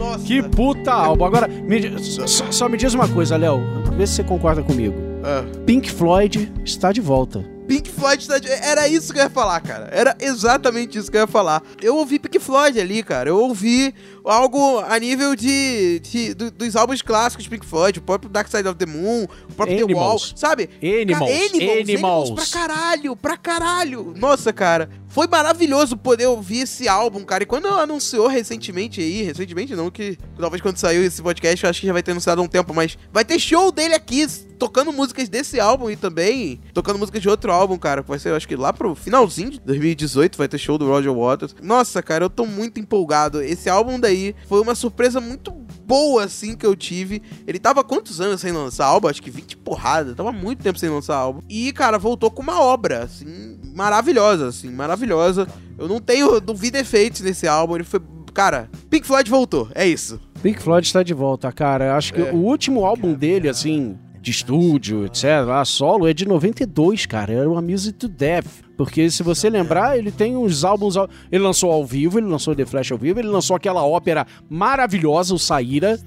nossa. 0.00 0.24
Que 0.24 0.42
puta 0.42 0.92
álbum. 0.92 1.24
Agora, 1.24 1.46
me 1.46 1.98
só, 2.00 2.50
só 2.50 2.68
me 2.68 2.76
diz 2.76 2.94
uma 2.94 3.06
coisa, 3.06 3.36
Léo. 3.36 3.60
Vê 3.96 4.06
se 4.06 4.14
você 4.14 4.24
concorda 4.24 4.62
comigo. 4.62 4.94
Ah. 5.22 5.44
Pink 5.66 5.90
Floyd 5.92 6.50
está 6.64 6.90
de 6.90 7.00
volta. 7.00 7.44
Pink 7.68 7.88
Floyd 7.88 8.26
tá 8.26 8.38
de... 8.38 8.48
Era 8.48 8.88
isso 8.88 9.12
que 9.12 9.18
eu 9.20 9.24
ia 9.24 9.30
falar, 9.30 9.60
cara. 9.60 9.88
Era 9.92 10.16
exatamente 10.18 10.98
isso 10.98 11.08
que 11.10 11.16
eu 11.16 11.20
ia 11.20 11.26
falar. 11.26 11.62
Eu 11.80 11.96
ouvi 11.96 12.18
Pink 12.18 12.40
Floyd 12.40 12.80
ali, 12.80 13.02
cara. 13.02 13.28
Eu 13.28 13.36
ouvi 13.36 13.94
algo 14.24 14.78
a 14.80 14.98
nível 14.98 15.34
de, 15.34 16.00
de- 16.00 16.34
do- 16.34 16.50
dos 16.50 16.76
álbuns 16.76 17.02
clássicos 17.02 17.44
de 17.44 17.50
Pink 17.50 17.64
Floyd, 17.66 17.98
o 17.98 18.02
próprio 18.02 18.30
Dark 18.30 18.48
Side 18.48 18.68
of 18.68 18.76
the 18.78 18.86
Moon, 18.86 19.24
o 19.48 19.52
próprio 19.54 19.86
The 19.86 19.94
Wall, 19.94 20.02
Animals. 20.10 20.32
sabe? 20.36 20.68
Animals, 20.82 21.30
Ca- 21.30 21.46
Animals, 21.56 21.80
Animals. 21.88 22.30
pra 22.30 22.46
caralho, 22.46 23.16
pra 23.16 23.36
caralho. 23.36 24.14
Nossa, 24.16 24.52
cara. 24.52 24.90
Foi 25.08 25.26
maravilhoso 25.26 25.96
poder 25.96 26.26
ouvir 26.26 26.60
esse 26.60 26.86
álbum, 26.88 27.24
cara. 27.24 27.42
E 27.42 27.46
quando 27.46 27.66
anunciou 27.66 28.28
recentemente 28.28 29.00
aí, 29.00 29.22
recentemente 29.22 29.74
não, 29.74 29.90
que 29.90 30.16
talvez 30.38 30.62
quando 30.62 30.76
saiu 30.76 31.04
esse 31.04 31.20
podcast, 31.20 31.64
eu 31.64 31.70
acho 31.70 31.80
que 31.80 31.86
já 31.88 31.92
vai 31.92 32.02
ter 32.02 32.12
anunciado 32.12 32.40
há 32.40 32.44
um 32.44 32.48
tempo, 32.48 32.72
mas 32.72 32.96
vai 33.12 33.24
ter 33.24 33.36
show 33.40 33.72
dele 33.72 33.92
aqui, 33.94 34.24
tocando 34.56 34.92
músicas 34.92 35.28
desse 35.28 35.58
álbum 35.58 35.90
e 35.90 35.96
também 35.96 36.60
tocando 36.72 36.96
músicas 36.96 37.20
de 37.22 37.28
outro 37.28 37.50
álbum, 37.50 37.76
cara. 37.76 38.02
Vai 38.02 38.20
ser, 38.20 38.28
eu 38.28 38.36
acho 38.36 38.46
que 38.46 38.54
lá 38.54 38.72
pro 38.72 38.94
finalzinho 38.94 39.50
de 39.50 39.60
2018 39.60 40.38
vai 40.38 40.46
ter 40.46 40.58
show 40.58 40.78
do 40.78 40.86
Roger 40.86 41.12
Waters. 41.12 41.56
Nossa, 41.60 42.00
cara, 42.02 42.26
eu 42.26 42.30
tô 42.30 42.46
muito 42.46 42.78
empolgado. 42.78 43.42
Esse 43.42 43.68
álbum 43.68 43.98
daí 43.98 44.19
foi 44.48 44.60
uma 44.60 44.74
surpresa 44.74 45.20
muito 45.20 45.50
boa, 45.50 46.24
assim, 46.24 46.56
que 46.56 46.64
eu 46.66 46.76
tive. 46.76 47.20
Ele 47.46 47.58
tava 47.58 47.80
há 47.80 47.84
quantos 47.84 48.20
anos 48.20 48.40
sem 48.40 48.52
lançar 48.52 48.86
álbum? 48.86 49.08
Acho 49.08 49.22
que 49.22 49.30
20 49.30 49.56
porrada. 49.58 50.14
Tava 50.14 50.30
muito 50.32 50.62
tempo 50.62 50.78
sem 50.78 50.88
lançar 50.88 51.16
álbum. 51.16 51.40
E, 51.48 51.72
cara, 51.72 51.98
voltou 51.98 52.30
com 52.30 52.42
uma 52.42 52.60
obra, 52.60 53.04
assim, 53.04 53.58
maravilhosa, 53.74 54.48
assim, 54.48 54.70
maravilhosa. 54.70 55.46
Eu 55.78 55.88
não 55.88 56.00
tenho, 56.00 56.40
não 56.46 56.54
vi 56.54 56.70
defeitos 56.70 57.20
nesse 57.22 57.48
álbum. 57.48 57.74
Ele 57.76 57.84
foi, 57.84 58.00
cara, 58.34 58.70
Pink 58.88 59.06
Floyd 59.06 59.28
voltou, 59.30 59.68
é 59.74 59.86
isso. 59.86 60.20
Pink 60.42 60.60
Floyd 60.62 60.86
está 60.86 61.02
de 61.02 61.12
volta, 61.14 61.50
cara. 61.52 61.86
Eu 61.86 61.92
Acho 61.94 62.14
que 62.14 62.20
É. 62.22 62.32
o 62.32 62.36
último 62.36 62.84
álbum 62.84 63.12
dele, 63.14 63.48
assim, 63.48 63.98
de 64.20 64.30
estúdio, 64.30 65.06
etc., 65.06 65.24
lá, 65.46 65.64
solo, 65.64 66.06
é 66.08 66.12
de 66.14 66.26
92, 66.26 67.06
cara. 67.06 67.32
Era 67.32 67.50
uma 67.50 67.60
Music 67.62 67.94
to 67.98 68.08
Death. 68.08 68.46
Porque 68.80 69.10
se 69.10 69.22
você 69.22 69.50
lembrar, 69.50 69.98
ele 69.98 70.10
tem 70.10 70.34
uns 70.38 70.64
álbuns. 70.64 70.96
ao- 70.96 71.06
Ele 71.30 71.44
lançou 71.44 71.70
ao 71.70 71.84
vivo, 71.84 72.18
ele 72.18 72.26
lançou 72.28 72.56
The 72.56 72.64
Flash 72.64 72.90
ao 72.90 72.96
vivo, 72.96 73.20
ele 73.20 73.28
lançou 73.28 73.54
aquela 73.54 73.84
ópera 73.84 74.26
maravilhosa, 74.48 75.34
o 75.34 75.38
Saíra, 75.38 76.00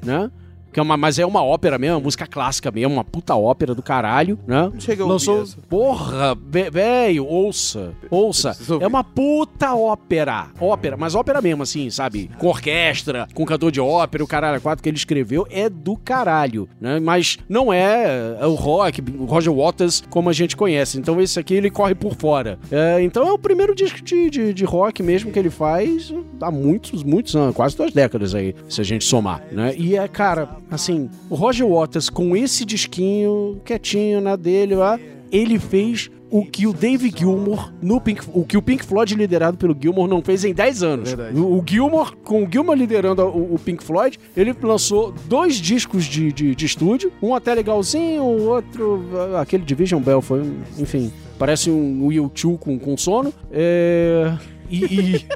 né? 0.00 0.30
Que 0.72 0.78
é 0.80 0.82
uma, 0.82 0.96
mas 0.96 1.18
é 1.18 1.26
uma 1.26 1.42
ópera 1.42 1.78
mesmo, 1.78 1.96
uma 1.96 2.04
música 2.04 2.26
clássica 2.26 2.70
mesmo, 2.70 2.94
uma 2.94 3.04
puta 3.04 3.34
ópera 3.34 3.74
do 3.74 3.82
caralho, 3.82 4.38
né? 4.46 4.70
Não 4.72 4.80
cheguei 4.80 5.02
a 5.02 5.06
ouvir 5.06 5.12
Lançou. 5.12 5.42
essa. 5.42 5.56
Porra, 5.68 6.36
ve- 6.48 6.70
velho, 6.70 7.26
ouça, 7.26 7.92
ouça. 8.10 8.56
É 8.80 8.86
uma 8.86 9.02
puta 9.02 9.74
ópera. 9.74 10.48
Ópera, 10.60 10.96
mas 10.96 11.14
ópera 11.14 11.40
mesmo, 11.42 11.62
assim, 11.62 11.90
sabe? 11.90 12.30
Com 12.38 12.48
orquestra, 12.48 13.26
com 13.34 13.44
cantor 13.44 13.70
de 13.72 13.80
ópera, 13.80 14.22
o 14.22 14.26
caralho 14.26 14.56
a 14.58 14.60
quatro 14.60 14.82
que 14.82 14.88
ele 14.88 14.96
escreveu 14.96 15.46
é 15.50 15.68
do 15.68 15.96
caralho, 15.96 16.68
né? 16.80 17.00
Mas 17.00 17.38
não 17.48 17.72
é 17.72 18.36
é 18.40 18.46
o 18.46 18.54
rock, 18.54 19.02
o 19.18 19.24
Roger 19.24 19.52
Waters 19.52 20.02
como 20.08 20.30
a 20.30 20.32
gente 20.32 20.56
conhece. 20.56 20.98
Então 20.98 21.20
esse 21.20 21.38
aqui 21.38 21.54
ele 21.54 21.70
corre 21.70 21.94
por 21.94 22.14
fora. 22.14 22.58
É, 22.70 23.02
então 23.02 23.26
é 23.26 23.32
o 23.32 23.38
primeiro 23.38 23.74
disco 23.74 24.02
de, 24.02 24.30
de, 24.30 24.54
de 24.54 24.64
rock 24.64 25.02
mesmo 25.02 25.32
que 25.32 25.38
ele 25.38 25.50
faz 25.50 26.12
há 26.40 26.50
muitos, 26.50 27.02
muitos 27.02 27.34
anos, 27.34 27.54
quase 27.56 27.76
duas 27.76 27.92
décadas 27.92 28.34
aí, 28.34 28.54
se 28.68 28.80
a 28.80 28.84
gente 28.84 29.04
somar, 29.04 29.42
né? 29.50 29.74
E 29.76 29.96
é, 29.96 30.06
cara, 30.08 30.48
assim, 30.70 31.10
o 31.28 31.34
Roger 31.34 31.66
Waters 31.66 32.08
com 32.08 32.36
esse 32.36 32.64
disquinho 32.64 33.60
quietinho 33.64 34.20
na 34.20 34.36
dele 34.36 34.74
lá, 34.74 34.98
ele 35.32 35.58
fez 35.58 36.10
o 36.30 36.44
que 36.44 36.66
o 36.66 36.72
Dave 36.72 37.12
Gilmour 37.14 37.72
no 37.82 38.00
Pink, 38.00 38.22
o 38.32 38.44
que 38.44 38.56
o 38.56 38.62
Pink 38.62 38.84
Floyd 38.84 39.14
liderado 39.14 39.56
pelo 39.56 39.76
Gilmour 39.78 40.06
não 40.06 40.22
fez 40.22 40.44
em 40.44 40.54
10 40.54 40.82
anos. 40.82 41.08
Verdade. 41.08 41.38
O, 41.38 41.62
Gilmour, 41.66 42.16
com 42.18 42.44
o 42.44 42.48
Gilmour 42.50 42.76
liderando 42.76 43.22
o, 43.22 43.54
o 43.54 43.58
Pink 43.58 43.82
Floyd, 43.82 44.18
ele 44.36 44.54
lançou 44.62 45.12
dois 45.26 45.56
discos 45.56 46.04
de, 46.04 46.32
de, 46.32 46.54
de 46.54 46.66
estúdio, 46.66 47.12
um 47.20 47.34
até 47.34 47.52
legalzinho, 47.52 48.22
o 48.22 48.46
outro, 48.46 49.02
aquele 49.40 49.64
Division 49.64 50.00
Bell 50.00 50.22
foi, 50.22 50.42
enfim, 50.78 51.12
parece 51.38 51.68
um 51.68 52.06
Will 52.06 52.30
2 52.32 52.58
com, 52.60 52.78
com 52.78 52.96
sono. 52.96 53.34
É, 53.50 54.32
e, 54.70 55.16
e- 55.16 55.26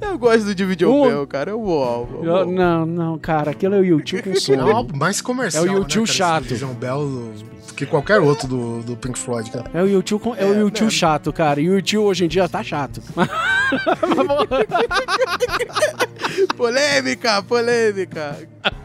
Eu 0.00 0.18
gosto 0.18 0.44
do 0.44 0.54
David 0.54 0.84
Um- 0.86 1.08
Bell, 1.08 1.26
cara. 1.26 1.50
É 1.50 1.52
é 1.52 1.56
eu- 2.26 2.44
bom. 2.46 2.52
não, 2.52 2.86
não, 2.86 3.18
cara, 3.18 3.50
aquele 3.50 3.74
é 3.74 3.78
o 3.78 3.98
2 3.98 4.22
com 4.46 4.54
É 4.54 4.64
o 4.64 4.70
álbum 4.76 4.96
mais 4.96 5.20
comercial. 5.20 5.64
É 5.64 5.68
o 5.68 5.72
né, 5.72 5.78
YouTube 5.78 6.04
esse 6.04 6.12
chato. 6.14 6.42
Division 6.44 6.72
Bell 6.74 6.98
do- 7.00 7.54
que 7.76 7.84
qualquer 7.86 8.20
outro 8.20 8.46
do, 8.46 8.82
do 8.82 8.96
Pink 8.96 9.18
Floyd, 9.18 9.50
cara. 9.50 9.64
É 9.74 9.82
o 9.82 9.88
YouTube, 9.88 10.22
com- 10.22 10.34
é, 10.36 10.44
o 10.44 10.54
YouTube 10.60 10.90
chato, 10.90 11.32
cara. 11.32 11.60
E 11.60 11.68
o 11.68 11.74
YouTube 11.74 12.04
hoje 12.04 12.24
em 12.24 12.28
dia 12.28 12.48
tá 12.48 12.62
chato. 12.62 13.00
Polêmica, 16.56 17.42
polêmica. 17.42 18.36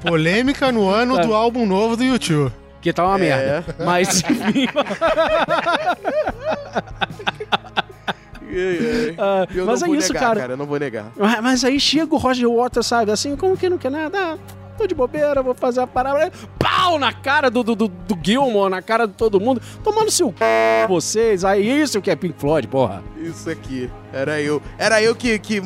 Polêmica 0.01 0.71
no 0.71 0.89
ano 0.89 1.15
Tá. 1.17 1.21
do 1.23 1.33
álbum 1.33 1.65
novo 1.65 1.95
do 1.95 2.03
YouTube. 2.03 2.51
Que 2.81 2.93
tá 2.93 3.05
uma 3.05 3.17
É. 3.17 3.19
merda. 3.19 3.75
Mas, 3.85 4.23
Eu 9.53 9.65
mas 9.65 9.81
não 9.81 9.87
é 9.87 9.89
vou 9.91 9.95
isso, 9.97 10.13
negar, 10.13 10.35
cara. 10.35 10.53
Eu 10.53 10.57
não 10.57 10.65
vou 10.65 10.79
negar. 10.79 11.11
Mas, 11.17 11.41
mas 11.41 11.63
aí 11.63 11.79
chega 11.79 12.13
o 12.13 12.17
Roger 12.17 12.49
Waters, 12.49 12.87
sabe? 12.87 13.11
Assim, 13.11 13.35
como 13.35 13.55
que 13.55 13.69
não 13.69 13.77
quer 13.77 13.91
nada? 13.91 14.17
Ah, 14.17 14.37
tô 14.77 14.87
de 14.87 14.95
bobeira, 14.95 15.43
vou 15.43 15.53
fazer 15.53 15.81
a 15.81 15.87
parada. 15.87 16.31
Pau 16.57 16.97
na 16.97 17.13
cara 17.13 17.49
do, 17.51 17.63
do, 17.63 17.75
do, 17.75 17.87
do 17.87 18.17
Gilmore, 18.21 18.71
na 18.71 18.81
cara 18.81 19.07
de 19.07 19.13
todo 19.13 19.39
mundo. 19.39 19.61
Tomando 19.83 20.09
seu 20.09 20.29
c... 20.29 20.87
vocês. 20.87 21.43
Aí 21.43 21.81
isso 21.81 22.01
que 22.01 22.09
é 22.09 22.15
Pink 22.15 22.39
Floyd, 22.39 22.67
porra. 22.67 23.03
Isso 23.17 23.49
aqui. 23.49 23.89
Era 24.11 24.41
eu. 24.41 24.61
Era 24.77 25.01
eu 25.01 25.15
que, 25.15 25.37
que 25.37 25.61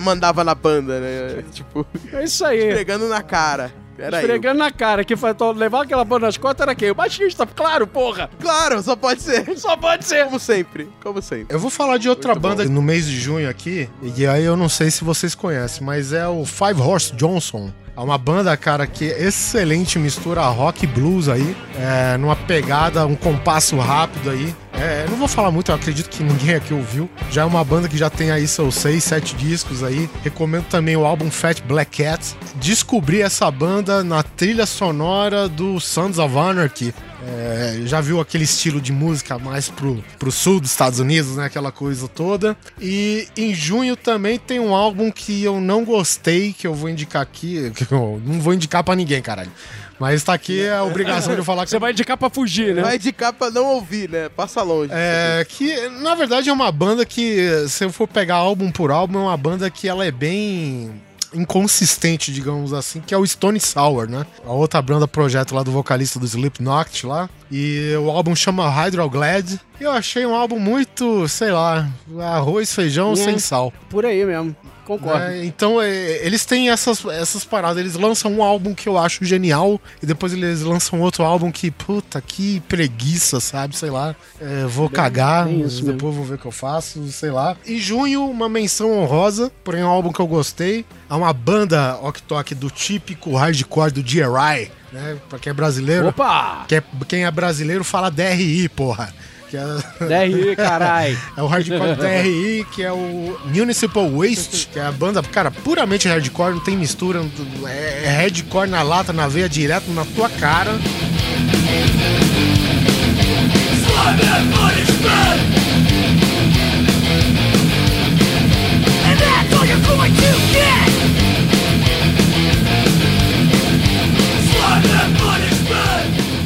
mandava 0.00 0.44
na 0.44 0.54
banda, 0.54 1.00
né? 1.00 1.44
Tipo, 1.50 1.86
É 2.12 2.24
isso 2.24 2.44
aí. 2.44 2.74
pegando 2.74 3.08
na 3.08 3.22
cara. 3.22 3.72
Era 3.98 4.18
eu. 4.18 4.20
Esfregando 4.20 4.58
na 4.58 4.70
cara. 4.70 5.04
Que 5.04 5.16
foi 5.16 5.34
levar 5.56 5.82
aquela 5.82 6.04
banda 6.04 6.26
nas 6.26 6.36
costas 6.36 6.60
era 6.60 6.74
quem? 6.74 6.90
O 6.90 6.94
baixista, 6.94 7.46
claro, 7.46 7.86
porra. 7.86 8.30
Claro, 8.40 8.82
só 8.82 8.94
pode 8.94 9.22
ser. 9.22 9.46
Só 9.58 9.76
pode 9.76 10.04
ser. 10.04 10.24
Como 10.24 10.38
sempre. 10.38 10.88
Como 11.02 11.20
sempre. 11.20 11.54
Eu 11.54 11.58
vou 11.58 11.70
falar 11.70 11.98
de 11.98 12.08
outra 12.08 12.32
Muito 12.32 12.42
banda 12.42 12.64
no 12.66 12.80
mês 12.80 13.06
de 13.06 13.18
junho 13.18 13.48
aqui, 13.48 13.88
e 14.02 14.26
aí 14.26 14.44
eu 14.44 14.56
não 14.56 14.68
sei 14.68 14.90
se 14.90 15.02
vocês 15.02 15.34
conhecem, 15.34 15.84
mas 15.84 16.12
é 16.12 16.26
o 16.28 16.44
Five 16.44 16.80
Horse 16.80 17.14
Johnson. 17.14 17.72
É 17.98 18.00
uma 18.00 18.16
banda, 18.16 18.56
cara, 18.56 18.86
que 18.86 19.10
é 19.10 19.24
excelente, 19.24 19.98
mistura 19.98 20.42
rock 20.42 20.84
e 20.84 20.86
blues 20.86 21.28
aí, 21.28 21.56
é, 21.76 22.16
numa 22.16 22.36
pegada, 22.36 23.04
um 23.04 23.16
compasso 23.16 23.76
rápido 23.76 24.30
aí. 24.30 24.54
É, 24.72 25.04
não 25.10 25.16
vou 25.16 25.26
falar 25.26 25.50
muito, 25.50 25.72
eu 25.72 25.74
acredito 25.74 26.08
que 26.08 26.22
ninguém 26.22 26.54
aqui 26.54 26.72
ouviu. 26.72 27.10
Já 27.32 27.42
é 27.42 27.44
uma 27.44 27.64
banda 27.64 27.88
que 27.88 27.98
já 27.98 28.08
tem 28.08 28.30
aí 28.30 28.46
seus 28.46 28.76
seis, 28.76 29.02
sete 29.02 29.34
discos 29.34 29.82
aí. 29.82 30.08
Recomendo 30.22 30.66
também 30.66 30.96
o 30.96 31.04
álbum 31.04 31.28
Fat 31.28 31.60
Black 31.62 32.00
Cat. 32.04 32.36
Descobri 32.54 33.20
essa 33.20 33.50
banda 33.50 34.04
na 34.04 34.22
trilha 34.22 34.64
sonora 34.64 35.48
do 35.48 35.80
Sons 35.80 36.18
of 36.18 36.38
Anarchy. 36.38 36.94
É, 37.26 37.80
já 37.84 38.00
viu 38.00 38.20
aquele 38.20 38.44
estilo 38.44 38.80
de 38.80 38.92
música 38.92 39.38
mais 39.38 39.68
pro, 39.68 40.02
pro 40.18 40.30
sul 40.30 40.60
dos 40.60 40.70
Estados 40.70 41.00
Unidos, 41.00 41.36
né? 41.36 41.46
Aquela 41.46 41.72
coisa 41.72 42.06
toda. 42.06 42.56
E 42.80 43.26
em 43.36 43.54
junho 43.54 43.96
também 43.96 44.38
tem 44.38 44.60
um 44.60 44.74
álbum 44.74 45.10
que 45.10 45.42
eu 45.42 45.60
não 45.60 45.84
gostei, 45.84 46.52
que 46.52 46.66
eu 46.66 46.74
vou 46.74 46.88
indicar 46.88 47.22
aqui. 47.22 47.72
Que 47.78 47.92
eu 47.92 48.20
não 48.24 48.40
vou 48.40 48.52
indicar 48.52 48.82
pra 48.82 48.96
ninguém, 48.96 49.22
caralho. 49.22 49.50
Mas 49.98 50.22
tá 50.22 50.32
aqui 50.32 50.68
a 50.68 50.84
obrigação 50.84 51.32
de 51.32 51.40
eu 51.40 51.44
falar 51.44 51.64
que 51.64 51.70
Você 51.70 51.78
vai 51.78 51.92
indicar 51.92 52.16
pra 52.16 52.30
fugir, 52.30 52.74
né? 52.74 52.82
Vai 52.82 52.98
de 52.98 53.12
capa 53.12 53.50
não 53.50 53.66
ouvir, 53.66 54.08
né? 54.08 54.28
Passa 54.28 54.62
longe. 54.62 54.90
É, 54.92 55.44
que 55.48 55.88
na 55.88 56.14
verdade 56.14 56.48
é 56.48 56.52
uma 56.52 56.70
banda 56.70 57.04
que, 57.04 57.66
se 57.68 57.84
eu 57.84 57.92
for 57.92 58.06
pegar 58.06 58.36
álbum 58.36 58.70
por 58.70 58.90
álbum, 58.90 59.18
é 59.18 59.22
uma 59.22 59.36
banda 59.36 59.68
que 59.70 59.88
ela 59.88 60.04
é 60.04 60.10
bem 60.10 60.92
inconsistente, 61.34 62.32
digamos 62.32 62.72
assim, 62.72 63.00
que 63.00 63.14
é 63.14 63.18
o 63.18 63.26
Stone 63.26 63.60
Sour, 63.60 64.08
né? 64.08 64.24
A 64.46 64.52
outra 64.52 64.80
banda 64.82 65.06
projeto 65.08 65.54
lá 65.54 65.62
do 65.62 65.70
vocalista 65.70 66.18
do 66.18 66.26
Slipknot 66.26 67.06
lá. 67.06 67.28
E 67.50 67.94
o 68.00 68.10
álbum 68.10 68.34
chama 68.36 68.68
Hydroglad. 68.68 69.58
E 69.80 69.84
eu 69.84 69.90
achei 69.90 70.24
um 70.26 70.34
álbum 70.34 70.58
muito, 70.58 71.26
sei 71.28 71.50
lá, 71.50 71.88
arroz, 72.20 72.74
feijão 72.74 73.12
Hum. 73.12 73.16
sem 73.16 73.38
sal. 73.38 73.72
Por 73.88 74.04
aí 74.04 74.24
mesmo. 74.24 74.54
Concordo. 74.88 75.22
É, 75.22 75.44
então, 75.44 75.80
é, 75.82 76.24
eles 76.26 76.46
têm 76.46 76.70
essas, 76.70 77.04
essas 77.04 77.44
paradas. 77.44 77.78
Eles 77.78 77.94
lançam 77.94 78.32
um 78.32 78.42
álbum 78.42 78.72
que 78.74 78.88
eu 78.88 78.96
acho 78.96 79.22
genial, 79.22 79.78
e 80.02 80.06
depois 80.06 80.32
eles 80.32 80.62
lançam 80.62 80.98
outro 81.02 81.22
álbum 81.24 81.52
que, 81.52 81.70
puta, 81.70 82.20
que 82.22 82.60
preguiça, 82.60 83.38
sabe? 83.38 83.76
Sei 83.76 83.90
lá. 83.90 84.16
É, 84.40 84.64
vou 84.64 84.88
cagar, 84.88 85.44
bem 85.44 85.60
isso 85.60 85.82
mesmo. 85.82 85.92
depois 85.92 86.14
vou 86.14 86.24
ver 86.24 86.34
o 86.36 86.38
que 86.38 86.46
eu 86.46 86.50
faço, 86.52 87.06
sei 87.12 87.30
lá. 87.30 87.54
Em 87.66 87.78
junho, 87.78 88.24
uma 88.24 88.48
menção 88.48 88.90
honrosa, 88.98 89.52
porém 89.62 89.84
um 89.84 89.88
álbum 89.88 90.10
que 90.10 90.20
eu 90.20 90.26
gostei. 90.26 90.86
É 91.10 91.14
uma 91.14 91.32
banda 91.32 91.96
ok 92.00 92.56
do 92.56 92.70
típico 92.70 93.34
hardcore 93.36 93.90
do 93.92 94.02
GRI, 94.02 94.70
né? 94.92 95.18
Pra 95.28 95.38
quem 95.38 95.50
é 95.50 95.54
brasileiro. 95.54 96.08
Opa! 96.08 96.64
que 96.66 96.76
é- 96.76 96.82
quem 97.06 97.24
é 97.26 97.30
brasileiro 97.30 97.84
fala 97.84 98.10
DRI, 98.10 98.68
porra. 98.70 99.12
Que 99.50 99.56
é, 99.56 99.64
DRI, 100.28 100.56
carai. 100.56 101.16
é 101.36 101.42
o 101.42 101.46
hardcore 101.46 101.96
DRI, 101.96 102.66
que 102.74 102.82
é 102.82 102.92
o 102.92 103.38
Municipal 103.46 104.08
Waste, 104.10 104.68
que 104.70 104.78
é 104.78 104.82
a 104.82 104.92
banda, 104.92 105.22
cara, 105.22 105.50
puramente 105.50 106.06
hardcore, 106.06 106.54
não 106.54 106.60
tem 106.60 106.76
mistura, 106.76 107.24
é, 107.66 108.04
é 108.04 108.10
hardcore 108.22 108.68
na 108.68 108.82
lata, 108.82 109.12
na 109.12 109.26
veia, 109.26 109.48
direto 109.48 109.90
na 109.90 110.04
tua 110.04 110.28
cara. 110.28 110.72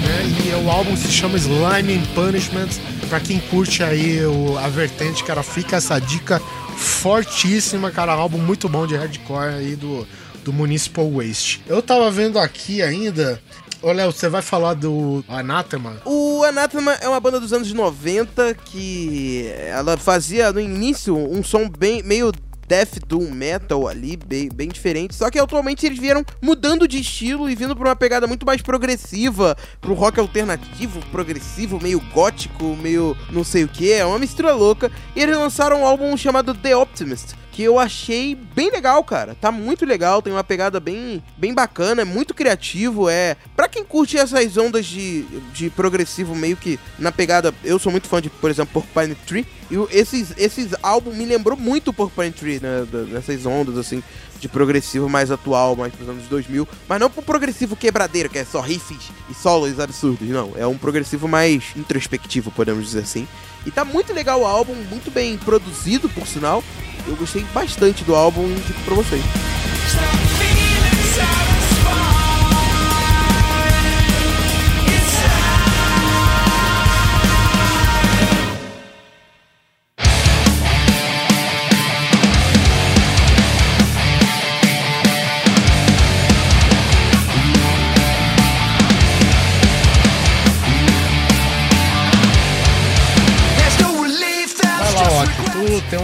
né? 0.04 0.32
E 0.44 0.64
o 0.64 0.70
álbum 0.70 0.96
se 0.96 1.10
chama 1.10 1.36
Slime 1.36 1.94
and 1.94 2.02
Punishment. 2.14 2.91
Pra 3.12 3.20
quem 3.20 3.38
curte 3.38 3.82
aí 3.82 4.24
o- 4.24 4.56
a 4.56 4.68
vertente, 4.70 5.22
cara, 5.22 5.42
fica 5.42 5.76
essa 5.76 5.98
dica 5.98 6.40
fortíssima, 6.78 7.90
cara. 7.90 8.16
Um 8.16 8.20
álbum 8.20 8.38
muito 8.38 8.70
bom 8.70 8.86
de 8.86 8.96
hardcore 8.96 9.52
aí 9.54 9.76
do, 9.76 10.08
do 10.42 10.50
Municipal 10.50 11.06
Waste. 11.10 11.60
Eu 11.66 11.82
tava 11.82 12.10
vendo 12.10 12.38
aqui 12.38 12.80
ainda. 12.80 13.38
Ô, 13.82 13.92
Léo, 13.92 14.12
você 14.12 14.30
vai 14.30 14.40
falar 14.40 14.72
do 14.72 15.22
Anathema? 15.28 15.98
O 16.06 16.42
Anathema 16.42 16.94
é 17.02 17.06
uma 17.08 17.20
banda 17.20 17.38
dos 17.38 17.52
anos 17.52 17.70
90 17.70 18.54
que 18.64 19.46
ela 19.66 19.98
fazia 19.98 20.50
no 20.50 20.58
início 20.58 21.14
um 21.14 21.44
som 21.44 21.68
bem 21.68 22.02
meio 22.02 22.32
death 22.72 23.00
doom 23.06 23.30
metal 23.30 23.86
ali, 23.86 24.16
bem, 24.16 24.48
bem 24.48 24.68
diferente. 24.68 25.14
Só 25.14 25.30
que 25.30 25.38
atualmente 25.38 25.84
eles 25.84 25.98
vieram 25.98 26.24
mudando 26.40 26.88
de 26.88 26.98
estilo 26.98 27.50
e 27.50 27.54
vindo 27.54 27.76
pra 27.76 27.90
uma 27.90 27.96
pegada 27.96 28.26
muito 28.26 28.46
mais 28.46 28.62
progressiva, 28.62 29.54
pro 29.78 29.92
rock 29.92 30.18
alternativo, 30.18 30.98
progressivo, 31.10 31.78
meio 31.82 32.00
gótico, 32.14 32.74
meio 32.76 33.14
não 33.30 33.44
sei 33.44 33.64
o 33.64 33.68
que. 33.68 33.92
É 33.92 34.06
uma 34.06 34.18
mistura 34.18 34.54
louca. 34.54 34.90
E 35.14 35.22
eles 35.22 35.36
lançaram 35.36 35.82
um 35.82 35.86
álbum 35.86 36.16
chamado 36.16 36.54
The 36.54 36.74
Optimist. 36.74 37.41
Que 37.52 37.62
eu 37.62 37.78
achei 37.78 38.34
bem 38.34 38.70
legal, 38.70 39.04
cara. 39.04 39.36
Tá 39.40 39.52
muito 39.52 39.84
legal, 39.84 40.22
tem 40.22 40.32
uma 40.32 40.42
pegada 40.42 40.80
bem, 40.80 41.22
bem 41.36 41.52
bacana, 41.52 42.02
é 42.02 42.04
muito 42.04 42.34
criativo. 42.34 43.08
É. 43.08 43.36
Pra 43.54 43.68
quem 43.68 43.84
curte 43.84 44.16
essas 44.16 44.56
ondas 44.56 44.86
de, 44.86 45.22
de 45.52 45.70
progressivo, 45.70 46.34
meio 46.34 46.56
que 46.56 46.80
na 46.98 47.12
pegada. 47.12 47.54
Eu 47.62 47.78
sou 47.78 47.92
muito 47.92 48.08
fã 48.08 48.20
de, 48.20 48.30
por 48.30 48.50
exemplo, 48.50 48.72
Porcupine 48.72 49.14
Tree. 49.14 49.46
E 49.70 49.76
esses, 49.96 50.32
esses 50.36 50.74
álbuns 50.82 51.14
me 51.14 51.26
lembrou 51.26 51.56
muito 51.56 51.92
Porcupine 51.92 52.32
Tree, 52.32 52.60
né? 52.60 52.86
Nessas 53.10 53.44
ondas, 53.46 53.76
assim, 53.76 54.02
de 54.42 54.48
progressivo 54.48 55.08
mais 55.08 55.30
atual, 55.30 55.76
mais 55.76 55.94
pros 55.94 56.08
anos 56.08 56.24
2000. 56.24 56.66
Mas 56.88 57.00
não 57.00 57.08
pro 57.08 57.22
progressivo 57.22 57.76
quebradeiro, 57.76 58.28
que 58.28 58.38
é 58.38 58.44
só 58.44 58.60
riffs 58.60 59.10
e 59.30 59.34
solos 59.34 59.78
absurdos. 59.78 60.28
Não, 60.28 60.52
é 60.56 60.66
um 60.66 60.76
progressivo 60.76 61.28
mais 61.28 61.64
introspectivo, 61.76 62.50
podemos 62.50 62.84
dizer 62.84 63.00
assim. 63.00 63.28
E 63.64 63.70
tá 63.70 63.84
muito 63.84 64.12
legal 64.12 64.40
o 64.40 64.46
álbum, 64.46 64.74
muito 64.90 65.10
bem 65.12 65.38
produzido, 65.38 66.08
por 66.08 66.26
sinal. 66.26 66.64
Eu 67.06 67.16
gostei 67.16 67.44
bastante 67.52 68.04
do 68.04 68.14
álbum 68.14 68.46
e 68.46 68.52
indico 68.52 68.80
pra 68.82 68.94
vocês. 68.94 69.22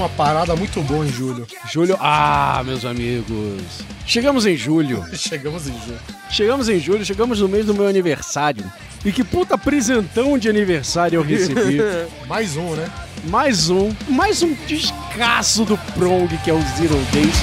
Uma 0.08 0.16
parada 0.16 0.56
muito 0.56 0.82
boa 0.82 1.04
em 1.04 1.12
julho. 1.12 1.46
Julho. 1.70 1.96
Ah, 2.00 2.62
meus 2.64 2.84
amigos. 2.84 3.62
Chegamos 4.06 4.46
em 4.46 4.56
julho. 4.56 5.04
Chegamos 5.14 5.68
em 5.68 5.72
julho. 5.72 6.00
Chegamos 6.30 6.68
em 6.68 6.78
julho, 6.78 7.04
chegamos 7.04 7.40
no 7.40 7.48
mês 7.48 7.66
do 7.66 7.74
meu 7.74 7.86
aniversário. 7.86 8.64
E 9.02 9.10
que 9.10 9.24
puta 9.24 9.56
presentão 9.56 10.36
de 10.36 10.48
aniversário 10.48 11.16
eu 11.16 11.22
recebi. 11.22 11.78
Mais 12.28 12.56
um, 12.56 12.74
né? 12.74 12.88
mais 13.24 13.68
um, 13.68 13.92
mais 14.08 14.44
um 14.44 14.54
descasso 14.66 15.64
do 15.64 15.76
Prong, 15.76 16.28
que 16.44 16.50
é 16.50 16.54
o 16.54 16.60
Zero 16.76 16.96
Days. 17.12 17.34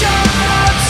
Cara, 0.00 0.83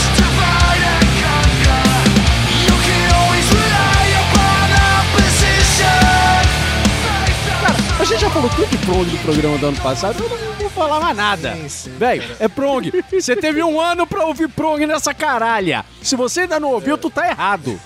a 8.04 8.06
gente 8.06 8.20
já 8.20 8.28
falou 8.28 8.50
tudo 8.50 8.66
de 8.68 8.76
Prong 8.84 9.10
no 9.10 9.18
programa 9.20 9.56
do 9.56 9.66
ano 9.68 9.80
passado, 9.80 10.22
eu 10.22 10.28
não 10.28 10.52
vou 10.56 10.68
falar 10.68 11.00
mais 11.00 11.16
nada. 11.16 11.56
Véi, 11.98 12.22
é 12.38 12.46
Prong. 12.48 12.92
Você 13.10 13.34
teve 13.34 13.62
um 13.62 13.80
ano 13.80 14.06
pra 14.06 14.26
ouvir 14.26 14.46
Prong 14.50 14.84
nessa 14.86 15.14
caralha. 15.14 15.86
Se 16.02 16.14
você 16.14 16.40
ainda 16.40 16.60
não 16.60 16.68
ouviu, 16.72 16.98
tu 16.98 17.08
tá 17.08 17.26
errado. 17.26 17.80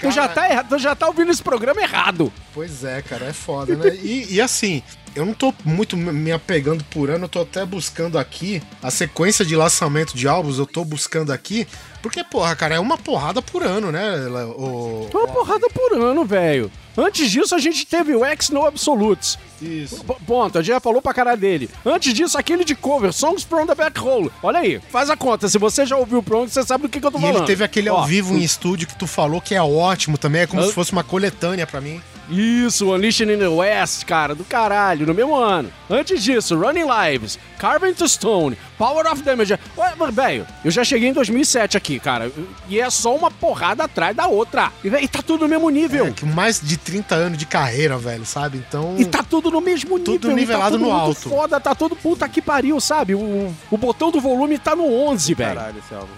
Tu 0.00 0.12
já 0.12 0.28
tá, 0.28 0.48
errado, 0.48 0.68
tu 0.68 0.78
já 0.78 0.94
tá 0.94 1.08
ouvindo 1.08 1.32
esse 1.32 1.42
programa 1.42 1.80
errado. 1.80 2.32
Pois 2.54 2.84
é, 2.84 3.02
cara, 3.02 3.26
é 3.26 3.32
foda, 3.32 3.74
né? 3.74 3.92
E, 4.00 4.34
e 4.34 4.40
assim, 4.40 4.84
eu 5.16 5.26
não 5.26 5.34
tô 5.34 5.52
muito 5.64 5.96
me 5.96 6.30
apegando 6.30 6.84
por 6.84 7.10
ano, 7.10 7.24
eu 7.24 7.28
tô 7.28 7.40
até 7.40 7.66
buscando 7.66 8.16
aqui 8.20 8.62
a 8.80 8.88
sequência 8.88 9.44
de 9.44 9.56
lançamento 9.56 10.16
de 10.16 10.28
álbuns, 10.28 10.60
eu 10.60 10.66
tô 10.66 10.84
buscando 10.84 11.32
aqui, 11.32 11.66
porque, 12.00 12.22
porra, 12.22 12.54
cara, 12.54 12.76
é 12.76 12.78
uma 12.78 12.96
porrada 12.96 13.42
por 13.42 13.64
ano, 13.64 13.90
né? 13.90 14.14
O, 14.56 15.08
É 15.12 15.16
uma 15.16 15.26
porrada 15.26 15.68
por 15.70 15.94
ano, 15.94 16.24
velho. 16.24 16.70
Antes 17.00 17.30
disso, 17.30 17.54
a 17.54 17.58
gente 17.58 17.86
teve 17.86 18.12
o 18.14 18.24
X 18.24 18.50
No 18.50 18.66
Absolutes. 18.66 19.38
Isso. 19.62 20.04
P- 20.04 20.16
Ponto, 20.26 20.58
a 20.58 20.62
gente 20.62 20.72
já 20.72 20.80
falou 20.80 21.00
pra 21.00 21.14
caralho 21.14 21.38
dele. 21.40 21.70
Antes 21.86 22.12
disso, 22.12 22.36
aquele 22.36 22.64
de 22.64 22.74
cover, 22.74 23.12
Songs 23.12 23.44
from 23.44 23.66
the 23.66 23.74
Back 23.74 24.00
Hole. 24.00 24.30
Olha 24.42 24.58
aí, 24.58 24.80
faz 24.90 25.08
a 25.08 25.16
conta. 25.16 25.48
Se 25.48 25.58
você 25.58 25.86
já 25.86 25.96
ouviu 25.96 26.18
o 26.18 26.22
Prong, 26.22 26.50
você 26.50 26.62
sabe 26.64 26.82
do 26.82 26.88
que, 26.88 27.00
que 27.00 27.06
eu 27.06 27.10
tô 27.12 27.18
E 27.18 27.20
falando. 27.20 27.36
ele 27.38 27.46
teve 27.46 27.62
aquele 27.62 27.88
ao 27.88 27.98
Ó, 27.98 28.02
vivo 28.04 28.34
em 28.34 28.42
estúdio 28.42 28.88
que 28.88 28.96
tu 28.96 29.06
falou 29.06 29.40
que 29.40 29.54
é 29.54 29.62
ótimo 29.62 30.18
também, 30.18 30.42
é 30.42 30.46
como 30.48 30.62
se 30.64 30.72
fosse 30.72 30.90
uma 30.92 31.04
coletânea 31.04 31.66
pra 31.66 31.80
mim. 31.80 32.00
Isso, 32.30 32.92
Unleashed 32.92 33.30
in 33.32 33.38
the 33.38 33.48
West, 33.48 34.04
cara, 34.04 34.34
do 34.34 34.44
caralho, 34.44 35.06
no 35.06 35.14
mesmo 35.14 35.34
ano. 35.34 35.70
Antes 35.88 36.22
disso, 36.22 36.58
Running 36.58 36.84
Lives, 36.84 37.38
Carving 37.58 37.94
to 37.94 38.06
Stone, 38.08 38.56
Power 38.78 39.06
of 39.12 39.22
Damage. 39.22 39.58
Ué, 39.76 39.92
mas, 39.98 40.14
velho, 40.14 40.46
eu 40.64 40.70
já 40.70 40.84
cheguei 40.84 41.08
em 41.08 41.12
2007 41.12 41.76
aqui, 41.76 41.98
cara, 41.98 42.30
e 42.68 42.80
é 42.80 42.88
só 42.90 43.14
uma 43.14 43.30
porrada 43.30 43.84
atrás 43.84 44.14
da 44.16 44.26
outra. 44.28 44.72
E, 44.84 44.88
véi, 44.88 45.06
tá 45.08 45.20
tudo 45.20 45.42
no 45.42 45.48
mesmo 45.48 45.68
nível. 45.68 46.06
É, 46.06 46.10
que 46.12 46.24
mais 46.24 46.60
de 46.60 46.76
30 46.76 47.14
anos 47.14 47.38
de 47.38 47.44
carreira, 47.46 47.98
velho, 47.98 48.24
sabe? 48.24 48.58
Então. 48.58 48.94
E 48.98 49.04
tá 49.04 49.22
tudo 49.22 49.50
no 49.50 49.60
mesmo 49.60 49.98
nível. 49.98 50.04
Tudo 50.18 50.30
e 50.30 50.34
nivelado 50.34 50.64
tá 50.64 50.78
tudo 50.78 50.80
no 50.84 50.90
muito 50.90 51.00
alto. 51.06 51.28
foda, 51.28 51.60
tá 51.60 51.74
todo 51.74 51.96
puta 51.96 52.28
que 52.28 52.40
pariu, 52.40 52.80
sabe? 52.80 53.14
O, 53.14 53.54
o 53.70 53.76
botão 53.76 54.10
do 54.10 54.20
volume 54.20 54.58
tá 54.58 54.74
no 54.76 54.86
11, 55.08 55.34
velho. 55.34 55.54
Caralho, 55.56 55.78
esse 55.78 55.94
álbum. 55.94 56.08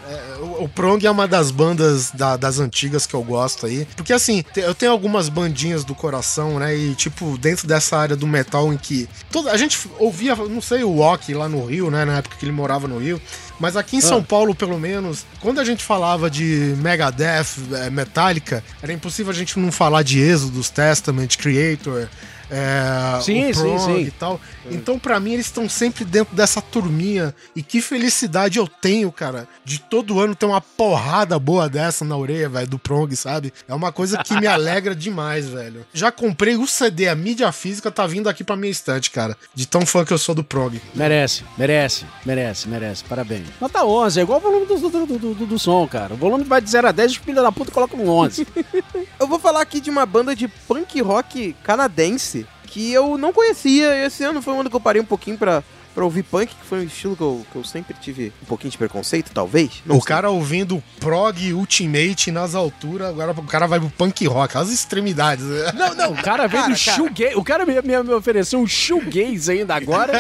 O, 0.61 0.65
o 0.65 0.69
Prong 0.69 1.05
é 1.07 1.11
uma 1.11 1.27
das 1.27 1.51
bandas 1.51 2.11
da- 2.11 2.37
das 2.37 2.59
antigas 2.59 3.07
que 3.07 3.15
eu 3.15 3.23
gosto 3.23 3.67
aí. 3.67 3.87
Porque 3.97 4.13
assim, 4.13 4.43
te- 4.43 4.61
eu 4.61 4.75
tenho 4.75 4.93
algumas 4.93 5.29
bandinhas 5.29 5.85
do 5.85 5.95
coração, 5.95 6.59
né? 6.59 6.77
E 6.77 6.95
tipo, 6.95 7.39
dentro 7.39 7.67
dessa 7.67 7.97
área 7.97 8.17
do 8.17 8.27
metal 8.27 8.73
em 8.73 8.77
que. 8.77 9.09
Toda, 9.31 9.51
a 9.53 9.57
gente 9.57 9.79
ouvia, 9.99 10.35
não 10.37 10.61
sei, 10.61 10.83
o 10.85 10.97
Walk 10.97 11.33
lá 11.35 11.49
no 11.49 11.65
Rio, 11.65 11.91
né? 11.91 12.05
Na 12.05 12.19
época 12.19 12.37
que 12.37 12.50
ele 12.51 12.57
morava 12.57 12.87
no 12.87 12.99
Rio. 12.99 13.21
Mas 13.59 13.77
aqui 13.77 13.97
em 13.97 14.01
São 14.01 14.23
Paulo, 14.23 14.55
pelo 14.55 14.79
menos, 14.79 15.25
quando 15.41 15.61
a 15.61 15.65
gente 15.65 15.85
falava 15.85 16.29
de 16.29 16.75
Megadeth, 16.79 17.47
eh, 17.73 17.91
Metallica, 17.91 18.63
era 18.83 18.93
impossível 18.93 19.31
a 19.31 19.35
gente 19.35 19.59
não 19.59 19.71
falar 19.71 20.03
de 20.03 20.19
Exodus, 20.19 20.69
Testament, 20.71 21.37
Creator. 21.39 22.09
É, 22.51 23.21
Sim, 23.23 23.51
o 23.51 23.55
sim, 23.55 23.61
Prong 23.63 23.79
sim. 23.95 24.01
e 24.01 24.11
tal. 24.11 24.41
Então, 24.71 24.99
pra 24.99 25.21
mim, 25.21 25.33
eles 25.35 25.47
estão 25.47 25.69
sempre 25.69 26.05
dentro 26.05 26.35
dessa 26.35 26.61
turminha. 26.61 27.35
E 27.55 27.63
que 27.63 27.81
felicidade 27.81 28.59
eu 28.59 28.67
tenho, 28.67 29.11
cara, 29.13 29.47
de 29.65 29.79
todo 29.81 30.19
ano 30.21 30.35
ter 30.35 30.47
uma 30.47 30.61
porrada 30.61 31.39
boa 31.39 31.69
dessa 31.69 32.05
na 32.05 32.17
orelha, 32.17 32.49
velho, 32.49 32.67
do 32.67 32.79
Prong, 32.79 33.15
sabe? 33.15 33.53
É 33.69 33.75
uma 33.75 33.93
coisa 33.93 34.19
que 34.19 34.35
me 34.39 34.47
alegra 34.49 34.95
demais, 34.95 35.49
velho. 35.49 35.87
Já 35.93 36.11
comprei 36.11 36.57
o 36.57 36.67
CD, 36.67 37.09
a 37.09 37.15
mídia 37.15 37.51
física 37.53 37.91
tá 37.91 38.07
vindo 38.07 38.29
aqui 38.29 38.43
pra 38.43 38.57
minha 38.57 38.71
estante, 38.71 39.11
cara. 39.11 39.37
De 39.55 39.67
tão 39.67 39.87
fã 39.87 40.05
que 40.05 40.13
eu 40.13 40.19
sou 40.19 40.35
do 40.35 40.43
Prong. 40.45 40.81
Merece, 40.95 41.45
merece, 41.57 42.05
merece, 42.27 42.69
merece. 42.69 43.05
Parabéns. 43.05 43.47
Nota 43.61 43.85
11, 43.85 44.19
é 44.19 44.23
igual 44.23 44.39
o 44.39 44.43
volume 44.43 44.67
do, 44.67 44.77
do, 44.77 45.07
do, 45.07 45.35
do- 45.35 45.47
do 45.47 45.59
som, 45.59 45.87
cara. 45.87 46.15
O 46.15 46.17
volume 46.17 46.45
vai 46.45 46.61
de 46.61 46.71
0 46.71 46.89
a 46.89 46.93
10, 46.93 47.13
os 47.13 47.17
filhos 47.19 47.43
da 47.43 47.53
puta 47.53 47.71
colocam 47.71 47.99
um 48.01 48.09
11. 48.09 48.47
Eu 49.21 49.27
vou 49.27 49.39
falar 49.39 49.61
aqui 49.61 49.81
de 49.81 49.91
uma 49.91 50.05
banda 50.07 50.35
de 50.35 50.49
punk 50.49 51.01
rock 51.01 51.55
canadense 51.63 52.40
que 52.71 52.93
eu 52.93 53.19
não 53.19 53.33
conhecia. 53.33 54.07
Esse 54.07 54.25
ano 54.25 54.41
foi 54.41 54.55
um 54.55 54.61
ano 54.61 54.71
que 54.71 54.77
eu 54.77 54.81
parei 54.81 55.03
um 55.03 55.07
pouquinho 55.07 55.37
pra, 55.37 55.63
pra 55.95 56.05
ouvir 56.05 56.23
punk, 56.23 56.49
que 56.55 56.65
foi 56.67 56.81
um 56.81 56.85
estilo 56.85 57.17
que 57.17 57.23
eu, 57.23 57.47
que 57.51 57.57
eu 57.57 57.65
sempre 57.65 57.95
tive 58.01 58.33
um 58.43 58.47
pouquinho 58.47 58.71
de 58.71 58.79
preconceito, 58.79 59.31
talvez. 59.33 59.83
Não 59.85 59.97
o 59.97 60.01
sei. 60.01 60.09
cara 60.09 60.31
ouvindo 60.31 60.83
Prog 60.99 61.53
Ultimate 61.53 62.31
nas 62.31 62.55
alturas, 62.55 63.09
agora 63.09 63.33
o 63.33 63.43
cara 63.45 63.67
vai 63.67 63.81
pro 63.81 63.91
punk 63.91 64.27
rock, 64.27 64.57
as 64.57 64.71
extremidades. 64.71 65.45
Não, 65.75 65.95
não. 65.95 66.13
O 66.13 66.23
cara 66.23 66.47
veio 66.47 66.63
Cara, 66.63 66.75
do 66.75 66.79
shoegaze. 66.79 67.35
O 67.37 67.45
cara 67.45 67.65
me, 67.67 67.75
me, 67.83 68.03
me 68.03 68.13
ofereceu 68.15 68.59
um 68.61 68.67
shoegaze 68.67 69.51
ainda 69.53 69.75
agora. 69.75 70.13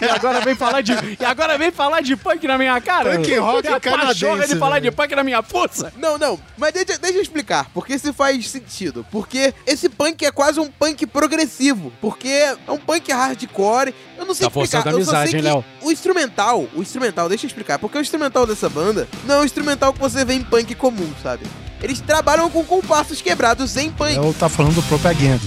e 0.00 0.04
agora 0.04 0.40
vem 0.40 0.54
falar 0.54 0.80
de. 0.80 0.92
E 1.20 1.24
agora 1.24 1.56
vem 1.58 1.70
falar 1.70 2.00
de 2.00 2.16
punk 2.16 2.46
na 2.46 2.58
minha 2.58 2.80
cara. 2.80 3.16
Punk 3.16 3.36
rock 3.38 3.68
a 3.68 3.80
canadense, 3.80 4.48
de 4.48 4.56
falar 4.58 4.80
de 4.80 4.90
punk 4.90 5.14
na 5.14 5.24
minha 5.24 5.42
força. 5.42 5.92
Não, 5.96 6.18
não, 6.18 6.38
mas 6.56 6.72
deixa, 6.72 6.98
deixa 6.98 7.18
eu 7.18 7.22
explicar, 7.22 7.70
porque 7.72 7.94
isso 7.94 8.12
faz 8.12 8.48
sentido. 8.50 9.06
Porque 9.10 9.54
esse 9.66 9.88
punk 9.88 10.24
é 10.24 10.30
quase 10.30 10.60
um 10.60 10.70
punk 10.70 11.06
progressivo, 11.06 11.92
porque 12.00 12.28
é 12.28 12.56
um 12.68 12.78
punk 12.78 13.10
hardcore. 13.12 13.94
Eu 14.18 14.24
não 14.24 14.34
sei 14.34 14.48
Tá 14.48 14.60
explicar, 14.60 14.92
eu 14.92 15.04
só 15.04 15.15
que 15.24 15.40
Léo? 15.40 15.64
o 15.82 15.92
instrumental, 15.92 16.68
o 16.74 16.82
instrumental, 16.82 17.28
deixa 17.28 17.46
eu 17.46 17.48
explicar, 17.48 17.78
porque 17.78 17.96
o 17.96 18.00
instrumental 18.00 18.46
dessa 18.46 18.68
banda 18.68 19.08
não 19.24 19.36
é 19.36 19.40
o 19.40 19.44
instrumental 19.44 19.92
que 19.92 19.98
você 19.98 20.24
vê 20.24 20.34
em 20.34 20.42
punk 20.42 20.74
comum, 20.74 21.10
sabe? 21.22 21.44
Eles 21.82 22.00
trabalham 22.00 22.50
com 22.50 22.64
compassos 22.64 23.20
quebrados 23.20 23.76
em 23.76 23.90
punk. 23.90 24.16
Eu 24.16 24.34
tá 24.34 24.48
falando 24.48 24.74
do 24.74 24.82
Propaganda. 24.82 25.40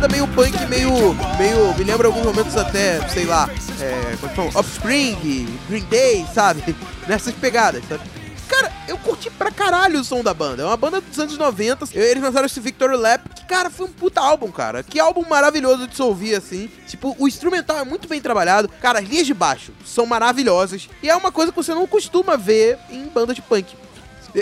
Pegada 0.00 0.08
meio 0.08 0.26
punk, 0.28 0.66
meio. 0.66 1.14
meio. 1.36 1.74
Me 1.76 1.84
lembra 1.84 2.08
alguns 2.08 2.24
momentos 2.24 2.56
até, 2.56 3.06
sei 3.08 3.26
lá, 3.26 3.48
é. 3.80 4.16
Como 4.34 4.48
é? 4.48 4.58
Offspring, 4.58 5.46
Green 5.68 5.84
Day, 5.84 6.26
sabe? 6.34 6.74
Nessas 7.06 7.34
pegadas, 7.34 7.82
sabe? 7.86 8.02
Cara, 8.48 8.72
eu 8.88 8.98
curti 8.98 9.30
pra 9.30 9.50
caralho 9.50 10.00
o 10.00 10.04
som 10.04 10.22
da 10.22 10.34
banda. 10.34 10.62
É 10.62 10.66
uma 10.66 10.76
banda 10.76 11.00
dos 11.00 11.18
anos 11.18 11.36
90. 11.36 11.86
Eles 11.92 12.22
lançaram 12.22 12.46
esse 12.46 12.58
Victory 12.58 12.96
Lap, 12.96 13.22
que, 13.34 13.44
cara, 13.44 13.70
foi 13.70 13.86
um 13.86 13.92
puta 13.92 14.20
álbum, 14.20 14.50
cara. 14.50 14.82
Que 14.82 14.98
álbum 14.98 15.24
maravilhoso 15.28 15.86
de 15.86 15.94
se 15.94 16.02
ouvir, 16.02 16.34
assim. 16.34 16.68
Tipo, 16.88 17.14
o 17.18 17.28
instrumental 17.28 17.78
é 17.78 17.84
muito 17.84 18.08
bem 18.08 18.20
trabalhado. 18.20 18.68
Cara, 18.80 18.98
as 18.98 19.08
linhas 19.08 19.26
de 19.26 19.34
baixo 19.34 19.72
são 19.84 20.04
maravilhosas. 20.04 20.88
E 21.02 21.08
é 21.08 21.14
uma 21.14 21.30
coisa 21.30 21.52
que 21.52 21.56
você 21.56 21.72
não 21.74 21.86
costuma 21.86 22.36
ver 22.36 22.78
em 22.90 23.06
banda 23.06 23.34
de 23.34 23.42
punk. 23.42 23.76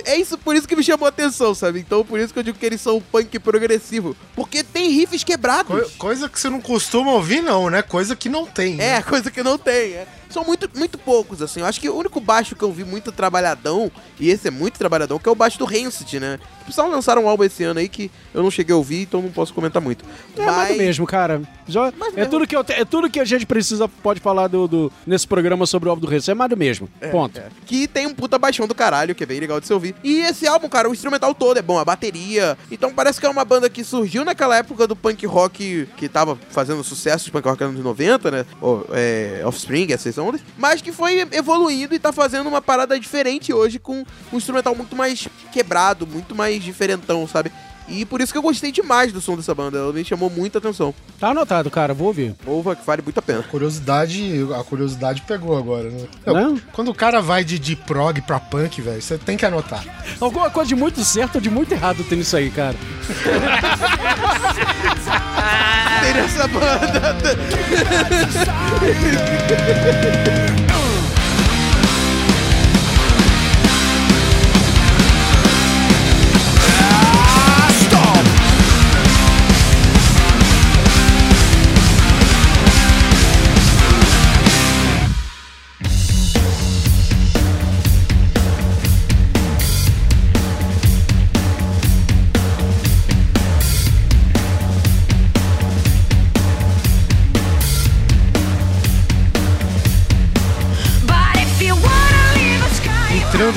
É 0.05 0.17
isso, 0.17 0.37
por 0.39 0.55
isso 0.55 0.67
que 0.69 0.77
me 0.77 0.83
chamou 0.83 1.07
a 1.07 1.09
atenção, 1.09 1.55
sabe? 1.55 1.81
Então, 1.81 2.05
por 2.05 2.19
isso 2.21 2.33
que 2.33 2.39
eu 2.39 2.43
digo 2.43 2.59
que 2.59 2.67
eles 2.67 2.81
são 2.81 3.01
punk 3.01 3.39
progressivo. 3.39 4.17
Porque 4.35 4.63
tem 4.63 4.91
riffs 4.91 5.25
quebrados. 5.25 5.67
Co- 5.85 5.91
coisa 5.99 6.29
que 6.29 6.39
você 6.39 6.49
não 6.51 6.61
costuma 6.61 7.13
ouvir, 7.13 7.41
não, 7.43 7.71
né? 7.71 7.81
Coisa 7.83 8.15
que 8.15 8.29
não 8.29 8.45
tem. 8.47 8.75
né? 8.77 8.97
É, 8.97 9.03
coisa 9.03 9.31
que 9.31 9.43
não 9.43 9.57
tem, 9.57 9.93
é. 9.95 10.07
São 10.31 10.45
muito, 10.45 10.69
muito 10.77 10.99
poucos, 10.99 11.41
assim. 11.41 11.61
Eu 11.61 11.67
acho 11.67 11.81
que 11.81 11.89
o 11.89 11.97
único 11.97 12.21
baixo 12.21 12.55
que 12.55 12.63
eu 12.63 12.71
vi 12.73 12.85
muito 12.85 13.11
trabalhadão, 13.11 13.91
e 14.21 14.29
esse 14.29 14.49
é 14.49 14.51
muito 14.51 14.79
trabalhadão, 14.79 15.19
que 15.19 15.29
é 15.29 15.33
o 15.33 15.35
baixo 15.35 15.59
do 15.59 15.65
Rancid, 15.65 16.21
né? 16.21 16.39
Tipo, 16.69 16.73
só 16.73 16.87
lançaram 16.87 17.25
um 17.25 17.29
álbum 17.29 17.45
esse 17.45 17.65
ano 17.65 17.81
aí 17.81 17.89
que 17.89 18.11
eu 18.35 18.43
não 18.43 18.51
cheguei 18.51 18.75
a 18.75 18.77
ouvir, 18.77 19.03
então 19.03 19.23
não 19.23 19.31
posso 19.31 19.55
comentar 19.55 19.81
muito. 19.81 20.05
É 20.37 20.45
mais 20.45 20.69
do 20.73 20.79
mesmo, 20.79 21.07
cara. 21.07 21.41
Já- 21.67 21.89
é, 21.89 21.93
mesmo. 22.17 22.31
tudo 22.31 22.47
que 22.47 22.57
eu 22.57 22.63
te- 22.65 22.73
é 22.75 22.85
tudo 22.85 23.09
que 23.11 23.19
a 23.21 23.25
gente 23.25 23.47
precisa, 23.47 23.89
pode 23.89 24.21
falar 24.21 24.49
do, 24.49 24.69
do- 24.69 24.93
nesse 25.07 25.27
programa 25.27 25.67
sobre 25.67 25.89
o 25.89 25.91
álbum 25.91 26.03
do 26.03 26.07
Reis. 26.09 26.29
É 26.29 26.35
mais 26.35 26.51
do 26.51 26.57
mesmo. 26.57 26.89
Ponto. 27.11 27.39
É, 27.39 27.49
que 27.67 27.87
tem 27.89 28.07
um 28.07 28.15
puta 28.15 28.39
baixão 28.39 28.67
do 28.67 28.75
caralho, 28.75 29.15
que 29.15 29.23
é 29.23 29.27
bem 29.27 29.41
legal 29.41 29.61
de 29.61 29.67
se 29.67 29.73
ouvir. 29.73 29.95
E 30.05 30.21
esse 30.21 30.47
álbum, 30.47 30.69
cara, 30.69 30.89
o 30.89 30.93
instrumental 30.93 31.35
todo 31.35 31.59
é 31.59 31.63
bom, 31.63 31.79
a 31.79 31.85
bateria. 31.85 32.57
Então 32.71 32.93
parece 32.93 33.19
que 33.21 33.27
é 33.27 33.29
uma 33.29 33.45
banda 33.45 33.69
que 33.71 33.83
surgiu 33.85 34.25
naquela 34.25 34.57
época 34.57 34.87
do 34.87 34.95
punk 34.97 35.25
rock 35.27 35.89
que 35.97 36.09
tava 36.09 36.39
fazendo 36.51 36.83
sucesso 36.85 37.25
de 37.27 37.31
punk 37.31 37.47
rock 37.47 37.63
nos 37.63 37.71
anos 37.73 37.85
90, 37.85 38.31
né? 38.31 38.47
Ou, 38.61 38.87
é, 38.93 39.43
Offspring, 39.45 39.93
essas 39.93 40.17
ondas. 40.19 40.41
Mas 40.57 40.81
que 40.83 40.93
foi 40.93 41.27
evoluindo 41.33 41.95
e 41.95 41.99
tá 41.99 42.13
fazendo 42.13 42.47
uma 42.49 42.61
parada 42.61 42.99
diferente 42.99 43.53
hoje 43.53 43.79
com 43.79 44.05
um 44.33 44.37
instrumental 44.37 44.75
muito 44.75 44.95
mais 44.97 45.29
quebrado, 45.53 46.07
muito 46.07 46.35
mais 46.35 46.58
diferentão, 46.59 47.27
sabe? 47.27 47.51
E 47.89 48.05
por 48.05 48.21
isso 48.21 48.31
que 48.33 48.39
eu 48.39 48.43
gostei 48.43 48.71
demais 48.71 49.13
do 49.13 49.21
som 49.21 49.35
dessa 49.35 49.55
banda. 49.55 49.79
Ela 49.79 49.93
me 49.93 50.05
chamou 50.05 50.29
muita 50.29 50.59
atenção. 50.59 50.95
Tá 51.19 51.29
anotado, 51.31 51.71
cara. 51.71 51.95
Vou 51.95 52.09
ouvir. 52.09 52.35
Ouva 52.47 52.77
que 52.77 52.87
vale 52.87 53.01
muito 53.03 53.19
a 53.19 53.23
pena. 53.23 53.43
Curiosidade, 53.43 54.47
a 54.59 54.63
curiosidade 54.63 55.23
pegou 55.23 55.57
agora, 55.57 55.89
né? 55.89 56.07
Não? 56.27 56.61
Quando 56.73 56.91
o 56.91 56.95
cara 56.95 57.23
vai 57.23 57.43
de, 57.45 57.59
de 57.59 57.75
prog 57.75 58.21
pra 58.23 58.39
punk, 58.39 58.83
velho, 58.83 59.01
você 59.01 59.17
tem 59.17 59.39
que 59.39 59.47
anotar. 59.47 59.83
Alguma 60.21 60.51
coisa 60.51 60.69
de 60.69 60.75
muito 60.77 61.03
certo 61.03 61.37
ou 61.37 61.41
de 61.41 61.49
muito 61.49 61.73
errado 61.73 62.05
tem 62.05 62.19
nisso 62.19 62.37
aí, 62.37 62.51
cara. 62.51 62.77
Tem 66.03 66.15
nessa 66.15 66.47
banda. 66.47 67.17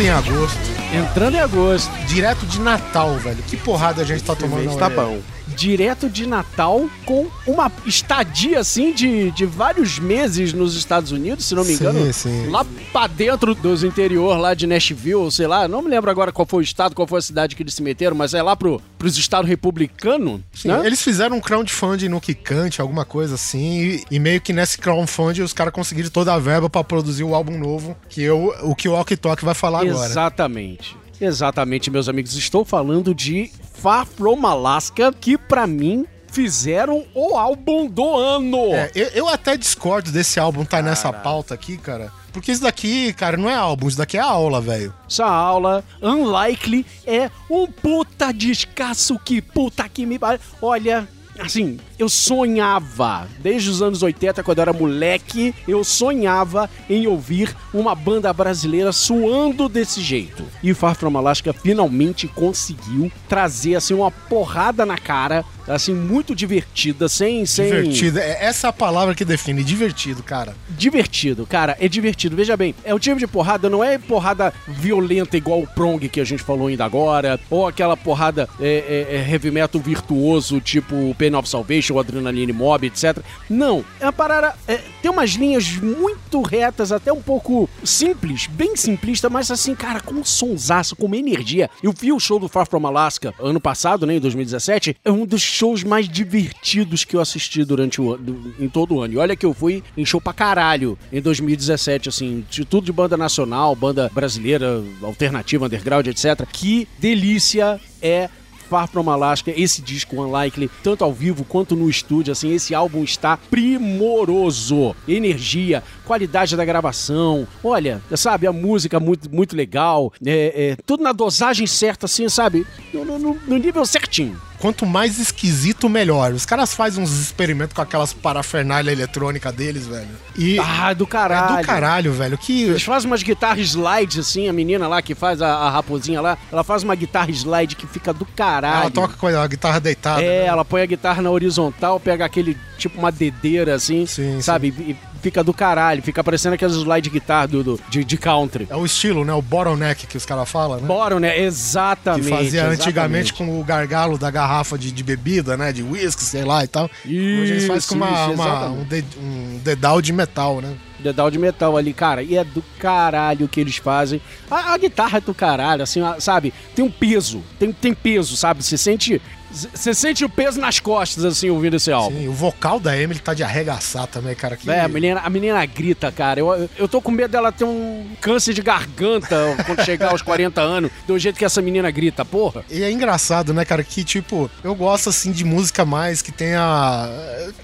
em 0.01 0.09
agosto, 0.09 0.70
Entrando 0.93 1.35
em 1.35 1.39
agosto. 1.39 1.89
Direto 2.07 2.45
de 2.45 2.59
Natal, 2.59 3.15
velho. 3.17 3.41
Que 3.47 3.55
porrada 3.55 4.01
a 4.01 4.05
gente 4.05 4.23
tá 4.23 4.35
tomando 4.35 4.65
Mês 4.65 4.75
tá 4.75 4.89
bom. 4.89 5.19
Direto 5.55 6.09
de 6.09 6.25
Natal, 6.25 6.89
com 7.05 7.27
uma 7.45 7.69
estadia 7.85 8.59
assim 8.59 8.93
de, 8.93 9.31
de 9.31 9.45
vários 9.45 9.99
meses 9.99 10.53
nos 10.53 10.75
Estados 10.75 11.11
Unidos, 11.11 11.45
se 11.45 11.53
não 11.53 11.63
me 11.65 11.75
Sim, 11.75 11.83
engano. 11.83 12.13
sim. 12.13 12.49
Lá 12.49 12.65
pra 12.91 13.05
dentro 13.07 13.53
dos 13.53 13.83
interior 13.83 14.37
lá 14.37 14.53
de 14.53 14.65
Nashville, 14.65 15.29
sei 15.29 15.47
lá, 15.47 15.67
não 15.67 15.81
me 15.81 15.89
lembro 15.89 16.09
agora 16.09 16.31
qual 16.31 16.45
foi 16.47 16.61
o 16.61 16.63
estado, 16.63 16.95
qual 16.95 17.05
foi 17.05 17.19
a 17.19 17.21
cidade 17.21 17.55
que 17.55 17.63
eles 17.63 17.73
se 17.73 17.83
meteram, 17.83 18.15
mas 18.15 18.33
é 18.33 18.41
lá 18.41 18.55
pro, 18.55 18.81
pros 18.97 19.17
estados 19.17 19.49
republicanos, 19.49 20.39
Sim, 20.53 20.69
né? 20.69 20.81
Eles 20.85 21.01
fizeram 21.01 21.35
um 21.35 21.41
crowdfunding 21.41 22.07
no 22.07 22.21
Kikante, 22.21 22.79
alguma 22.79 23.03
coisa 23.03 23.35
assim, 23.35 23.81
e, 23.81 24.03
e 24.09 24.19
meio 24.19 24.39
que 24.39 24.53
nesse 24.53 24.77
crowdfunding 24.77 25.41
os 25.41 25.51
caras 25.53 25.73
conseguiram 25.73 26.09
toda 26.09 26.33
a 26.33 26.39
verba 26.39 26.69
pra 26.69 26.83
produzir 26.83 27.25
o 27.25 27.35
álbum 27.35 27.57
novo, 27.57 27.95
que 28.07 28.23
eu, 28.23 28.53
o 28.63 28.73
que 28.73 28.87
o 28.87 28.93
Ok 28.93 29.17
Tok 29.17 29.43
vai 29.43 29.53
falar 29.53 29.81
agora. 29.81 30.09
Exatamente. 30.09 30.80
Exatamente, 31.21 31.91
meus 31.91 32.09
amigos. 32.09 32.35
Estou 32.35 32.65
falando 32.65 33.13
de 33.13 33.51
Far 33.75 34.05
From 34.05 34.45
Alaska, 34.45 35.13
que 35.13 35.37
pra 35.37 35.67
mim 35.67 36.05
fizeram 36.31 37.05
o 37.13 37.35
álbum 37.35 37.87
do 37.87 38.17
ano. 38.17 38.73
É, 38.73 38.91
eu, 38.95 39.07
eu 39.09 39.29
até 39.29 39.55
discordo 39.55 40.11
desse 40.11 40.39
álbum 40.39 40.65
tá 40.65 40.81
nessa 40.81 41.13
pauta 41.13 41.53
aqui, 41.53 41.77
cara. 41.77 42.11
Porque 42.31 42.51
isso 42.51 42.61
daqui, 42.61 43.13
cara, 43.13 43.35
não 43.35 43.49
é 43.49 43.53
álbum, 43.53 43.87
isso 43.87 43.97
daqui 43.97 44.17
é 44.17 44.21
aula, 44.21 44.61
velho. 44.61 44.93
Essa 45.07 45.25
aula, 45.25 45.83
Unlikely, 46.01 46.85
é 47.05 47.29
um 47.49 47.67
puta 47.67 48.31
descasso 48.31 49.19
que 49.19 49.41
puta 49.41 49.87
que 49.89 50.05
me. 50.05 50.17
Olha, 50.61 51.07
assim, 51.37 51.77
eu 52.01 52.09
sonhava, 52.09 53.27
desde 53.39 53.69
os 53.69 53.81
anos 53.81 54.01
80, 54.01 54.41
quando 54.41 54.57
eu 54.57 54.61
era 54.63 54.73
moleque, 54.73 55.53
eu 55.67 55.83
sonhava 55.83 56.67
em 56.89 57.05
ouvir 57.05 57.55
uma 57.71 57.93
banda 57.93 58.33
brasileira 58.33 58.91
suando 58.91 59.69
desse 59.69 60.01
jeito. 60.01 60.43
E 60.63 60.73
Far 60.73 60.95
From 60.95 61.15
Alaska 61.15 61.53
finalmente 61.53 62.27
conseguiu 62.27 63.11
trazer, 63.29 63.75
assim, 63.75 63.93
uma 63.93 64.09
porrada 64.09 64.83
na 64.83 64.97
cara, 64.97 65.45
assim, 65.67 65.93
muito 65.93 66.35
divertida, 66.35 67.07
sem... 67.07 67.45
sem... 67.45 67.67
Divertido. 67.67 68.19
É 68.19 68.45
essa 68.45 68.69
a 68.69 68.73
palavra 68.73 69.13
que 69.13 69.23
define, 69.23 69.63
divertido, 69.63 70.23
cara. 70.23 70.55
Divertido, 70.69 71.45
cara, 71.45 71.77
é 71.79 71.87
divertido. 71.87 72.35
Veja 72.35 72.57
bem, 72.57 72.73
é 72.83 72.95
o 72.95 72.99
tipo 72.99 73.19
de 73.19 73.27
porrada, 73.27 73.69
não 73.69 73.83
é 73.83 73.97
porrada 73.97 74.51
violenta 74.67 75.37
igual 75.37 75.61
o 75.61 75.67
Prong 75.67 76.09
que 76.09 76.19
a 76.19 76.25
gente 76.25 76.41
falou 76.41 76.67
ainda 76.67 76.83
agora, 76.83 77.39
ou 77.49 77.67
aquela 77.67 77.95
porrada 77.95 78.49
é, 78.59 79.07
é, 79.11 79.15
é 79.17 79.31
heavy 79.31 79.51
metal 79.51 79.79
virtuoso, 79.79 80.59
tipo 80.59 81.15
Pain 81.17 81.35
of 81.35 81.47
Salvation, 81.47 81.90
Adrenaline 81.99 82.53
Mob, 82.53 82.87
etc. 82.87 83.19
Não, 83.49 83.83
é 83.99 84.05
uma 84.05 84.13
parada. 84.13 84.55
é, 84.67 84.81
tem 85.01 85.11
umas 85.11 85.31
linhas 85.31 85.77
muito 85.77 86.41
retas, 86.41 86.91
até 86.91 87.11
um 87.11 87.21
pouco 87.21 87.69
simples, 87.83 88.47
bem 88.47 88.75
simplista, 88.75 89.29
mas 89.29 89.51
assim, 89.51 89.75
cara, 89.75 89.99
com 89.99 90.15
um 90.15 90.23
sonsaço, 90.23 90.95
com 90.95 91.07
uma 91.07 91.17
energia. 91.17 91.69
Eu 91.81 91.91
vi 91.91 92.11
o 92.11 92.19
show 92.19 92.39
do 92.39 92.47
Far 92.47 92.67
From 92.67 92.85
Alaska 92.85 93.33
ano 93.39 93.59
passado, 93.59 94.05
né, 94.05 94.15
em 94.15 94.19
2017, 94.19 94.97
é 95.03 95.11
um 95.11 95.25
dos 95.25 95.41
shows 95.41 95.83
mais 95.83 96.07
divertidos 96.07 97.03
que 97.03 97.15
eu 97.15 97.21
assisti 97.21 97.63
durante 97.63 98.01
o 98.01 98.19
em 98.59 98.69
todo 98.69 98.95
o 98.95 99.01
ano. 99.01 99.13
E 99.13 99.17
olha 99.17 99.35
que 99.35 99.45
eu 99.45 99.53
fui 99.53 99.83
em 99.97 100.05
show 100.05 100.21
pra 100.21 100.33
caralho 100.33 100.97
em 101.11 101.21
2017, 101.21 102.09
assim, 102.09 102.45
de 102.49 102.65
tudo 102.65 102.85
de 102.85 102.91
banda 102.91 103.17
nacional, 103.17 103.75
banda 103.75 104.09
brasileira, 104.13 104.83
alternativa, 105.01 105.65
underground, 105.65 106.07
etc. 106.07 106.45
Que 106.51 106.87
delícia 106.99 107.79
é 108.01 108.29
Far 108.71 108.87
From 108.87 109.09
Alaska, 109.09 109.51
esse 109.53 109.81
disco 109.81 110.15
Unlikely, 110.15 110.71
tanto 110.81 111.03
ao 111.03 111.11
vivo 111.11 111.43
quanto 111.43 111.75
no 111.75 111.89
estúdio, 111.89 112.31
assim, 112.31 112.53
esse 112.53 112.73
álbum 112.73 113.03
está 113.03 113.35
primoroso. 113.35 114.95
Energia, 115.05 115.83
qualidade 116.15 116.57
da 116.57 116.65
gravação, 116.65 117.47
olha, 117.63 118.01
sabe, 118.17 118.45
a 118.45 118.51
música 118.51 118.99
muito, 118.99 119.33
muito 119.33 119.55
legal, 119.55 120.11
é, 120.25 120.71
é, 120.71 120.77
tudo 120.85 121.01
na 121.01 121.13
dosagem 121.13 121.65
certa, 121.65 122.05
assim, 122.05 122.27
sabe, 122.27 122.67
no, 122.93 123.05
no- 123.17 123.39
no 123.47 123.57
nível 123.57 123.85
certinho. 123.85 124.37
Quanto 124.59 124.85
mais 124.85 125.17
esquisito, 125.17 125.89
melhor. 125.89 126.33
Os 126.33 126.45
caras 126.45 126.75
fazem 126.75 127.01
uns 127.03 127.17
experimentos 127.19 127.73
com 127.73 127.81
aquelas 127.81 128.13
parafernália 128.13 128.91
eletrônica 128.91 129.51
deles, 129.51 129.87
velho. 129.87 130.07
E 130.37 130.59
Ah, 130.59 130.93
do 130.93 131.05
é 131.05 131.07
caralho. 131.07 131.57
do 131.57 131.63
caralho, 131.65 132.13
velho. 132.13 132.37
Que 132.37 132.65
Eles 132.65 132.83
fazem 132.83 133.09
umas 133.09 133.23
guitarras 133.23 133.69
slides, 133.69 134.19
assim, 134.19 134.47
a 134.47 134.53
menina 134.53 134.87
lá 134.87 135.01
que 135.01 135.15
faz 135.15 135.41
a, 135.41 135.47
a 135.47 135.69
raposinha 135.71 136.21
lá, 136.21 136.37
ela 136.51 136.63
faz 136.63 136.83
uma 136.83 136.93
guitarra 136.93 137.31
slide 137.31 137.75
que 137.75 137.87
fica 137.87 138.13
do 138.13 138.23
caralho. 138.25 138.81
ela 138.81 138.91
toca 138.91 139.15
com 139.15 139.25
a 139.27 139.47
guitarra 139.47 139.79
deitada. 139.79 140.21
É, 140.21 140.41
né? 140.41 140.45
ela 140.45 140.63
põe 140.63 140.83
a 140.83 140.85
guitarra 140.85 141.23
na 141.23 141.31
horizontal, 141.31 141.99
pega 141.99 142.23
aquele 142.25 142.55
tipo 142.77 142.99
uma 142.99 143.11
dedeira 143.11 143.73
assim, 143.73 144.05
Sim, 144.05 144.41
sabe? 144.41 144.67
E 144.67 144.95
fica 145.21 145.43
do 145.43 145.53
caralho, 145.53 146.01
fica 146.01 146.23
parecendo 146.23 146.55
aquelas 146.55 146.75
slide 146.75 147.09
guitar 147.09 147.47
do, 147.47 147.63
do- 147.63 147.79
de, 147.89 148.03
de 148.03 148.17
country. 148.17 148.67
É 148.69 148.75
o 148.75 148.85
estilo, 148.85 149.23
né? 149.23 149.33
O 149.33 149.41
bottleneck 149.41 150.07
que 150.07 150.17
os 150.17 150.25
caras 150.25 150.49
falam, 150.49 150.79
né? 150.81 150.87
Bora, 150.87 151.19
né? 151.19 151.31
Que 151.33 151.41
Exatamente. 151.41 152.29
fazia 152.29 152.67
antigamente 152.67 153.31
exatamente. 153.31 153.33
com 153.33 153.59
o 153.59 153.63
gargalo 153.63 154.17
da 154.17 154.29
garrafa 154.31 154.77
de, 154.77 154.91
de 154.91 155.03
bebida, 155.03 155.55
né? 155.55 155.71
De 155.71 155.83
whisky, 155.83 156.23
sei 156.23 156.43
lá 156.43 156.63
e 156.63 156.67
tal. 156.67 156.89
Hoje 157.05 157.13
eles 157.51 157.67
fazem 157.67 157.87
com 157.89 157.95
uma, 157.95 158.09
Isso, 158.11 158.31
uma- 158.33 158.45
exatamente. 158.45 158.79
um, 158.81 158.83
ded- 158.85 159.17
um 159.21 159.59
dedal 159.63 160.01
de 160.01 160.11
metal, 160.13 160.61
né? 160.61 160.73
dedal 160.99 161.31
de 161.31 161.39
metal 161.39 161.75
ali, 161.77 161.93
cara, 161.93 162.21
e 162.21 162.37
é 162.37 162.43
do 162.43 162.63
caralho 162.77 163.47
que 163.47 163.59
eles 163.59 163.77
fazem. 163.77 164.21
A, 164.51 164.73
a 164.73 164.77
guitarra 164.77 165.17
é 165.17 165.21
do 165.21 165.33
caralho, 165.33 165.81
assim, 165.81 165.99
a- 165.99 166.19
sabe? 166.19 166.53
Tem 166.75 166.85
um 166.85 166.91
peso, 166.91 167.41
tem, 167.57 167.71
tem 167.71 167.91
peso, 167.93 168.37
sabe? 168.37 168.63
Você 168.63 168.77
sente. 168.77 169.19
Você 169.51 169.93
sente 169.93 170.23
o 170.23 170.29
peso 170.29 170.59
nas 170.59 170.79
costas, 170.79 171.25
assim, 171.25 171.49
ouvindo 171.49 171.75
esse 171.75 171.91
álbum. 171.91 172.17
Sim, 172.17 172.27
o 172.27 172.33
vocal 172.33 172.79
da 172.79 172.97
Emily 172.97 173.19
tá 173.19 173.33
de 173.33 173.43
arregaçar 173.43 174.07
também, 174.07 174.35
cara. 174.35 174.55
Que... 174.55 174.69
É, 174.69 174.81
a 174.81 174.87
menina, 174.87 175.21
a 175.21 175.29
menina 175.29 175.65
grita, 175.65 176.11
cara. 176.11 176.39
Eu, 176.39 176.69
eu 176.77 176.87
tô 176.87 177.01
com 177.01 177.11
medo 177.11 177.31
dela 177.31 177.51
ter 177.51 177.65
um 177.65 178.05
câncer 178.19 178.53
de 178.53 178.61
garganta 178.61 179.37
quando 179.65 179.83
chegar 179.83 180.11
aos 180.11 180.21
40 180.21 180.61
anos, 180.61 180.91
do 181.05 181.17
jeito 181.19 181.37
que 181.37 181.45
essa 181.45 181.61
menina 181.61 181.91
grita, 181.91 182.23
porra. 182.23 182.63
E 182.69 182.83
é 182.83 182.91
engraçado, 182.91 183.53
né, 183.53 183.65
cara, 183.65 183.83
que 183.83 184.03
tipo, 184.03 184.49
eu 184.63 184.73
gosto 184.75 185.09
assim 185.09 185.31
de 185.31 185.43
música 185.43 185.85
mais 185.85 186.21
que 186.21 186.31
tenha 186.31 187.09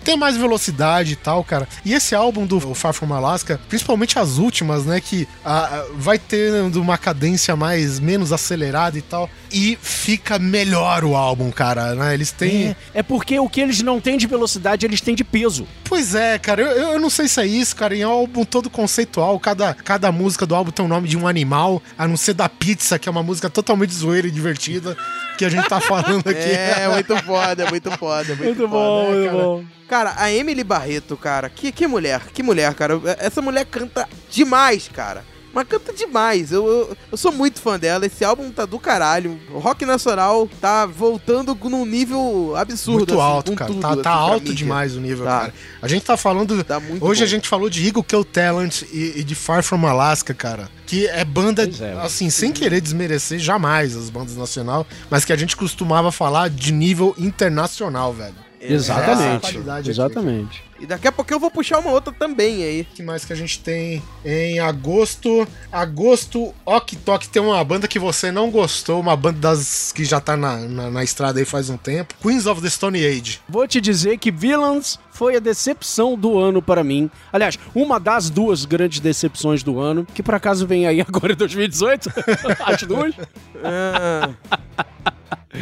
tem 0.04 0.18
mais 0.18 0.38
velocidade 0.38 1.14
e 1.14 1.16
tal, 1.16 1.44
cara. 1.44 1.68
E 1.84 1.94
esse 1.94 2.16
álbum 2.16 2.46
do 2.46 2.74
Far 2.74 2.94
From 2.94 3.14
Alaska, 3.14 3.60
principalmente 3.68 4.18
as 4.20 4.38
últimas, 4.38 4.86
né, 4.86 5.00
que 5.00 5.28
ah, 5.44 5.86
vai 5.96 6.18
tendo 6.18 6.82
uma 6.82 6.98
cadência 6.98 7.56
mais 7.56 8.00
menos 8.00 8.32
acelerada 8.32 8.98
e 8.98 9.02
tal, 9.02 9.30
e 9.52 9.78
fica 9.82 10.40
melhor 10.40 11.04
o 11.04 11.16
álbum, 11.16 11.52
cara, 11.52 11.77
né? 11.96 12.14
Eles 12.14 12.32
têm 12.32 12.76
É 12.94 13.04
porque 13.04 13.40
o 13.40 13.50
que 13.50 13.62
eles 13.62 13.82
não 13.82 14.00
têm 14.00 14.18
de 14.18 14.28
velocidade, 14.28 14.86
eles 14.86 15.02
têm 15.02 15.16
de 15.16 15.24
peso. 15.24 15.68
Pois 15.84 16.16
é, 16.16 16.38
cara, 16.38 16.62
eu, 16.62 16.94
eu 16.94 17.00
não 17.00 17.10
sei 17.10 17.28
se 17.28 17.40
é 17.42 17.46
isso, 17.46 17.76
cara. 17.76 17.96
Em 17.96 18.06
um 18.06 18.10
álbum 18.10 18.44
todo 18.44 18.70
conceitual, 18.70 19.40
cada, 19.40 19.74
cada 19.74 20.12
música 20.12 20.46
do 20.46 20.56
álbum 20.56 20.72
tem 20.72 20.86
o 20.86 20.88
nome 20.88 21.08
de 21.08 21.18
um 21.18 21.28
animal, 21.28 21.82
a 21.98 22.08
não 22.08 22.18
ser 22.18 22.34
da 22.34 22.50
pizza, 22.50 23.00
que 23.00 23.08
é 23.08 23.12
uma 23.12 23.24
música 23.24 23.50
totalmente 23.50 23.94
zoeira 23.94 24.28
e 24.28 24.32
divertida, 24.32 24.98
que 25.38 25.46
a 25.46 25.50
gente 25.50 25.68
tá 25.68 25.80
falando 25.80 26.28
aqui. 26.30 26.40
É, 26.40 26.88
muito 26.90 27.16
foda, 27.24 27.70
muito 27.70 27.92
foda, 27.92 28.36
muito, 28.36 28.68
foda. 28.68 29.16
né, 29.16 29.30
cara? 29.30 29.78
Cara, 29.88 30.14
a 30.18 30.32
Emily 30.32 30.66
Barreto, 30.66 31.16
cara, 31.16 31.50
que, 31.50 31.72
que 31.72 31.88
mulher, 31.88 32.22
que 32.34 32.44
mulher, 32.44 32.74
cara. 32.74 33.00
Essa 33.20 33.42
mulher 33.42 33.66
canta 33.66 34.08
demais, 34.30 34.90
cara. 34.92 35.24
Mas 35.58 35.68
canta 35.68 35.92
demais. 35.92 36.52
Eu, 36.52 36.68
eu, 36.68 36.98
eu 37.12 37.18
sou 37.18 37.32
muito 37.32 37.60
fã 37.60 37.80
dela. 37.80 38.06
Esse 38.06 38.24
álbum 38.24 38.52
tá 38.52 38.64
do 38.64 38.78
caralho. 38.78 39.40
O 39.52 39.58
rock 39.58 39.88
nacional 39.88 40.48
tá 40.62 40.86
voltando 40.86 41.58
num 41.64 41.84
nível 41.84 42.54
absurdo. 42.56 42.98
Muito 43.00 43.14
assim, 43.14 43.22
alto, 43.24 43.56
cara. 43.56 43.72
tudo, 43.72 43.82
tá 43.82 43.90
assim, 43.90 44.02
tá 44.04 44.12
alto 44.12 44.42
mídia. 44.42 44.54
demais 44.56 44.96
o 44.96 45.02
nível, 45.02 45.26
Tá. 45.26 45.40
cara. 45.40 45.54
A 45.82 45.88
gente 45.88 46.04
tá 46.06 46.16
falando. 46.16 46.64
Tá 46.64 46.80
muito 46.80 47.04
hoje 47.04 47.22
bom. 47.22 47.26
a 47.26 47.28
gente 47.28 47.48
falou 47.48 47.72
de 47.72 47.84
Eagle 47.88 48.04
Kill 48.04 48.24
Talent 48.24 48.84
e, 48.94 49.14
e 49.16 49.24
de 49.24 49.34
Far 49.34 49.64
From 49.64 49.84
Alaska, 49.88 50.32
cara. 50.32 50.70
Que 50.86 51.08
é 51.08 51.26
banda, 51.26 51.64
é. 51.64 52.06
assim, 52.06 52.30
sem 52.30 52.52
querer 52.52 52.80
desmerecer 52.80 53.40
jamais 53.40 53.98
as 53.98 54.12
bandas 54.12 54.38
nacional, 54.38 54.86
mas 55.10 55.26
que 55.26 55.34
a 55.34 55.36
gente 55.36 55.58
costumava 55.58 56.12
falar 56.12 56.52
de 56.52 56.72
nível 56.72 57.16
internacional, 57.18 58.14
velho. 58.14 58.36
Essa 58.62 58.74
é 58.74 58.76
Exatamente. 58.76 60.60
aqui. 60.60 60.67
E 60.80 60.86
daqui 60.86 61.08
a 61.08 61.12
pouco 61.12 61.34
eu 61.34 61.40
vou 61.40 61.50
puxar 61.50 61.80
uma 61.80 61.92
outra 61.92 62.14
também 62.14 62.64
aí. 62.64 62.82
O 62.82 62.96
que 62.96 63.04
mais 63.04 63.26
que 63.26 63.34
a 63.34 63.36
gente 63.36 63.60
tem 63.60 64.02
em 64.24 64.60
agosto? 64.60 65.48
Agosto, 65.72 66.54
Ok 66.66 66.98
Tok 67.04 67.28
tem 67.30 67.42
uma 67.42 67.64
banda 67.64 67.88
que 67.88 68.00
você 68.00 68.32
não 68.32 68.50
gostou, 68.52 69.00
uma 69.00 69.16
banda 69.16 69.40
das 69.40 69.92
que 69.92 70.04
já 70.04 70.20
tá 70.20 70.36
na, 70.36 70.58
na, 70.58 70.92
na 70.92 71.04
estrada 71.04 71.40
aí 71.40 71.46
faz 71.46 71.70
um 71.70 71.78
tempo. 71.78 72.16
Queens 72.22 72.46
of 72.46 72.62
the 72.62 72.70
Stone 72.70 72.98
Age. 73.04 73.40
Vou 73.48 73.68
te 73.68 73.80
dizer 73.80 74.18
que 74.18 74.32
Villains 74.32 75.00
foi 75.12 75.36
a 75.36 75.40
decepção 75.40 76.16
do 76.16 76.38
ano 76.38 76.62
para 76.62 76.84
mim. 76.84 77.10
Aliás, 77.34 77.58
uma 77.74 78.00
das 78.00 78.30
duas 78.30 78.66
grandes 78.66 79.00
decepções 79.00 79.64
do 79.64 79.80
ano, 79.80 80.06
que 80.14 80.22
por 80.22 80.36
acaso 80.36 80.68
vem 80.68 80.86
aí 80.86 81.02
agora 81.08 81.34
em 81.34 81.36
2018. 81.36 82.10
As 82.64 82.84
duas. 82.84 83.16
Ah, 83.64 84.30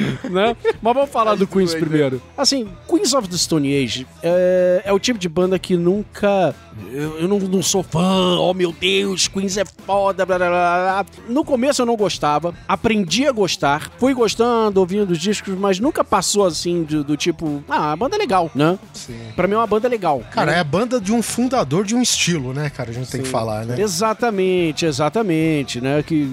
né? 0.29 0.55
Mas 0.81 0.93
vamos 0.93 1.09
falar 1.09 1.35
do 1.35 1.47
Queens 1.47 1.73
primeiro. 1.73 2.21
Assim, 2.37 2.67
Queens 2.87 3.13
of 3.13 3.27
the 3.27 3.37
Stone 3.37 3.75
Age 3.75 4.07
é, 4.21 4.81
é 4.85 4.93
o 4.93 4.99
tipo 4.99 5.19
de 5.19 5.29
banda 5.29 5.57
que 5.57 5.75
nunca. 5.75 6.55
Eu, 6.91 7.19
eu 7.19 7.27
não, 7.27 7.39
não 7.39 7.63
sou 7.63 7.81
fã, 7.81 8.37
oh 8.37 8.53
meu 8.53 8.73
Deus, 8.73 9.27
Queens 9.29 9.57
é 9.57 9.63
foda, 9.65 10.25
blá 10.25 10.37
blá 10.37 10.49
blá. 10.49 11.03
blá. 11.03 11.05
No 11.29 11.45
começo 11.45 11.81
eu 11.81 11.85
não 11.85 11.95
gostava, 11.95 12.53
aprendi 12.67 13.25
a 13.25 13.31
gostar, 13.31 13.91
fui 13.97 14.13
gostando, 14.13 14.79
ouvindo 14.79 15.11
os 15.11 15.19
discos, 15.19 15.57
mas 15.57 15.79
nunca 15.79 16.03
passou 16.03 16.45
assim 16.45 16.83
do, 16.83 17.03
do 17.03 17.15
tipo, 17.15 17.63
ah, 17.69 17.93
a 17.93 17.95
banda 17.95 18.15
é 18.15 18.19
legal, 18.19 18.51
né? 18.53 18.77
Sim. 18.93 19.17
Pra 19.35 19.47
mim 19.47 19.53
é 19.53 19.57
uma 19.57 19.67
banda 19.67 19.87
legal. 19.87 20.21
Cara, 20.31 20.51
né? 20.51 20.57
é 20.57 20.59
a 20.59 20.63
banda 20.63 20.99
de 20.99 21.13
um 21.13 21.21
fundador 21.21 21.85
de 21.85 21.95
um 21.95 22.01
estilo, 22.01 22.53
né, 22.53 22.69
cara? 22.69 22.89
A 22.89 22.93
gente 22.93 23.09
tem 23.09 23.21
que 23.21 23.27
falar, 23.27 23.65
né? 23.65 23.79
Exatamente, 23.79 24.85
exatamente, 24.85 25.79
né? 25.79 26.03
Que 26.03 26.23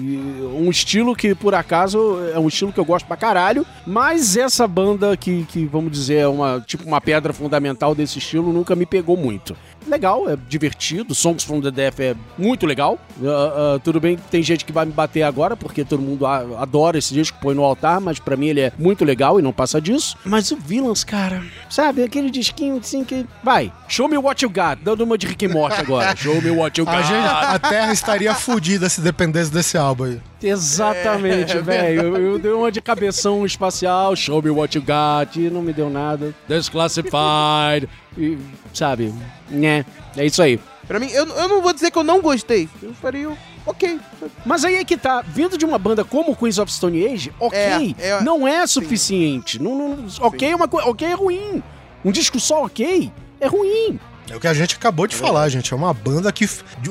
um 0.55 0.69
estilo 0.69 1.15
que 1.15 1.33
por 1.33 1.55
acaso 1.55 2.19
é 2.33 2.39
um 2.39 2.47
estilo 2.47 2.73
que 2.73 2.79
eu 2.79 2.85
gosto 2.85 3.05
pra 3.05 3.15
caralho, 3.17 3.52
mas 3.85 4.35
essa 4.35 4.67
banda 4.67 5.15
que, 5.15 5.43
que 5.45 5.65
vamos 5.65 5.91
dizer 5.91 6.15
é 6.15 6.27
uma 6.27 6.63
tipo 6.65 6.85
uma 6.85 7.01
pedra 7.01 7.33
fundamental 7.33 7.93
desse 7.93 8.19
estilo 8.19 8.51
nunca 8.51 8.75
me 8.75 8.85
pegou 8.85 9.15
muito. 9.15 9.55
Legal, 9.87 10.29
é 10.29 10.37
divertido. 10.47 11.13
Songs 11.13 11.43
from 11.43 11.61
the 11.61 11.71
Death 11.71 11.99
é 11.99 12.15
muito 12.37 12.65
legal. 12.65 12.99
Ah, 13.23 13.75
ah, 13.75 13.79
tudo 13.79 13.99
bem, 13.99 14.17
tem 14.29 14.41
gente 14.41 14.65
que 14.65 14.71
vai 14.71 14.85
me 14.85 14.91
bater 14.91 15.23
agora 15.23 15.55
porque 15.55 15.83
todo 15.83 16.01
mundo 16.01 16.25
adora 16.25 16.97
esse 16.97 17.13
disco, 17.13 17.37
põe 17.41 17.55
no 17.55 17.63
altar, 17.63 17.99
mas 17.99 18.19
pra 18.19 18.35
mim 18.35 18.47
ele 18.47 18.61
é 18.61 18.71
muito 18.77 19.03
legal 19.05 19.39
e 19.39 19.43
não 19.43 19.53
passa 19.53 19.79
disso. 19.81 20.17
Mas 20.25 20.51
o 20.51 20.57
Villains, 20.57 21.03
cara, 21.03 21.43
sabe 21.69 22.03
aquele 22.03 22.29
disquinho 22.29 22.77
assim 22.77 23.03
que 23.03 23.25
vai. 23.43 23.71
Show 23.87 24.07
me 24.07 24.17
what 24.17 24.43
you 24.43 24.49
got, 24.49 24.81
dando 24.83 25.03
uma 25.03 25.17
de 25.17 25.27
Rick 25.27 25.45
and 25.45 25.49
Morty 25.49 25.79
agora. 25.79 26.15
Show 26.17 26.41
me 26.41 26.51
what 26.51 26.79
you 26.79 26.85
got. 26.85 26.95
A, 26.95 27.01
gente, 27.01 27.27
a 27.27 27.59
Terra 27.59 27.93
estaria 27.93 28.33
fodida 28.33 28.89
se 28.89 29.01
dependesse 29.01 29.51
desse 29.51 29.77
álbum 29.77 30.05
aí. 30.05 30.21
Exatamente, 30.41 31.57
velho. 31.59 32.01
Eu, 32.01 32.17
eu 32.17 32.39
dei 32.39 32.51
uma 32.51 32.71
de 32.71 32.81
cabeção 32.81 33.45
espacial, 33.45 34.15
show 34.15 34.41
me 34.41 34.49
what 34.49 34.77
you 34.77 34.83
got, 34.83 35.39
e 35.39 35.49
não 35.49 35.61
me 35.61 35.71
deu 35.71 35.89
nada. 35.89 36.33
Desclassified. 36.47 37.87
E, 38.17 38.37
sabe, 38.73 39.13
né? 39.49 39.85
É 40.17 40.25
isso 40.25 40.41
aí. 40.41 40.59
Pra 40.87 40.99
mim, 40.99 41.07
eu, 41.11 41.25
eu 41.25 41.47
não 41.47 41.61
vou 41.61 41.71
dizer 41.73 41.91
que 41.91 41.97
eu 41.97 42.03
não 42.03 42.21
gostei. 42.21 42.67
Eu 42.81 42.93
faria 42.93 43.29
o- 43.29 43.37
ok. 43.65 43.99
Mas 44.45 44.65
aí 44.65 44.75
é 44.75 44.83
que 44.83 44.97
tá, 44.97 45.21
vindo 45.25 45.57
de 45.57 45.63
uma 45.65 45.77
banda 45.77 46.03
como 46.03 46.35
Queens 46.35 46.57
of 46.59 46.71
Stone 46.71 47.05
Age, 47.07 47.31
ok, 47.39 47.95
É, 47.99 48.09
é- 48.09 48.21
não 48.21 48.47
é 48.47 48.67
suficiente. 48.67 49.61
Não, 49.61 49.75
não- 49.77 50.07
ok 50.21 50.49
é 50.51 50.55
uma 50.55 50.67
coisa, 50.67 50.87
ok 50.89 51.07
é 51.07 51.13
ruim. 51.13 51.63
Um 52.03 52.11
disco 52.11 52.39
só 52.39 52.65
ok 52.65 53.11
é 53.39 53.47
ruim. 53.47 53.97
É 54.29 54.35
o 54.35 54.39
que 54.39 54.47
a 54.47 54.53
gente 54.53 54.75
acabou 54.75 55.07
de 55.07 55.15
falar, 55.15 55.49
gente. 55.49 55.73
É 55.73 55.75
uma 55.75 55.93
banda 55.93 56.31
que 56.31 56.47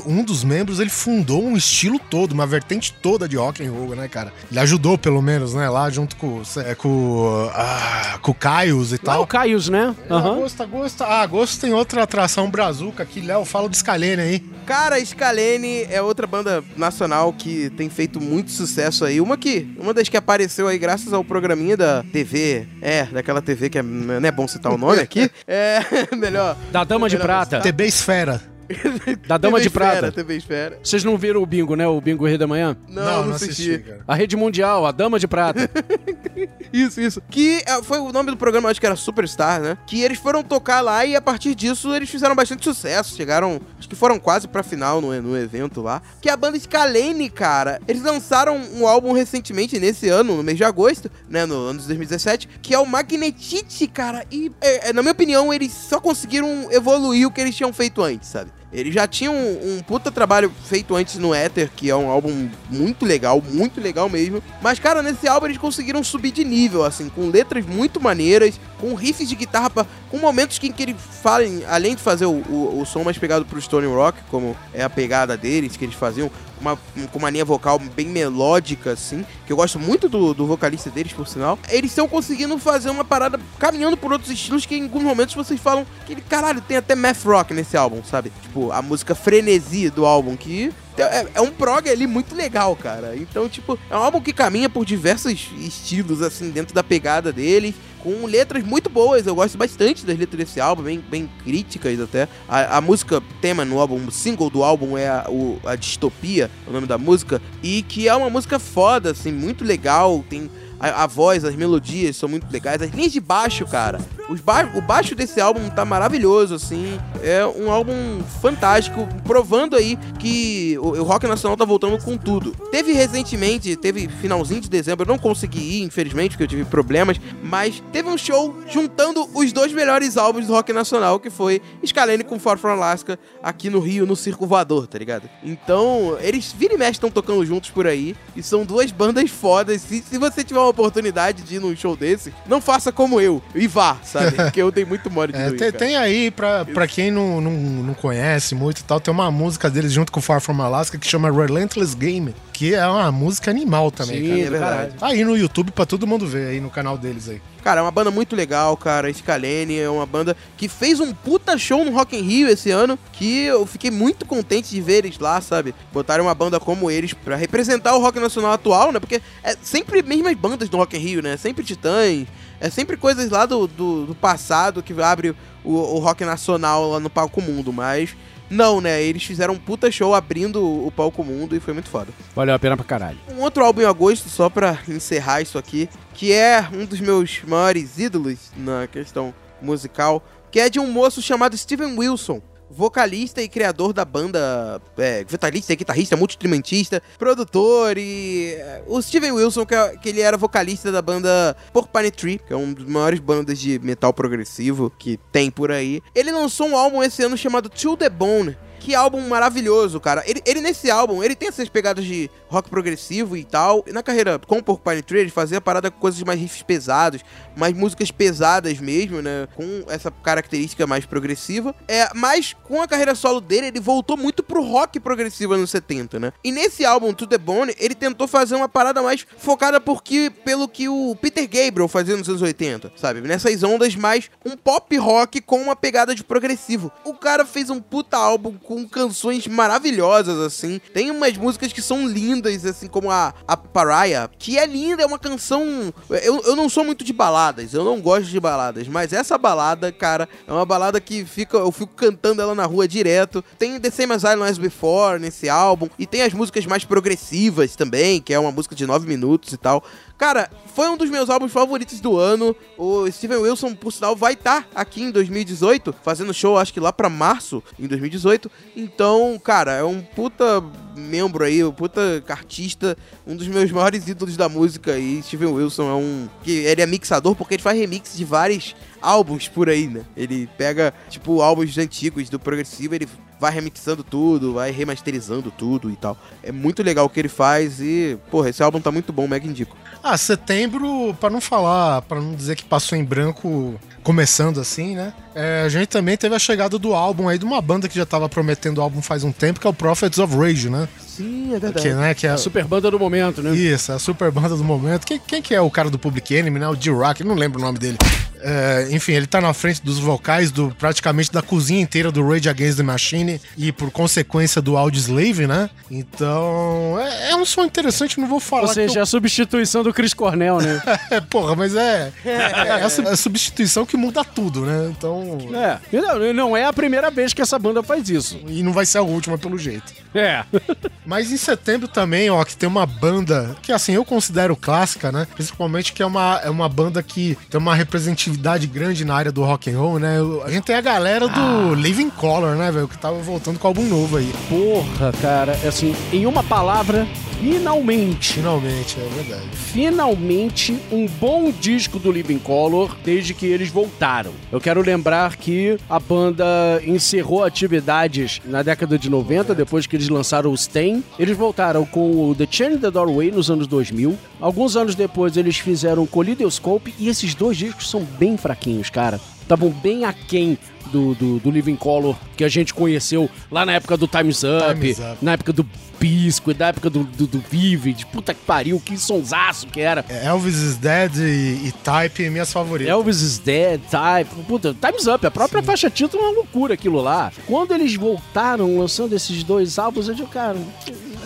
um 0.07 0.23
dos 0.23 0.45
membros 0.45 0.81
ele 0.81 0.91
fundou 0.91 1.43
um 1.43 1.57
estilo 1.57 1.99
todo, 1.99 2.33
uma 2.33 2.47
vertente 2.47 2.93
toda 2.93 3.29
de 3.29 3.37
rock 3.37 3.65
and 3.65 3.73
roll, 3.73 3.95
né, 3.95 4.09
cara? 4.09 4.33
Ele 4.51 4.61
ajudou 4.61 4.99
pelo 4.99 5.23
menos, 5.23 5.55
né, 5.55 5.69
lá 5.69 5.89
junto 5.91 6.17
com 6.17 6.43
é, 6.65 6.75
com, 6.75 7.51
ah, 7.55 8.19
com 8.21 8.31
o 8.33 8.35
Caius 8.35 8.93
e 8.93 8.99
tal. 8.99 9.23
o 9.23 9.27
Caius, 9.27 9.69
né? 9.69 9.95
Aham. 10.11 10.37
Agosto, 10.37 10.63
agosto. 10.63 11.05
Ah, 11.05 11.23
agosto 11.23 11.61
tem 11.61 11.73
outra 11.73 12.03
atração 12.03 12.51
brazuca 12.51 13.03
aqui, 13.03 13.21
Léo. 13.21 13.45
Fala 13.45 13.69
do 13.69 13.77
Scalene 13.77 14.21
aí. 14.21 14.45
Cara, 14.67 15.05
Scalene 15.05 15.87
é 15.91 16.01
outra 16.01 16.27
banda 16.27 16.63
nacional 16.77 17.33
que 17.33 17.71
tem 17.71 17.89
feito 17.89 18.21
muito 18.21 18.51
sucesso 18.51 19.05
aí. 19.05 19.21
Uma 19.21 19.37
que, 19.37 19.75
uma 19.79 19.93
das 19.93 20.09
que 20.09 20.17
apareceu 20.17 20.69
aí 20.69 20.79
graças 20.79 21.13
ao 21.13 21.25
programinha 21.25 21.77
da 21.77 22.05
TV, 22.13 22.67
é, 22.81 23.05
daquela 23.05 23.43
TV 23.43 23.69
que 23.69 23.79
é, 23.79 23.83
não 23.83 24.27
é 24.27 24.31
bom 24.31 24.47
citar 24.47 24.73
o 24.73 24.79
nome 24.79 25.01
aqui. 25.01 25.31
É, 25.47 25.81
melhor. 26.17 26.57
Da 26.71 26.85
Dama 26.85 27.09
de 27.09 27.19
Prata. 27.23 27.61
TB 27.61 27.81
Esfera. 27.81 28.52
Da 29.27 29.39
Dama 29.39 29.59
TV 29.59 29.69
de 29.69 29.74
Esfera, 29.74 29.99
Prata. 29.99 30.12
TV 30.12 30.36
Esfera. 30.36 30.78
Vocês 30.82 31.05
não 31.05 31.16
viram 31.16 31.43
o 31.43 31.47
bingo, 31.47 31.77
né? 31.77 31.86
O 31.86 32.01
bingo 32.01 32.27
Rei 32.27 32.39
da 32.39 32.47
Manhã? 32.47 32.77
Não, 32.89 33.27
não, 33.27 33.35
assisti. 33.35 33.78
cara. 33.78 34.03
A 34.07 34.15
Rede 34.15 34.36
Mundial, 34.36 34.86
a 34.86 34.93
Dama 34.93 35.19
de 35.19 35.28
Prata. 35.28 35.70
Isso, 36.73 37.01
isso. 37.01 37.23
Que 37.31 37.62
é, 37.66 37.82
foi 37.82 37.99
o 37.99 38.11
nome 38.12 38.31
do 38.31 38.36
programa, 38.36 38.70
acho 38.70 38.81
que 38.81 38.86
era 38.86 38.97
Superstar, 38.97 39.61
né? 39.61 39.77
Que 39.86 40.01
eles 40.01 40.19
foram 40.19 40.43
tocar 40.43 40.81
lá 40.81 41.05
e 41.05 41.15
a 41.15 41.20
partir 41.20 41.55
disso 41.55 41.94
eles 41.94 42.09
fizeram 42.09 42.35
bastante 42.35 42.65
sucesso. 42.65 43.15
Chegaram, 43.15 43.61
acho 43.78 43.89
que 43.89 43.94
foram 43.94 44.19
quase 44.19 44.49
pra 44.49 44.62
final 44.62 45.01
no, 45.01 45.20
no 45.20 45.36
evento 45.36 45.82
lá. 45.82 46.01
Que 46.20 46.31
a 46.31 46.36
banda 46.36 46.59
Scalene, 46.59 47.28
cara, 47.28 47.81
eles 47.86 48.03
lançaram 48.03 48.57
um 48.74 48.86
álbum 48.86 49.12
recentemente, 49.12 49.78
nesse 49.78 50.09
ano, 50.09 50.36
no 50.36 50.43
mês 50.43 50.57
de 50.57 50.65
agosto, 50.65 51.11
né? 51.28 51.44
No 51.44 51.57
ano 51.57 51.81
de 51.81 51.86
2017, 51.86 52.49
que 52.62 52.74
é 52.74 52.78
o 52.78 52.86
Magnetite, 52.86 53.86
cara. 53.86 54.24
E, 54.31 54.51
é, 54.61 54.89
é, 54.89 54.93
na 54.93 55.03
minha 55.03 55.12
opinião, 55.12 55.53
eles 55.53 55.73
só 55.73 56.01
conseguiram 56.01 56.69
evoluir 56.70 57.27
o 57.27 57.31
que 57.31 57.40
eles 57.40 57.55
tinham 57.55 57.73
feito 57.73 58.03
antes, 58.03 58.28
sabe? 58.28 58.51
Eles 58.73 58.94
já 58.94 59.07
tinham 59.07 59.35
um, 59.35 59.77
um 59.77 59.82
puta 59.82 60.11
trabalho 60.11 60.51
feito 60.65 60.97
antes 60.97 61.19
no 61.19 61.35
Ether, 61.35 61.70
que 61.77 61.90
é 61.90 61.97
um 61.97 62.09
álbum 62.09 62.49
muito 62.70 63.05
legal, 63.05 63.43
muito 63.53 63.81
legal 63.81 64.09
mesmo. 64.09 64.43
Mas, 64.62 64.78
cara, 64.78 65.03
nesse 65.03 65.28
álbum 65.28 65.47
eles 65.47 65.59
conseguiram 65.59 66.03
subir 66.03 66.31
de 66.31 66.43
nível, 66.44 66.82
assim, 66.82 67.11
com 67.11 67.28
letras 67.28 67.66
muito 67.66 68.01
maneiras, 68.01 68.59
com 68.83 68.95
riffs 68.95 69.29
de 69.29 69.37
guitarra, 69.37 69.71
com 70.11 70.19
momentos 70.19 70.59
em 70.61 70.73
que 70.73 70.83
eles 70.83 70.97
falem, 71.23 71.63
além 71.69 71.95
de 71.95 72.03
fazer 72.03 72.27
o, 72.27 72.43
o, 72.51 72.81
o 72.81 72.85
som 72.85 73.05
mais 73.05 73.17
pegado 73.17 73.45
pro 73.45 73.63
Stone 73.63 73.87
Rock, 73.87 74.19
como 74.29 74.57
é 74.75 74.83
a 74.83 74.91
pegada 74.91 75.37
deles, 75.37 75.77
que 75.77 75.85
eles 75.85 75.95
faziam, 75.95 76.29
uma, 76.61 76.77
com 77.13 77.19
uma 77.21 77.31
linha 77.31 77.45
vocal 77.45 77.79
bem 77.79 78.07
melódica, 78.07 78.91
assim, 78.91 79.25
que 79.47 79.53
eu 79.53 79.57
gosto 79.57 79.79
muito 79.79 80.09
do, 80.09 80.35
do 80.35 80.47
vocalista 80.47 80.91
deles, 80.91 81.13
por 81.13 81.29
sinal. 81.29 81.57
Eles 81.69 81.93
estão 81.93 82.09
conseguindo 82.09 82.59
fazer 82.59 82.91
uma 82.91 83.05
parada 83.05 83.39
caminhando 83.57 83.97
por 83.97 84.13
outros 84.13 84.33
estilos 84.33 84.67
que 84.67 84.75
em 84.75 84.83
alguns 84.83 85.05
momentos 85.05 85.37
vocês 85.37 85.61
falam 85.61 85.87
que 86.05 86.15
ele, 86.15 86.21
caralho, 86.21 86.61
tem 86.61 86.77
até 86.77 86.97
math 86.97 87.23
rock 87.25 87.55
nesse 87.55 87.77
álbum, 87.77 88.03
sabe? 88.03 88.33
Tipo, 88.43 88.73
a 88.73 88.83
música 88.83 89.15
Frenesi 89.15 89.91
do 89.91 90.05
álbum, 90.05 90.37
que 90.37 90.73
é, 90.97 91.27
é 91.35 91.41
um 91.41 91.51
prog 91.51 91.89
ali 91.89 92.07
muito 92.07 92.35
legal, 92.35 92.77
cara. 92.77 93.17
Então, 93.17 93.49
tipo, 93.49 93.79
é 93.91 93.97
um 93.97 94.03
álbum 94.03 94.21
que 94.21 94.33
caminha 94.33 94.69
por 94.69 94.85
diversos 94.85 95.33
estilos, 95.33 96.21
assim, 96.21 96.51
dentro 96.51 96.75
da 96.75 96.83
pegada 96.83 97.33
deles. 97.33 97.75
Com 98.03 98.27
letras 98.27 98.65
muito 98.65 98.91
boas, 98.91 99.27
eu 99.27 99.35
gosto 99.35 99.57
bastante 99.57 100.05
das 100.05 100.19
letras 100.19 100.37
desse 100.45 100.61
álbum, 100.61 100.83
bem, 100.83 100.99
bem 101.09 101.31
críticas 101.45 102.01
até. 102.01 102.29
A, 102.49 102.79
a 102.79 102.81
música 102.81 103.23
tema 103.41 103.65
no 103.65 103.79
álbum, 103.79 104.05
o 104.07 104.11
single 104.11 104.51
do 104.51 104.65
álbum 104.65 104.99
é 104.99 105.09
a, 105.09 105.27
o- 105.29 105.61
a 105.65 105.77
Distopia, 105.77 106.51
é 106.66 106.70
o 106.70 106.73
nome 106.73 106.87
da 106.89 106.99
música. 106.99 107.41
E 107.62 107.83
que 107.83 108.09
é 108.09 108.15
uma 108.16 108.29
música 108.29 108.59
foda, 108.59 109.12
assim, 109.12 109.31
muito 109.31 109.62
legal. 109.65 110.24
Tem 110.29 110.51
a, 110.83 111.05
a 111.05 111.07
voz, 111.07 111.45
as 111.45 111.55
melodias 111.55 112.17
são 112.17 112.29
muito 112.29 112.51
legais. 112.51 112.83
As 112.83 112.91
linhas 112.91 113.13
de 113.13 113.21
baixo, 113.21 113.65
cara. 113.65 114.01
Ba 114.45 114.69
o 114.75 114.81
baixo 114.81 115.15
desse 115.15 115.41
álbum 115.41 115.69
tá 115.69 115.85
maravilhoso, 115.85 116.55
assim. 116.55 116.99
É 117.23 117.47
um 117.47 117.71
álbum 117.71 118.23
fantástico, 118.41 119.07
provando 119.25 119.77
aí 119.77 119.97
que 120.19 120.77
o, 120.81 120.89
o 120.89 121.03
rock 121.03 121.27
nacional 121.27 121.57
tá 121.57 121.65
voltando 121.65 122.03
com 122.03 122.17
tudo. 122.17 122.53
Teve 122.71 122.93
recentemente, 122.93 123.77
teve 123.77 124.09
finalzinho 124.09 124.61
de 124.61 124.69
dezembro, 124.69 125.05
eu 125.05 125.09
não 125.09 125.19
consegui 125.19 125.61
ir, 125.61 125.83
infelizmente, 125.83 126.31
porque 126.31 126.45
eu 126.45 126.49
tive 126.49 126.65
problemas, 126.65 127.21
mas 127.43 127.83
teve 127.93 128.09
um 128.09 128.17
show 128.17 128.57
juntando 128.67 129.29
os 129.35 129.53
dois 129.53 129.73
melhores 129.73 130.17
álbuns 130.17 130.47
do 130.47 130.53
rock 130.55 130.73
nacional, 130.73 131.21
que 131.21 131.31
foi 131.31 131.61
Scalene 131.87 132.25
com 132.25 132.39
Far 132.39 132.59
From 132.59 132.71
Alaska, 132.71 133.19
aqui 133.43 133.69
no 133.69 133.81
Rio, 133.81 134.07
no 134.07 134.17
Circo 134.17 134.47
Voador, 134.47 134.87
tá 134.87 134.99
ligado? 134.99 135.29
Então, 135.45 136.17
eles 136.21 136.53
vira 136.57 136.75
e 136.75 136.79
mexe 136.79 136.93
estão 136.93 137.11
tocando 137.11 137.45
juntos 137.45 137.71
por 137.71 137.87
aí, 137.87 138.17
e 138.35 138.43
são 138.43 138.65
duas 138.65 138.91
bandas 138.91 139.31
fodas. 139.31 139.83
Se, 139.83 140.03
se 140.03 140.19
você 140.19 140.43
tiver 140.43 140.59
uma 140.59 140.72
oportunidade 140.73 141.43
de 141.43 141.57
ir 141.57 141.61
num 141.61 141.74
show 141.77 141.97
desse, 141.97 142.35
não 142.47 142.61
faça 142.61 142.90
como 142.90 143.20
eu, 143.20 143.40
e 143.55 143.66
vá, 143.66 143.97
sabe? 144.03 144.32
Porque 144.36 144.61
eu 144.61 144.70
dei 144.70 144.85
muito 144.85 145.09
mole 145.11 145.32
de 145.32 145.39
É, 145.39 145.49
ir, 145.49 145.57
tem, 145.57 145.73
tem 145.73 145.97
aí, 145.97 146.31
pra, 146.31 146.65
pra 146.65 146.86
quem 146.86 147.11
não, 147.11 147.40
não, 147.40 147.53
não 147.53 147.94
conhece 147.94 148.55
muito 148.55 148.81
e 148.81 148.85
tal, 148.85 148.99
tem 149.01 149.12
uma 149.12 149.31
música 149.31 149.70
deles 149.70 149.93
junto 149.93 150.11
com 150.11 150.20
Far 150.20 150.40
From 150.40 150.61
Alaska 150.61 150.99
que 150.99 151.07
chama 151.07 151.31
Relentless 151.31 151.97
Game, 151.97 152.35
que 152.62 152.76
é 152.76 152.86
uma 152.86 153.10
música 153.10 153.51
animal 153.51 153.90
também, 153.90 154.22
Sim, 154.22 154.28
cara. 154.28 154.39
é 154.39 154.51
verdade. 154.51 154.94
Tá 154.94 155.06
aí 155.09 155.24
no 155.24 155.36
YouTube 155.36 155.72
pra 155.72 155.84
todo 155.84 156.06
mundo 156.06 156.28
ver 156.28 156.47
aí 156.47 156.60
no 156.60 156.70
canal 156.70 156.97
deles 156.97 157.28
aí. 157.28 157.43
Cara, 157.60 157.80
é 157.80 157.82
uma 157.82 157.90
banda 157.90 158.09
muito 158.09 158.36
legal, 158.36 158.76
cara. 158.76 159.12
Scalene 159.12 159.80
é 159.80 159.90
uma 159.90 160.06
banda 160.06 160.36
que 160.56 160.68
fez 160.68 161.01
um 161.01 161.12
puta 161.12 161.59
show 161.59 161.84
no 161.84 161.90
Rock 161.90 162.16
in 162.16 162.22
Rio 162.22 162.48
esse 162.48 162.70
ano, 162.70 162.97
que 163.14 163.47
eu 163.47 163.66
fiquei 163.66 163.90
muito 163.90 164.24
contente 164.24 164.70
de 164.70 164.80
ver 164.80 165.05
eles 165.05 165.18
lá, 165.18 165.40
sabe? 165.40 165.74
Botaram 165.93 166.22
uma 166.22 166.34
banda 166.36 166.60
como 166.60 166.89
eles 166.89 167.12
pra 167.12 167.34
representar 167.34 167.97
o 167.97 168.01
rock 168.01 168.20
nacional 168.20 168.52
atual, 168.52 168.93
né? 168.93 169.01
Porque 169.01 169.20
é 169.43 169.56
sempre 169.60 170.01
mesmas 170.01 170.36
bandas 170.36 170.68
do 170.68 170.76
Rock 170.76 170.97
in 170.97 171.01
Rio, 171.01 171.20
né? 171.20 171.36
Sempre 171.36 171.64
Titãs, 171.64 172.28
é 172.60 172.70
sempre 172.70 172.97
coisas 172.97 173.28
lá 173.28 173.44
do, 173.44 173.66
do, 173.66 174.06
do 174.06 174.14
passado 174.14 174.84
que 174.84 174.93
abre 175.02 175.34
o, 175.64 175.72
o 175.72 175.98
rock 175.98 176.24
nacional 176.24 176.93
lá 176.93 177.01
no 177.01 177.10
palco 177.10 177.43
mundo, 177.43 177.72
mas... 177.72 178.14
Não, 178.53 178.83
né? 178.83 179.03
Eles 179.03 179.24
fizeram 179.24 179.55
um 179.55 179.59
puta 179.59 179.91
show 179.91 180.15
abrindo 180.15 180.62
o 180.62 180.93
palco 180.93 181.24
mundo 181.24 181.57
e 181.57 181.61
foi 181.61 181.73
muito 181.73 181.89
foda. 181.89 182.12
Valeu 182.37 182.55
a 182.55 182.59
pena 182.59 182.77
pra 182.77 182.85
caralho. 182.85 183.19
Um 183.31 183.41
outro 183.41 183.65
álbum 183.65 183.81
em 183.81 183.87
agosto, 183.87 184.29
só 184.29 184.51
pra 184.51 184.79
encerrar 184.87 185.41
isso 185.41 185.57
aqui, 185.57 185.89
que 186.12 186.33
é 186.33 186.69
um 186.70 186.85
dos 186.85 187.01
meus 187.01 187.41
maiores 187.47 187.99
ídolos 187.99 188.51
na 188.55 188.87
questão 188.87 189.35
musical, 189.61 190.23
que 190.51 190.61
é 190.61 190.69
de 190.69 190.79
um 190.79 190.87
moço 190.87 191.23
chamado 191.23 191.57
Steven 191.57 191.97
Wilson. 191.99 192.43
Vocalista 192.74 193.43
e 193.43 193.49
criador 193.49 193.93
da 193.93 194.05
banda, 194.05 194.81
é, 194.97 195.24
vocalista 195.28 195.74
guitarrista, 195.74 196.16
multi-instrumentista, 196.16 197.03
produtor 197.19 197.99
e... 197.99 198.55
é, 198.57 198.82
O 198.86 199.01
Steven 199.03 199.32
Wilson, 199.32 199.66
que, 199.66 199.74
é- 199.74 199.97
que 199.97 200.09
ele 200.09 200.20
era 200.20 200.36
vocalista 200.36 200.90
da 200.90 201.03
banda 201.03 201.57
Porcupine 201.73 202.11
Tree, 202.11 202.39
que 202.39 202.53
é 202.53 202.57
uma 202.57 202.74
das 202.74 202.86
maiores 202.86 203.20
bandas 203.20 203.59
de 203.59 203.78
metal 203.78 204.12
progressivo 204.12 204.90
que 204.99 205.19
tem 205.31 205.51
por 205.51 205.70
aí. 205.70 206.01
Ele 206.15 206.32
lançou 206.32 206.66
um 206.69 206.77
álbum 206.77 207.03
esse 207.03 207.23
ano 207.23 207.36
chamado 207.36 207.69
To 207.69 207.97
The 207.97 208.09
Bone, 208.09 208.57
Que 208.83 208.97
álbum 208.97 209.21
maravilhoso, 209.29 210.01
cara. 210.01 210.25
Ele, 210.27 210.43
ele 210.45 210.61
nesse 210.61 210.91
álbum, 210.91 211.23
ele 211.23 211.37
tem 211.37 211.49
essas 211.49 211.69
pegadas 211.69 212.05
de 212.05 212.29
rock 212.49 212.69
progressivo 212.69 213.37
e 213.37 213.45
tal. 213.45 213.85
Na 213.93 214.03
carreira 214.03 214.41
com 214.41 214.59
o 214.59 214.63
Porcupine 214.63 215.03
Tree, 215.03 215.21
ele 215.21 215.31
fazia 215.31 215.61
parada 215.61 215.89
com 215.89 216.01
coisas 216.01 216.21
mais 216.25 216.41
riffs 216.41 216.63
pesados, 216.63 217.23
mais 217.57 217.73
músicas 217.75 218.11
pesadas 218.11 218.81
mesmo, 218.81 219.23
né? 219.23 219.47
Com 219.55 219.85
essa 219.87 220.11
característica 220.11 220.85
mais 220.85 221.07
progressiva. 221.07 221.73
É, 221.87 222.09
mas 222.13 222.57
com 222.65 222.83
a 222.83 222.89
carreira 222.89 223.15
solo 223.15 223.41
dele, 223.41 223.69
ele 223.69 223.79
voltou 223.79 224.17
muito 224.17 224.43
pro 224.43 224.65
rock 224.65 224.99
progressivo 224.99 225.55
anos 225.55 225.71
70, 225.71 226.19
né? 226.19 226.33
E 226.43 226.51
nesse 226.51 226.85
álbum, 226.85 227.15
To 227.15 227.25
The 227.25 227.39
Bone, 227.39 227.77
ele 227.79 227.95
tentou 227.95 228.27
fazer 228.27 228.57
uma 228.57 228.69
parada 228.69 229.01
mais 229.01 229.25
focada 229.37 229.81
porque, 229.81 230.29
pelo 230.45 230.67
que 230.67 230.89
o 230.89 231.17
Peter 231.23 231.45
Gabriel 231.45 231.87
fazia 231.87 232.17
nos 232.17 232.29
anos 232.29 232.43
80, 232.43 232.95
sabe? 232.97 233.21
Nessas 233.21 233.63
ondas 233.63 233.95
mais 233.95 234.29
um 234.45 234.57
pop 234.57 234.97
rock 234.97 235.41
com 235.41 235.63
uma 235.63 235.77
pegada 235.77 236.17
de 236.17 236.25
progressivo. 236.25 236.91
O 237.05 237.15
cara 237.15 237.47
fez 237.47 237.71
um 237.71 237.81
puta 237.81 238.17
álbum 238.17 238.59
com 238.72 238.72
canções 238.89 239.47
maravilhosas, 239.47 240.39
assim. 240.39 240.81
Tem 240.93 241.11
umas 241.11 241.36
músicas 241.36 241.73
que 241.73 241.82
são 241.82 242.07
lindas, 242.07 242.65
assim, 242.65 242.89
como 242.89 243.11
a, 243.11 243.35
a 243.47 243.57
Pariah, 243.57 244.31
que 244.39 244.59
é 244.59 244.66
linda, 244.66 245.03
é 245.03 245.07
uma 245.07 245.19
canção. 245.19 245.93
Eu, 246.09 246.43
eu 246.43 246.57
não 246.57 246.69
sou 246.69 246.85
muito 246.85 247.05
de 247.05 247.12
baladas, 247.12 247.74
eu 247.74 247.85
não 247.85 248.01
gosto 248.01 248.27
de 248.27 248.40
baladas, 248.40 248.89
mas 248.89 249.12
essa 249.12 249.36
balada, 249.39 249.93
cara, 249.93 250.28
é 250.47 250.53
uma 250.53 250.65
balada 250.65 251.01
que 251.01 251.24
fica, 251.24 251.57
eu 251.57 251.73
fico 251.73 251.93
cantando 251.94 252.43
ela 252.43 252.55
na 252.55 252.66
rua 252.66 252.86
direto. 252.89 253.44
Tem 253.59 253.78
The 253.78 253.90
Same 253.90 254.12
As 254.12 254.24
I 254.24 254.43
As 254.43 254.59
Before 254.59 255.19
nesse 255.19 255.49
álbum, 255.49 255.89
e 255.99 256.07
tem 256.07 256.23
as 256.23 256.32
músicas 256.32 256.66
mais 256.66 256.85
progressivas 256.85 257.77
também, 257.77 258.20
que 258.20 258.35
é 258.35 258.39
uma 258.39 258.53
música 258.53 258.74
de 258.74 258.86
9 258.86 259.07
minutos 259.07 259.53
e 259.53 259.57
tal. 259.57 259.85
Cara, 260.23 260.49
foi 260.74 260.89
um 260.89 260.97
dos 260.97 261.11
meus 261.11 261.28
álbuns 261.28 261.51
favoritos 261.51 262.01
do 262.01 262.16
ano. 262.16 262.55
O 262.78 263.11
Steven 263.11 263.39
Wilson, 263.39 263.74
por 263.74 263.93
sinal, 263.93 264.15
vai 264.15 264.35
estar 264.35 264.69
aqui 264.73 265.03
em 265.03 265.11
2018, 265.11 265.93
fazendo 266.01 266.32
show, 266.32 266.57
acho 266.57 266.73
que 266.73 266.78
lá 266.78 266.93
pra 266.93 267.09
março, 267.09 267.61
em 267.77 267.89
2018. 267.89 268.49
Então, 268.74 269.39
cara, 269.43 269.72
é 269.72 269.84
um 269.84 270.01
puta 270.01 270.62
membro 270.97 271.44
aí, 271.44 271.62
um 271.62 271.72
puta 271.72 272.22
artista, 272.28 272.97
um 273.26 273.36
dos 273.36 273.47
meus 273.47 273.70
maiores 273.70 274.09
ídolos 274.09 274.36
da 274.36 274.48
música. 274.48 274.98
E 274.98 275.22
Steven 275.22 275.48
Wilson 275.48 275.90
é 275.90 275.94
um. 275.94 276.28
que 276.43 276.51
Ele 276.51 276.82
é 276.82 276.86
mixador 276.86 277.34
porque 277.36 277.55
ele 277.55 277.62
faz 277.62 277.78
remix 277.78 278.16
de 278.16 278.24
vários 278.24 278.74
álbuns 279.01 279.48
por 279.48 279.68
aí, 279.68 279.89
né? 279.89 280.05
Ele 280.16 280.48
pega, 280.56 280.94
tipo, 281.10 281.43
álbuns 281.43 281.76
antigos 281.76 282.28
do 282.30 282.39
progressivo, 282.39 282.94
ele 282.94 283.09
vai 283.43 283.52
remixando 283.52 284.05
tudo, 284.05 284.55
vai 284.55 284.70
remasterizando 284.70 285.51
tudo 285.51 285.90
e 285.90 285.97
tal. 285.97 286.16
É 286.44 286.52
muito 286.52 286.81
legal 286.81 287.06
o 287.06 287.09
que 287.09 287.19
ele 287.19 287.28
faz 287.28 287.81
e, 287.81 288.16
porra, 288.31 288.51
esse 288.51 288.62
álbum 288.62 288.81
tá 288.81 288.93
muito 288.93 289.12
bom, 289.12 289.27
mega 289.27 289.44
indico. 289.44 289.77
Ah, 290.01 290.16
setembro, 290.16 291.12
pra 291.19 291.28
não 291.28 291.40
falar, 291.40 292.02
pra 292.02 292.20
não 292.20 292.36
dizer 292.36 292.55
que 292.55 292.64
passou 292.64 292.97
em 292.97 293.05
branco 293.05 293.74
começando 294.05 294.60
assim, 294.60 294.94
né? 294.94 295.12
É, 295.35 295.62
a 295.64 295.69
gente 295.69 295.89
também 295.89 296.16
teve 296.16 296.35
a 296.36 296.39
chegada 296.39 296.78
do 296.78 296.94
álbum 296.94 297.28
aí 297.28 297.36
de 297.36 297.44
uma 297.44 297.60
banda 297.60 297.89
que 297.89 297.97
já 297.97 298.06
tava 298.06 298.28
prometendo 298.28 298.78
o 298.78 298.81
álbum 298.81 299.02
faz 299.02 299.24
um 299.24 299.32
tempo, 299.32 299.59
que 299.59 299.66
é 299.66 299.70
o 299.70 299.74
Prophets 299.74 300.20
of 300.20 300.36
Rage, 300.36 300.70
né? 300.70 300.89
Sim, 301.05 301.55
é 301.55 301.59
verdade. 301.59 301.89
Que, 301.89 301.94
né, 301.94 302.14
que 302.14 302.27
é 302.28 302.31
A 302.31 302.39
super 302.39 302.64
banda 302.64 302.93
do 302.93 302.98
momento, 302.98 303.43
né? 303.43 303.55
Isso, 303.56 303.93
a 303.93 303.98
super 303.98 304.31
banda 304.31 304.56
do 304.56 304.62
momento. 304.62 305.05
Quem, 305.05 305.19
quem 305.19 305.43
que 305.43 305.52
é 305.52 305.60
o 305.60 305.70
cara 305.70 305.90
do 305.90 305.98
Public 305.98 306.32
Enemy, 306.32 306.60
né? 306.60 306.69
O 306.69 306.77
D-Rock, 306.77 307.24
não 307.24 307.35
lembro 307.35 307.59
o 307.60 307.62
nome 307.62 307.78
dele. 307.78 307.98
É, 308.43 308.89
enfim, 308.90 309.12
ele 309.12 309.27
tá 309.27 309.40
na 309.40 309.52
frente 309.55 309.82
dos 309.82 309.98
vocais 309.98 310.51
do 310.51 310.74
praticamente 310.78 311.31
da 311.32 311.40
cozinha 311.43 311.81
inteira 311.81 312.10
do 312.10 312.27
Rage 312.28 312.48
Against 312.48 312.77
the 312.77 312.82
Machine 312.82 313.40
e 313.56 313.70
por 313.73 313.90
consequência 313.90 314.60
do 314.60 314.77
Audioslave, 314.77 315.47
né? 315.47 315.70
Então, 315.90 316.98
é, 317.01 317.31
é 317.31 317.36
um 317.36 317.44
som 317.44 317.64
interessante, 317.64 318.19
não 318.20 318.27
vou 318.28 318.40
falar 318.40 318.62
Ou 318.69 318.74
seja, 318.74 318.98
eu- 318.98 319.02
a 319.02 319.06
substituição 319.06 319.82
do 319.82 319.93
Chris 319.93 320.14
Cornell, 320.14 320.59
né? 320.60 320.82
É, 321.10 321.20
porra, 321.20 321.55
mas 321.55 321.74
é, 321.74 322.12
é, 322.24 322.70
a 322.82 322.89
su- 322.89 323.06
a 323.06 323.16
substituição 323.16 323.85
que 323.85 323.97
muda 323.97 324.24
tudo, 324.24 324.64
né? 324.64 324.93
Então, 324.97 325.39
é. 325.55 325.78
Não, 325.93 326.32
não 326.32 326.56
é 326.56 326.64
a 326.64 326.73
primeira 326.73 327.10
vez 327.10 327.32
que 327.35 327.43
essa 327.43 327.59
banda 327.59 327.82
faz 327.82 328.09
isso. 328.09 328.39
e 328.47 328.62
não 328.62 328.73
vai 328.73 328.86
ser 328.86 328.98
a 328.98 329.02
última 329.02 329.36
pelo 329.39 329.59
jeito. 329.59 329.93
É. 330.14 330.44
Mas 331.05 331.31
em 331.32 331.36
setembro 331.36 331.86
também, 331.89 332.31
ó, 332.31 332.44
que 332.44 332.56
tem 332.56 332.69
uma 332.69 332.86
banda 332.86 333.56
que, 333.62 333.73
assim, 333.73 333.93
eu 333.93 334.05
considero 334.05 334.55
clássica, 334.56 335.10
né? 335.12 335.27
Principalmente 335.35 335.93
que 335.93 336.02
é 336.02 336.06
uma, 336.06 336.40
é 336.44 336.51
uma 336.51 336.69
banda 336.69 337.02
que 337.02 337.36
tem 337.51 337.59
uma 337.60 337.74
representatividade 337.74 338.32
grande 338.67 339.05
na 339.05 339.15
área 339.15 339.33
do 339.33 339.43
rock 339.43 339.71
and 339.71 339.79
roll, 339.79 339.99
né? 339.99 340.17
A 340.45 340.51
gente 340.51 340.65
tem 340.65 340.77
a 340.77 340.81
galera 340.81 341.29
do 341.29 341.75
Living 341.75 342.11
Color, 342.11 342.57
né, 342.57 342.71
velho? 342.71 342.89
Que 342.89 342.99
tava 342.99 343.19
voltando 343.19 343.59
com 343.59 343.69
álbum 343.69 343.85
novo 343.85 344.17
aí. 344.17 344.33
Porra, 344.49 345.13
cara, 345.21 345.53
assim, 345.67 345.95
em 346.13 346.27
uma 346.27 346.43
palavra, 346.43 347.07
finalmente. 347.43 348.35
Finalmente, 348.35 348.97
é 349.01 349.09
verdade. 349.16 349.48
finalmente 349.52 350.78
um 350.93 351.06
bom 351.06 351.51
disco 351.51 351.98
do 351.98 352.12
Living 352.12 352.39
Color 352.39 352.97
desde 353.05 353.35
que 353.35 353.47
eles 353.47 353.69
voltaram. 353.69 354.31
Eu 354.52 354.60
quero 354.60 354.81
lembrar 354.81 355.36
que 355.36 355.77
a 355.90 355.98
banda 355.98 356.44
encerrou 356.86 357.43
atividades 357.43 358.40
na 358.44 358.62
década 358.62 358.97
de 358.97 359.10
90, 359.10 359.56
depois 359.56 359.86
que 359.86 359.97
eles 359.97 360.09
lançaram 360.09 360.52
o 360.52 360.55
Stain. 360.55 361.02
Eles 361.19 361.36
voltaram 361.36 361.85
com 361.85 362.31
o 362.31 362.35
The 362.35 362.47
Chain 362.48 362.78
the 362.78 362.90
Doorway 362.90 363.32
nos 363.32 363.51
anos 363.51 363.66
2000. 363.66 364.16
Alguns 364.40 364.77
anos 364.77 364.94
depois 364.94 365.36
eles 365.36 365.59
fizeram 365.59 366.05
o 366.05 366.06
Kaleidoscope 366.06 366.94
e 366.97 367.09
esses 367.09 367.35
dois 367.35 367.56
discos 367.56 367.90
são 367.90 368.05
bem 368.05 368.36
fraquinhos, 368.36 368.89
cara. 368.89 369.20
Estavam 369.53 369.69
bem 369.69 370.07
aquém 370.07 370.57
do, 370.87 371.15
do, 371.15 371.39
do 371.39 371.51
Living 371.51 371.77
Color 371.77 372.16
que 372.39 372.43
a 372.43 372.49
gente 372.49 372.73
conheceu 372.73 373.29
lá 373.51 373.66
na 373.66 373.74
época 373.74 373.99
do 373.99 374.07
Time's 374.09 374.43
Up, 374.45 374.81
Time's 374.81 374.99
Up. 374.99 375.19
na 375.20 375.33
época 375.33 375.53
do 375.53 375.66
Bisco, 376.01 376.55
da 376.55 376.69
época 376.69 376.89
do, 376.89 377.05
do, 377.05 377.27
do 377.27 377.39
Vivid. 377.51 378.07
Puta 378.07 378.33
que 378.33 378.41
pariu, 378.47 378.81
que 378.81 378.97
sonsaço 378.97 379.66
que 379.66 379.79
era. 379.79 380.07
É 380.09 380.24
Elvis 380.27 380.55
is 380.55 380.77
Dead 380.79 381.16
e, 381.19 381.69
e 381.69 381.74
Type, 381.85 382.31
minhas 382.31 382.51
favoritas. 382.51 382.91
Elvis 382.91 383.20
is 383.20 383.39
Dead, 383.39 383.79
Type, 383.91 384.43
puta, 384.49 384.74
Time's 384.74 385.07
Up, 385.07 385.27
a 385.27 385.31
própria 385.31 385.62
faixa 385.62 385.91
título 385.91 386.23
é 386.23 386.27
uma 386.29 386.35
loucura 386.37 386.73
aquilo 386.73 387.03
lá. 387.03 387.31
Quando 387.47 387.74
eles 387.74 387.95
voltaram 387.95 388.79
lançando 388.79 389.15
esses 389.15 389.45
dois 389.45 389.79
álbuns, 389.79 390.09
eu 390.09 390.15
digo, 390.15 390.29
cara, 390.29 390.57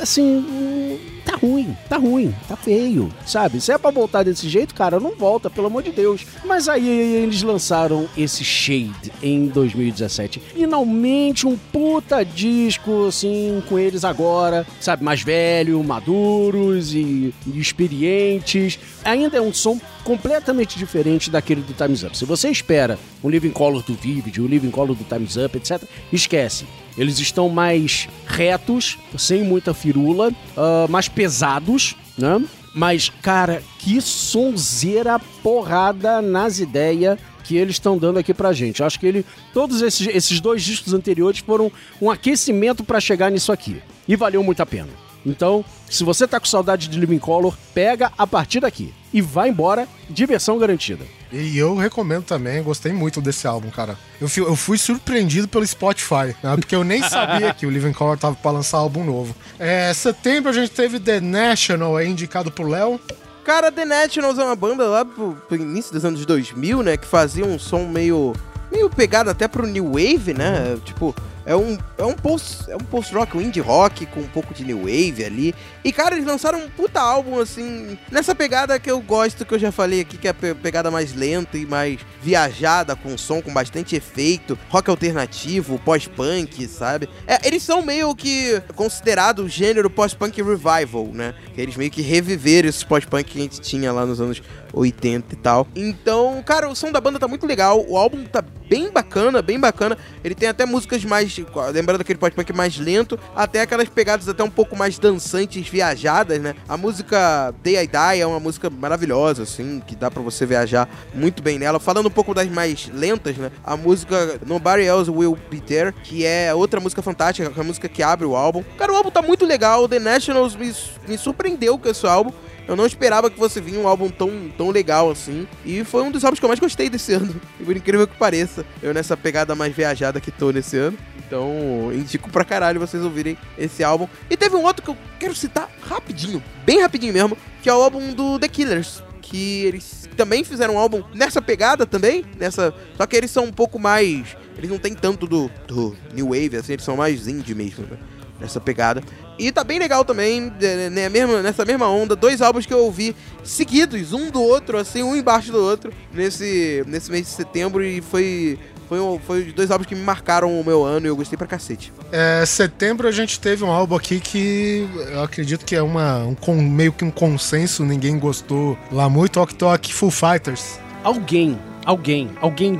assim, 0.01 0.99
tá 1.25 1.37
ruim, 1.37 1.77
tá 1.89 1.97
ruim, 1.97 2.35
tá 2.49 2.57
feio, 2.57 3.13
sabe? 3.27 3.61
Se 3.61 3.73
é 3.73 3.79
pra 3.79 3.91
voltar 3.91 4.23
desse 4.23 4.49
jeito, 4.49 4.75
cara, 4.75 5.01
não 5.01 5.17
volta, 5.17 5.51
pelo 5.51 5.67
amor 5.67 5.83
de 5.83 5.91
Deus. 5.91 6.25
Mas 6.45 6.69
aí 6.69 6.89
eles 6.89 7.43
lançaram 7.43 8.09
esse 8.17 8.45
Shade 8.45 9.13
em 9.23 9.47
2017. 9.49 10.41
Finalmente 10.55 11.47
um 11.47 11.57
puta 11.57 12.25
disco, 12.25 13.07
assim, 13.07 13.63
com 13.69 13.79
eles 13.79 14.05
agora, 14.05 14.67
sabe? 14.81 15.03
Mais 15.03 15.23
velho, 15.23 15.83
maduros 15.83 16.95
e, 16.95 17.35
experientes. 17.55 18.79
Ainda 19.05 19.39
é 19.39 19.41
um 19.41 19.53
som 19.53 19.81
completamente 20.05 20.79
diferente 20.79 21.31
daquele 21.31 21.63
do 21.63 21.73
Time's 21.73 22.05
Up. 22.05 22.17
Se 22.17 22.25
você 22.25 22.49
espera 22.49 22.99
um 23.23 23.29
Living 23.29 23.51
Color 23.51 23.83
do 23.83 23.95
Vivid, 23.95 24.41
um 24.41 24.47
Living 24.47 24.71
Color 24.71 24.95
do 24.95 25.05
Time's 25.05 25.37
Up, 25.37 25.57
etc., 25.57 25.83
esquece. 26.13 26.65
Eles 26.97 27.19
estão 27.19 27.49
mais 27.49 28.09
retos, 28.27 28.99
sem 29.19 29.43
muita 29.43 29.75
firula, 29.75 30.33
ah, 30.57 30.87
mais 30.89 31.09
pesados, 31.09 31.95
né? 32.17 32.43
Mas, 32.75 33.11
cara, 33.23 33.63
que 33.79 34.01
sonzeira 34.03 35.19
porrada 35.43 36.21
nas 36.21 36.59
ideias 36.59 37.19
que 37.43 37.57
eles 37.57 37.77
estão 37.77 37.97
dando 37.97 38.19
aqui 38.19 38.35
pra 38.35 38.53
gente. 38.53 38.83
Acho 38.83 38.99
que 38.99 39.07
ele, 39.07 39.25
todos 39.55 39.81
esses, 39.81 40.07
esses 40.09 40.41
dois 40.41 40.63
discos 40.63 40.93
anteriores 40.93 41.39
foram 41.39 41.71
um 42.03 42.11
aquecimento 42.11 42.83
pra 42.85 43.01
chegar 43.01 43.31
nisso 43.31 43.53
aqui. 43.53 43.81
E 44.07 44.17
valeu 44.17 44.43
muito 44.43 44.61
a 44.61 44.67
pena. 44.67 44.91
Então, 45.25 45.65
se 45.89 46.05
você 46.05 46.27
tá 46.27 46.39
com 46.41 46.47
saudade 46.47 46.89
de 46.89 46.99
Living 46.99 47.19
Color, 47.19 47.57
pega 47.75 48.13
a 48.17 48.27
partir 48.27 48.61
daqui. 48.61 48.93
E 49.13 49.21
vai 49.21 49.49
embora, 49.49 49.89
diversão 50.11 50.59
garantida. 50.59 51.05
E 51.33 51.57
eu 51.57 51.77
recomendo 51.77 52.25
também, 52.25 52.63
gostei 52.63 52.93
muito 52.93 53.21
desse 53.21 53.47
álbum, 53.47 53.71
cara. 53.71 53.97
Eu 54.21 54.29
fui, 54.29 54.43
eu 54.43 54.57
fui 54.57 54.79
surpreendido 54.79 55.49
pelo 55.49 55.67
Spotify, 55.67 56.35
né? 56.43 56.57
Porque 56.57 56.75
eu 56.75 56.85
nem 56.85 57.03
sabia 57.03 57.53
que 57.53 57.67
o 57.67 57.71
Living 57.71 57.93
Color 57.93 58.19
tava 58.19 58.37
pra 58.37 58.51
lançar 58.51 58.79
álbum 58.79 59.05
novo. 59.05 59.35
É, 59.59 59.93
setembro 59.93 60.51
a 60.51 60.53
gente 60.53 60.71
teve 60.71 61.01
The 61.01 61.21
National 61.21 61.97
aí, 61.97 62.09
indicado 62.09 62.51
pro 62.51 62.69
Léo. 62.69 63.01
Cara, 63.45 63.71
The 63.71 63.85
Nationals 63.85 64.39
é 64.39 64.45
uma 64.45 64.57
banda 64.57 64.87
lá 64.87 65.05
pro, 65.05 65.35
pro 65.49 65.57
início 65.57 65.93
dos 65.93 66.05
anos 66.05 66.25
2000, 66.27 66.83
né? 66.83 66.97
Que 66.97 67.07
fazia 67.07 67.45
um 67.45 67.59
som 67.59 67.87
meio. 67.87 68.33
meio 68.71 68.91
pegado 68.91 69.31
até 69.31 69.47
pro 69.47 69.67
New 69.67 69.93
Wave, 69.93 70.35
né? 70.35 70.77
Tipo, 70.85 71.15
é 71.47 71.55
um, 71.57 71.79
é 71.97 72.05
um 72.05 72.13
post 72.13 72.69
é 72.71 72.75
um 72.75 72.81
post 72.81 73.15
rock, 73.15 73.37
um 73.37 73.41
indie 73.41 73.61
rock 73.61 74.05
com 74.07 74.21
um 74.21 74.27
pouco 74.27 74.53
de 74.53 74.65
new 74.65 74.81
wave 74.81 75.25
ali. 75.25 75.55
E 75.85 75.93
cara, 75.93 76.15
eles 76.17 76.27
lançaram 76.27 76.59
um 76.59 76.69
puta 76.69 77.01
álbum 77.01 77.39
assim, 77.41 77.97
nessa 78.11 78.35
pegada 78.35 78.79
que 78.79 78.91
eu 78.91 79.01
gosto 79.01 79.47
que 79.47 79.55
eu 79.55 79.59
já 79.59 79.71
falei 79.71 80.01
aqui, 80.01 80.19
que 80.19 80.27
é 80.27 80.31
a 80.31 80.35
pe- 80.35 80.55
pegada 80.55 80.91
mais 80.91 81.15
lenta 81.15 81.57
e 81.57 81.65
mais 81.65 82.01
viajada 82.21 82.97
com 82.97 83.17
som 83.17 83.41
com 83.41 83.53
bastante 83.55 83.95
efeito, 83.95 84.59
rock 84.69 84.91
alternativo, 84.91 85.79
pós-punk, 85.85 86.67
sabe? 86.67 87.09
É, 87.27 87.47
eles 87.47 87.63
são 87.63 87.83
meio 87.83 88.15
que 88.17 88.61
considerado 88.75 89.45
o 89.45 89.49
gênero 89.49 89.89
pós-punk 89.89 90.43
revival, 90.43 91.07
né? 91.13 91.35
Que 91.55 91.61
eles 91.61 91.77
meio 91.77 91.91
que 91.91 92.03
reviveram 92.03 92.69
esse 92.69 92.85
pós-punk 92.85 93.25
que 93.31 93.39
a 93.39 93.43
gente 93.43 93.61
tinha 93.61 93.93
lá 93.93 94.05
nos 94.05 94.21
anos 94.21 94.43
80 94.73 95.33
e 95.33 95.37
tal. 95.37 95.67
Então, 95.77 96.43
cara, 96.45 96.69
o 96.69 96.75
som 96.75 96.91
da 96.91 97.01
banda 97.01 97.19
tá 97.19 97.29
muito 97.29 97.47
legal, 97.47 97.85
o 97.89 97.97
álbum 97.97 98.25
tá 98.25 98.43
bem 98.69 98.91
bacana, 98.91 99.43
bem 99.43 99.59
bacana. 99.59 99.97
Ele 100.23 100.35
tem 100.35 100.49
até 100.49 100.67
músicas 100.67 101.05
mais, 101.05 101.37
lembrando 101.73 102.01
aquele 102.01 102.19
pop-punk 102.19 102.53
mais 102.53 102.79
lento, 102.79 103.19
até 103.35 103.61
aquelas 103.61 103.89
pegadas 103.89 104.29
até 104.29 104.43
um 104.43 104.51
pouco 104.51 104.77
mais 104.77 104.99
dançantes, 104.99 105.69
viajadas, 105.69 106.41
né? 106.41 106.55
A 106.69 106.77
música 106.77 107.55
Day 107.63 107.77
I 107.77 107.87
Die 107.87 108.21
é 108.21 108.27
uma 108.27 108.41
música 108.41 108.69
maravilhosa, 108.69 109.43
assim, 109.43 109.83
que 109.87 109.95
dá 109.95 110.11
pra 110.11 110.23
você 110.23 110.45
viajar 110.45 110.89
muito 111.15 111.43
bem 111.43 111.59
nela. 111.59 111.79
Falando 111.79 112.07
um 112.07 112.11
pouco 112.11 112.35
das 112.35 112.49
mais 112.49 112.89
lentas, 112.93 113.37
né? 113.37 113.51
A 113.65 113.77
música 113.77 114.39
Nobody 114.47 114.85
Else 114.85 115.11
Will 115.11 115.39
Be 115.51 115.61
There, 115.61 115.93
que 116.03 116.25
é 116.25 116.55
outra 116.55 116.81
música 116.81 117.03
fantástica, 117.03 117.51
que 117.51 117.59
é 117.59 117.63
a 117.63 117.67
música 117.67 117.89
que 117.89 118.03
abre 118.03 118.27
o 118.27 118.37
álbum. 118.37 118.63
Cara, 118.77 118.93
o 118.93 118.97
álbum 118.97 119.11
tá 119.11 119.23
muito 119.23 119.45
legal, 119.45 119.89
The 119.89 119.99
Nationals 119.99 120.57
me, 120.57 120.75
me 121.09 121.19
surpreendeu 121.19 121.79
com 121.79 121.89
esse 121.89 122.07
álbum. 122.07 122.33
Eu 122.69 122.75
não 122.75 122.87
esperava 122.87 123.31
que 123.31 123.39
fosse 123.39 123.61
vir 123.61 123.79
um 123.79 123.87
álbum 123.87 124.09
tão, 124.09 124.51
tão 124.57 124.71
legal 124.71 125.11
assim. 125.11 125.47
E 125.65 125.85
foi 125.85 126.03
um 126.03 126.11
dos 126.11 126.25
álbuns 126.25 126.39
que 126.39 126.45
eu 126.45 126.49
mais 126.49 126.61
gostei 126.61 126.91
desse 126.91 127.13
ano. 127.15 127.41
E 127.61 127.65
por 127.65 127.77
incrível 127.77 128.07
que 128.07 128.17
pareça, 128.17 128.65
eu 128.83 128.93
nessa 128.93 129.17
pegada 129.17 129.55
mais 129.55 129.75
viajada 129.75 130.21
que 130.21 130.31
tô 130.31 130.51
nesse 130.51 130.77
ano. 130.77 130.99
Então, 131.27 131.91
indico 131.93 132.31
pra 132.31 132.45
caralho 132.45 132.79
vocês 132.79 133.03
ouvirem 133.03 133.37
esse 133.59 133.83
álbum. 133.83 134.09
E 134.31 134.37
teve 134.37 134.55
um 134.57 134.63
outro 134.65 134.83
que 134.83 134.91
eu 134.91 134.97
quero 135.19 135.35
citar 135.35 135.69
rapidinho, 135.83 136.43
bem 136.65 136.81
rapidinho 136.81 137.13
mesmo, 137.13 137.37
que 137.63 137.69
é 137.69 137.75
o 137.75 137.83
álbum 137.83 138.13
do 138.13 138.39
The 138.39 138.49
Killers. 138.49 139.03
Que 139.21 139.65
eles 139.65 140.09
também 140.17 140.45
fizeram 140.45 140.75
um 140.75 140.79
álbum 140.79 141.03
nessa 141.13 141.43
pegada 141.43 141.85
também, 141.85 142.25
nessa. 142.39 142.73
Só 142.97 143.07
que 143.07 143.17
eles 143.17 143.31
são 143.31 143.45
um 143.45 143.53
pouco 143.53 143.77
mais. 143.77 144.37
Eles 144.57 144.71
não 144.71 144.79
tem 144.79 144.95
tanto 144.95 145.27
do, 145.27 145.51
do 145.67 145.97
New 146.15 146.29
Wave, 146.29 146.57
assim, 146.57 146.75
eles 146.75 146.85
são 146.85 146.97
mais 146.97 147.27
indie 147.27 147.55
mesmo, 147.55 147.87
né? 147.87 147.97
Nessa 148.41 148.61
pegada. 148.61 149.03
E 149.39 149.51
tá 149.51 149.65
bem 149.65 149.79
legal 149.79 150.05
também, 150.05 150.53
né, 150.61 150.91
né, 150.91 151.09
mesmo, 151.09 151.39
nessa 151.39 151.65
mesma 151.65 151.89
onda, 151.89 152.15
dois 152.15 152.41
álbuns 152.43 152.67
que 152.67 152.73
eu 152.75 152.79
ouvi 152.81 153.15
seguidos, 153.43 154.13
um 154.13 154.31
do 154.31 154.43
outro, 154.43 154.77
assim, 154.79 155.03
um 155.03 155.17
embaixo 155.17 155.51
do 155.53 155.59
outro, 155.59 155.91
nesse, 156.13 156.83
nesse 156.87 157.11
mês 157.11 157.27
de 157.27 157.33
setembro, 157.33 157.83
e 157.85 158.01
foi. 158.01 158.59
Foi, 158.89 159.01
um- 159.01 159.19
foi 159.19 159.43
dois 159.53 159.69
álbuns 159.73 159.89
que 159.89 159.97
me 159.97 160.03
marcaram 160.03 160.61
o 160.61 160.65
meu 160.65 160.85
ano 160.85 161.07
e 161.07 161.09
eu 161.09 161.17
gostei 161.17 161.37
pra 161.37 161.45
cacete. 161.49 161.93
É, 162.13 162.47
setembro 162.47 163.09
a 163.09 163.11
gente 163.11 163.41
teve 163.41 163.65
um 163.65 163.71
álbum 163.73 163.97
aqui 163.97 164.21
que 164.21 164.89
eu 165.11 165.25
acredito 165.25 165.65
que 165.65 165.75
é 165.75 165.83
uma, 165.83 166.25
um 166.25 166.37
meio 166.63 166.93
que 166.93 167.05
um 167.05 167.11
consenso, 167.11 167.85
ninguém 167.85 168.17
gostou 168.17 168.79
lá 168.93 169.09
muito, 169.09 169.41
Ok 169.41 169.57
Tok 169.57 169.93
Full 169.93 170.13
Fighters. 170.13 170.79
Alguém, 171.03 171.59
alguém, 171.85 172.31
alguém, 172.41 172.79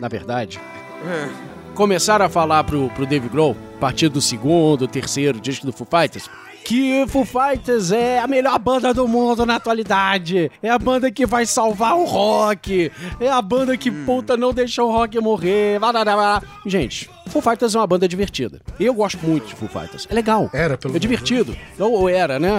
na 0.00 0.06
verdade, 0.06 0.60
começaram 1.74 2.24
a 2.26 2.28
falar 2.28 2.62
pro, 2.64 2.88
pro 2.90 3.04
Dave 3.04 3.28
Grohl, 3.28 3.56
a 3.78 3.80
partir 3.80 4.08
do 4.08 4.20
segundo, 4.20 4.88
terceiro 4.88 5.40
disco 5.40 5.64
do 5.64 5.72
Foo 5.72 5.86
Fighters, 5.88 6.28
que 6.64 7.06
Foo 7.06 7.24
Fighters 7.24 7.92
é 7.92 8.18
a 8.18 8.26
melhor 8.26 8.58
banda 8.58 8.92
do 8.92 9.06
mundo 9.06 9.46
na 9.46 9.54
atualidade. 9.54 10.50
É 10.60 10.68
a 10.68 10.78
banda 10.78 11.10
que 11.10 11.24
vai 11.24 11.46
salvar 11.46 11.96
o 11.96 12.04
rock. 12.04 12.92
É 13.20 13.30
a 13.30 13.40
banda 13.40 13.76
que, 13.76 13.90
puta, 13.90 14.36
não 14.36 14.52
deixa 14.52 14.82
o 14.82 14.90
rock 14.90 15.18
morrer. 15.20 15.78
Blá, 15.78 15.92
blá, 15.92 16.04
blá, 16.04 16.14
blá. 16.14 16.42
Gente, 16.66 17.08
Foo 17.28 17.42
Fighters 17.42 17.74
é 17.74 17.78
uma 17.78 17.86
banda 17.86 18.08
divertida. 18.08 18.60
Eu 18.78 18.94
gosto 18.94 19.18
muito 19.26 19.46
de 19.48 19.54
Foo 19.54 19.68
Fighters. 19.68 20.06
É 20.10 20.14
legal. 20.14 20.48
Era, 20.52 20.76
pelo 20.78 20.96
É 20.96 20.98
divertido. 20.98 21.56
Ou, 21.78 21.92
ou 21.92 22.08
era, 22.08 22.38
né? 22.38 22.50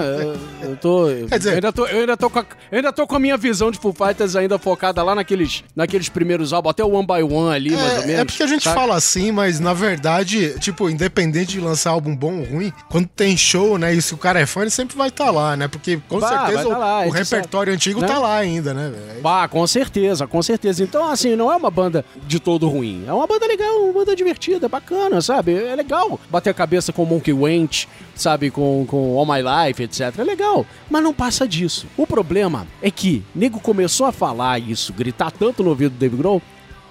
Eu, 0.61 0.69
eu 0.69 0.75
tô. 0.77 1.07
Quer 1.27 1.37
dizer- 1.37 1.49
eu 1.51 1.55
ainda 1.55 1.71
tô, 1.73 1.85
eu 1.87 1.99
ainda 2.01 2.17
tô 2.17 2.29
com 2.29 2.39
a, 2.39 2.45
ainda 2.71 2.91
tô 2.93 3.07
com 3.07 3.15
a 3.15 3.19
minha 3.19 3.37
visão 3.37 3.71
de 3.71 3.79
Foo 3.79 3.93
Fighters 3.93 4.35
ainda 4.35 4.57
focada 4.59 5.01
lá 5.03 5.13
naqueles, 5.15 5.63
naqueles 5.75 6.09
primeiros 6.09 6.53
álbuns, 6.53 6.71
até 6.71 6.83
o 6.83 6.89
One 6.91 7.05
by 7.07 7.23
One 7.23 7.55
ali, 7.55 7.71
mais 7.71 7.83
ou 7.97 8.03
É, 8.03 8.05
menos. 8.07 8.21
é 8.21 8.25
porque 8.25 8.43
a 8.43 8.47
gente 8.47 8.63
sabe? 8.63 8.75
fala 8.79 8.95
assim, 8.95 9.31
mas 9.31 9.59
na 9.59 9.73
verdade, 9.73 10.57
tipo, 10.59 10.89
independente 10.89 11.51
de 11.53 11.59
lançar 11.61 11.91
álbum 11.91 12.15
bom 12.15 12.39
ou 12.39 12.45
ruim, 12.45 12.71
quando 12.89 13.07
tem 13.07 13.35
show, 13.35 13.77
né, 13.77 13.93
e 13.93 14.01
se 14.01 14.13
o 14.13 14.17
cara 14.17 14.39
é 14.39 14.45
fã, 14.45 14.61
ele 14.61 14.69
sempre 14.69 14.95
vai 14.95 15.09
estar 15.09 15.31
lá, 15.31 15.55
né? 15.55 15.67
Porque 15.67 15.99
com 16.07 16.19
Vai, 16.19 16.29
certeza 16.37 16.69
tá 16.69 16.75
o, 16.75 16.79
lá, 16.79 16.99
o 17.01 17.03
gente 17.05 17.15
repertório 17.15 17.73
antigo 17.73 18.01
né? 18.01 18.07
tá 18.07 18.19
lá 18.19 18.35
ainda, 18.37 18.73
né? 18.73 18.91
velho? 18.93 19.27
Ah, 19.27 19.47
com 19.47 19.65
certeza, 19.67 20.25
com 20.27 20.41
certeza. 20.41 20.83
Então, 20.83 21.09
assim, 21.09 21.35
não 21.35 21.51
é 21.51 21.55
uma 21.55 21.69
banda 21.71 22.03
de 22.27 22.39
todo 22.39 22.67
ruim. 22.67 23.03
É 23.07 23.13
uma 23.13 23.27
banda 23.27 23.45
legal, 23.47 23.83
uma 23.83 23.93
banda 23.93 24.15
divertida, 24.15 24.58
bacana, 24.67 25.21
sabe? 25.21 25.53
É 25.53 25.75
legal 25.75 26.19
bater 26.29 26.49
a 26.49 26.53
cabeça 26.53 26.91
com 26.91 27.05
Monkey 27.05 27.33
Wench, 27.33 27.87
sabe? 28.15 28.51
Com, 28.51 28.85
com 28.87 29.17
All 29.17 29.25
My 29.25 29.41
Life, 29.41 29.83
etc. 29.83 30.19
É 30.19 30.23
legal. 30.23 30.65
Mas 30.89 31.03
não 31.03 31.13
passa 31.13 31.47
disso. 31.47 31.87
O 31.95 32.05
problema 32.05 32.67
é 32.81 32.91
que 32.91 33.23
nego 33.33 33.59
começou 33.59 34.05
a 34.05 34.11
falar 34.11 34.59
isso, 34.59 34.93
gritar 34.93 35.31
tanto 35.31 35.63
no 35.63 35.69
ouvido 35.69 35.91
do 35.93 35.99
Dave 35.99 36.17
Grohl, 36.17 36.41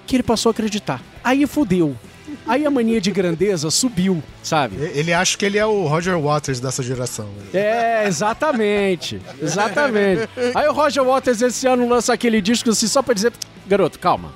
que 0.06 0.16
ele 0.16 0.22
passou 0.22 0.50
a 0.50 0.52
acreditar. 0.52 1.02
Aí 1.22 1.46
fudeu. 1.46 1.94
Aí 2.46 2.64
a 2.64 2.70
mania 2.70 3.00
de 3.00 3.10
grandeza 3.10 3.70
subiu, 3.70 4.22
sabe? 4.42 4.76
Ele 4.94 5.12
acha 5.12 5.36
que 5.36 5.44
ele 5.44 5.58
é 5.58 5.66
o 5.66 5.86
Roger 5.86 6.18
Waters 6.18 6.60
dessa 6.60 6.82
geração. 6.82 7.28
É, 7.52 8.06
exatamente. 8.06 9.20
Exatamente. 9.40 10.28
Aí 10.54 10.68
o 10.68 10.72
Roger 10.72 11.04
Waters 11.04 11.42
esse 11.42 11.66
ano 11.66 11.88
lança 11.88 12.12
aquele 12.12 12.40
disco 12.40 12.70
assim 12.70 12.86
só 12.86 13.02
pra 13.02 13.14
dizer. 13.14 13.32
Garoto, 13.66 13.98
calma. 13.98 14.32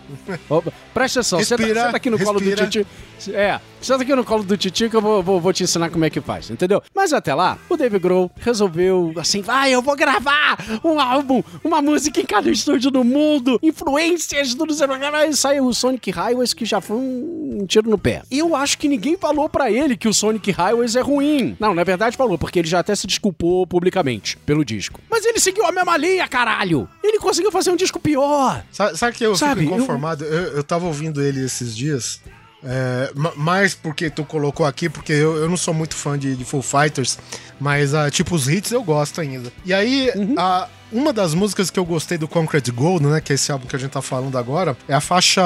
Presta 0.93 1.20
atenção, 1.20 1.43
senta, 1.43 1.62
Respira, 1.62 1.85
senta 1.86 1.97
aqui 1.97 2.10
no 2.10 2.19
colo 2.19 2.39
do 2.39 2.44
respira. 2.44 2.69
Titi. 2.69 2.86
É, 3.31 3.59
senta 3.81 4.02
aqui 4.02 4.14
no 4.14 4.24
colo 4.24 4.43
do 4.43 4.56
Titi 4.59 4.90
que 4.90 4.97
eu 4.97 5.01
vou, 5.01 5.23
vou, 5.23 5.40
vou 5.40 5.52
te 5.55 5.62
ensinar 5.62 5.89
como 5.89 6.05
é 6.05 6.10
que 6.10 6.20
faz, 6.20 6.51
entendeu? 6.51 6.82
Mas 6.94 7.14
até 7.14 7.35
lá, 7.35 7.56
o 7.70 7.77
Dave 7.77 7.98
Grohl 7.98 8.31
resolveu 8.36 9.10
assim, 9.16 9.40
vai, 9.40 9.73
eu 9.73 9.81
vou 9.81 9.97
gravar 9.97 10.59
um 10.85 11.01
álbum, 11.01 11.43
uma 11.64 11.81
música 11.81 12.20
em 12.20 12.27
cada 12.27 12.51
estúdio 12.51 12.90
do 12.90 13.02
mundo, 13.02 13.59
influências 13.62 14.55
do... 14.55 14.66
E 14.66 15.35
saiu 15.35 15.66
o 15.66 15.73
Sonic 15.73 16.10
Highways, 16.10 16.52
que 16.52 16.66
já 16.66 16.82
foi 16.82 16.98
um 16.98 17.64
tiro 17.66 17.81
no 17.90 17.98
pé. 17.98 18.22
Eu 18.30 18.54
acho 18.54 18.78
que 18.78 18.88
ninguém 18.88 19.16
falou 19.16 19.48
pra 19.48 19.70
ele 19.70 19.96
que 19.96 20.09
o 20.09 20.14
Sonic 20.14 20.50
Highways 20.50 20.96
é 20.96 21.00
ruim. 21.00 21.56
Não, 21.59 21.74
na 21.74 21.84
verdade 21.84 22.16
falou, 22.16 22.38
porque 22.38 22.59
ele 22.59 22.68
já 22.68 22.78
até 22.80 22.94
se 22.94 23.06
desculpou 23.06 23.66
publicamente 23.66 24.36
pelo 24.38 24.64
disco. 24.64 25.00
Mas 25.10 25.24
ele 25.24 25.40
seguiu 25.40 25.64
a 25.66 25.72
mesma 25.72 25.96
linha, 25.96 26.26
caralho! 26.28 26.88
Ele 27.02 27.18
conseguiu 27.18 27.50
fazer 27.52 27.70
um 27.70 27.76
disco 27.76 27.98
pior. 28.00 28.64
Sabe, 28.70 28.96
sabe 28.98 29.16
que 29.16 29.24
eu 29.24 29.34
Sabe, 29.36 29.62
fico 29.62 29.74
eu-? 29.74 30.26
Eu, 30.26 30.56
eu 30.56 30.64
tava 30.64 30.86
ouvindo 30.86 31.22
ele 31.22 31.44
esses 31.44 31.76
dias. 31.76 32.20
É, 32.64 33.10
ma- 33.14 33.32
mais 33.36 33.74
porque 33.74 34.09
tu 34.09 34.24
colocou 34.24 34.64
aqui, 34.64 34.89
porque 34.89 35.12
eu, 35.12 35.36
eu 35.36 35.48
não 35.48 35.56
sou 35.56 35.74
muito 35.74 35.97
fã 35.97 36.16
de, 36.18 36.36
de 36.36 36.44
Full 36.44 36.62
Fighters, 36.62 37.18
mas 37.59 37.93
ah, 37.94 38.10
tipo 38.10 38.34
os 38.34 38.48
hits 38.48 38.70
eu 38.70 38.82
gosto 38.84 39.20
ainda. 39.20 39.52
E 39.64 39.74
aí, 39.74 40.10
Uhum. 40.14 40.34
a- 40.39 40.68
uma 40.93 41.12
das 41.12 41.32
músicas 41.34 41.70
que 41.70 41.78
eu 41.78 41.84
gostei 41.84 42.18
do 42.18 42.28
Concrete 42.28 42.70
Gold, 42.70 43.06
né, 43.06 43.20
que 43.20 43.32
é 43.32 43.34
esse 43.34 43.51
álbum 43.51 43.66
que 43.66 43.74
a 43.74 43.78
gente 43.78 43.90
tá 43.90 44.02
falando 44.02 44.36
agora, 44.39 44.76
é 44.86 44.93
a 44.94 45.01
faixa, 45.01 45.43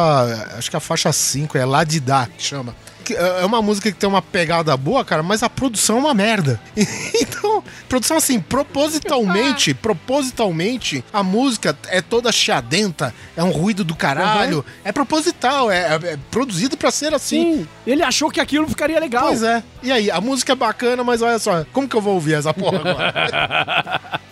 acho 0.58 0.68
que 0.68 0.76
é 0.76 0.78
a 0.78 0.80
faixa 0.80 1.10
5, 1.12 1.56
é 1.56 1.64
Lá 1.64 1.84
de 1.84 2.00
Dá, 2.00 2.26
que 2.36 2.42
chama. 2.42 2.74
Que 3.06 3.14
É 3.14 3.42
é 3.42 3.44
uma 3.46 3.62
música 3.62 3.92
que 3.92 3.96
tem 3.96 4.08
uma 4.08 4.20
pegada 4.20 4.76
boa, 4.76 5.04
cara, 5.04 5.22
mas 5.22 5.42
a 5.42 5.48
produção 5.48 5.96
é 5.96 6.00
uma 6.00 6.14
merda. 6.14 6.60
Então, 7.18 7.62
produção 7.88 8.16
assim, 8.16 8.40
propositalmente, 8.40 9.72
propositalmente, 9.74 11.04
a 11.12 11.22
música 11.22 11.76
é 11.88 12.00
toda 12.02 12.30
chiadenta, 12.32 13.14
é 13.36 13.42
um 13.44 13.50
ruído 13.50 13.84
do 13.84 13.94
caralho, 13.94 14.64
é 14.84 14.90
proposital, 14.92 15.70
é, 15.70 15.78
é- 15.94 16.12
é 16.14 16.18
produzido 16.30 16.76
pra 16.76 16.90
ser 16.90 17.14
assim. 17.14 17.58
Sim, 17.58 17.68
ele 17.86 18.02
achou 18.02 18.30
que 18.30 18.40
aquilo 18.40 18.66
ficaria 18.68 18.98
legal. 18.98 19.26
Pois 19.28 19.42
é. 19.42 19.62
E 19.82 19.92
aí, 19.92 20.10
a 20.10 20.20
música 20.20 20.52
é 20.52 20.56
bacana, 20.56 21.04
mas 21.04 21.22
olha 21.22 21.38
só, 21.38 21.64
como 21.72 21.88
que 21.88 21.94
eu 21.96 22.00
vou 22.00 22.14
ouvir 22.14 22.34
essa 22.34 22.52
porra 22.52 22.78
agora? 22.80 24.20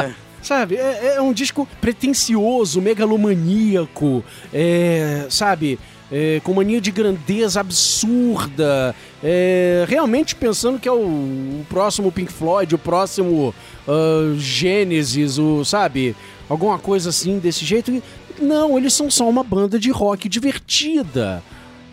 É. 0.00 0.12
Sabe, 0.40 0.76
é, 0.76 1.14
é 1.16 1.20
um 1.22 1.32
disco 1.32 1.66
pretencioso, 1.80 2.80
megalomaníaco, 2.80 4.22
é, 4.52 5.26
sabe, 5.30 5.78
é, 6.12 6.40
com 6.44 6.54
mania 6.54 6.80
de 6.80 6.90
grandeza 6.90 7.60
absurda, 7.60 8.94
é, 9.22 9.84
realmente 9.88 10.34
pensando 10.36 10.78
que 10.78 10.88
é 10.88 10.92
o, 10.92 10.96
o 10.96 11.66
próximo 11.68 12.12
Pink 12.12 12.32
Floyd, 12.32 12.74
o 12.74 12.78
próximo 12.78 13.54
ah, 13.88 14.34
Gênesis, 14.38 15.38
o, 15.38 15.64
sabe, 15.64 16.14
alguma 16.48 16.78
coisa 16.78 17.10
assim 17.10 17.38
desse 17.38 17.64
jeito. 17.64 18.02
Não, 18.40 18.76
eles 18.76 18.92
são 18.92 19.10
só 19.10 19.28
uma 19.28 19.42
banda 19.44 19.78
de 19.78 19.90
rock 19.90 20.28
divertida, 20.28 21.42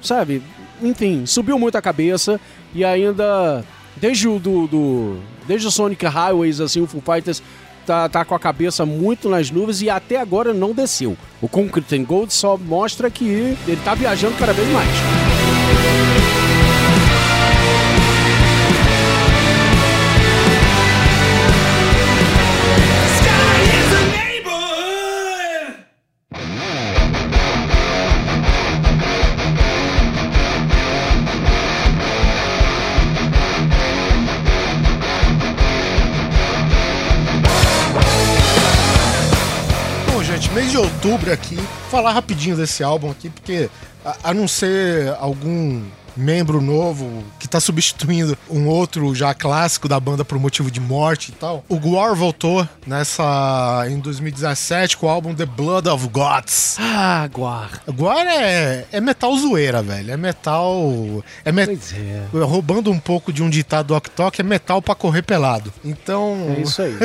sabe? 0.01 0.41
Enfim, 0.81 1.25
subiu 1.25 1.59
muito 1.59 1.77
a 1.77 1.81
cabeça 1.81 2.39
e 2.73 2.83
ainda 2.83 3.63
desde 3.97 4.27
o 4.27 4.39
do, 4.39 4.67
do- 4.67 5.19
desde 5.47 5.67
o 5.67 5.71
Sonic 5.71 6.05
Highways 6.05 6.59
assim, 6.59 6.81
o 6.81 6.87
Foo 6.87 7.01
Fighters 7.01 7.43
tá, 7.85 8.07
tá 8.09 8.25
com 8.25 8.35
a 8.35 8.39
cabeça 8.39 8.85
muito 8.85 9.29
nas 9.29 9.51
nuvens 9.51 9.81
e 9.81 9.89
até 9.89 10.17
agora 10.17 10.53
não 10.53 10.73
desceu. 10.73 11.17
O 11.41 11.47
Concrete 11.47 11.95
and 11.95 12.03
Gold 12.03 12.33
só 12.33 12.57
mostra 12.57 13.09
que 13.09 13.25
ele 13.25 13.79
tá 13.83 13.95
viajando 13.95 14.35
cada 14.37 14.53
vez 14.53 14.67
mais. 14.69 14.89
Outubro 41.01 41.33
aqui, 41.33 41.57
falar 41.89 42.11
rapidinho 42.11 42.55
desse 42.55 42.83
álbum 42.83 43.09
aqui, 43.09 43.29
porque 43.29 43.69
a, 44.05 44.15
a 44.25 44.33
não 44.35 44.47
ser 44.47 45.15
algum 45.19 45.81
membro 46.15 46.61
novo 46.61 47.23
que 47.39 47.47
tá 47.47 47.59
substituindo 47.59 48.37
um 48.49 48.67
outro 48.67 49.15
já 49.15 49.33
clássico 49.33 49.87
da 49.87 49.97
banda 49.99 50.23
por 50.25 50.37
motivo 50.37 50.69
de 50.69 50.79
morte 50.79 51.29
e 51.29 51.31
tal. 51.31 51.63
O 51.67 51.79
Gwar 51.79 52.13
voltou 52.13 52.67
nessa 52.85 53.85
em 53.89 53.97
2017 53.97 54.97
com 54.97 55.07
o 55.07 55.09
álbum 55.09 55.33
The 55.33 55.45
Blood 55.45 55.87
of 55.89 56.07
Gods. 56.09 56.75
Ah, 56.79 57.27
Guar. 57.33 57.81
Gwar 57.87 58.27
é, 58.27 58.85
é 58.91 59.01
metal 59.01 59.35
zoeira, 59.37 59.81
velho. 59.81 60.11
É 60.11 60.17
metal. 60.17 61.23
É 61.45 61.51
me- 61.51 61.65
Pois 61.65 61.93
é. 61.93 62.25
Roubando 62.45 62.91
um 62.91 62.99
pouco 62.99 63.31
de 63.33 63.41
um 63.41 63.49
ditado 63.49 63.87
do 63.87 63.95
Ok 63.95 64.11
Tok, 64.15 64.39
é 64.41 64.43
metal 64.43 64.81
pra 64.81 64.93
correr 64.93 65.21
pelado. 65.23 65.73
Então. 65.83 66.53
É 66.57 66.61
isso 66.61 66.81
aí. 66.81 66.93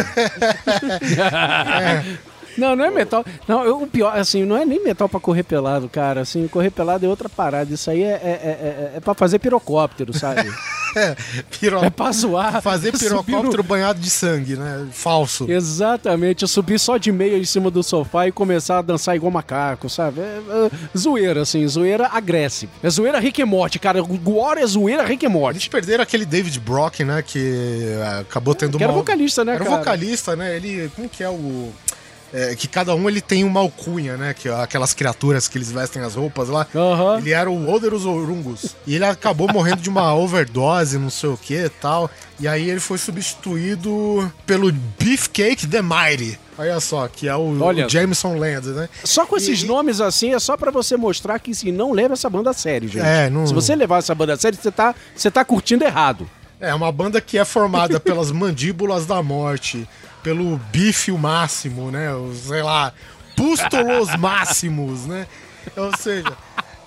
Não, 2.57 2.75
não 2.77 2.85
é 2.85 2.91
metal. 2.91 3.25
Não, 3.47 3.65
eu- 3.65 3.83
o 3.83 3.87
pior, 3.87 4.17
assim, 4.17 4.45
não 4.45 4.57
é 4.57 4.65
nem 4.65 4.83
metal 4.83 5.09
pra 5.09 5.21
correr 5.21 5.43
pelado, 5.43 5.89
cara. 5.89 6.23
Assim, 6.23 6.47
correr 6.49 6.71
pelado 6.71 7.05
é 7.05 7.09
outra 7.09 7.29
parada. 7.29 7.73
Isso 7.73 7.91
aí 7.91 8.03
é, 8.03 8.07
é, 8.07 8.11
é, 8.13 8.91
é- 8.95 8.97
é 8.97 9.01
pra 9.01 9.15
fazer 9.15 9.39
pirocóptero, 9.39 10.13
sabe? 10.17 10.51
piro- 11.61 11.85
É 11.85 11.91
pra 11.91 12.11
zoar. 12.13 12.63
Fazer 12.63 12.93
no- 12.93 12.99
pirocóptero 12.99 13.63
banhado 13.63 14.01
de 14.01 14.09
sangue, 14.11 14.57
né? 14.57 14.87
Falso. 14.93 15.51
Exatamente, 15.51 16.43
eu 16.43 16.49
subir 16.49 16.79
só 16.79 16.97
de 16.97 17.13
meia 17.13 17.37
em 17.39 17.45
cima 17.45 17.71
do 17.71 17.83
sofá 17.83 18.27
e 18.27 18.33
começar 18.33 18.79
a 18.79 18.83
dançar 18.83 19.15
igual 19.17 19.31
macaco, 19.31 19.89
sabe? 19.91 20.21
É, 20.21 20.41
é, 20.49 20.71
zoeira, 20.99 21.43
assim, 21.43 21.67
zoeira 21.69 22.09
agressiva. 22.13 22.73
É 22.83 22.89
zoeira 22.91 23.19
Rick 23.19 23.43
and 23.43 23.47
Morty, 23.47 23.79
cara. 23.79 24.03
O 24.03 24.07
Gore 24.19 24.61
é 24.61 24.67
zoeira 24.67 25.05
Rick 25.05 25.27
and 25.27 25.31
Morty. 25.31 25.57
Eles 25.59 25.69
perderam 25.69 26.03
aquele 26.03 26.25
David 26.25 26.59
Brock, 26.61 27.01
né? 27.01 27.23
Que 27.23 27.95
é, 28.01 28.21
acabou 28.21 28.55
tendo 28.55 28.79
Que 28.79 28.85
era 28.85 28.93
uma. 28.93 28.99
vocalista, 29.01 29.45
né, 29.45 29.55
Era 29.55 29.65
cara? 29.65 29.77
vocalista, 29.79 30.35
né? 30.37 30.57
Ele. 30.57 30.91
Como 30.97 31.09
que 31.09 31.23
é 31.23 31.29
o. 31.29 31.71
é, 32.33 32.55
que 32.55 32.67
cada 32.69 32.95
um 32.95 33.09
ele 33.09 33.21
tem 33.21 33.45
uma 33.45 33.61
alcunha, 33.61 34.17
né? 34.17 34.35
Que 34.35 34.49
aquelas 34.49 34.93
criaturas 34.95 35.47
que 35.49 35.57
eles 35.59 35.71
vestem 35.73 36.03
as 36.03 36.15
roupas 36.15 36.49
lá. 36.49 36.67
Aham. 36.75 37.19
Ele 37.19 37.33
era 37.33 37.51
o 37.51 37.71
Oderus 37.73 38.05
Orungus. 38.05 38.75
E 38.87 38.95
ele 38.95 39.05
acabou 39.05 39.49
morrendo 39.53 39.81
de 39.83 39.89
uma 39.89 40.13
overdose, 40.17 40.99
não 40.99 41.11
sei 41.11 41.31
o 41.31 41.37
que 41.37 41.55
e 41.55 41.69
tal. 41.69 42.11
E 42.39 42.47
aí 42.49 42.69
ele 42.69 42.81
foi 42.81 42.99
substituído 42.99 44.31
pelo 44.47 44.73
Beefcake 44.99 45.67
The 45.67 45.83
Mighty. 45.83 46.39
Olha 46.59 46.81
só, 46.81 47.07
que 47.07 47.29
é 47.29 47.37
o, 47.37 47.61
Olha. 47.63 47.87
o 47.87 47.89
Jameson 47.89 48.37
Land, 48.39 48.69
né? 48.69 48.89
Só 49.05 49.27
com 49.27 49.37
esses 49.37 49.63
E- 49.63 49.67
nomes 49.67 50.01
assim 50.01 50.35
é 50.35 50.39
só 50.39 50.57
pra 50.57 50.71
você 50.71 50.97
mostrar 50.97 51.39
que 51.39 51.51
assim, 51.51 51.71
não 51.71 51.93
leva 51.93 52.15
essa 52.15 52.29
banda 52.31 52.51
a 52.51 52.55
sério, 52.55 52.89
gente. 52.89 53.05
É, 53.05 53.29
não- 53.31 53.47
Se 53.47 53.53
você 53.55 53.77
levar 53.77 53.99
essa 53.99 54.15
banda 54.15 54.33
a 54.35 54.37
sério, 54.37 54.59
você 54.61 54.71
tá, 54.71 54.95
você 55.15 55.31
tá 55.31 55.45
curtindo 55.45 55.85
errado. 55.85 56.29
É 56.59 56.75
uma 56.75 56.91
banda 56.91 57.21
que 57.21 57.37
é 57.39 57.45
formada 57.45 58.01
pelas 58.01 58.31
mandíbulas 58.33 59.05
da 59.05 59.23
morte, 59.23 59.87
pelo 60.27 60.61
bife 60.73 61.13
o 61.13 61.19
máximo, 61.19 61.89
né? 61.89 62.09
Sei 62.49 62.61
lá, 62.61 62.93
pústulos 63.37 64.09
máximos, 64.19 65.07
né? 65.07 65.25
Ou 65.77 65.97
seja, 65.97 66.37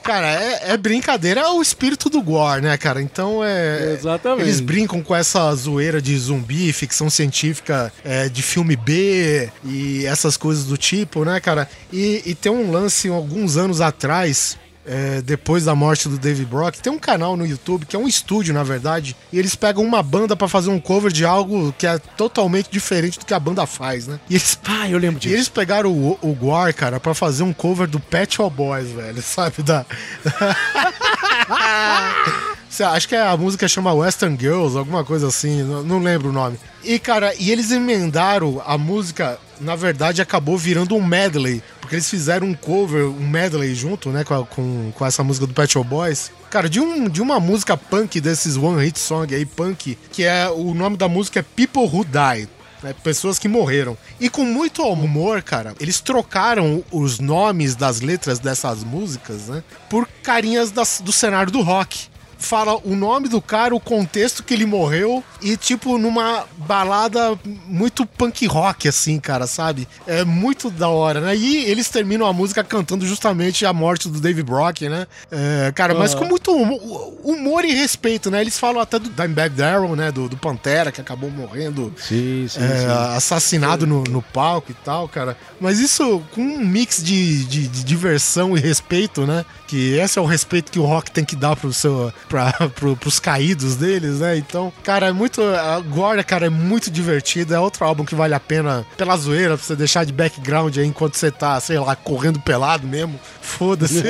cara, 0.03 0.28
é, 0.28 0.74
é 0.74 0.78
brincadeira, 0.78 1.40
é 1.40 1.48
o 1.48 1.61
espírito 1.61 2.10
do 2.10 2.22
gore, 2.22 2.61
né, 2.61 2.78
cara? 2.78 3.02
Então 3.02 3.41
é. 3.41 3.94
Exatamente. 3.94 4.41
Eles 4.41 4.60
brincam 4.60 5.02
com 5.02 5.16
essa 5.16 5.56
zoeira 5.56 6.02
de 6.02 6.18
zumbi, 6.18 6.74
ficção 6.74 7.10
científica 7.10 7.94
é, 8.03 8.28
de 8.28 8.44
filme 8.44 8.76
B 8.76 9.49
e 9.64 10.06
essas 10.06 10.36
coisas 10.36 10.66
do 10.66 10.76
tipo, 10.76 11.24
né, 11.24 11.40
cara? 11.40 11.70
E, 11.94 12.22
e 12.26 12.36
tem 12.36 12.52
um 12.52 12.70
lance 12.70 13.07
alguns 13.07 13.56
anos 13.56 13.80
atrás. 13.80 14.57
É, 14.91 15.22
depois 15.22 15.66
da 15.66 15.76
morte 15.76 16.10
do 16.10 16.18
Dave 16.18 16.44
Brock, 16.45 16.78
tem 16.80 16.91
um 16.91 16.98
canal 16.98 17.38
no 17.38 17.45
YouTube 17.45 17.86
que 17.86 17.95
é 17.95 17.99
um 17.99 18.07
estúdio, 18.07 18.52
na 18.53 18.64
verdade, 18.64 19.16
e 19.32 19.38
eles 19.38 19.53
pegam 19.56 19.84
uma 19.84 20.02
banda 20.02 20.36
pra 20.36 20.48
fazer 20.48 20.72
um 20.72 20.80
cover 20.80 21.11
de 21.11 21.24
algo 21.24 21.72
que 21.78 21.86
é 21.86 21.99
totalmente 21.99 22.70
diferente 22.72 23.20
do 23.20 23.26
que 23.26 23.34
a 23.34 23.40
banda 23.40 23.68
faz, 23.68 24.07
né? 24.07 24.20
E 24.28 24.34
eles 24.34 24.57
Ah, 24.66 24.90
eu 24.90 24.98
lembro 24.98 25.18
e 25.18 25.22
disso. 25.22 25.36
eles 25.36 25.49
pegaram 25.49 25.91
o, 25.91 26.18
o 26.22 26.34
Guar, 26.34 26.74
cara, 26.74 26.99
pra 26.99 27.14
fazer 27.14 27.44
um 27.44 27.53
cover 27.53 27.88
do 27.88 27.99
Pet 27.99 28.36
Shop 28.36 28.56
Boys, 28.56 28.90
velho, 28.90 29.20
sabe? 29.22 29.61
Da... 29.61 29.86
Acho 32.94 33.10
que 33.10 33.16
a 33.16 33.36
música 33.36 33.68
chama 33.68 33.91
Western 33.94 34.38
Girls, 34.40 34.78
alguma 34.78 35.03
coisa 35.03 35.28
assim, 35.28 35.64
não, 35.64 35.84
não 35.84 35.99
lembro 35.99 36.30
o 36.30 36.32
nome. 36.32 36.57
E, 36.84 36.98
cara, 36.98 37.34
e 37.38 37.52
eles 37.52 37.72
emendaram 37.72 38.61
a 38.66 38.78
música, 38.78 39.38
na 39.60 39.76
verdade, 39.76 40.22
acabou 40.22 40.57
virando 40.57 40.95
um 40.95 41.03
medley, 41.06 41.61
porque 41.81 41.95
eles 41.95 42.10
fizeram 42.10 42.48
um 42.48 42.53
cover, 42.53 43.06
um 43.06 43.27
medley 43.27 43.73
junto, 43.76 44.10
né, 44.10 44.23
com, 44.23 44.34
a- 44.34 44.45
com, 44.45 44.91
com 44.95 45.06
essa 45.06 45.23
música 45.23 45.45
do 45.48 45.53
Pet 45.53 45.72
Shop 45.73 45.88
Boys. 45.88 46.31
Cara, 46.49 46.69
de, 46.69 46.80
um, 46.80 47.07
de 47.10 47.22
uma 47.22 47.40
música 47.40 47.76
punk 47.77 48.19
desses 48.22 48.56
One 48.57 48.84
Hit 48.84 48.98
Song 48.99 49.34
aí, 49.34 49.45
punk, 49.45 49.98
que 50.11 50.23
é 50.23 50.49
o 50.49 50.73
nome 50.73 50.98
da 50.98 51.07
música 51.07 51.40
é 51.40 51.44
People 51.44 51.84
Who 51.84 52.06
Die 52.06 52.48
né, 52.81 52.95
pessoas 53.03 53.38
que 53.38 53.48
morreram. 53.49 53.98
E 54.19 54.30
com 54.30 54.45
muito 54.45 54.81
humor, 54.84 55.41
cara, 55.41 55.76
eles 55.80 55.99
trocaram 55.99 56.81
os 56.91 57.19
nomes 57.19 57.76
das 57.76 57.99
letras 57.99 58.40
dessas 58.40 58.84
músicas, 58.84 59.48
né, 59.48 59.64
por 59.90 60.07
carinhas 60.23 60.72
das- 60.72 61.02
do 61.03 61.11
cenário 61.11 61.52
do 61.52 61.61
rock. 61.61 62.07
Fala 62.40 62.78
o 62.86 62.95
nome 62.95 63.28
do 63.28 63.41
cara, 63.41 63.76
o 63.76 63.80
contexto 63.82 64.44
que 64.44 64.53
ele 64.53 64.66
morreu 64.66 65.22
e, 65.41 65.57
tipo, 65.57 65.98
numa 65.98 66.45
balada 66.57 67.38
muito 67.66 68.06
punk 68.06 68.48
rock, 68.48 68.88
assim, 68.88 69.20
cara, 69.20 69.45
sabe? 69.45 69.86
É 70.07 70.24
muito 70.24 70.72
da 70.72 70.88
hora, 70.88 71.20
né? 71.20 71.36
E 71.36 71.66
eles 71.66 71.90
terminam 71.90 72.26
a 72.26 72.32
música 72.32 72.64
cantando 72.64 73.06
justamente 73.06 73.66
a 73.66 73.74
morte 73.74 74.07
do 74.07 74.22
Dave 74.22 74.41
Brock, 74.41 74.84
né? 74.84 75.06
É, 75.30 75.72
cara, 75.76 75.94
mas 75.94 76.16
com 76.16 76.24
muito 76.26 76.52
humo- 76.56 77.18
humor 77.24 77.66
e 77.66 77.74
respeito, 77.74 78.32
né? 78.32 78.40
Eles 78.40 78.57
falam 78.57 78.82
até 78.82 78.98
do 78.98 79.10
Dimebag 79.10 79.53
Darrell, 79.56 79.95
né? 79.95 80.10
Do, 80.10 80.30
do 80.30 80.38
Pantera, 80.38 80.91
que 80.94 81.02
acabou 81.02 81.30
morrendo 81.30 81.94
Sim, 81.98 82.48
sim, 82.48 82.60
é, 82.61 83.16
assassinado 83.18 83.86
no, 83.86 84.03
no 84.06 84.22
palco 84.22 84.72
e 84.72 84.76
tal, 84.76 85.10
cara. 85.10 85.36
Mas 85.60 85.80
isso 85.80 86.24
com 86.34 86.41
um 86.41 86.66
mix 86.66 87.03
de, 87.03 87.44
de, 87.45 87.68
de 87.68 87.84
diversão 87.84 88.56
e 88.57 88.61
respeito, 88.61 89.28
né? 89.28 89.45
Que 89.69 89.99
esse 89.99 90.17
é 90.17 90.21
o 90.21 90.25
respeito 90.25 90.71
que 90.71 90.79
o 90.79 90.83
rock 90.83 91.11
tem 91.11 91.23
que 91.23 91.35
dar 91.35 91.55
pro 91.55 91.71
seu, 91.71 92.11
pra, 92.27 92.51
pro, 92.73 92.97
pros 92.97 93.19
caídos 93.19 93.75
deles, 93.75 94.19
né? 94.19 94.35
Então, 94.35 94.73
cara, 94.81 95.09
é 95.09 95.11
muito. 95.11 95.43
Agora, 95.43 96.23
cara, 96.23 96.47
é 96.47 96.49
muito 96.49 96.89
divertido. 96.89 97.53
É 97.53 97.59
outro 97.59 97.85
álbum 97.85 98.03
que 98.03 98.15
vale 98.15 98.33
a 98.33 98.39
pena 98.39 98.83
pela 98.97 99.15
zoeira, 99.15 99.55
pra 99.55 99.63
você 99.63 99.75
deixar 99.75 100.05
de 100.05 100.11
background 100.11 100.75
aí 100.75 100.87
enquanto 100.87 101.17
você 101.17 101.29
tá, 101.29 101.59
sei 101.59 101.77
lá, 101.77 101.95
correndo 101.95 102.39
pelado 102.39 102.87
mesmo. 102.87 103.19
Foda-se. 103.41 104.01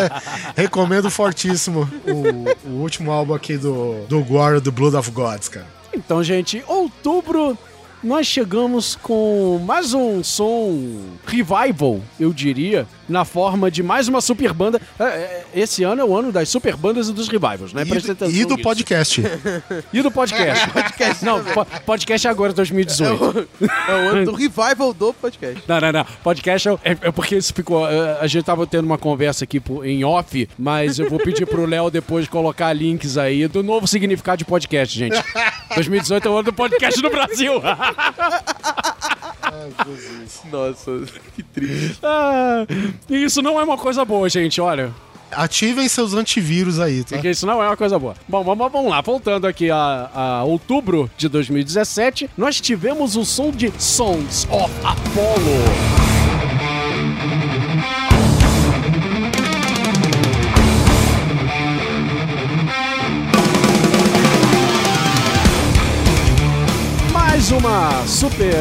Recomendo 0.56 1.10
fortíssimo 1.10 1.86
o, 2.06 2.68
o 2.70 2.80
último 2.80 3.12
álbum 3.12 3.34
aqui 3.34 3.58
do, 3.58 4.06
do 4.08 4.24
Gore, 4.24 4.60
do 4.60 4.72
Blood 4.72 4.96
of 4.96 5.10
Gods, 5.10 5.50
cara. 5.50 5.66
Então, 5.94 6.24
gente, 6.24 6.64
outubro 6.66 7.58
nós 8.02 8.26
chegamos 8.26 8.96
com 8.96 9.60
mais 9.64 9.94
um 9.94 10.22
som 10.24 10.98
revival, 11.26 12.00
eu 12.18 12.32
diria, 12.32 12.86
na 13.08 13.24
forma 13.24 13.70
de 13.70 13.82
mais 13.82 14.08
uma 14.08 14.20
super 14.20 14.52
banda. 14.52 14.80
É, 14.98 15.04
é, 15.04 15.44
Esse 15.54 15.84
ano 15.84 16.00
é 16.00 16.04
o 16.04 16.16
ano 16.16 16.32
das 16.32 16.48
super 16.48 16.76
bandas 16.76 17.08
e 17.08 17.12
dos 17.12 17.28
revivals, 17.28 17.72
né? 17.72 17.82
E, 17.82 17.88
Presta 17.88 18.12
atenção 18.12 18.34
e 18.34 18.44
do 18.44 18.54
nisso. 18.56 18.62
podcast. 18.62 19.22
E 19.92 20.02
do 20.02 20.10
podcast. 20.10 20.68
podcast. 20.70 21.24
Não, 21.24 21.44
po- 21.44 21.66
podcast 21.86 22.26
é 22.26 22.30
agora, 22.30 22.52
2018. 22.52 23.48
É 23.88 23.92
o 23.92 24.08
ano 24.08 24.24
do 24.24 24.32
revival 24.32 24.92
do 24.92 25.12
podcast. 25.12 25.62
Não, 25.68 25.80
não, 25.80 25.92
não. 25.92 26.06
Podcast 26.24 26.68
é, 26.68 26.72
é- 26.84 26.90
é 27.02 27.10
porque 27.12 27.36
isso 27.36 27.52
ficou. 27.54 27.86
é, 27.88 28.18
A 28.20 28.26
gente 28.26 28.44
tava 28.44 28.66
tendo 28.66 28.84
uma 28.86 28.98
conversa 28.98 29.44
aqui 29.44 29.62
em 29.84 30.02
off, 30.04 30.48
mas 30.58 30.98
eu 30.98 31.08
vou 31.08 31.18
pedir 31.18 31.46
pro 31.46 31.66
Léo 31.66 31.90
depois 31.90 32.26
colocar 32.28 32.72
links 32.72 33.16
aí 33.18 33.46
do 33.46 33.62
novo 33.62 33.86
significado 33.86 34.38
de 34.38 34.44
podcast, 34.44 34.98
gente. 34.98 35.22
2018 35.74 36.26
é 36.26 36.30
o 36.30 36.34
ano 36.34 36.42
do 36.44 36.52
podcast 36.52 37.00
no 37.02 37.10
Brasil. 37.10 37.52
Nossa, 40.50 40.90
que 41.34 41.42
triste. 41.42 41.98
Ah, 42.02 42.66
e 43.08 43.24
isso 43.24 43.42
não 43.42 43.60
é 43.60 43.64
uma 43.64 43.76
coisa 43.76 44.04
boa, 44.04 44.28
gente, 44.28 44.60
olha. 44.60 44.92
Ativem 45.30 45.88
seus 45.88 46.12
antivírus 46.12 46.78
aí, 46.78 47.02
tá? 47.04 47.16
Porque 47.16 47.30
isso 47.30 47.46
não 47.46 47.62
é 47.62 47.66
uma 47.66 47.76
coisa 47.76 47.98
boa. 47.98 48.14
Bom, 48.28 48.44
vamos, 48.44 48.70
vamos 48.70 48.90
lá. 48.90 49.00
Voltando 49.00 49.46
aqui 49.46 49.70
a, 49.70 50.10
a 50.14 50.44
outubro 50.44 51.10
de 51.16 51.26
2017, 51.28 52.28
nós 52.36 52.60
tivemos 52.60 53.16
o 53.16 53.24
som 53.24 53.50
de 53.50 53.72
Songs 53.78 54.46
of 54.50 54.70
Apollo. 54.84 56.11
Uma 67.52 68.06
super, 68.06 68.54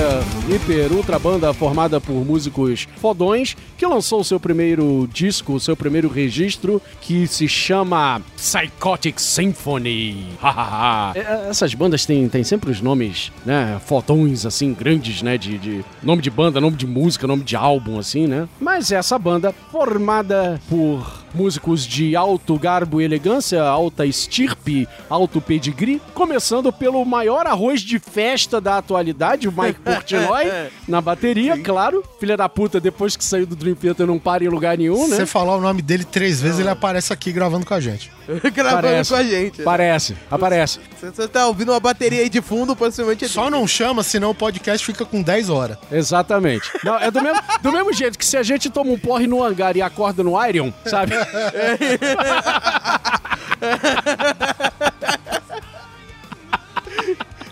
hiper, 0.49 0.91
ultra 0.91 1.17
banda 1.17 1.53
formada 1.53 2.01
por 2.01 2.25
músicos 2.25 2.87
fodões 2.97 3.55
que 3.77 3.85
lançou 3.85 4.19
o 4.19 4.23
seu 4.23 4.39
primeiro 4.39 5.07
disco, 5.11 5.53
o 5.53 5.59
seu 5.59 5.77
primeiro 5.77 6.09
registro, 6.09 6.81
que 6.99 7.25
se 7.25 7.47
chama 7.47 8.21
Psychotic 8.35 9.19
Symphony. 9.19 10.27
Hahaha. 10.39 11.13
É, 11.15 11.49
Essas 11.49 11.73
bandas 11.73 12.05
têm, 12.05 12.27
têm 12.27 12.43
sempre 12.43 12.69
os 12.69 12.81
nomes, 12.81 13.31
né, 13.45 13.79
fodões, 13.85 14.45
assim, 14.45 14.73
grandes, 14.73 15.21
né, 15.21 15.37
de, 15.37 15.57
de 15.57 15.85
nome 16.03 16.21
de 16.21 16.29
banda, 16.29 16.59
nome 16.59 16.75
de 16.75 16.85
música, 16.85 17.25
nome 17.25 17.43
de 17.43 17.55
álbum, 17.55 17.97
assim, 17.97 18.27
né? 18.27 18.47
Mas 18.59 18.91
essa 18.91 19.17
banda, 19.17 19.55
formada 19.71 20.61
por 20.69 21.20
músicos 21.33 21.85
de 21.85 22.15
alto 22.15 22.57
garbo 22.57 23.01
e 23.01 23.05
elegância, 23.05 23.61
alta 23.61 24.05
estirpe, 24.05 24.87
alto 25.09 25.41
pedigree, 25.41 26.01
começando 26.13 26.71
pelo 26.71 27.03
maior 27.05 27.47
arroz 27.47 27.81
de 27.81 27.99
festa 27.99 28.59
da 28.59 28.77
atualidade, 28.77 29.47
o 29.47 29.51
Mike 29.51 29.79
Portnoy, 29.81 30.45
na 30.87 31.01
bateria, 31.01 31.57
claro. 31.57 32.03
Filha 32.19 32.37
da 32.37 32.47
puta, 32.47 32.79
depois 32.79 33.15
que 33.15 33.23
saiu 33.23 33.45
do 33.45 33.55
Dream 33.55 33.75
Theater 33.75 34.05
não 34.07 34.19
para 34.19 34.43
em 34.43 34.47
lugar 34.47 34.77
nenhum, 34.77 35.05
Se 35.05 35.11
né? 35.11 35.15
você 35.17 35.25
falar 35.25 35.55
o 35.55 35.61
nome 35.61 35.81
dele 35.81 36.03
três 36.03 36.41
vezes, 36.41 36.59
ele 36.59 36.69
aparece 36.69 37.11
aqui 37.13 37.31
gravando 37.31 37.65
com 37.65 37.73
a 37.73 37.79
gente. 37.79 38.11
Gravando 38.53 38.83
Parece. 38.83 39.09
com 39.09 39.15
a 39.15 39.23
gente. 39.23 39.61
Parece, 39.63 40.15
aparece. 40.29 40.79
Se 40.99 41.09
você 41.09 41.27
tá 41.27 41.47
ouvindo 41.47 41.71
uma 41.71 41.79
bateria 41.79 42.21
aí 42.21 42.29
de 42.29 42.41
fundo, 42.41 42.75
possivelmente 42.75 43.25
é 43.25 43.27
Só 43.27 43.49
não 43.49 43.67
chama, 43.67 44.03
senão 44.03 44.29
o 44.29 44.35
podcast 44.35 44.85
fica 44.85 45.03
com 45.03 45.21
10 45.21 45.49
horas. 45.49 45.77
Exatamente. 45.91 46.69
Não, 46.83 46.97
é 46.97 47.09
do 47.11 47.21
mesmo, 47.21 47.41
do 47.61 47.71
mesmo 47.71 47.91
jeito 47.93 48.17
que 48.17 48.25
se 48.25 48.37
a 48.37 48.43
gente 48.43 48.69
toma 48.69 48.91
um 48.91 48.99
porre 48.99 49.27
no 49.27 49.43
hangar 49.43 49.75
e 49.75 49.81
acorda 49.81 50.23
no 50.23 50.41
Iron, 50.45 50.71
sabe? 50.85 51.13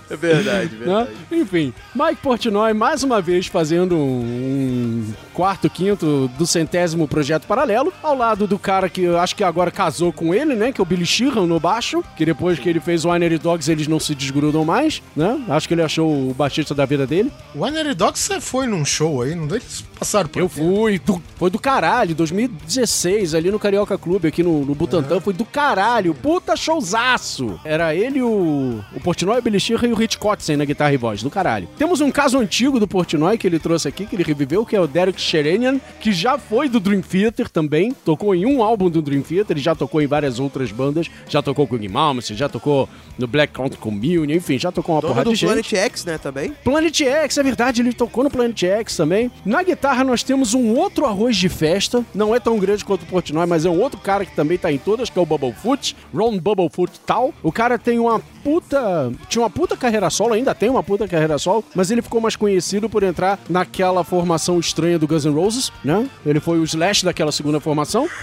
É 0.10 0.16
verdade, 0.16 0.76
né? 0.76 0.86
verdade. 0.86 1.12
Enfim, 1.32 1.74
Mike 1.94 2.22
Portnoy 2.22 2.74
mais 2.74 3.04
uma 3.04 3.22
vez 3.22 3.46
fazendo 3.46 3.96
um, 3.96 5.06
um 5.06 5.14
quarto, 5.40 5.70
quinto 5.70 6.30
do 6.38 6.46
centésimo 6.46 7.08
projeto 7.08 7.48
paralelo, 7.48 7.94
ao 8.04 8.14
lado 8.14 8.46
do 8.46 8.60
cara 8.60 8.90
que 8.90 9.04
eu 9.04 9.18
acho 9.18 9.34
que 9.38 9.44
agora 9.44 9.72
casou 9.72 10.12
com 10.12 10.34
ele, 10.34 10.54
né? 10.54 10.74
Que 10.74 10.82
é 10.82 10.84
o 10.84 10.86
Billy 10.86 11.06
Sheehan 11.06 11.46
no 11.48 11.58
baixo, 11.62 12.04
que 12.18 12.26
depois 12.26 12.60
que 12.60 12.68
ele 12.68 12.82
fez 12.82 13.06
o 13.06 13.10
Winery 13.10 13.38
Dogs 13.38 13.72
eles 13.72 13.88
não 13.88 14.02
se 14.02 14.14
desgrudam 14.14 14.66
mais, 14.66 15.02
né? 15.16 15.42
Acho 15.48 15.66
que 15.66 15.74
ele 15.74 15.82
achou 15.82 16.12
o 16.30 16.34
baixista 16.34 16.76
da 16.76 16.86
vida 16.86 17.08
dele. 17.08 17.32
O 17.56 17.64
Winery 17.64 17.94
Dogs, 17.96 18.22
você 18.22 18.42
foi 18.42 18.68
num 18.68 18.84
show 18.84 19.22
aí, 19.22 19.34
não? 19.34 19.46
Eles 19.56 19.82
passaram 19.98 20.28
por 20.28 20.40
Eu 20.40 20.48
aqui. 20.48 20.56
fui, 20.56 21.00
do- 21.00 21.24
foi 21.38 21.50
do 21.50 21.58
caralho, 21.58 22.14
2016, 22.14 23.34
ali 23.34 23.50
no 23.50 23.58
Carioca 23.60 23.98
Clube, 23.98 24.28
aqui 24.28 24.44
no, 24.44 24.66
no 24.66 24.76
Butantã, 24.76 25.22
foi 25.22 25.32
do 25.34 25.46
caralho, 25.46 26.14
puta 26.14 26.58
showzaço. 26.58 27.58
Era 27.64 27.96
ele, 27.96 28.22
o, 28.22 28.84
o 28.94 29.00
Portnoy, 29.02 29.40
o 29.40 29.42
Billy 29.42 29.60
Sheehan 29.60 29.88
e 29.88 29.94
o 29.94 29.96
Rich 29.96 30.18
Kotzen 30.18 30.58
na 30.58 30.66
guitarra 30.66 30.94
e 30.94 30.98
voz, 30.98 31.24
do 31.24 31.30
caralho. 31.30 31.70
Temos 31.78 32.02
um 32.02 32.12
caso 32.12 32.38
antigo 32.38 32.78
do 32.78 32.88
Portnoy 32.88 33.38
que 33.38 33.48
ele 33.48 33.58
trouxe 33.60 33.88
aqui, 33.88 34.06
que 34.06 34.16
ele 34.16 34.24
reviveu, 34.24 34.66
que 34.66 34.76
é 34.76 34.82
o 34.82 34.88
Derek 34.88 35.20
Sherenian, 35.30 35.80
que 36.00 36.12
já 36.12 36.38
foi 36.38 36.68
do 36.68 36.80
Dream 36.80 37.02
Theater 37.02 37.50
também, 37.50 37.92
tocou 37.92 38.34
em 38.34 38.46
um 38.46 38.64
álbum 38.64 38.90
do 38.90 39.02
Dream 39.02 39.22
Theater, 39.22 39.56
ele 39.56 39.64
já 39.64 39.76
tocou 39.76 40.02
em 40.02 40.08
várias 40.08 40.40
outras 40.40 40.72
bandas, 40.72 41.10
já 41.28 41.42
tocou 41.42 41.68
com 41.68 41.76
o 41.76 41.90
Malmsteen, 41.90 42.38
já 42.38 42.50
tocou 42.50 42.90
no 43.18 43.28
Black 43.28 43.54
Country 43.54 43.78
Communion, 43.78 44.36
enfim, 44.36 44.58
já 44.58 44.72
tocou 44.72 44.96
uma 44.96 45.02
Dono 45.02 45.14
porrada 45.14 45.30
do 45.30 45.34
de 45.34 45.40
gente. 45.40 45.50
Planet 45.50 45.74
X, 45.74 46.06
né, 46.06 46.18
também. 46.18 46.54
Planet 46.64 47.02
X, 47.02 47.38
é 47.38 47.44
verdade, 47.44 47.82
ele 47.82 47.94
tocou 47.94 48.24
no 48.24 48.30
Planet 48.30 48.64
X 48.64 48.96
também. 48.96 49.32
Na 49.46 49.64
guitarra 49.64 50.04
nós 50.04 50.24
temos 50.24 50.54
um 50.54 50.76
outro 50.76 51.06
arroz 51.06 51.36
de 51.38 51.50
festa, 51.50 52.04
não 52.14 52.34
é 52.34 52.40
tão 52.40 52.58
grande 52.58 52.84
quanto 52.84 53.04
o 53.04 53.06
Portnoy, 53.06 53.46
mas 53.46 53.66
é 53.66 53.70
um 53.70 53.80
outro 53.80 54.00
cara 54.00 54.26
que 54.26 54.36
também 54.36 54.58
tá 54.58 54.72
em 54.72 54.78
todas, 54.78 55.10
que 55.10 55.20
é 55.20 55.22
o 55.22 55.26
Bubblefoot, 55.26 55.96
Ron 56.14 56.38
Bubblefoot 56.38 57.00
Tal. 57.06 57.34
O 57.44 57.52
cara 57.52 57.78
tem 57.78 58.00
uma 58.00 58.20
puta, 58.44 59.12
tinha 59.28 59.42
uma 59.42 59.50
puta 59.50 59.76
carreira 59.76 60.10
solo, 60.10 60.34
ainda 60.34 60.56
tem 60.56 60.70
uma 60.70 60.84
puta 60.84 61.08
carreira 61.08 61.38
solo, 61.38 61.64
mas 61.76 61.92
ele 61.92 62.02
ficou 62.02 62.22
mais 62.22 62.36
conhecido 62.36 62.90
por 62.90 63.04
entrar 63.04 63.40
naquela 63.50 64.04
formação 64.04 64.60
estranha 64.60 64.98
do 64.98 65.08
Guns 65.08 65.19
N' 65.26 65.34
Roses, 65.34 65.72
né? 65.84 66.08
Ele 66.26 66.40
foi 66.40 66.60
o 66.60 66.64
Slash 66.64 67.04
daquela 67.06 67.32
segunda 67.32 67.60
formação. 67.60 68.08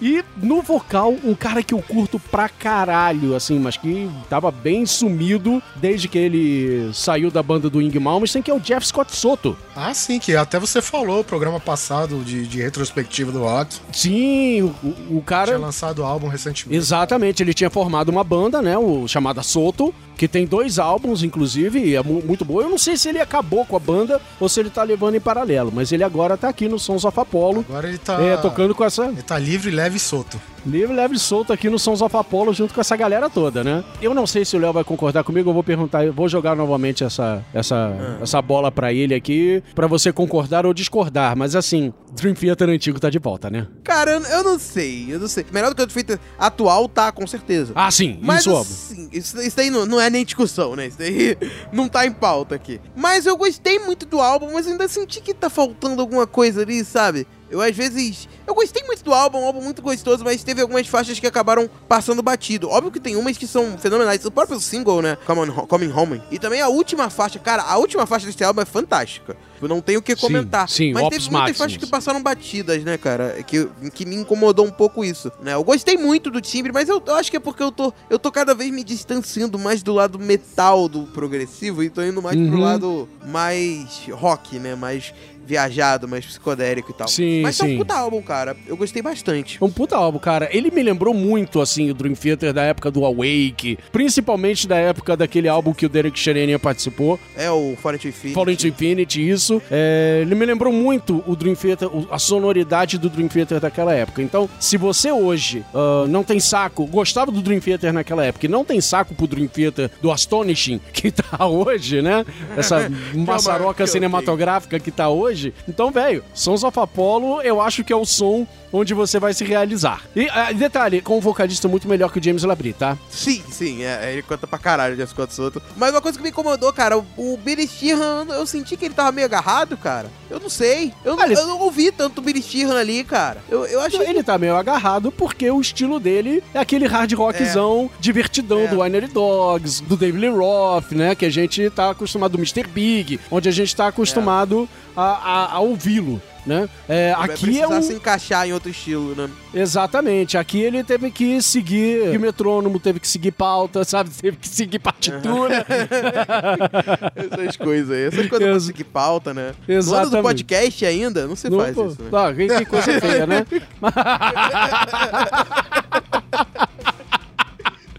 E 0.00 0.24
no 0.42 0.60
vocal, 0.62 1.14
um 1.24 1.32
cara 1.34 1.62
que 1.62 1.72
eu 1.72 1.80
curto 1.80 2.18
pra 2.18 2.48
caralho, 2.48 3.36
assim, 3.36 3.58
mas 3.58 3.76
que 3.76 4.10
tava 4.28 4.50
bem 4.50 4.84
sumido 4.84 5.62
desde 5.76 6.08
que 6.08 6.18
ele 6.18 6.90
saiu 6.92 7.30
da 7.30 7.40
banda 7.42 7.70
do 7.70 7.80
Ing 7.80 7.96
Malmsteen, 8.00 8.42
que 8.42 8.50
é 8.50 8.54
o 8.54 8.58
Jeff 8.58 8.84
Scott 8.86 9.14
Soto. 9.14 9.56
Ah, 9.76 9.94
sim, 9.94 10.18
que 10.18 10.34
até 10.34 10.58
você 10.58 10.82
falou 10.82 11.18
no 11.18 11.24
programa 11.24 11.60
passado 11.60 12.18
de, 12.24 12.46
de 12.48 12.60
retrospectiva 12.60 13.30
do 13.30 13.40
rock. 13.42 13.76
Sim, 13.92 14.62
o, 14.62 15.18
o 15.18 15.22
cara... 15.24 15.52
Tinha 15.52 15.58
lançado 15.58 16.00
o 16.00 16.04
álbum 16.04 16.26
recentemente. 16.26 16.76
Exatamente, 16.76 17.40
ele 17.42 17.54
tinha 17.54 17.70
formado 17.70 18.08
uma 18.08 18.24
banda, 18.24 18.60
né, 18.60 18.76
o 18.76 19.06
chamada 19.06 19.42
Soto, 19.44 19.94
que 20.16 20.26
tem 20.26 20.46
dois 20.46 20.78
álbuns, 20.80 21.22
inclusive, 21.22 21.78
e 21.78 21.94
é 21.94 22.02
mu- 22.02 22.22
muito 22.24 22.44
boa. 22.44 22.62
Eu 22.64 22.68
não 22.68 22.78
sei 22.78 22.96
se 22.96 23.08
ele 23.08 23.20
acabou 23.20 23.64
com 23.64 23.76
a 23.76 23.80
banda 23.80 24.20
ou 24.40 24.48
se 24.48 24.58
ele 24.60 24.70
tá 24.70 24.82
levando 24.82 25.14
em 25.14 25.20
paralelo, 25.32 25.72
mas 25.74 25.90
ele 25.92 26.04
agora 26.04 26.36
tá 26.36 26.48
aqui 26.48 26.68
no 26.68 26.78
Sons 26.78 27.04
of 27.04 27.18
Apollo, 27.18 27.64
Agora 27.66 27.88
ele 27.88 27.98
tá. 27.98 28.22
é, 28.22 28.36
tocando 28.36 28.74
com 28.74 28.84
essa 28.84 29.06
Ele 29.06 29.22
tá 29.22 29.38
livre, 29.38 29.70
leve 29.70 29.96
e 29.96 30.00
solto. 30.00 30.38
Livre, 30.64 30.94
leve 30.94 31.16
e 31.16 31.18
solto 31.18 31.52
aqui 31.52 31.68
no 31.68 31.78
Sons 31.78 32.00
of 32.02 32.16
Apollo 32.16 32.52
junto 32.54 32.74
com 32.74 32.80
essa 32.80 32.96
galera 32.96 33.28
toda, 33.28 33.62
né? 33.64 33.84
Eu 34.00 34.14
não 34.14 34.26
sei 34.26 34.44
se 34.44 34.56
o 34.56 34.60
Léo 34.60 34.72
vai 34.72 34.84
concordar 34.84 35.24
comigo, 35.24 35.50
eu 35.50 35.54
vou 35.54 35.64
perguntar, 35.64 36.04
eu 36.04 36.12
vou 36.12 36.28
jogar 36.28 36.54
novamente 36.54 37.04
essa, 37.04 37.44
essa, 37.52 38.18
essa 38.20 38.40
bola 38.42 38.70
pra 38.70 38.92
ele 38.92 39.14
aqui, 39.14 39.62
pra 39.74 39.86
você 39.86 40.12
concordar 40.12 40.64
ou 40.66 40.72
discordar, 40.74 41.36
mas 41.36 41.56
assim, 41.56 41.92
Dream 42.14 42.34
Theater 42.34 42.68
antigo 42.68 43.00
tá 43.00 43.10
de 43.10 43.18
volta, 43.18 43.50
né? 43.50 43.66
Cara, 43.84 44.12
eu, 44.12 44.20
eu 44.22 44.44
não 44.44 44.58
sei, 44.58 45.06
eu 45.08 45.18
não 45.18 45.28
sei. 45.28 45.44
Melhor 45.52 45.70
do 45.70 45.76
que 45.76 45.82
o 45.82 45.90
feito 45.90 46.18
atual, 46.38 46.88
tá, 46.88 47.10
com 47.10 47.26
certeza. 47.26 47.72
Ah, 47.74 47.90
sim, 47.90 48.18
Mas 48.22 48.40
isso 48.40 48.52
óbvio. 48.52 48.72
assim, 48.72 49.08
isso, 49.12 49.40
isso 49.40 49.56
daí 49.56 49.70
não, 49.70 49.86
não 49.86 50.00
é 50.00 50.08
nem 50.10 50.24
discussão, 50.24 50.76
né? 50.76 50.86
Isso 50.86 50.98
daí 50.98 51.36
não 51.72 51.88
tá 51.88 52.06
em 52.06 52.12
pauta 52.12 52.54
aqui. 52.54 52.80
Mas 52.94 53.26
eu 53.26 53.36
gostei 53.36 53.78
muito 53.78 54.06
do 54.06 54.20
álbum, 54.20 54.52
mas 54.52 54.66
ainda 54.66 54.86
senti 54.88 55.20
que 55.20 55.34
tá 55.34 55.50
faltando 55.50 56.00
alguma 56.00 56.26
coisa 56.26 56.62
ali, 56.62 56.84
sabe? 56.84 57.26
Eu 57.52 57.60
às 57.60 57.76
vezes. 57.76 58.28
Eu 58.46 58.54
gostei 58.54 58.82
muito 58.84 59.04
do 59.04 59.12
álbum, 59.12 59.38
um 59.40 59.44
álbum 59.46 59.60
muito 59.62 59.80
gostoso, 59.82 60.24
mas 60.24 60.42
teve 60.42 60.60
algumas 60.62 60.86
faixas 60.86 61.20
que 61.20 61.26
acabaram 61.26 61.68
passando 61.88 62.22
batido. 62.22 62.68
Óbvio 62.68 62.90
que 62.90 62.98
tem 62.98 63.14
umas 63.14 63.36
que 63.36 63.46
são 63.46 63.76
fenomenais. 63.78 64.24
O 64.24 64.30
próprio 64.30 64.58
single, 64.58 65.00
né? 65.02 65.16
Come 65.26 65.40
on, 65.42 65.66
Coming 65.66 65.92
Home. 65.92 66.22
E 66.30 66.38
também 66.38 66.60
a 66.60 66.68
última 66.68 67.08
faixa, 67.10 67.38
cara, 67.38 67.62
a 67.62 67.76
última 67.76 68.06
faixa 68.06 68.26
desse 68.26 68.42
álbum 68.42 68.62
é 68.62 68.64
fantástica. 68.64 69.36
Eu 69.60 69.68
não 69.68 69.80
tenho 69.80 70.00
o 70.00 70.02
que 70.02 70.16
Sim, 70.16 70.20
comentar. 70.20 70.68
sim, 70.68 70.92
mas 70.92 71.04
Opus 71.04 71.18
teve 71.18 71.30
muitas 71.30 71.40
Maximus. 71.50 71.58
faixas 71.58 71.76
que 71.78 71.86
passaram 71.86 72.20
batidas, 72.20 72.82
né, 72.82 72.98
cara? 72.98 73.44
Que, 73.44 73.68
que 73.94 74.04
me 74.04 74.16
incomodou 74.16 74.66
um 74.66 74.72
pouco 74.72 75.04
isso, 75.04 75.30
né? 75.40 75.54
Eu 75.54 75.62
gostei 75.62 75.96
muito 75.96 76.32
do 76.32 76.40
timbre, 76.40 76.72
mas 76.72 76.88
eu, 76.88 77.00
eu 77.06 77.14
acho 77.14 77.30
que 77.30 77.36
é 77.36 77.40
porque 77.40 77.62
eu 77.62 77.70
tô, 77.70 77.92
eu 78.10 78.18
tô 78.18 78.32
cada 78.32 78.54
vez 78.54 78.72
me 78.72 78.82
distanciando 78.82 79.56
mais 79.60 79.80
do 79.80 79.92
lado 79.92 80.18
metal 80.18 80.88
do 80.88 81.04
progressivo 81.04 81.80
e 81.84 81.88
tô 81.90 82.02
indo 82.02 82.20
mais 82.20 82.34
pro 82.36 82.56
Uhum. 82.56 82.60
lado 82.60 83.08
mais 83.24 84.02
rock, 84.10 84.58
né? 84.58 84.74
Mais 84.74 85.14
viajado, 85.46 86.08
mais 86.08 86.24
psicodélico 86.24 86.90
e 86.90 86.94
tal. 86.94 87.08
Sim, 87.08 87.42
mas 87.42 87.60
é 87.60 87.66
sim. 87.66 87.74
um 87.74 87.78
puta 87.78 87.94
álbum, 87.94 88.22
cara. 88.22 88.56
Eu 88.66 88.76
gostei 88.76 89.02
bastante. 89.02 89.58
Um 89.62 89.70
puta 89.70 89.96
álbum, 89.96 90.18
cara. 90.18 90.48
Ele 90.52 90.70
me 90.70 90.82
lembrou 90.82 91.14
muito, 91.14 91.60
assim, 91.60 91.90
o 91.90 91.94
Dream 91.94 92.14
Theater 92.14 92.52
da 92.52 92.62
época 92.62 92.90
do 92.90 93.04
Awake, 93.04 93.78
principalmente 93.90 94.66
da 94.66 94.76
época 94.76 95.16
daquele 95.16 95.48
álbum 95.48 95.72
que 95.72 95.86
o 95.86 95.88
Derek 95.88 96.18
Sherenian 96.18 96.58
participou, 96.58 97.18
É 97.36 97.50
o 97.50 97.76
Foreign 97.80 98.00
to 98.00 98.08
Infinity. 98.08 98.34
Falling 98.34 98.56
to 98.56 98.68
Infinity, 98.68 99.28
isso. 99.28 99.60
É, 99.70 100.20
ele 100.22 100.34
me 100.34 100.46
lembrou 100.46 100.72
muito 100.72 101.22
o 101.26 101.36
Dream 101.36 101.54
Theater, 101.54 101.88
a 102.10 102.18
sonoridade 102.18 102.98
do 102.98 103.08
Dream 103.08 103.28
Theater 103.28 103.60
daquela 103.60 103.92
época. 103.92 104.22
Então, 104.22 104.48
se 104.58 104.76
você 104.76 105.10
hoje 105.10 105.64
ah, 105.74 106.06
não 106.08 106.22
tem 106.22 106.40
saco, 106.40 106.86
gostava 106.86 107.30
do 107.30 107.40
Dream 107.40 107.60
Theater 107.60 107.92
naquela 107.92 108.24
época 108.24 108.46
e 108.46 108.48
não 108.48 108.64
tem 108.64 108.80
saco 108.80 109.14
pro 109.14 109.26
Dream 109.26 109.48
Theater 109.48 109.90
do 110.00 110.10
Astonishing 110.10 110.80
que 110.92 111.10
tá 111.10 111.46
hoje, 111.46 112.02
né? 112.02 112.24
Essa 112.56 112.90
maçaroca 113.14 113.82
ok. 113.82 113.86
cinematográfica 113.86 114.78
que 114.78 114.90
tá 114.90 115.08
hoje. 115.08 115.31
Então, 115.68 115.90
velho, 115.90 116.24
Sons 116.34 116.64
of 116.64 116.78
Apollo 116.78 117.40
eu 117.42 117.60
acho 117.60 117.84
que 117.84 117.92
é 117.92 117.96
o 117.96 118.04
som 118.04 118.46
onde 118.72 118.94
você 118.94 119.18
vai 119.18 119.34
se 119.34 119.44
realizar. 119.44 120.02
E 120.16 120.28
ah, 120.30 120.52
detalhe, 120.52 121.00
com 121.00 121.18
um 121.18 121.20
vocalista 121.20 121.68
muito 121.68 121.86
melhor 121.88 122.10
que 122.12 122.18
o 122.18 122.22
James 122.22 122.42
Labrie, 122.44 122.72
tá? 122.72 122.96
Sim, 123.10 123.42
sim, 123.50 123.82
é, 123.82 124.12
ele 124.12 124.22
canta 124.22 124.46
pra 124.46 124.58
caralho, 124.58 124.96
Jeff 124.96 125.10
Scott 125.12 125.34
Soto. 125.34 125.62
Mas 125.76 125.90
uma 125.90 126.00
coisa 126.00 126.16
que 126.18 126.22
me 126.24 126.30
incomodou, 126.30 126.72
cara, 126.72 126.98
o, 126.98 127.04
o 127.16 127.36
Billy 127.36 127.66
Sheehan, 127.68 128.26
eu 128.30 128.46
senti 128.46 128.76
que 128.76 128.84
ele 128.86 128.94
tava 128.94 129.12
meio 129.12 129.26
agarrado, 129.26 129.76
cara. 129.76 130.10
Eu 130.30 130.40
não 130.40 130.48
sei. 130.48 130.92
Eu, 131.04 131.14
não- 131.16 131.22
Ah, 131.22 131.26
ele- 131.26 131.34
eu 131.36 131.46
não 131.46 131.58
ouvi 131.60 131.92
tanto 131.92 132.18
o 132.18 132.22
Billy 132.22 132.42
Sheehan 132.42 132.74
ali, 132.78 133.04
cara. 133.04 133.42
Eu, 133.50 133.66
eu 133.66 133.80
achei. 133.80 134.00
Ele 134.08 134.22
tá 134.22 134.38
meio 134.38 134.56
agarrado 134.56 135.12
porque 135.12 135.50
o 135.50 135.60
estilo 135.60 136.00
dele 136.00 136.42
é 136.54 136.58
aquele 136.58 136.86
hard 136.86 137.12
rockzão 137.12 137.90
divertidão 138.00 138.60
É. 138.60 138.66
do 138.68 138.80
Winery 138.82 139.08
Dogs, 139.08 139.82
do 139.82 139.96
David 139.96 140.18
Lee 140.26 140.30
Roth, 140.30 140.92
né? 140.92 141.14
Que 141.14 141.26
a 141.26 141.30
gente 141.30 141.68
tá 141.70 141.90
acostumado, 141.90 142.32
do 142.32 142.38
Mr. 142.38 142.66
Big, 142.66 143.20
onde 143.30 143.48
a 143.48 143.52
gente 143.52 143.74
tá 143.76 143.88
acostumado 143.88 144.68
a, 144.96 145.02
a- 145.02 145.52
a 145.56 145.60
ouvi-lo. 145.60 146.20
Né? 146.44 146.68
É, 146.88 147.14
aqui 147.16 147.60
é 147.60 147.68
um. 147.68 147.80
se 147.80 147.92
encaixar 147.94 148.48
em 148.48 148.52
outro 148.52 148.68
estilo, 148.68 149.14
né? 149.14 149.30
Exatamente. 149.54 150.36
Aqui 150.36 150.60
ele 150.60 150.82
teve 150.82 151.08
que 151.12 151.40
seguir 151.40 152.16
o 152.16 152.20
metrônomo, 152.20 152.80
teve 152.80 152.98
que 152.98 153.06
seguir 153.06 153.30
pauta, 153.30 153.84
sabe? 153.84 154.10
Teve 154.20 154.36
que 154.36 154.48
seguir 154.48 154.80
partitura. 154.80 155.64
Essas 157.14 157.56
coisas 157.56 157.90
aí. 157.96 158.06
Essas 158.06 158.26
coisas 158.28 158.48
Ex- 158.48 158.64
seguir 158.64 158.84
pauta, 158.84 159.32
né? 159.32 159.52
No 159.68 159.74
ano 159.74 159.82
do 159.84 159.88
Exatamente. 159.92 160.22
podcast 160.22 160.84
ainda, 160.84 161.26
não 161.28 161.36
se 161.36 161.48
Não, 161.48 161.60
faz 161.60 161.74
pô, 161.76 161.86
isso, 161.86 162.02
né? 162.02 162.10
tá, 162.10 162.34
que, 162.34 162.46
que 162.48 162.64
coisa 162.64 163.00
feia, 163.00 163.26
né? 163.26 163.46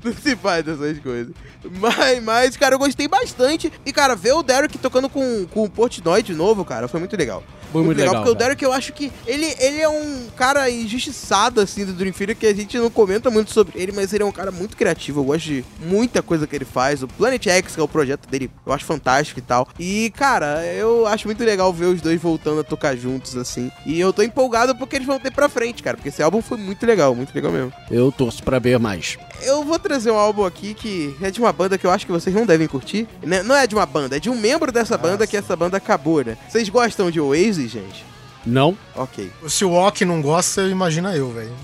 Não 0.03 0.11
se 0.13 0.35
faz 0.35 0.67
essas 0.67 0.99
coisas. 0.99 1.33
Mas, 1.79 2.23
mas, 2.23 2.57
cara, 2.57 2.75
eu 2.75 2.79
gostei 2.79 3.07
bastante. 3.07 3.71
E, 3.85 3.91
cara, 3.93 4.15
ver 4.15 4.33
o 4.33 4.43
Derek 4.43 4.77
tocando 4.77 5.09
com, 5.09 5.45
com 5.47 5.63
o 5.63 5.69
Portnoy 5.69 6.21
de 6.21 6.33
novo, 6.33 6.65
cara, 6.65 6.87
foi 6.87 6.99
muito 6.99 7.15
legal. 7.15 7.43
Foi 7.71 7.81
muito 7.81 7.97
legal, 7.97 8.13
porque 8.13 8.29
o 8.29 8.33
cara. 8.33 8.45
Derek 8.45 8.63
eu 8.63 8.71
acho 8.71 8.93
que 8.93 9.11
ele, 9.25 9.55
ele 9.59 9.79
é 9.79 9.89
um 9.89 10.27
cara 10.37 10.69
injustiçado, 10.69 11.59
assim, 11.59 11.83
do 11.83 11.93
Dream 11.93 12.13
Theater, 12.13 12.35
que 12.35 12.45
a 12.45 12.53
gente 12.53 12.77
não 12.77 12.89
comenta 12.89 13.31
muito 13.31 13.51
sobre 13.51 13.81
ele, 13.81 13.91
mas 13.91 14.13
ele 14.13 14.21
é 14.21 14.25
um 14.25 14.31
cara 14.31 14.51
muito 14.51 14.77
criativo. 14.77 15.21
Eu 15.21 15.25
gosto 15.25 15.45
de 15.45 15.65
muita 15.79 16.21
coisa 16.21 16.45
que 16.45 16.55
ele 16.55 16.65
faz. 16.65 17.01
O 17.01 17.07
Planet 17.07 17.47
X, 17.47 17.73
que 17.73 17.79
é 17.81 17.83
o 17.83 17.87
projeto 17.87 18.29
dele, 18.29 18.51
eu 18.63 18.71
acho 18.71 18.85
fantástico 18.85 19.39
e 19.39 19.41
tal. 19.41 19.67
E, 19.79 20.13
cara, 20.15 20.63
eu 20.67 21.07
acho 21.07 21.27
muito 21.27 21.43
legal 21.43 21.73
ver 21.73 21.85
os 21.85 21.99
dois 21.99 22.21
voltando 22.21 22.61
a 22.61 22.63
tocar 22.63 22.95
juntos, 22.95 23.35
assim. 23.35 23.71
E 23.87 23.99
eu 23.99 24.13
tô 24.13 24.21
empolgado 24.21 24.75
porque 24.75 24.97
eles 24.97 25.07
vão 25.07 25.19
ter 25.19 25.31
pra 25.31 25.49
frente, 25.49 25.81
cara, 25.81 25.97
porque 25.97 26.09
esse 26.09 26.21
álbum 26.21 26.43
foi 26.43 26.59
muito 26.59 26.85
legal, 26.85 27.15
muito 27.15 27.33
legal 27.33 27.51
mesmo. 27.51 27.73
Eu 27.89 28.11
torço 28.11 28.43
pra 28.43 28.59
ver 28.59 28.77
mais. 28.77 29.17
Eu 29.41 29.63
vou 29.63 29.79
trazer 29.79 30.11
um 30.11 30.17
álbum 30.17 30.45
aqui 30.45 30.75
que 30.75 31.15
é 31.21 31.31
de 31.31 31.39
uma 31.39 31.51
banda 31.53 31.77
que 31.77 31.85
eu 31.85 31.91
acho 31.91 32.05
que 32.05 32.11
vocês 32.11 32.35
não 32.35 32.45
devem 32.45 32.67
curtir. 32.67 33.07
Né? 33.21 33.41
Não 33.43 33.55
é 33.55 33.65
de 33.65 33.75
uma 33.75 33.85
banda, 33.85 34.17
é 34.17 34.19
de 34.19 34.29
um 34.29 34.35
membro 34.35 34.69
dessa 34.71 34.97
banda 34.97 35.27
que 35.27 35.37
essa 35.37 35.55
banda 35.55 35.77
acabou, 35.77 36.23
né? 36.23 36.37
Vocês 36.49 36.67
gostam 36.69 37.09
de 37.09 37.21
Oasis, 37.21 37.71
gente? 37.71 38.05
Não? 38.45 38.77
Ok. 38.95 39.31
Se 39.47 39.63
o 39.63 39.71
Ok 39.71 40.05
não 40.05 40.21
gosta, 40.21 40.63
imagina 40.63 41.15
eu, 41.15 41.31
velho. 41.31 41.53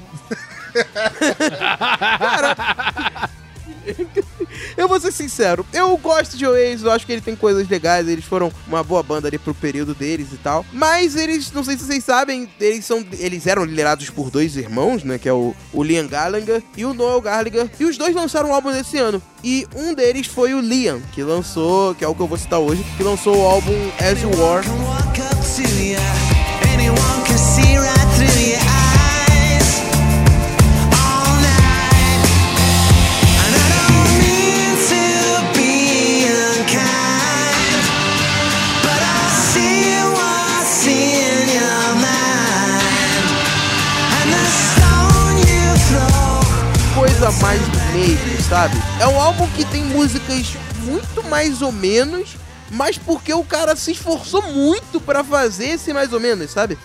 Eu 4.80 4.88
vou 4.88 4.98
ser 4.98 5.12
sincero, 5.12 5.66
eu 5.74 5.98
gosto 5.98 6.38
de 6.38 6.48
Oasis, 6.48 6.84
eu 6.84 6.92
acho 6.92 7.06
que 7.06 7.12
ele 7.12 7.20
tem 7.20 7.36
coisas 7.36 7.68
legais, 7.68 8.08
eles 8.08 8.24
foram 8.24 8.50
uma 8.66 8.82
boa 8.82 9.04
banda 9.04 9.28
ali 9.28 9.38
pro 9.38 9.54
período 9.54 9.94
deles 9.94 10.28
e 10.32 10.38
tal. 10.38 10.66
Mas 10.72 11.18
eles, 11.18 11.52
não 11.52 11.66
sei 11.66 11.78
se 11.78 11.84
vocês 11.84 12.02
sabem, 12.02 12.50
eles 12.58 12.86
são 12.86 13.06
eles 13.20 13.46
eram 13.46 13.66
liderados 13.66 14.10
por 14.10 14.32
dois 14.32 14.56
irmãos, 14.56 15.04
né, 15.04 15.18
que 15.18 15.28
é 15.28 15.34
o, 15.34 15.54
o 15.74 15.84
Liam 15.84 16.08
Gallagher 16.08 16.64
e 16.78 16.86
o 16.86 16.94
Noel 16.94 17.20
Gallagher, 17.20 17.70
e 17.78 17.84
os 17.84 17.98
dois 17.98 18.16
lançaram 18.16 18.52
um 18.52 18.54
álbum 18.54 18.70
nesse 18.70 18.98
ano. 18.98 19.22
E 19.44 19.68
um 19.76 19.94
deles 19.94 20.28
foi 20.28 20.54
o 20.54 20.62
Liam, 20.62 21.02
que 21.12 21.22
lançou, 21.24 21.94
que 21.94 22.06
é 22.06 22.08
o 22.08 22.16
que 22.16 22.22
eu 22.22 22.28
vou 22.28 22.38
citar 22.38 22.60
hoje, 22.60 22.82
que 22.96 23.04
lançou 23.04 23.36
o 23.36 23.46
álbum 23.46 23.76
As 24.00 24.22
You 24.22 24.30
Were. 24.30 24.66
Mais 47.34 47.62
do 47.62 47.78
mesmo, 47.94 48.42
sabe? 48.50 48.76
É 49.00 49.08
um 49.08 49.20
álbum 49.20 49.48
que 49.50 49.66
tem 49.66 49.84
músicas 49.84 50.56
muito 50.84 51.24
mais 51.30 51.62
ou 51.62 51.72
menos, 51.72 52.36
mas 52.72 52.98
porque 52.98 53.34
o 53.34 53.44
cara 53.44 53.76
se 53.76 53.92
esforçou 53.92 54.42
muito 54.42 55.00
pra 55.00 55.24
fazer 55.24 55.70
esse 55.70 55.94
mais 55.94 56.14
ou 56.14 56.20
menos, 56.20 56.52
sabe? 56.52 56.78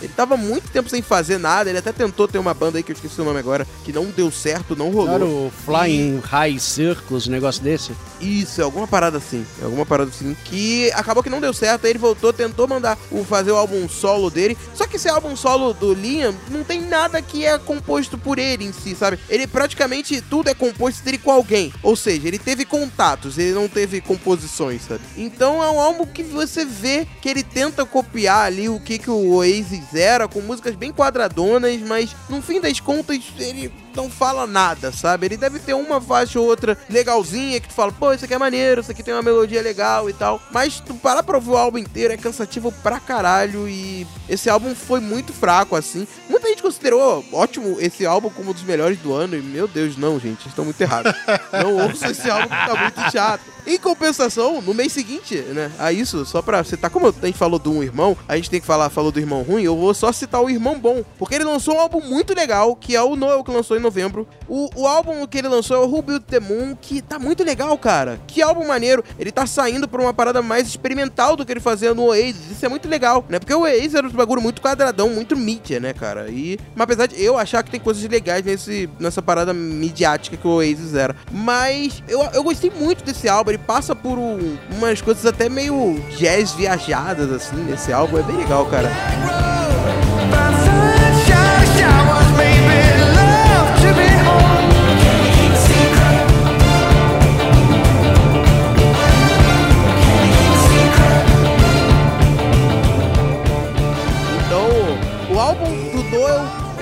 Ele 0.00 0.12
tava 0.14 0.36
muito 0.36 0.70
tempo 0.70 0.88
sem 0.88 1.02
fazer 1.02 1.38
nada, 1.38 1.68
ele 1.68 1.78
até 1.78 1.92
tentou 1.92 2.28
ter 2.28 2.38
uma 2.38 2.54
banda 2.54 2.78
aí 2.78 2.82
que 2.82 2.92
eu 2.92 2.94
esqueci 2.94 3.20
o 3.20 3.24
nome 3.24 3.38
agora, 3.38 3.66
que 3.84 3.92
não 3.92 4.06
deu 4.06 4.30
certo, 4.30 4.76
não 4.76 4.90
rolou. 4.90 5.06
Claro, 5.06 5.26
o 5.26 5.52
Flying 5.64 6.20
High 6.20 6.58
Circles, 6.58 7.26
um 7.26 7.30
negócio 7.30 7.62
desse. 7.62 7.92
Isso, 8.20 8.60
é 8.60 8.64
alguma 8.64 8.86
parada 8.86 9.18
assim. 9.18 9.44
É 9.60 9.64
alguma 9.64 9.86
parada 9.86 10.10
assim. 10.10 10.36
Que 10.44 10.90
acabou 10.92 11.22
que 11.22 11.30
não 11.30 11.40
deu 11.40 11.52
certo. 11.52 11.84
Aí 11.84 11.90
ele 11.92 11.98
voltou, 11.98 12.32
tentou 12.32 12.66
mandar 12.66 12.98
o, 13.10 13.24
fazer 13.24 13.52
o 13.52 13.56
álbum 13.56 13.88
solo 13.88 14.30
dele. 14.30 14.56
Só 14.74 14.86
que 14.86 14.96
esse 14.96 15.08
álbum 15.08 15.36
solo 15.36 15.72
do 15.72 15.92
Liam 15.92 16.34
não 16.50 16.64
tem 16.64 16.80
nada 16.80 17.20
que 17.22 17.44
é 17.44 17.58
composto 17.58 18.18
por 18.18 18.38
ele 18.38 18.64
em 18.64 18.72
si, 18.72 18.94
sabe? 18.94 19.18
Ele 19.28 19.46
praticamente 19.46 20.20
tudo 20.20 20.48
é 20.48 20.54
composto 20.54 21.02
dele 21.02 21.18
com 21.18 21.30
alguém. 21.30 21.72
Ou 21.82 21.96
seja, 21.96 22.28
ele 22.28 22.38
teve 22.38 22.64
contatos, 22.64 23.38
ele 23.38 23.52
não 23.52 23.68
teve 23.68 24.00
composições, 24.00 24.82
sabe? 24.82 25.00
Então 25.16 25.62
é 25.62 25.70
um 25.70 25.80
álbum 25.80 26.06
que 26.06 26.22
você 26.22 26.64
vê 26.64 27.06
que 27.20 27.28
ele 27.28 27.42
tenta 27.42 27.84
copiar 27.84 28.46
ali 28.46 28.68
o 28.68 28.80
que, 28.80 28.98
que 28.98 29.10
o 29.10 29.34
Oasis 29.34 29.87
era, 29.94 30.28
com 30.28 30.40
músicas 30.40 30.74
bem 30.74 30.92
quadradonas, 30.92 31.80
mas 31.80 32.14
no 32.28 32.42
fim 32.42 32.60
das 32.60 32.80
contas 32.80 33.20
ele 33.38 33.72
não 33.98 34.08
fala 34.08 34.46
nada, 34.46 34.92
sabe? 34.92 35.26
Ele 35.26 35.36
deve 35.36 35.58
ter 35.58 35.74
uma 35.74 36.00
faixa 36.00 36.38
ou 36.38 36.46
outra 36.46 36.78
legalzinha 36.88 37.60
que 37.60 37.66
tu 37.66 37.74
fala, 37.74 37.90
pô, 37.90 38.12
isso 38.12 38.24
aqui 38.24 38.34
é 38.34 38.38
maneiro, 38.38 38.80
isso 38.80 38.92
aqui 38.92 39.02
tem 39.02 39.12
uma 39.12 39.24
melodia 39.24 39.60
legal 39.60 40.08
e 40.08 40.12
tal. 40.12 40.40
Mas 40.52 40.78
tu 40.78 40.94
parar 40.94 41.24
pra 41.24 41.36
ouvir 41.36 41.50
o 41.50 41.56
álbum 41.56 41.78
inteiro 41.78 42.14
é 42.14 42.16
cansativo 42.16 42.70
pra 42.70 43.00
caralho 43.00 43.68
e 43.68 44.06
esse 44.28 44.48
álbum 44.48 44.72
foi 44.72 45.00
muito 45.00 45.32
fraco, 45.32 45.74
assim. 45.74 46.06
Muita 46.28 46.46
gente 46.48 46.62
considerou 46.62 47.24
ótimo 47.32 47.76
esse 47.80 48.06
álbum 48.06 48.30
como 48.30 48.50
um 48.50 48.52
dos 48.52 48.62
melhores 48.62 48.98
do 48.98 49.12
ano 49.12 49.36
e, 49.36 49.42
meu 49.42 49.66
Deus, 49.66 49.96
não, 49.96 50.20
gente, 50.20 50.46
estão 50.46 50.64
muito 50.64 50.80
errados. 50.80 51.12
não 51.52 51.76
ouçam 51.88 52.10
esse 52.10 52.30
álbum 52.30 52.48
que 52.48 52.66
tá 52.66 52.76
muito 52.80 53.10
chato. 53.10 53.58
Em 53.68 53.78
compensação, 53.78 54.62
no 54.62 54.72
mês 54.72 54.94
seguinte, 54.94 55.36
né, 55.36 55.70
a 55.78 55.92
isso, 55.92 56.24
só 56.24 56.40
pra 56.40 56.64
citar, 56.64 56.90
como 56.90 57.08
a 57.08 57.26
gente 57.26 57.36
falou 57.36 57.58
do 57.58 57.70
um 57.70 57.82
irmão, 57.82 58.16
a 58.26 58.34
gente 58.34 58.48
tem 58.48 58.60
que 58.60 58.66
falar, 58.66 58.88
falou 58.88 59.12
do 59.12 59.20
irmão 59.20 59.42
ruim, 59.42 59.62
eu 59.62 59.76
vou 59.76 59.92
só 59.92 60.10
citar 60.10 60.40
o 60.40 60.48
irmão 60.48 60.78
bom, 60.78 61.04
porque 61.18 61.34
ele 61.34 61.44
lançou 61.44 61.74
um 61.74 61.80
álbum 61.80 62.00
muito 62.00 62.34
legal, 62.34 62.74
que 62.74 62.96
é 62.96 63.02
o 63.02 63.14
Noel 63.14 63.44
que 63.44 63.50
lançou 63.50 63.76
em 63.76 63.80
novembro. 63.88 64.28
O, 64.46 64.68
o 64.82 64.86
álbum 64.86 65.26
que 65.26 65.38
ele 65.38 65.48
lançou 65.48 65.76
é 65.76 65.80
o 65.80 65.88
Who 65.90 66.02
Built 66.02 66.24
the 66.24 66.38
Moon, 66.40 66.76
que 66.80 67.00
tá 67.00 67.18
muito 67.18 67.42
legal, 67.42 67.76
cara. 67.78 68.20
Que 68.26 68.42
álbum 68.42 68.66
maneiro. 68.66 69.02
Ele 69.18 69.32
tá 69.32 69.46
saindo 69.46 69.88
pra 69.88 70.00
uma 70.02 70.12
parada 70.12 70.42
mais 70.42 70.66
experimental 70.68 71.34
do 71.36 71.44
que 71.44 71.52
ele 71.52 71.60
fazia 71.60 71.94
no 71.94 72.04
Oasis. 72.06 72.50
Isso 72.52 72.64
é 72.66 72.68
muito 72.68 72.88
legal, 72.88 73.24
né? 73.28 73.38
Porque 73.38 73.54
o 73.54 73.60
Oasis 73.62 73.94
era 73.94 74.06
um 74.06 74.10
bagulho 74.10 74.42
muito 74.42 74.60
quadradão, 74.60 75.08
muito 75.08 75.36
mídia, 75.36 75.80
né, 75.80 75.92
cara? 75.94 76.28
E, 76.28 76.58
mas 76.74 76.84
apesar 76.84 77.06
de 77.06 77.22
eu 77.22 77.38
achar 77.38 77.62
que 77.62 77.70
tem 77.70 77.80
coisas 77.80 78.02
legais 78.08 78.44
nesse, 78.44 78.88
nessa 79.00 79.22
parada 79.22 79.52
midiática 79.54 80.36
que 80.36 80.46
o 80.46 80.50
Oasis 80.56 80.94
era. 80.94 81.16
Mas 81.32 82.02
eu, 82.08 82.20
eu 82.34 82.42
gostei 82.42 82.70
muito 82.70 83.02
desse 83.04 83.28
álbum. 83.28 83.50
Ele 83.50 83.58
passa 83.58 83.94
por 83.96 84.18
um- 84.18 84.56
umas 84.76 85.00
coisas 85.00 85.24
até 85.24 85.48
meio 85.48 85.98
jazz 86.16 86.52
viajadas, 86.52 87.30
assim, 87.32 87.56
nesse 87.56 87.92
álbum. 87.92 88.18
É 88.18 88.22
bem 88.22 88.36
legal, 88.36 88.66
cara. 88.66 88.88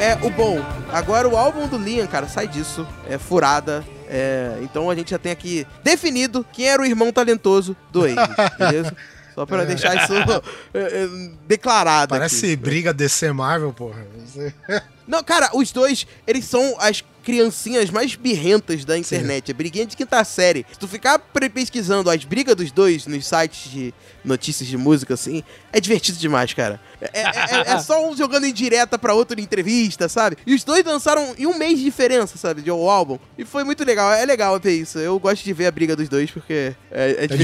É 0.07 0.19
o 0.23 0.31
bom. 0.31 0.65
Agora 0.93 1.29
o 1.29 1.37
álbum 1.37 1.67
do 1.67 1.77
Liam, 1.77 2.07
cara, 2.07 2.29
sai 2.29 2.47
disso. 2.47 2.87
É 3.09 3.19
furada. 3.19 3.85
É, 4.09 4.59
então 4.63 4.89
a 4.89 4.95
gente 4.95 5.11
já 5.11 5.19
tem 5.19 5.33
aqui 5.33 5.67
definido 5.83 6.47
quem 6.53 6.69
era 6.69 6.81
o 6.81 6.87
irmão 6.87 7.13
talentoso 7.13 7.77
do 7.91 8.03
Oasis, 8.03 8.17
beleza? 8.57 8.97
Só 9.35 9.45
pra 9.45 9.65
deixar 9.65 9.97
isso 9.97 10.15
é, 10.73 10.79
é, 10.79 11.09
declarado. 11.47 12.11
Parece 12.11 12.47
aqui. 12.47 12.57
briga 12.57 12.95
DC 12.95 13.33
Marvel, 13.33 13.73
porra. 13.73 14.07
Não, 15.07 15.23
cara, 15.23 15.51
os 15.55 15.71
dois, 15.73 16.07
eles 16.27 16.45
são 16.45 16.77
as 16.79 17.03
criancinhas 17.23 17.91
mais 17.91 18.15
birrentas 18.15 18.85
da 18.85 18.97
internet. 18.97 19.51
É 19.51 19.55
briguinha 19.55 19.85
de 19.85 19.97
quinta 19.97 20.23
série. 20.23 20.65
Se 20.73 20.79
tu 20.79 20.87
ficar 20.87 21.19
pesquisando 21.53 22.09
as 22.09 22.25
brigas 22.25 22.55
dos 22.55 22.71
dois 22.71 23.05
nos 23.09 23.27
sites 23.27 23.69
de 23.69 23.93
notícias 24.25 24.69
de 24.69 24.77
música, 24.77 25.15
assim, 25.15 25.43
é 25.73 25.81
divertido 25.81 26.17
demais, 26.19 26.55
cara. 26.55 26.81
É, 27.01 27.07
é- 27.21 27.23
é- 27.23 27.73
é 27.73 27.79
só 27.83 28.09
um 28.09 28.17
jogando 28.17 28.45
em 28.47 28.53
direta 28.53 28.97
pra 28.97 29.13
outro 29.13 29.41
em 29.41 29.43
entrevista, 29.43 30.09
sabe? 30.09 30.37
E 30.47 30.55
os 30.55 30.63
dois 30.63 30.85
lançaram 30.85 31.35
em 31.37 31.47
um 31.47 31.59
mês 31.59 31.79
de 31.79 31.85
diferença, 31.85 32.39
sabe? 32.39 32.63
De 32.63 32.71
um 32.71 32.89
álbum. 32.89 33.19
E 33.37 33.45
foi 33.45 33.65
muito 33.65 33.85
legal. 33.85 34.13
É 34.13 34.25
legal 34.25 34.59
ver 34.61 34.77
isso. 34.77 34.97
Eu 35.01 35.19
gosto 35.19 35.43
de 35.43 35.53
ver 35.53 35.67
a 35.67 35.73
briga 35.73 35.97
dos 35.97 36.09
dois 36.09 36.31
porque 36.31 36.75
é, 36.93 37.11
é 37.19 37.25
É 37.25 37.27
divertido. 37.27 37.39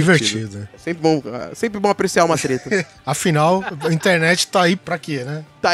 divertido. 0.49 0.69
É 0.73 0.79
sempre 0.79 1.03
bom, 1.03 1.21
é 1.51 1.55
sempre 1.57 1.81
bom 1.81 1.89
apreciar 1.89 2.25
uma 2.25 2.39
treta. 2.39 2.87
Afinal, 3.05 3.65
a 3.81 3.93
internet 3.93 4.47
tá 4.47 4.63
aí 4.63 4.77
pra 4.77 4.97
quê, 4.97 5.25
né? 5.25 5.45
tá, 5.61 5.71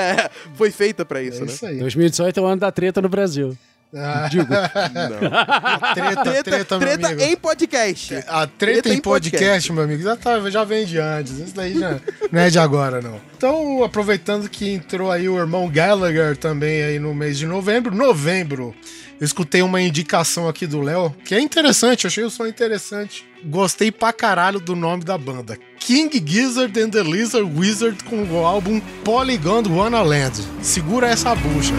foi 0.56 0.70
feita 0.70 1.04
pra 1.04 1.22
isso, 1.22 1.25
É 1.28 1.40
né? 1.40 1.46
isso 1.46 1.66
aí. 1.66 1.78
2018 1.78 2.38
é 2.38 2.42
o 2.42 2.46
ano 2.46 2.60
da 2.60 2.70
treta 2.72 3.00
no 3.02 3.08
Brasil. 3.08 3.56
Ah, 3.94 4.28
Digo, 4.28 4.46
treta, 5.94 6.22
treta, 6.22 6.42
Treta, 6.42 6.78
meu 6.78 6.88
treta 6.88 7.06
amigo. 7.06 7.22
em 7.22 7.36
podcast. 7.36 8.14
A 8.26 8.46
treta, 8.46 8.88
em 8.92 9.00
podcast, 9.00 9.72
meu 9.72 9.84
amigo, 9.84 10.02
já, 10.02 10.16
tá, 10.16 10.50
já 10.50 10.64
vem 10.64 10.84
de 10.84 10.98
antes. 10.98 11.38
Isso 11.38 11.54
daí 11.54 11.78
já 11.78 11.98
não 12.30 12.40
é 12.40 12.50
de 12.50 12.58
agora, 12.58 13.00
não. 13.00 13.20
Então, 13.36 13.84
aproveitando 13.84 14.48
que 14.48 14.68
entrou 14.70 15.10
aí 15.10 15.28
o 15.28 15.38
irmão 15.38 15.68
Gallagher 15.70 16.36
também 16.36 16.82
aí 16.82 16.98
no 16.98 17.14
mês 17.14 17.38
de 17.38 17.46
novembro. 17.46 17.94
Novembro, 17.94 18.74
eu 19.20 19.24
escutei 19.24 19.62
uma 19.62 19.80
indicação 19.80 20.48
aqui 20.48 20.66
do 20.66 20.80
Léo, 20.80 21.14
que 21.24 21.34
é 21.34 21.40
interessante, 21.40 22.06
achei 22.06 22.24
o 22.24 22.30
som 22.30 22.46
interessante. 22.46 23.24
Gostei 23.44 23.90
pra 23.90 24.12
caralho 24.12 24.60
do 24.60 24.74
nome 24.74 25.04
da 25.04 25.16
banda. 25.16 25.58
King 25.78 26.22
Gizzard 26.24 26.78
and 26.80 26.90
the 26.90 27.02
Lizard 27.02 27.50
Wizard 27.56 28.02
com 28.04 28.24
o 28.24 28.44
álbum 28.44 28.80
Polygon 29.04 29.62
Wonderland. 29.68 30.42
Segura 30.60 31.08
essa 31.08 31.34
bucha. 31.34 31.72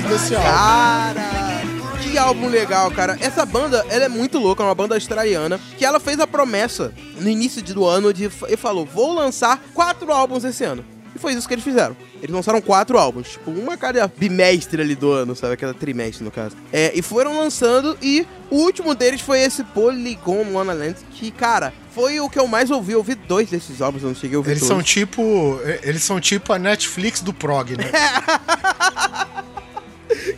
Desse 0.00 0.34
álbum. 0.34 0.48
Cara, 0.48 1.62
que 2.02 2.16
álbum 2.16 2.48
legal, 2.48 2.90
cara. 2.90 3.16
Essa 3.20 3.44
banda, 3.44 3.84
ela 3.88 4.04
é 4.04 4.08
muito 4.08 4.38
louca, 4.38 4.62
é 4.62 4.66
uma 4.66 4.74
banda 4.74 4.94
australiana, 4.94 5.60
que 5.76 5.84
ela 5.84 6.00
fez 6.00 6.18
a 6.18 6.26
promessa 6.26 6.92
no 7.16 7.28
início 7.28 7.62
do 7.62 7.86
ano 7.86 8.12
de 8.12 8.30
e 8.48 8.56
falou: 8.56 8.86
"Vou 8.86 9.12
lançar 9.12 9.62
quatro 9.74 10.10
álbuns 10.12 10.44
esse 10.44 10.64
ano". 10.64 10.84
E 11.14 11.18
foi 11.18 11.34
isso 11.34 11.46
que 11.46 11.54
eles 11.54 11.64
fizeram. 11.64 11.94
Eles 12.22 12.34
lançaram 12.34 12.60
quatro 12.60 12.98
álbuns, 12.98 13.32
tipo, 13.32 13.50
uma 13.50 13.76
cada 13.76 14.06
bimestre 14.08 14.80
ali 14.80 14.94
do 14.94 15.10
ano, 15.10 15.36
sabe? 15.36 15.54
Aquela 15.54 15.74
trimestre, 15.74 16.24
no 16.24 16.30
caso. 16.30 16.56
É, 16.72 16.92
e 16.94 17.02
foram 17.02 17.38
lançando, 17.38 17.96
e 18.00 18.26
o 18.50 18.56
último 18.56 18.94
deles 18.94 19.20
foi 19.20 19.40
esse 19.40 19.62
Polygon 19.64 20.44
Wonderland, 20.52 20.96
que, 21.12 21.30
cara, 21.30 21.72
foi 21.94 22.18
o 22.20 22.30
que 22.30 22.38
eu 22.38 22.46
mais 22.46 22.70
ouvi. 22.70 22.92
Eu 22.92 22.98
ouvi 22.98 23.14
dois 23.14 23.50
desses 23.50 23.82
álbuns, 23.82 24.02
eu 24.02 24.08
não 24.08 24.16
cheguei 24.16 24.36
a 24.36 24.38
ouvir 24.38 24.52
Eles 24.52 24.60
todos. 24.60 24.74
são 24.74 24.82
tipo. 24.82 25.60
Eles 25.82 26.02
são 26.02 26.20
tipo 26.20 26.52
a 26.52 26.58
Netflix 26.58 27.20
do 27.20 27.32
prog, 27.34 27.76
né? 27.76 27.90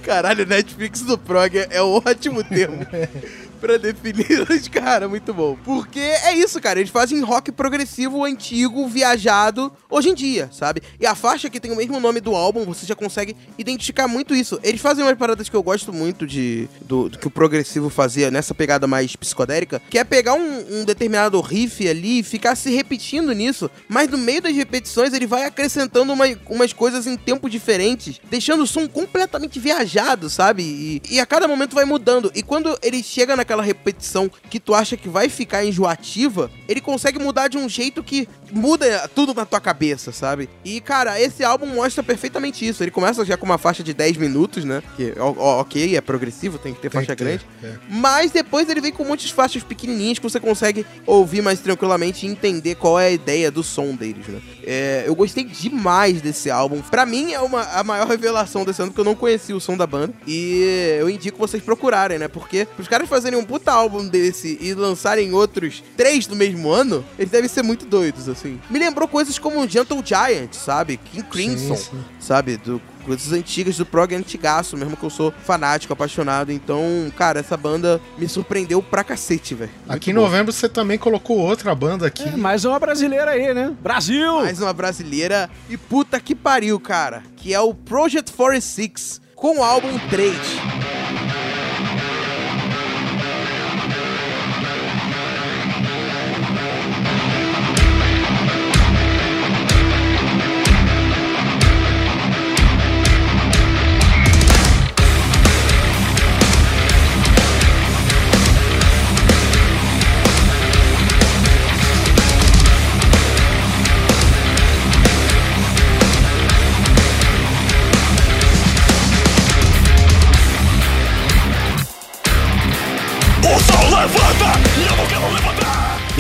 Caralho, 0.03 0.47
Netflix 0.47 1.03
do 1.03 1.19
prog 1.19 1.57
é, 1.59 1.69
é 1.71 1.83
um 1.83 1.97
ótimo 2.05 2.43
termo. 2.45 2.87
pra 3.65 3.79
definir 3.79 4.45
os 4.51 4.69
cara, 4.69 5.09
muito 5.09 5.33
bom. 5.33 5.57
Porque 5.65 5.99
é 5.99 6.35
isso, 6.37 6.61
cara, 6.61 6.79
eles 6.81 6.91
fazem 6.91 7.19
rock 7.23 7.51
progressivo 7.51 8.23
antigo, 8.23 8.87
viajado, 8.87 9.73
hoje 9.89 10.11
em 10.11 10.15
dia, 10.15 10.51
sabe? 10.53 10.83
E 11.01 11.07
a 11.07 11.15
faixa 11.15 11.49
que 11.49 11.59
tem 11.59 11.73
o 11.73 11.77
mesmo 11.77 11.99
nome 11.99 12.21
do 12.21 12.35
álbum, 12.35 12.65
você 12.65 12.85
já 12.85 12.95
consegue 12.95 13.35
identificar 13.57 14.07
muito 14.07 14.35
isso. 14.35 14.61
Eles 14.63 14.83
fazem 14.83 15.03
umas 15.03 15.17
paradas 15.17 15.49
que 15.49 15.57
eu 15.57 15.63
gosto 15.63 15.93
muito 15.95 16.27
de 16.27 16.69
do, 16.83 17.09
do 17.09 17.19
que 17.19 17.27
o 17.27 17.31
progressivo 17.31 17.89
fazia 17.89 18.31
nessa 18.31 18.55
pegada 18.55 18.87
mais 18.87 19.17
psicodélica, 19.17 19.81
que 19.89 19.97
é 19.99 20.05
pegar 20.05 20.35
um, 20.35 20.81
um 20.81 20.85
determinado 20.85 21.41
riff 21.41 21.89
ali 21.89 22.19
e 22.19 22.23
ficar 22.23 22.57
se 22.57 22.71
repetindo 22.71 23.33
nisso, 23.33 23.71
mas 23.89 24.11
no 24.11 24.19
meio 24.19 24.43
das 24.43 24.55
repetições 24.55 25.15
ele 25.15 25.27
vai 25.27 25.45
acrescentando 25.47 26.13
uma- 26.13 26.27
umas 26.51 26.73
coisas 26.75 27.07
em 27.07 27.17
tempos 27.17 27.51
diferentes, 27.51 28.21
deixando 28.31 28.63
o 28.63 28.67
som 28.67 28.87
completamente 28.87 29.59
viajado, 29.59 30.29
sabe? 30.29 30.63
E, 30.63 31.03
e 31.15 31.21
a 31.21 31.25
cada 31.25 31.49
momento 31.49 31.75
vai 31.75 31.85
mudando. 31.87 32.31
E 32.35 32.43
quando 32.43 32.77
ele 32.83 33.03
chega 33.03 33.35
naquela 33.37 33.54
repetição 33.63 34.31
que 34.51 34.59
tu 34.61 34.75
acha 34.75 34.97
que 34.97 35.09
vai 35.09 35.29
ficar 35.29 35.65
enjoativa, 35.65 36.51
ele 36.69 36.81
consegue 36.81 37.19
mudar 37.19 37.49
de 37.49 37.57
um 37.57 37.69
jeito 37.69 38.03
que 38.03 38.29
muda 38.53 39.09
tudo 39.15 39.35
na 39.35 39.45
tua 39.45 39.61
cabeça, 39.61 40.13
sabe? 40.13 40.49
E, 40.65 40.81
cara, 40.81 41.21
esse 41.21 41.43
álbum 41.45 41.67
mostra 41.67 42.03
perfeitamente 42.03 42.67
isso. 42.67 42.83
Ele 42.83 42.91
começa 42.91 43.25
já 43.25 43.37
com 43.37 43.45
uma 43.47 43.59
faixa 43.59 43.83
de 43.83 43.93
10 43.93 44.17
minutos, 44.17 44.65
né? 44.65 44.83
Que, 44.97 45.13
ok, 45.19 45.97
é 45.97 46.01
progressivo, 46.01 46.59
tem 46.59 46.73
que 46.73 46.81
ter 46.81 46.91
Tem 46.91 47.01
faixa 47.01 47.15
que 47.17 47.25
ter, 47.25 47.25
grande. 47.25 47.47
é. 47.63 47.73
Mas 47.89 48.31
depois 48.31 48.69
ele 48.69 48.81
vem 48.81 48.93
com 48.93 49.05
muitas 49.05 49.31
faixas 49.31 49.63
pequenininhas 49.63 50.19
que 50.19 50.23
você 50.23 50.39
consegue 50.39 50.87
ouvir 51.07 51.43
mais 51.43 51.61
tranquilamente 51.61 52.27
e 52.27 52.29
entender 52.31 52.75
qual 52.77 52.99
é 53.01 53.07
a 53.09 53.11
ideia 53.11 53.51
do 53.51 53.63
som 53.63 53.95
deles, 53.95 54.27
né? 54.29 54.41
É, 54.63 55.05
eu 55.07 55.15
gostei 55.15 55.45
demais 55.45 56.21
desse 56.23 56.51
álbum. 56.51 56.81
Pra 56.81 57.05
mim 57.05 57.33
é 57.33 57.41
uma, 57.41 57.63
a 57.63 57.83
maior 57.85 58.07
revelação 58.07 58.65
desse 58.65 58.81
ano, 58.81 58.91
porque 58.91 59.01
eu 59.01 59.05
não 59.05 59.15
conhecia 59.15 59.57
o 59.57 59.61
som 59.61 59.77
da 59.77 59.87
banda. 59.87 60.15
E 60.27 60.97
eu 60.99 61.11
indico 61.11 61.39
vocês 61.39 61.63
procurarem, 61.63 62.19
né? 62.19 62.29
Porque 62.29 62.67
os 62.79 62.89
caras 62.89 63.09
fazerem 63.09 63.39
um 63.39 63.44
puta 63.45 63.73
álbum 63.73 64.07
desse 64.07 64.59
e 64.61 64.75
lançarem 64.75 65.33
outros 65.33 65.83
três 65.97 66.27
no 66.27 66.37
mesmo 66.37 66.71
ano, 66.71 67.05
eles 67.19 67.31
devem 67.31 67.49
ser 67.49 67.63
muito 67.63 67.87
doidos, 67.87 68.29
assim. 68.29 68.61
Me 68.69 68.79
lembrou 68.79 69.07
coisas 69.07 69.39
como 69.39 69.69
Gentle 69.69 70.03
Giant, 70.05 70.53
sabe? 70.53 70.97
King 70.97 71.25
Crimson, 71.25 71.77
sim. 71.77 72.05
sabe? 72.19 72.57
Do, 72.57 72.81
coisas 73.05 73.33
antigas 73.33 73.77
do 73.77 73.87
prog 73.87 74.15
antigaço, 74.15 74.77
mesmo 74.77 74.97
que 74.97 75.05
eu 75.05 75.11
sou 75.11 75.33
fanático, 75.45 75.93
apaixonado. 75.93 76.51
Então, 76.51 76.81
cara, 77.17 77.41
essa 77.41 77.57
banda 77.57 78.01
me 78.19 78.29
surpreendeu 78.29 78.83
pra 78.83 79.05
cacete, 79.05 79.55
velho. 79.55 79.71
Aqui 79.89 80.11
em 80.11 80.15
bom. 80.15 80.23
novembro 80.23 80.53
você 80.53 80.69
também 80.69 80.99
colocou 80.99 81.39
outra 81.39 81.75
banda 81.75 82.07
aqui. 82.07 82.29
É, 82.29 82.37
mais 82.37 82.65
uma 82.65 82.79
brasileira 82.79 83.33
aí, 83.33 83.55
né? 83.55 83.73
Brasil! 83.81 84.37
Mais 84.37 84.61
uma 84.61 84.73
brasileira 84.73 85.51
e 85.69 85.77
puta 85.77 86.19
que 86.19 86.35
pariu, 86.35 86.81
cara. 86.81 87.23
Que 87.37 87.55
é 87.55 87.61
o 87.61 87.75
Project 87.75 88.33
46 88.33 89.21
com 89.35 89.59
o 89.59 89.63
álbum 89.63 89.99
3. 90.09 90.35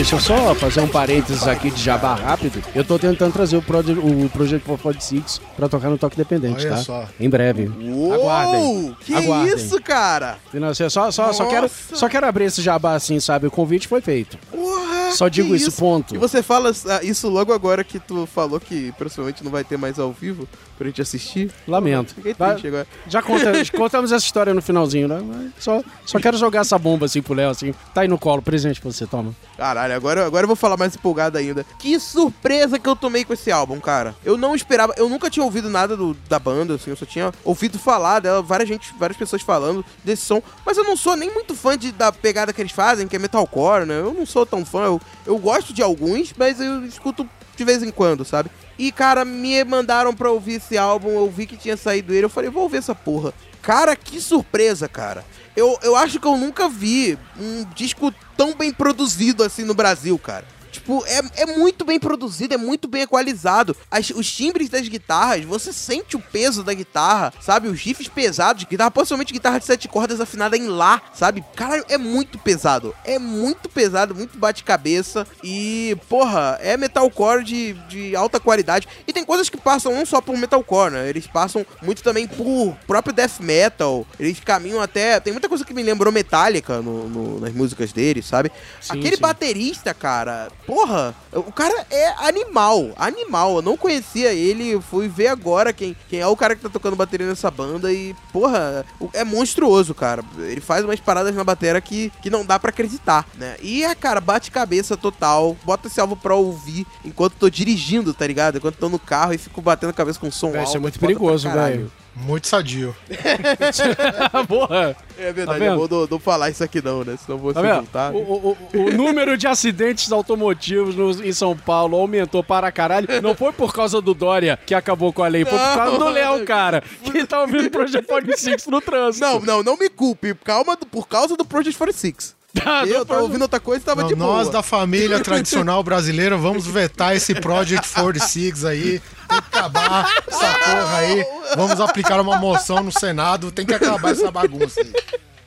Deixa 0.04 0.16
eu 0.16 0.20
só 0.20 0.54
fazer 0.54 0.80
um 0.80 0.86
parênteses 0.86 1.48
aqui 1.48 1.70
de 1.70 1.82
jabá 1.82 2.14
rápido. 2.14 2.62
Eu 2.74 2.84
tô 2.84 2.98
tentando 2.98 3.32
trazer 3.32 3.56
o, 3.56 3.62
Project, 3.62 3.98
o 3.98 4.28
Project 4.28 4.66
446 4.66 5.40
pra 5.56 5.66
tocar 5.66 5.88
no 5.88 5.96
Toque 5.96 6.14
Dependente, 6.14 6.66
Olha 6.66 6.76
tá? 6.76 6.76
só. 6.76 7.08
Em 7.18 7.26
breve. 7.26 7.72
Uou! 7.82 8.12
Aguardem. 8.12 8.96
Que 9.00 9.14
Aguardem. 9.14 9.54
isso, 9.54 9.80
cara? 9.80 10.36
Não, 10.52 10.74
só, 10.74 11.10
só, 11.10 11.32
só, 11.32 11.46
quero, 11.46 11.70
só 11.94 12.06
quero 12.06 12.26
abrir 12.26 12.44
esse 12.44 12.60
jabá 12.60 12.92
assim, 12.92 13.18
sabe? 13.18 13.46
O 13.46 13.50
convite 13.50 13.88
foi 13.88 14.02
feito. 14.02 14.36
Porra, 14.52 14.73
Só 15.14 15.28
digo 15.28 15.54
isso, 15.54 15.72
ponto. 15.72 16.14
E 16.14 16.18
você 16.18 16.42
fala 16.42 16.72
ah, 16.90 17.00
isso 17.02 17.28
logo 17.28 17.52
agora 17.52 17.82
que 17.84 17.98
tu 17.98 18.26
falou 18.26 18.58
que 18.60 18.92
provavelmente 18.92 19.42
não 19.44 19.50
vai 19.50 19.64
ter 19.64 19.76
mais 19.76 19.98
ao 19.98 20.12
vivo 20.12 20.48
pra 20.76 20.86
gente 20.88 21.00
assistir? 21.00 21.50
Lamento. 21.68 22.14
Fiquei 22.14 22.34
triste 22.34 22.66
agora. 22.68 22.86
Já 23.08 23.22
conta- 23.22 23.52
contamos 23.76 24.12
essa 24.12 24.24
história 24.24 24.52
no 24.52 24.60
finalzinho, 24.62 25.06
né? 25.08 25.50
Só, 25.58 25.82
só 26.04 26.18
quero 26.18 26.36
jogar 26.36 26.60
essa 26.60 26.78
bomba 26.78 27.06
assim 27.06 27.22
pro 27.22 27.34
Léo, 27.34 27.50
assim. 27.50 27.72
Tá 27.94 28.00
aí 28.02 28.08
no 28.08 28.18
colo, 28.18 28.42
presente 28.42 28.80
pra 28.80 28.90
você, 28.90 29.06
toma. 29.06 29.34
Caralho, 29.56 29.94
agora, 29.94 30.26
agora 30.26 30.44
eu 30.44 30.48
vou 30.48 30.56
falar 30.56 30.76
mais 30.76 30.94
empolgado 30.96 31.38
ainda. 31.38 31.64
Que 31.78 31.98
surpresa 32.00 32.78
que 32.78 32.88
eu 32.88 32.96
tomei 32.96 33.24
com 33.24 33.32
esse 33.32 33.50
álbum, 33.50 33.78
cara. 33.80 34.14
Eu 34.24 34.36
não 34.36 34.54
esperava, 34.54 34.94
eu 34.96 35.08
nunca 35.08 35.30
tinha 35.30 35.44
ouvido 35.44 35.68
nada 35.70 35.96
do- 35.96 36.16
da 36.28 36.38
banda, 36.38 36.74
assim, 36.74 36.90
eu 36.90 36.96
só 36.96 37.04
tinha 37.06 37.32
ouvido 37.44 37.78
falar 37.78 38.20
dela, 38.20 38.42
várias, 38.42 38.68
gente, 38.68 38.92
várias 38.98 39.16
pessoas 39.16 39.42
falando 39.42 39.84
desse 40.04 40.22
som, 40.22 40.42
mas 40.66 40.76
eu 40.76 40.84
não 40.84 40.96
sou 40.96 41.14
nem 41.16 41.32
muito 41.32 41.54
fã 41.54 41.76
de, 41.78 41.92
da 41.92 42.10
pegada 42.10 42.52
que 42.52 42.60
eles 42.60 42.72
fazem, 42.72 43.06
que 43.06 43.14
é 43.16 43.18
metalcore, 43.18 43.86
né? 43.86 44.00
Eu 44.00 44.12
não 44.12 44.26
sou 44.26 44.44
tão 44.44 44.64
fã, 44.64 44.84
eu, 44.84 45.00
eu 45.26 45.38
gosto 45.38 45.72
de 45.72 45.82
alguns, 45.82 46.32
mas 46.36 46.60
eu 46.60 46.84
escuto 46.84 47.28
de 47.56 47.64
vez 47.64 47.82
em 47.82 47.90
quando, 47.90 48.24
sabe? 48.24 48.50
E, 48.78 48.90
cara, 48.90 49.24
me 49.24 49.62
mandaram 49.64 50.14
pra 50.14 50.30
ouvir 50.30 50.54
esse 50.54 50.76
álbum, 50.76 51.10
eu 51.10 51.30
vi 51.30 51.46
que 51.46 51.56
tinha 51.56 51.76
saído 51.76 52.12
ele, 52.12 52.26
eu 52.26 52.30
falei, 52.30 52.50
vou 52.50 52.64
ouvir 52.64 52.78
essa 52.78 52.94
porra. 52.94 53.32
Cara, 53.62 53.94
que 53.96 54.20
surpresa, 54.20 54.88
cara. 54.88 55.24
Eu, 55.56 55.78
eu 55.82 55.94
acho 55.96 56.18
que 56.18 56.26
eu 56.26 56.36
nunca 56.36 56.68
vi 56.68 57.18
um 57.38 57.64
disco 57.74 58.12
tão 58.36 58.54
bem 58.54 58.72
produzido 58.72 59.44
assim 59.44 59.64
no 59.64 59.74
Brasil, 59.74 60.18
cara. 60.18 60.44
Tipo, 60.74 61.04
é, 61.06 61.20
é 61.42 61.46
muito 61.56 61.84
bem 61.84 61.98
produzido, 62.00 62.54
é 62.54 62.56
muito 62.56 62.88
bem 62.88 63.02
equalizado. 63.02 63.76
As- 63.90 64.10
os 64.10 64.30
timbres 64.30 64.68
das 64.68 64.88
guitarras, 64.88 65.44
você 65.44 65.72
sente 65.72 66.16
o 66.16 66.20
peso 66.20 66.62
da 66.64 66.74
guitarra, 66.74 67.32
sabe? 67.40 67.68
Os 67.68 67.80
riffs 67.80 68.08
pesados 68.08 68.60
de 68.64 68.66
guitarra, 68.68 68.90
possivelmente 68.90 69.32
guitarra 69.32 69.58
de 69.60 69.64
sete 69.66 69.86
cordas 69.88 70.20
afinada 70.20 70.56
em 70.56 70.66
Lá, 70.66 71.00
sabe? 71.14 71.44
Caralho, 71.54 71.84
é 71.88 71.96
muito 71.96 72.38
pesado. 72.38 72.94
É 73.04 73.18
muito 73.18 73.68
pesado, 73.68 74.14
muito 74.14 74.36
bate-cabeça. 74.38 75.26
E, 75.42 75.96
porra, 76.08 76.58
é 76.60 76.76
metalcore 76.76 77.44
de, 77.44 77.74
de 77.88 78.16
alta 78.16 78.40
qualidade. 78.40 78.88
E 79.06 79.12
tem 79.12 79.24
coisas 79.24 79.48
que 79.48 79.56
passam 79.56 79.92
não 79.94 80.04
só 80.04 80.20
por 80.20 80.36
metalcore, 80.36 80.92
né? 80.92 81.08
Eles 81.08 81.26
passam 81.26 81.64
muito 81.82 82.02
também 82.02 82.26
por 82.26 82.76
próprio 82.86 83.14
death 83.14 83.38
metal. 83.40 84.06
Eles 84.18 84.40
caminham 84.40 84.80
até. 84.80 85.20
Tem 85.20 85.32
muita 85.32 85.48
coisa 85.48 85.64
que 85.64 85.72
me 85.74 85.82
lembrou 85.82 86.12
Metallica 86.12 86.82
no, 86.82 87.08
no- 87.08 87.40
nas 87.40 87.52
músicas 87.52 87.92
deles, 87.92 88.26
sabe? 88.26 88.50
Sim, 88.80 88.98
Aquele 88.98 89.16
sim. 89.16 89.22
baterista, 89.22 89.94
cara, 89.94 90.48
porra, 90.66 91.14
o 91.32 91.52
cara 91.52 91.86
é 91.90 92.08
animal, 92.26 92.90
animal. 92.96 93.56
Eu 93.56 93.62
não 93.62 93.76
conhecia 93.76 94.32
ele, 94.32 94.80
fui 94.80 95.08
ver 95.08 95.28
agora 95.28 95.72
quem, 95.72 95.96
quem 96.08 96.20
é 96.20 96.26
o 96.26 96.36
cara 96.36 96.54
que 96.56 96.62
tá 96.62 96.68
tocando 96.68 96.96
bateria 96.96 97.26
nessa 97.26 97.50
banda 97.50 97.92
e, 97.92 98.14
porra, 98.32 98.84
é 99.12 99.24
monstruoso, 99.24 99.94
cara. 99.94 100.22
Ele 100.38 100.60
faz 100.60 100.84
umas 100.84 101.00
paradas 101.00 101.34
na 101.34 101.44
bateria 101.44 101.80
que, 101.80 102.12
que 102.22 102.30
não 102.30 102.44
dá 102.44 102.58
pra 102.58 102.70
acreditar, 102.70 103.26
né? 103.36 103.56
E, 103.62 103.84
é, 103.84 103.94
cara, 103.94 104.20
bate 104.20 104.50
cabeça 104.50 104.96
total. 104.96 105.56
Bota 105.64 105.88
esse 105.88 106.00
álbum 106.00 106.16
pra 106.16 106.34
ouvir 106.34 106.86
enquanto 107.04 107.34
tô 107.34 107.48
dirigindo, 107.48 108.12
tá 108.12 108.26
ligado? 108.26 108.58
Enquanto 108.58 108.76
tô 108.76 108.88
no 108.88 108.98
carro 108.98 109.32
e 109.32 109.38
fico 109.38 109.60
batendo 109.60 109.90
a 109.90 109.94
cabeça 109.94 110.18
com 110.18 110.30
som 110.30 110.56
alto. 110.58 110.70
ser 110.70 110.78
muito 110.78 110.98
foda 110.98 111.06
pra 111.06 111.06
perigoso, 111.06 111.50
velho. 111.50 111.90
Muito 112.16 112.46
sadio. 112.46 112.94
Porra! 114.48 114.96
É 115.18 115.32
verdade, 115.32 115.58
Tá 115.58 115.64
é 115.64 115.68
vendo? 115.70 115.88
bom 115.88 115.96
não, 116.00 116.06
não 116.10 116.18
falar 116.18 116.50
isso 116.50 116.62
aqui 116.62 116.82
não, 116.82 117.04
né? 117.04 117.16
Senão 117.24 117.38
você 117.38 117.60
Tá 117.60 117.74
não 117.76 117.84
tá. 117.86 118.10
O, 118.10 118.16
o- 118.18 118.56
o- 118.74 118.90
número 118.92 119.36
de 119.36 119.46
acidentes 119.46 120.10
automotivos 120.12 120.94
no- 120.94 121.24
em 121.24 121.32
São 121.32 121.56
Paulo 121.56 121.96
aumentou 121.96 122.42
para 122.42 122.70
caralho. 122.72 123.06
Não 123.22 123.34
foi 123.34 123.52
por 123.52 123.72
causa 123.72 124.00
do 124.00 124.14
Dória 124.14 124.58
que 124.64 124.74
acabou 124.74 125.12
com 125.12 125.22
a 125.22 125.28
lei, 125.28 125.44
foi 125.44 125.58
por 125.58 125.74
causa 125.76 125.98
do 125.98 126.08
Léo, 126.08 126.44
cara, 126.44 126.82
que 127.02 127.26
tá 127.26 127.40
ouvindo 127.40 127.66
o 127.66 127.70
Project 127.70 128.06
46 128.06 128.66
no 128.66 128.80
trânsito. 128.80 129.24
Não, 129.24 129.40
não, 129.40 129.62
não 129.62 129.76
me 129.76 129.88
culpe. 129.88 130.34
Calma, 130.44 130.76
por 130.76 131.06
causa 131.08 131.36
do 131.36 131.44
Project 131.44 131.76
46. 131.78 132.34
Tá, 132.54 132.86
eu 132.86 133.04
tava 133.04 133.22
ouvindo 133.22 133.42
outra 133.42 133.58
coisa 133.58 133.82
e 133.82 133.84
tava 133.84 134.02
Não, 134.02 134.08
de 134.08 134.14
boa. 134.14 134.36
nós 134.36 134.48
da 134.48 134.62
família 134.62 135.18
tradicional 135.24 135.82
brasileira 135.82 136.36
vamos 136.36 136.66
vetar 136.66 137.14
esse 137.16 137.34
Project 137.34 137.88
46 137.92 138.64
aí. 138.64 138.82
Tem 139.28 139.40
que 139.40 139.56
acabar 139.58 140.08
essa 140.26 140.54
porra 140.54 140.96
aí. 140.98 141.26
Vamos 141.56 141.80
aplicar 141.80 142.20
uma 142.20 142.36
moção 142.38 142.82
no 142.82 142.92
Senado. 142.92 143.50
Tem 143.50 143.66
que 143.66 143.74
acabar 143.74 144.12
essa 144.12 144.30
bagunça 144.30 144.80
aí. 144.80 144.92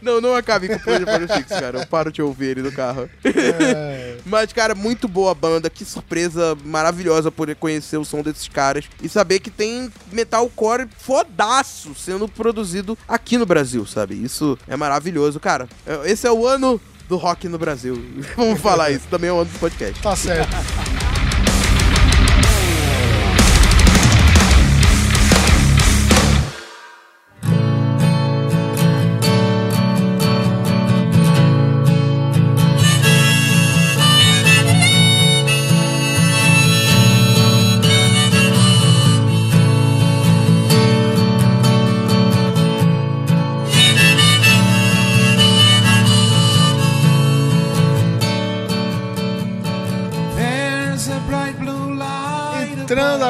Não, 0.02 0.22
não 0.22 0.36
acabe 0.36 0.68
com 0.68 0.76
o 0.76 0.80
Project 0.80 1.34
Fix, 1.38 1.50
cara. 1.50 1.80
Eu 1.80 1.88
paro 1.88 2.12
de 2.12 2.22
ouvir 2.22 2.48
ele 2.48 2.62
no 2.62 2.72
carro. 2.72 3.10
Mas, 4.26 4.52
cara, 4.54 4.76
muito 4.76 5.08
boa 5.08 5.32
a 5.32 5.36
banda. 5.36 5.70
Que 5.70 5.84
surpresa 5.86 6.56
maravilhosa 6.64 7.32
poder 7.32 7.56
conhecer 7.56 7.98
o 7.98 8.06
som 8.06 8.22
desses 8.22 8.48
caras 8.48 8.86
e 9.02 9.08
saber 9.10 9.40
que 9.40 9.50
tem 9.50 9.90
metalcore 10.12 10.88
fodaço 11.00 11.96
sendo 11.96 12.28
produzido 12.28 12.98
aqui 13.08 13.38
no 13.38 13.46
Brasil, 13.46 13.86
sabe? 13.86 14.16
Isso 14.16 14.58
é 14.68 14.76
maravilhoso, 14.76 15.40
cara. 15.40 15.68
é- 15.86 16.12
Esse 16.12 16.28
é 16.28 16.32
o 16.32 16.46
ano 16.46 16.80
do 17.08 17.18
rock 17.18 17.48
no 17.48 17.58
Brasil. 17.58 17.96
Vamos 18.36 18.60
falar 18.60 18.92
isso. 18.92 19.08
Também 19.10 19.30
é 19.30 19.34
o 19.34 19.40
ano 19.40 19.50
do 19.52 19.60
podcast. 19.60 20.02
Tá 20.02 20.16
certo. 20.16 20.97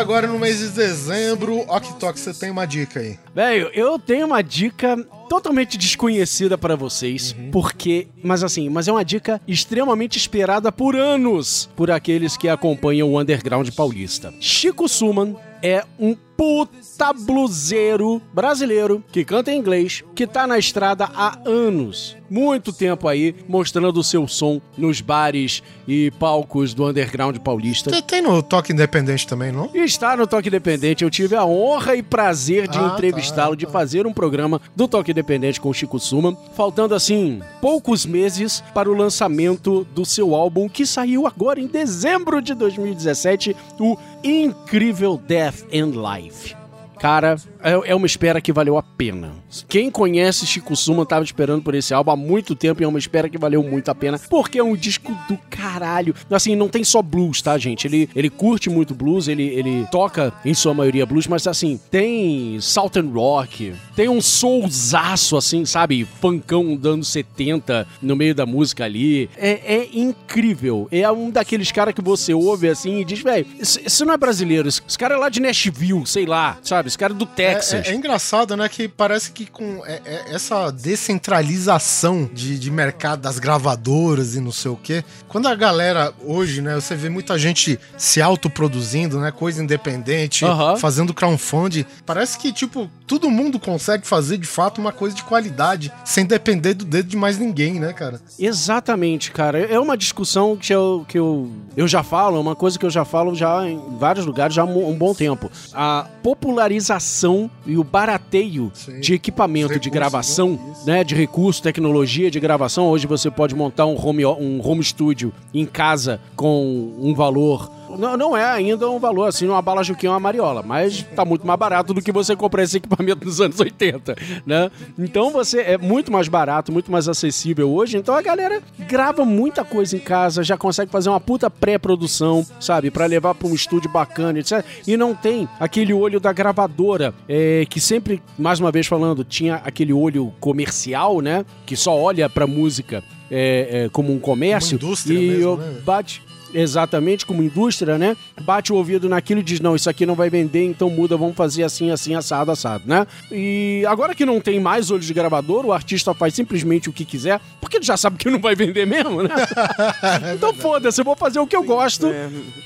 Agora 0.07 0.25
no 0.25 0.39
mês 0.39 0.59
de 0.59 0.69
dezembro, 0.69 1.69
Oktok, 1.69 2.17
você 2.17 2.33
tem 2.33 2.49
uma 2.49 2.65
dica 2.65 3.01
aí. 3.01 3.19
Velho, 3.35 3.69
eu 3.73 3.99
tenho 3.99 4.25
uma 4.25 4.41
dica 4.41 4.95
totalmente 5.29 5.77
desconhecida 5.77 6.57
pra 6.57 6.75
vocês, 6.75 7.35
porque, 7.51 8.07
mas 8.23 8.43
assim, 8.43 8.69
mas 8.69 8.87
é 8.87 8.91
uma 8.91 9.05
dica 9.05 9.41
extremamente 9.47 10.17
esperada 10.17 10.71
por 10.71 10.95
anos 10.95 11.69
por 11.75 11.91
aqueles 11.91 12.37
que 12.37 12.47
acompanham 12.49 13.11
o 13.13 13.19
underground 13.19 13.69
paulista. 13.71 14.33
Chico 14.39 14.87
Suman 14.87 15.35
é 15.61 15.83
um 15.99 16.15
puta 16.37 17.11
bluseiro 17.13 18.21
brasileiro 18.31 19.03
que 19.11 19.25
canta 19.25 19.51
em 19.51 19.57
inglês, 19.57 20.03
que 20.13 20.27
tá 20.27 20.45
na 20.45 20.59
estrada 20.59 21.09
há 21.15 21.39
anos, 21.45 22.15
muito 22.29 22.71
tempo 22.71 23.07
aí, 23.07 23.33
mostrando 23.47 23.99
o 23.99 24.03
seu 24.03 24.27
som 24.27 24.61
nos 24.77 25.01
bares 25.01 25.63
e 25.87 26.11
palcos 26.19 26.75
do 26.75 26.85
underground 26.85 27.37
paulista. 27.37 27.89
Tem, 27.89 28.01
tem 28.03 28.21
no 28.21 28.43
Toque 28.43 28.71
Independente 28.71 29.25
também, 29.25 29.51
não? 29.51 29.71
E 29.73 29.79
está 29.79 30.15
no 30.15 30.27
Toque 30.27 30.49
Independente. 30.49 31.03
Eu 31.03 31.09
tive 31.09 31.35
a 31.35 31.43
honra 31.43 31.95
e 31.95 32.03
prazer 32.03 32.67
de 32.67 32.77
Ah, 32.77 32.91
entrevistá-lo, 32.93 33.51
tá, 33.55 33.57
de 33.57 33.65
tá. 33.65 33.71
fazer 33.71 34.05
um 34.05 34.13
programa 34.13 34.61
do 34.75 34.87
Toque 34.87 35.09
Independente 35.17 35.59
com 35.59 35.73
Chico 35.73 35.99
Suman, 35.99 36.37
faltando 36.53 36.93
assim 36.93 37.41
poucos 37.59 38.05
meses 38.05 38.63
para 38.71 38.87
o 38.87 38.93
lançamento 38.93 39.83
do 39.85 40.05
seu 40.05 40.35
álbum 40.35 40.69
que 40.69 40.85
saiu 40.85 41.25
agora 41.25 41.59
em 41.59 41.65
dezembro 41.65 42.39
de 42.39 42.53
2017, 42.53 43.55
o 43.79 43.97
Incrível 44.23 45.17
Death 45.17 45.63
and 45.73 45.93
Life. 45.95 46.55
Cara, 46.99 47.35
é 47.63 47.91
é 47.91 47.95
uma 47.95 48.05
espera 48.05 48.39
que 48.39 48.53
valeu 48.53 48.77
a 48.77 48.83
pena. 48.83 49.33
Quem 49.67 49.89
conhece 49.89 50.45
Chico 50.45 50.75
Suman 50.75 51.05
tava 51.05 51.23
esperando 51.23 51.61
por 51.61 51.73
esse 51.75 51.93
álbum 51.93 52.11
há 52.11 52.15
muito 52.15 52.55
tempo 52.55 52.81
e 52.81 52.83
é 52.83 52.87
uma 52.87 52.99
espera 52.99 53.29
que 53.29 53.37
valeu 53.37 53.63
muito 53.63 53.89
a 53.89 53.95
pena, 53.95 54.19
porque 54.29 54.59
é 54.59 54.63
um 54.63 54.75
disco 54.75 55.11
do 55.27 55.37
caralho. 55.49 56.13
Assim, 56.29 56.55
não 56.55 56.67
tem 56.67 56.83
só 56.83 57.01
blues, 57.01 57.41
tá, 57.41 57.57
gente? 57.57 57.87
Ele, 57.87 58.09
ele 58.15 58.29
curte 58.29 58.69
muito 58.69 58.93
blues, 58.93 59.27
ele, 59.27 59.43
ele 59.43 59.87
toca 59.91 60.33
em 60.43 60.53
sua 60.53 60.73
maioria 60.73 61.05
blues, 61.05 61.27
mas 61.27 61.47
assim, 61.47 61.79
tem 61.89 62.59
Southern 62.59 63.09
Rock, 63.11 63.73
tem 63.95 64.09
um 64.09 64.21
soulzaço, 64.21 65.37
assim, 65.37 65.65
sabe? 65.65 66.05
Funkão 66.19 66.77
anos 66.83 67.07
70 67.09 67.87
no 68.01 68.15
meio 68.15 68.35
da 68.35 68.45
música 68.45 68.83
ali. 68.85 69.29
É, 69.37 69.75
é 69.75 69.89
incrível. 69.93 70.87
É 70.91 71.09
um 71.11 71.29
daqueles 71.29 71.71
caras 71.71 71.93
que 71.93 72.01
você 72.01 72.33
ouve 72.33 72.67
assim 72.69 72.99
e 72.99 73.05
diz, 73.05 73.21
velho, 73.21 73.45
isso, 73.59 74.05
não 74.05 74.13
é 74.13 74.17
brasileiro, 74.17 74.67
esse, 74.67 74.81
cara 74.97 75.15
é 75.15 75.17
lá 75.17 75.29
de 75.29 75.39
Nashville, 75.39 76.05
sei 76.05 76.25
lá, 76.25 76.57
sabe? 76.63 76.87
Esse 76.87 76.97
cara 76.97 77.13
é 77.13 77.15
do 77.15 77.25
É, 77.25 77.27
Texas. 77.53 77.87
é- 77.87 77.91
é 77.91 77.95
engraçado, 77.95 78.55
né? 78.57 78.67
Que 78.67 78.87
parece 78.87 79.31
que 79.31 79.36
com 79.45 79.83
é- 79.85 80.01
é- 80.05 80.33
essa 80.33 80.71
descentralização 80.71 82.29
de, 82.33 82.57
de 82.57 82.71
mercado 82.71 83.21
das 83.21 83.39
gravadoras 83.39 84.35
e 84.35 84.39
não 84.39 84.51
sei 84.51 84.71
o 84.71 84.75
quê, 84.75 85.03
quando 85.27 85.47
a 85.47 85.55
galera 85.55 86.13
hoje, 86.23 86.61
né? 86.61 86.75
Você 86.75 86.95
vê 86.95 87.09
muita 87.09 87.37
gente 87.37 87.79
se 87.97 88.21
autoproduzindo, 88.21 89.19
né? 89.19 89.31
Coisa 89.31 89.63
independente, 89.63 90.45
fazendo 90.79 91.13
crowdfunding. 91.13 91.85
Parece 92.05 92.37
que, 92.37 92.51
tipo, 92.51 92.89
todo 93.05 93.29
mundo 93.29 93.59
consegue 93.59 94.05
fazer 94.07 94.37
de 94.37 94.47
fato 94.47 94.79
uma 94.79 94.91
coisa 94.91 95.15
de 95.15 95.23
qualidade, 95.23 95.91
sem 96.03 96.25
depender 96.25 96.73
do 96.73 96.85
dedo 96.85 97.07
de 97.07 97.17
mais 97.17 97.37
ninguém, 97.37 97.79
né, 97.79 97.93
cara? 97.93 98.19
Exatamente, 98.39 99.31
cara. 99.31 99.59
É 99.59 99.79
uma 99.79 99.97
discussão 99.97 100.55
que 100.55 100.73
eu, 100.73 101.05
que 101.07 101.17
eu, 101.17 101.51
eu 101.75 101.87
já 101.87 102.03
falo, 102.03 102.37
é 102.37 102.39
uma 102.39 102.55
coisa 102.55 102.77
que 102.77 102.85
eu 102.85 102.89
já 102.89 103.05
falo 103.05 103.35
já 103.35 103.67
em 103.67 103.79
vários 103.97 104.25
lugares 104.25 104.55
já 104.55 104.61
há 104.63 104.65
um, 104.65 104.89
um 104.89 104.95
bom 104.97 105.13
tempo. 105.13 105.49
A 105.73 106.07
popularização 106.23 107.49
e 107.65 107.77
o 107.77 107.83
barateio 107.83 108.71
Sim. 108.73 108.99
de 108.99 109.13
equipamento 109.27 109.79
de 109.79 109.89
gravação, 109.89 110.51
né? 110.51 110.71
Isso. 110.71 110.87
né, 110.87 111.03
de 111.03 111.15
recurso, 111.15 111.61
tecnologia 111.61 112.31
de 112.31 112.39
gravação. 112.39 112.87
Hoje 112.87 113.05
você 113.05 113.29
pode 113.29 113.53
montar 113.53 113.85
um 113.85 113.95
home, 113.95 114.25
um 114.25 114.65
home 114.65 114.83
studio 114.83 115.33
em 115.53 115.65
casa 115.65 116.19
com 116.35 116.93
um 116.99 117.13
valor 117.13 117.69
não, 117.97 118.17
não 118.17 118.37
é 118.37 118.45
ainda 118.45 118.89
um 118.89 118.99
valor 118.99 119.27
assim, 119.27 119.47
uma 119.47 119.61
bala 119.61 119.83
Juquinha 119.83 120.11
uma 120.11 120.19
mariola, 120.19 120.63
mas 120.63 121.03
tá 121.15 121.25
muito 121.25 121.45
mais 121.45 121.59
barato 121.59 121.93
do 121.93 122.01
que 122.01 122.11
você 122.11 122.35
comprar 122.35 122.63
esse 122.63 122.77
equipamento 122.77 123.25
nos 123.25 123.41
anos 123.41 123.59
80, 123.59 124.15
né? 124.45 124.71
Então 124.97 125.31
você 125.31 125.61
é 125.61 125.77
muito 125.77 126.11
mais 126.11 126.27
barato, 126.27 126.71
muito 126.71 126.91
mais 126.91 127.07
acessível 127.07 127.69
hoje. 127.71 127.97
Então 127.97 128.15
a 128.15 128.21
galera 128.21 128.61
grava 128.87 129.25
muita 129.25 129.63
coisa 129.63 129.95
em 129.95 129.99
casa, 129.99 130.43
já 130.43 130.57
consegue 130.57 130.91
fazer 130.91 131.09
uma 131.09 131.19
puta 131.19 131.49
pré-produção, 131.49 132.45
sabe? 132.59 132.91
Pra 132.91 133.05
levar 133.05 133.35
pra 133.35 133.47
um 133.47 133.53
estúdio 133.53 133.89
bacana, 133.89 134.39
etc. 134.39 134.63
E 134.85 134.95
não 134.95 135.15
tem 135.15 135.47
aquele 135.59 135.93
olho 135.93 136.19
da 136.19 136.31
gravadora, 136.31 137.13
é, 137.27 137.65
que 137.69 137.79
sempre, 137.79 138.21
mais 138.37 138.59
uma 138.59 138.71
vez 138.71 138.87
falando, 138.87 139.23
tinha 139.23 139.55
aquele 139.55 139.93
olho 139.93 140.33
comercial, 140.39 141.21
né? 141.21 141.45
Que 141.65 141.75
só 141.75 141.95
olha 141.97 142.29
pra 142.29 142.45
música 142.45 143.03
é, 143.29 143.85
é, 143.85 143.89
como 143.89 144.13
um 144.13 144.19
comércio. 144.19 144.77
Uma 144.77 144.83
indústria 144.83 145.17
e 145.17 145.27
mesmo, 145.27 145.43
eu 145.43 145.57
né? 145.57 145.81
bate 145.85 146.26
exatamente 146.53 147.25
como 147.25 147.43
indústria, 147.43 147.97
né? 147.97 148.15
Bate 148.41 148.71
o 148.71 148.75
ouvido 148.75 149.09
naquilo 149.09 149.39
e 149.39 149.43
diz: 149.43 149.59
não, 149.59 149.75
isso 149.75 149.89
aqui 149.89 150.05
não 150.05 150.15
vai 150.15 150.29
vender, 150.29 150.63
então 150.63 150.89
muda, 150.89 151.17
vamos 151.17 151.35
fazer 151.35 151.63
assim, 151.63 151.91
assim, 151.91 152.15
assado, 152.15 152.51
assado, 152.51 152.83
né? 152.85 153.05
E 153.31 153.83
agora 153.87 154.15
que 154.15 154.25
não 154.25 154.39
tem 154.39 154.59
mais 154.59 154.91
olhos 154.91 155.05
de 155.05 155.13
gravador, 155.13 155.65
o 155.65 155.73
artista 155.73 156.13
faz 156.13 156.33
simplesmente 156.33 156.89
o 156.89 156.93
que 156.93 157.05
quiser, 157.05 157.39
porque 157.59 157.77
ele 157.77 157.85
já 157.85 157.97
sabe 157.97 158.17
que 158.17 158.29
não 158.29 158.39
vai 158.39 158.55
vender 158.55 158.85
mesmo, 158.85 159.23
né? 159.23 159.29
então 160.35 160.53
foda-se, 160.53 161.01
eu 161.01 161.05
vou 161.05 161.15
fazer 161.15 161.39
o 161.39 161.47
que 161.47 161.55
eu 161.55 161.63
gosto, 161.63 162.07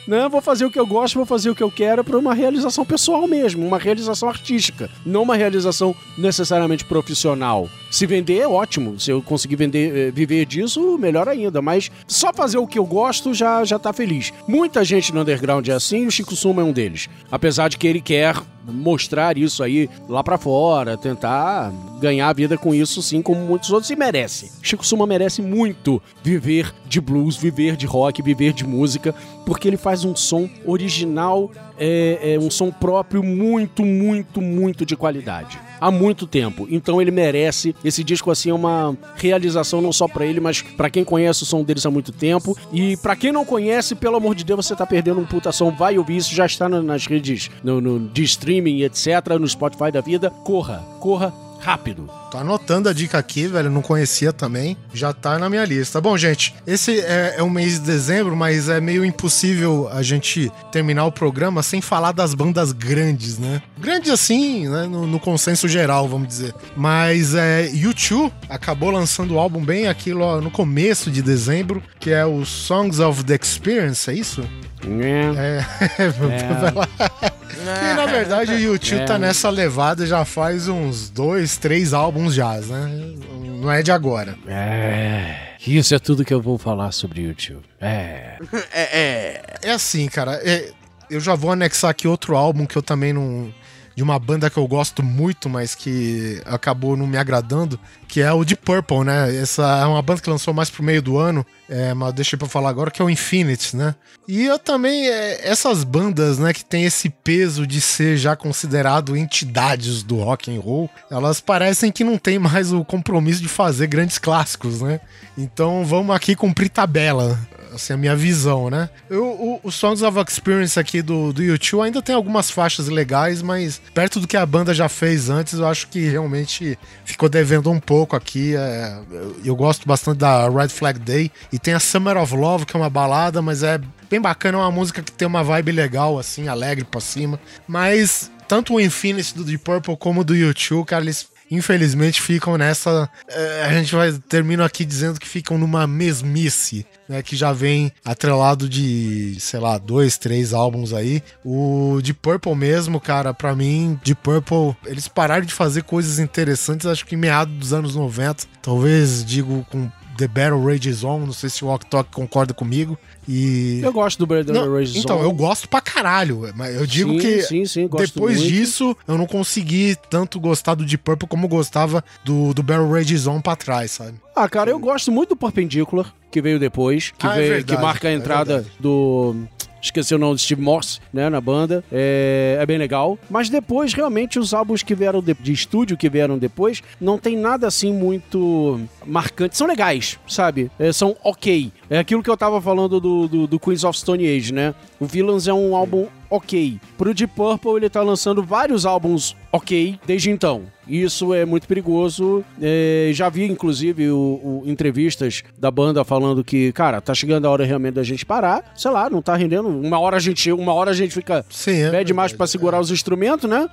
né? 0.07 0.27
Vou 0.29 0.41
fazer 0.41 0.65
o 0.65 0.71
que 0.71 0.79
eu 0.79 0.85
gosto, 0.85 1.15
vou 1.15 1.25
fazer 1.25 1.49
o 1.49 1.55
que 1.55 1.63
eu 1.63 1.71
quero 1.71 2.03
para 2.03 2.17
uma 2.17 2.33
realização 2.33 2.85
pessoal 2.85 3.27
mesmo, 3.27 3.65
uma 3.65 3.77
realização 3.77 4.29
artística, 4.29 4.89
não 5.05 5.23
uma 5.23 5.35
realização 5.35 5.95
necessariamente 6.17 6.85
profissional. 6.85 7.69
Se 7.89 8.05
vender 8.05 8.39
é 8.39 8.47
ótimo, 8.47 8.99
se 8.99 9.11
eu 9.11 9.21
conseguir 9.21 9.55
vender, 9.55 9.95
eh, 9.95 10.11
viver 10.11 10.45
disso, 10.45 10.97
melhor 10.97 11.27
ainda, 11.27 11.61
mas 11.61 11.91
só 12.07 12.33
fazer 12.33 12.57
o 12.57 12.67
que 12.67 12.79
eu 12.79 12.85
gosto 12.85 13.33
já 13.33 13.63
já 13.71 13.79
tá 13.79 13.91
feliz. 13.91 14.31
Muita 14.47 14.83
gente 14.83 15.13
no 15.13 15.21
underground 15.21 15.67
é 15.67 15.73
assim, 15.73 16.03
e 16.03 16.07
o 16.07 16.11
Chico 16.11 16.35
Suma 16.35 16.61
é 16.61 16.65
um 16.65 16.71
deles. 16.71 17.09
Apesar 17.31 17.69
de 17.69 17.77
que 17.77 17.87
ele 17.87 18.01
quer 18.01 18.35
mostrar 18.63 19.37
isso 19.37 19.63
aí 19.63 19.89
lá 20.07 20.23
pra 20.23 20.37
fora, 20.37 20.97
tentar 20.97 21.71
ganhar 21.99 22.29
a 22.29 22.33
vida 22.33 22.57
com 22.57 22.75
isso, 22.75 23.01
sim, 23.01 23.21
como 23.21 23.41
muitos 23.41 23.71
outros, 23.71 23.89
e 23.89 23.95
merece. 23.95 24.51
Chico 24.61 24.85
Suma 24.85 25.07
merece 25.07 25.41
muito 25.41 26.01
viver 26.23 26.73
de 26.85 27.01
blues, 27.01 27.35
viver 27.35 27.75
de 27.75 27.85
rock, 27.85 28.21
viver 28.21 28.53
de 28.53 28.65
música, 28.65 29.15
porque 29.45 29.67
ele 29.67 29.77
faz 29.77 30.03
um 30.03 30.15
som 30.15 30.49
original, 30.65 31.49
é, 31.77 32.35
é 32.35 32.39
um 32.39 32.51
som 32.51 32.71
próprio 32.71 33.23
muito, 33.23 33.83
muito, 33.83 34.41
muito 34.41 34.85
de 34.85 34.95
qualidade. 34.95 35.59
Há 35.81 35.89
muito 35.89 36.27
tempo. 36.27 36.67
Então 36.69 37.01
ele 37.01 37.09
merece. 37.09 37.75
Esse 37.83 38.03
disco 38.03 38.29
assim 38.29 38.51
é 38.51 38.53
uma 38.53 38.95
realização 39.15 39.81
não 39.81 39.91
só 39.91 40.07
pra 40.07 40.23
ele, 40.25 40.39
mas 40.39 40.61
pra 40.61 40.89
quem 40.91 41.03
conhece 41.03 41.41
o 41.41 41.45
som 41.45 41.63
deles 41.63 41.83
há 41.85 41.89
muito 41.89 42.11
tempo. 42.11 42.55
E 42.71 42.95
pra 42.97 43.15
quem 43.15 43.31
não 43.31 43.43
conhece, 43.43 43.95
pelo 43.95 44.15
amor 44.17 44.35
de 44.35 44.43
Deus, 44.45 44.63
você 44.67 44.75
tá 44.75 44.85
perdendo 44.85 45.19
um 45.19 45.25
puta 45.25 45.51
som. 45.51 45.71
Vai 45.71 45.97
ouvir 45.97 46.17
isso, 46.17 46.35
já 46.35 46.45
está 46.45 46.69
na- 46.69 46.83
nas 46.83 47.07
redes 47.07 47.49
no, 47.63 47.81
no- 47.81 47.99
de 48.09 48.21
streaming, 48.23 48.83
etc, 48.83 49.07
no 49.39 49.47
Spotify 49.47 49.91
da 49.91 50.01
vida. 50.01 50.29
Corra, 50.29 50.85
corra 50.99 51.33
rápido. 51.61 52.09
Tô 52.29 52.37
anotando 52.37 52.89
a 52.89 52.93
dica 52.93 53.17
aqui, 53.17 53.47
velho. 53.47 53.69
Não 53.69 53.81
conhecia 53.81 54.33
também. 54.33 54.75
Já 54.93 55.13
tá 55.13 55.37
na 55.37 55.49
minha 55.49 55.63
lista. 55.65 56.01
Bom, 56.01 56.17
gente, 56.17 56.53
esse 56.65 56.99
é, 56.99 57.35
é 57.37 57.43
o 57.43 57.49
mês 57.49 57.73
de 57.73 57.85
dezembro, 57.85 58.35
mas 58.35 58.69
é 58.69 58.81
meio 58.81 59.05
impossível 59.05 59.89
a 59.91 60.01
gente 60.01 60.51
terminar 60.71 61.05
o 61.05 61.11
programa 61.11 61.61
sem 61.61 61.81
falar 61.81 62.11
das 62.11 62.33
bandas 62.33 62.71
grandes, 62.71 63.37
né? 63.37 63.61
Grandes 63.77 64.11
assim, 64.11 64.67
né? 64.67 64.87
No, 64.87 65.05
no 65.05 65.19
consenso 65.19 65.67
geral, 65.67 66.07
vamos 66.07 66.27
dizer. 66.27 66.53
Mas 66.75 67.35
é, 67.35 67.69
U2 67.69 68.31
acabou 68.49 68.89
lançando 68.91 69.35
o 69.35 69.39
álbum 69.39 69.63
bem 69.63 69.87
aquilo 69.87 70.21
ó, 70.21 70.41
no 70.41 70.49
começo 70.49 71.11
de 71.11 71.21
dezembro, 71.21 71.83
que 71.99 72.11
é 72.11 72.25
o 72.25 72.45
Songs 72.45 72.99
of 72.99 73.23
the 73.23 73.37
Experience, 73.41 74.09
é 74.09 74.13
isso? 74.13 74.43
É. 74.83 75.63
É. 75.97 77.31
Que 77.53 77.93
na 77.93 78.05
verdade 78.05 78.53
o 78.53 78.59
YouTube 78.59 79.01
É. 79.01 79.05
tá 79.05 79.17
nessa 79.19 79.49
levada 79.49 80.05
já 80.05 80.23
faz 80.25 80.67
uns 80.67 81.09
dois, 81.09 81.57
três 81.57 81.93
álbuns 81.93 82.33
já, 82.33 82.53
né? 82.61 83.13
não 83.61 83.71
é 83.71 83.83
de 83.83 83.91
agora. 83.91 84.35
É. 84.47 85.35
Isso 85.65 85.93
é 85.93 85.99
tudo 85.99 86.25
que 86.25 86.33
eu 86.33 86.41
vou 86.41 86.57
falar 86.57 86.91
sobre 86.91 87.21
YouTube. 87.21 87.61
É. 87.79 88.37
É, 88.73 88.81
é. 88.99 89.43
É 89.63 89.71
assim, 89.71 90.07
cara, 90.07 90.39
é- 90.43 90.71
eu 91.09 91.19
já 91.19 91.35
vou 91.35 91.51
anexar 91.51 91.91
aqui 91.91 92.07
outro 92.07 92.35
álbum 92.35 92.65
que 92.65 92.75
eu 92.77 92.81
também 92.81 93.13
não. 93.13 93.53
De 93.93 94.01
uma 94.01 94.17
banda 94.17 94.49
que 94.49 94.57
eu 94.57 94.65
gosto 94.65 95.03
muito, 95.03 95.49
mas 95.49 95.75
que 95.75 96.41
acabou 96.45 96.95
não 96.95 97.05
me 97.05 97.17
agradando, 97.17 97.77
que 98.07 98.21
é 98.21 98.31
o 98.31 98.43
Deep 98.45 98.63
Purple, 98.63 99.03
né? 99.03 99.35
Essa 99.35 99.63
é 99.81 99.85
uma 99.85 100.01
banda 100.01 100.21
que 100.21 100.29
lançou 100.29 100.53
mais 100.53 100.69
pro 100.69 100.81
meio 100.81 101.01
do 101.01 101.17
ano, 101.19 101.45
é, 101.71 101.93
mas 101.93 102.13
deixei 102.13 102.37
pra 102.37 102.49
falar 102.49 102.69
agora, 102.69 102.91
que 102.91 103.01
é 103.01 103.05
o 103.05 103.09
Infinite, 103.09 103.77
né? 103.77 103.95
E 104.27 104.45
eu 104.45 104.59
também, 104.59 105.07
é, 105.07 105.47
essas 105.47 105.85
bandas, 105.85 106.37
né, 106.37 106.51
que 106.51 106.65
tem 106.65 106.83
esse 106.83 107.09
peso 107.09 107.65
de 107.65 107.79
ser 107.79 108.17
já 108.17 108.35
considerado 108.35 109.15
entidades 109.15 110.03
do 110.03 110.17
rock 110.17 110.53
and 110.53 110.59
roll, 110.59 110.89
elas 111.09 111.39
parecem 111.39 111.89
que 111.89 112.03
não 112.03 112.17
tem 112.17 112.37
mais 112.37 112.73
o 112.73 112.83
compromisso 112.83 113.41
de 113.41 113.47
fazer 113.47 113.87
grandes 113.87 114.17
clássicos, 114.17 114.81
né? 114.81 114.99
Então 115.37 115.85
vamos 115.85 116.13
aqui 116.13 116.35
cumprir 116.35 116.67
tabela 116.67 117.39
assim, 117.73 117.93
a 117.93 117.97
minha 117.97 118.15
visão, 118.15 118.69
né? 118.69 118.89
Eu, 119.09 119.25
o, 119.25 119.59
o 119.63 119.71
Songs 119.71 120.01
of 120.01 120.17
Experience 120.19 120.79
aqui 120.79 121.01
do, 121.01 121.31
do 121.31 121.41
YouTube 121.41 121.81
ainda 121.81 122.01
tem 122.01 122.13
algumas 122.13 122.49
faixas 122.51 122.87
legais, 122.87 123.41
mas 123.41 123.81
perto 123.93 124.19
do 124.19 124.27
que 124.27 124.37
a 124.37 124.45
banda 124.45 124.73
já 124.73 124.89
fez 124.89 125.29
antes, 125.29 125.53
eu 125.53 125.67
acho 125.67 125.87
que 125.87 126.09
realmente 126.09 126.77
ficou 127.05 127.29
devendo 127.29 127.69
um 127.71 127.79
pouco 127.79 128.15
aqui. 128.15 128.55
é, 128.55 128.99
eu, 129.11 129.35
eu 129.45 129.55
gosto 129.55 129.87
bastante 129.87 130.17
da 130.17 130.49
Red 130.49 130.69
Flag 130.69 130.99
Day 130.99 131.31
e 131.51 131.57
tem 131.61 131.73
a 131.73 131.79
Summer 131.79 132.17
of 132.17 132.35
Love, 132.35 132.65
que 132.65 132.75
é 132.75 132.79
uma 132.79 132.89
balada, 132.89 133.41
mas 133.41 133.63
é 133.63 133.79
bem 134.09 134.19
bacana, 134.19 134.57
é 134.57 134.61
uma 134.61 134.71
música 134.71 135.01
que 135.01 135.11
tem 135.11 135.27
uma 135.27 135.43
vibe 135.43 135.71
legal, 135.71 136.17
assim, 136.19 136.47
alegre 136.47 136.83
pra 136.83 136.99
cima. 136.99 137.39
Mas 137.67 138.31
tanto 138.47 138.73
o 138.73 138.81
Infinity 138.81 139.35
do 139.35 139.43
Deep 139.43 139.63
Purple 139.63 139.95
como 139.97 140.23
do 140.23 140.35
YouTube, 140.35 140.85
cara, 140.85 141.03
eles 141.03 141.31
infelizmente 141.51 142.21
ficam 142.21 142.57
nessa. 142.57 143.09
eh, 143.27 143.63
a 143.67 143.73
gente 143.73 143.93
vai 143.93 144.11
termino 144.29 144.63
aqui 144.63 144.85
dizendo 144.85 145.19
que 145.19 145.27
ficam 145.27 145.57
numa 145.57 145.85
mesmice, 145.85 146.85
né? 147.09 147.21
Que 147.21 147.35
já 147.35 147.51
vem 147.51 147.91
atrelado 148.05 148.69
de, 148.69 149.35
sei 149.39 149.59
lá, 149.59 149.77
dois, 149.77 150.17
três 150.17 150.53
álbuns 150.53 150.93
aí. 150.93 151.21
O 151.43 151.99
de 152.01 152.13
Purple 152.13 152.55
mesmo, 152.55 153.01
cara, 153.01 153.33
pra 153.33 153.53
mim, 153.53 153.99
de 154.01 154.15
Purple, 154.15 154.75
eles 154.85 155.09
pararam 155.09 155.45
de 155.45 155.53
fazer 155.53 155.83
coisas 155.83 156.19
interessantes, 156.19 156.87
acho 156.87 157.05
que 157.05 157.15
em 157.15 157.17
meados 157.17 157.53
dos 157.55 157.73
anos 157.73 157.95
90. 157.95 158.45
Talvez 158.61 159.25
digo 159.25 159.65
com 159.69 159.91
The 160.21 160.27
Battle 160.27 160.63
Rages 160.63 161.03
On, 161.03 161.19
não 161.19 161.33
sei 161.33 161.49
se 161.49 161.63
o 161.63 161.67
Walk 161.67 161.85
Talk 161.87 162.11
concorda 162.11 162.53
comigo. 162.53 162.97
E. 163.27 163.79
Eu 163.83 163.91
gosto 163.91 164.19
do 164.19 164.27
Brandon 164.27 164.53
Não, 164.53 164.73
Rage 164.73 164.99
então, 164.99 165.17
Zone. 165.17 165.27
eu 165.29 165.33
gosto 165.35 165.67
pra 165.67 165.81
caralho, 165.81 166.51
mas 166.55 166.75
eu 166.75 166.85
digo 166.85 167.11
Sim, 167.13 167.17
que 167.19 167.41
sim, 167.43 167.65
sim, 167.65 167.87
depois 167.97 168.37
muito. 168.37 168.51
disso 168.51 168.95
eu 169.07 169.17
não 169.17 169.25
consegui 169.25 169.95
tanto 170.09 170.39
gostar 170.39 170.75
do 170.75 170.85
Deep 170.85 171.03
Purple 171.03 171.27
como 171.27 171.47
gostava 171.47 172.03
do, 172.23 172.53
do 172.53 172.61
Barrel 172.63 172.91
Rage 172.91 173.15
Zone 173.17 173.41
pra 173.41 173.55
trás, 173.55 173.91
sabe? 173.91 174.13
Ah, 174.35 174.47
cara, 174.49 174.69
eu 174.71 174.79
gosto 174.79 175.11
muito 175.11 175.29
do 175.29 175.35
Perpendicular, 175.35 176.13
que 176.31 176.41
veio 176.41 176.59
depois, 176.59 177.11
que, 177.17 177.25
Ah, 177.27 177.33
é 177.35 177.37
veio, 177.39 177.49
verdade, 177.55 177.75
que 177.77 177.81
marca 177.83 178.07
a 178.07 178.11
é 178.11 178.13
entrada 178.13 178.53
verdade. 178.55 178.75
do. 178.79 179.35
Esqueci 179.81 180.13
o 180.13 180.17
nome 180.17 180.35
do 180.35 180.39
Steve 180.39 180.61
Morse, 180.61 180.99
né, 181.11 181.29
na 181.29 181.41
banda. 181.41 181.83
É, 181.91 182.57
é 182.59 182.65
bem 182.65 182.77
legal. 182.77 183.17
Mas 183.29 183.49
depois, 183.49 183.93
realmente, 183.93 184.37
os 184.37 184.53
álbuns 184.53 184.83
que 184.83 184.93
vieram 184.93 185.21
de, 185.21 185.33
de 185.33 185.51
estúdio, 185.51 185.97
que 185.97 186.09
vieram 186.09 186.37
depois, 186.37 186.81
não 186.99 187.17
tem 187.17 187.35
nada 187.35 187.67
assim 187.67 187.91
muito 187.91 188.79
marcante. 189.05 189.57
São 189.57 189.67
legais, 189.67 190.19
sabe? 190.27 190.69
É, 190.77 190.93
são 190.93 191.15
ok. 191.23 191.71
É 191.89 191.97
aquilo 191.97 192.21
que 192.21 192.29
eu 192.29 192.37
tava 192.37 192.61
falando 192.61 192.99
do, 192.99 193.27
do, 193.27 193.47
do 193.47 193.59
Queens 193.59 193.83
of 193.83 193.97
Stone 193.97 194.27
Age, 194.27 194.53
né? 194.53 194.75
O 194.99 195.05
Villains 195.05 195.47
é 195.47 195.53
um 195.53 195.75
álbum 195.75 196.07
ok. 196.29 196.79
Pro 196.97 197.13
Deep 197.13 197.33
Purple, 197.35 197.75
ele 197.75 197.89
tá 197.89 198.01
lançando 198.01 198.43
vários 198.43 198.85
álbuns 198.85 199.35
ok 199.51 199.99
desde 200.05 200.29
então. 200.29 200.63
Isso 200.91 201.33
é 201.33 201.45
muito 201.45 201.67
perigoso. 201.67 202.43
É, 202.61 203.11
já 203.13 203.29
vi, 203.29 203.45
inclusive, 203.45 204.09
o, 204.09 204.17
o- 204.17 204.63
entrevistas 204.65 205.43
da 205.57 205.71
banda 205.71 206.03
falando 206.03 206.43
que, 206.43 206.71
cara, 206.73 206.99
tá 206.99 207.13
chegando 207.13 207.45
a 207.45 207.49
hora 207.49 207.63
realmente 207.65 207.93
da 207.93 208.03
gente 208.03 208.25
parar. 208.25 208.73
Sei 208.75 208.91
lá, 208.91 209.09
não 209.09 209.21
tá 209.21 209.35
rendendo. 209.35 209.69
Uma 209.69 209.99
hora 209.99 210.17
a 210.17 210.19
gente, 210.19 210.51
uma 210.51 210.73
hora 210.73 210.91
a 210.91 210.93
gente 210.93 211.13
fica 211.13 211.45
Sim, 211.49 211.81
é. 211.83 211.89
pede 211.91 212.13
mais 212.13 212.33
pra 212.33 212.45
segurar 212.45 212.79
os 212.79 212.91
instrumentos, 212.91 213.49
né? 213.49 213.69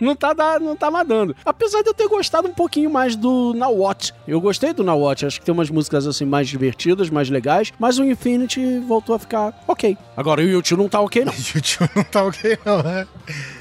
Não 0.00 0.14
tá, 0.16 0.34
não 0.60 0.76
tá 0.76 0.90
mais 0.90 1.06
dando. 1.06 1.34
Apesar 1.44 1.82
de 1.82 1.88
eu 1.88 1.94
ter 1.94 2.08
gostado 2.08 2.48
um 2.48 2.52
pouquinho 2.52 2.90
mais 2.90 3.16
do 3.16 3.52
Now 3.54 3.76
What. 3.76 4.12
Eu 4.26 4.40
gostei 4.40 4.72
do 4.72 4.82
Now 4.84 5.00
What. 5.00 5.26
Acho 5.26 5.38
que 5.40 5.44
tem 5.46 5.52
umas 5.52 5.70
músicas 5.70 6.06
assim 6.06 6.24
mais 6.24 6.48
divertidas, 6.48 7.10
mais 7.10 7.28
legais. 7.30 7.72
Mas 7.78 7.98
o 7.98 8.04
Infinity 8.04 8.78
voltou 8.80 9.14
a 9.14 9.18
ficar 9.18 9.52
ok. 9.66 9.96
Agora 10.16 10.40
o 10.40 10.44
YouTube 10.44 10.80
não 10.80 10.88
tá 10.88 11.00
ok, 11.00 11.24
não. 11.24 11.32
YouTube 11.54 11.90
não 11.94 12.04
tá 12.04 12.24
ok, 12.24 12.58
não, 12.64 12.82
né? 12.82 13.06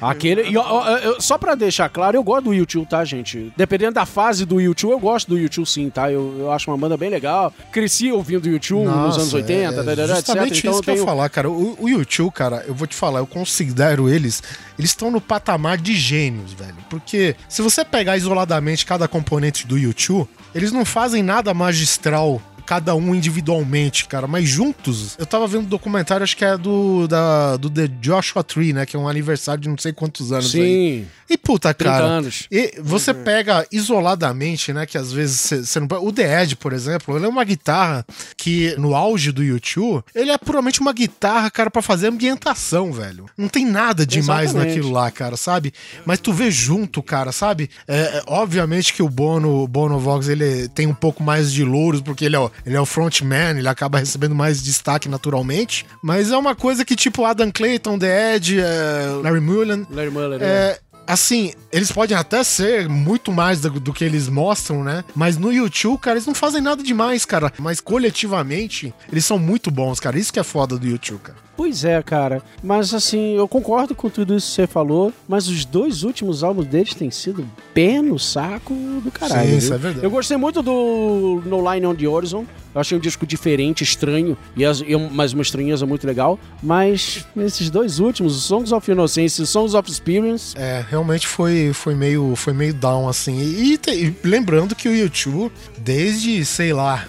Aquele. 0.01 0.49
e, 0.49 0.57
ó, 0.57 0.87
eu- 0.97 1.21
só 1.21 1.37
pra 1.37 1.55
deixar 1.55 1.89
claro, 1.89 2.17
eu 2.17 2.23
gosto 2.23 2.45
do 2.45 2.53
YouTube, 2.53 2.87
tá, 2.87 3.03
gente? 3.03 3.51
Dependendo 3.57 3.93
da 3.93 4.05
fase 4.05 4.45
do 4.45 4.59
YouTube, 4.59 4.91
eu 4.91 4.99
gosto 4.99 5.27
do 5.29 5.37
YouTube 5.37 5.67
sim, 5.67 5.89
tá? 5.89 6.11
Eu, 6.11 6.35
eu 6.39 6.51
acho 6.51 6.69
uma 6.69 6.77
banda 6.77 6.95
bem 6.97 7.09
legal. 7.09 7.53
Cresci 7.71 8.11
ouvindo 8.11 8.45
o 8.45 8.49
YouTube 8.49 8.85
nos 8.85 9.17
anos 9.17 9.33
80, 9.33 9.53
é, 9.53 9.71
tarará, 9.83 10.03
etc. 10.03 10.15
Justamente 10.17 10.59
Então 10.59 10.71
isso 10.71 10.79
eu 10.79 10.83
que 10.83 10.89
eu 10.89 10.93
ia 10.93 10.97
tenho. 10.97 11.05
falar, 11.07 11.29
cara. 11.29 11.49
O, 11.49 11.77
o 11.79 11.89
YouTube, 11.89 12.31
cara, 12.31 12.63
eu 12.67 12.73
vou 12.73 12.87
te 12.87 12.95
falar, 12.95 13.19
eu 13.19 13.27
considero 13.27 14.09
eles. 14.09 14.41
Eles 14.77 14.91
estão 14.91 15.09
no 15.09 15.19
patamar 15.19 15.77
de 15.77 15.95
gênios, 16.27 16.53
velho. 16.53 16.75
Porque 16.89 17.35
se 17.47 17.61
você 17.61 17.83
pegar 17.83 18.17
isoladamente 18.17 18.85
cada 18.85 19.07
componente 19.07 19.65
do 19.65 19.77
YouTube, 19.77 20.27
eles 20.53 20.71
não 20.71 20.85
fazem 20.85 21.23
nada 21.23 21.53
magistral. 21.53 22.41
Cada 22.67 22.93
um 22.93 23.15
individualmente, 23.15 24.05
cara, 24.07 24.27
mas 24.27 24.47
juntos. 24.47 25.15
Eu 25.17 25.25
tava 25.25 25.47
vendo 25.47 25.61
um 25.61 25.69
documentário, 25.69 26.23
acho 26.23 26.35
que 26.35 26.43
é 26.43 26.57
do, 26.57 27.07
da, 27.07 27.55
do 27.57 27.69
The 27.69 27.87
Joshua 27.87 28.43
Tree, 28.43 28.73
né? 28.73 28.85
Que 28.85 28.95
é 28.95 28.99
um 28.99 29.07
aniversário 29.07 29.61
de 29.61 29.69
não 29.69 29.77
sei 29.77 29.93
quantos 29.93 30.33
anos 30.33 30.53
aí. 30.53 30.61
Sim, 30.61 31.07
E 31.29 31.37
puta, 31.37 31.73
30 31.73 31.91
cara. 31.93 32.05
anos. 32.05 32.45
E 32.51 32.73
você 32.81 33.13
pega 33.13 33.65
isoladamente, 33.71 34.73
né? 34.73 34.85
Que 34.85 34.97
às 34.97 35.11
vezes 35.11 35.39
você 35.65 35.79
não. 35.79 35.87
O 36.01 36.11
The 36.11 36.43
Edge, 36.43 36.55
por 36.57 36.73
exemplo, 36.73 37.15
ele 37.15 37.25
é 37.25 37.29
uma 37.29 37.43
guitarra 37.43 38.05
que, 38.35 38.75
no 38.77 38.95
auge 38.95 39.31
do 39.31 39.43
YouTube, 39.43 40.03
ele 40.13 40.31
é 40.31 40.37
puramente 40.37 40.81
uma 40.81 40.91
guitarra, 40.93 41.49
cara, 41.49 41.71
pra 41.71 41.81
fazer 41.81 42.07
ambientação, 42.07 42.91
velho. 42.91 43.25
Não 43.37 43.47
tem 43.47 43.65
nada 43.65 44.05
demais 44.05 44.49
Exatamente. 44.49 44.75
naquilo 44.75 44.91
lá, 44.93 45.09
cara, 45.09 45.37
sabe? 45.37 45.73
Mas 46.05 46.19
tu 46.19 46.33
vê 46.33 46.51
junto, 46.51 47.01
cara, 47.01 47.31
sabe? 47.31 47.69
É, 47.87 47.97
é, 47.97 48.23
obviamente 48.27 48.93
que 48.93 49.01
o 49.01 49.09
Bono, 49.09 49.67
Bono 49.67 49.97
Vox, 49.99 50.27
ele 50.27 50.67
tem 50.69 50.85
um 50.85 50.93
pouco 50.93 51.23
mais 51.23 51.51
de 51.51 51.63
louros, 51.63 52.01
porque 52.01 52.25
ele 52.25 52.35
é, 52.35 52.39
o, 52.39 52.51
ele 52.65 52.75
é 52.75 52.81
o 52.81 52.85
frontman, 52.85 53.57
ele 53.57 53.67
acaba 53.67 53.99
recebendo 53.99 54.35
mais 54.35 54.61
destaque 54.61 55.09
naturalmente. 55.09 55.85
Mas 56.01 56.31
é 56.31 56.37
uma 56.37 56.55
coisa 56.55 56.83
que, 56.83 56.95
tipo, 56.95 57.25
Adam 57.25 57.51
Clayton, 57.51 57.97
The 57.97 58.35
Edge, 58.35 58.59
é, 58.59 59.19
Larry 59.23 59.41
Mullen, 59.41 59.87
Larry 59.89 60.11
Muller, 60.11 60.39
né? 60.39 60.45
é, 60.45 60.79
assim, 61.07 61.53
eles 61.71 61.91
podem 61.91 62.15
até 62.15 62.43
ser 62.43 62.89
muito 62.89 63.31
mais 63.31 63.61
do, 63.61 63.79
do 63.79 63.93
que 63.93 64.03
eles 64.03 64.27
mostram, 64.27 64.83
né? 64.83 65.03
Mas 65.15 65.37
no 65.37 65.51
YouTube, 65.51 65.99
cara, 65.99 66.17
eles 66.17 66.27
não 66.27 66.35
fazem 66.35 66.61
nada 66.61 66.83
demais, 66.83 67.25
cara. 67.25 67.51
Mas 67.57 67.79
coletivamente, 67.79 68.93
eles 69.11 69.25
são 69.25 69.39
muito 69.39 69.71
bons, 69.71 69.99
cara. 69.99 70.19
Isso 70.19 70.33
que 70.33 70.39
é 70.39 70.43
foda 70.43 70.77
do 70.77 70.87
YouTube, 70.87 71.21
cara. 71.21 71.46
Pois 71.57 71.83
é, 71.83 72.01
cara. 72.03 72.41
Mas 72.63 72.93
assim, 72.93 73.35
eu 73.35 73.47
concordo 73.47 73.95
com 73.95 74.09
tudo 74.09 74.37
isso 74.37 74.47
que 74.47 74.53
você 74.53 74.67
falou, 74.67 75.11
mas 75.27 75.47
os 75.47 75.65
dois 75.65 76.03
últimos 76.03 76.43
álbuns 76.43 76.67
deles 76.67 76.93
têm 76.93 77.09
sido 77.11 77.43
pé 77.73 77.99
no 78.01 78.19
saco 78.19 78.73
do 79.03 79.09
caralho. 79.11 79.49
Sim, 79.49 79.57
isso 79.57 79.73
é 79.73 79.77
verdade. 79.77 80.05
Eu 80.05 80.11
gostei 80.11 80.37
muito 80.37 80.61
do 80.61 81.41
No 81.45 81.73
Line 81.73 81.87
on 81.87 81.95
the 81.95 82.07
Horizon. 82.07 82.45
Eu 82.75 82.81
achei 82.81 82.95
um 82.95 83.01
disco 83.01 83.25
diferente, 83.25 83.83
estranho, 83.83 84.37
e, 84.55 84.63
as, 84.63 84.81
e 84.81 84.95
mas 85.11 85.33
uma 85.33 85.41
estranheza 85.41 85.83
muito 85.87 86.05
legal. 86.05 86.39
Mas 86.61 87.25
esses 87.35 87.71
dois 87.71 87.99
últimos, 87.99 88.43
Songs 88.43 88.71
of 88.71 88.91
Innocence 88.91 89.41
e 89.41 89.47
Songs 89.47 89.73
of 89.73 89.89
Experience, 89.89 90.55
É, 90.55 90.85
realmente 90.87 91.25
foi, 91.25 91.71
foi, 91.73 91.95
meio, 91.95 92.35
foi 92.35 92.53
meio 92.53 92.75
down, 92.75 93.09
assim. 93.09 93.39
E, 93.39 93.79
te- 93.79 93.89
e 93.91 94.15
lembrando 94.23 94.75
que 94.75 94.87
o 94.87 94.95
YouTube, 94.95 95.51
desde, 95.79 96.45
sei 96.45 96.71
lá, 96.71 97.07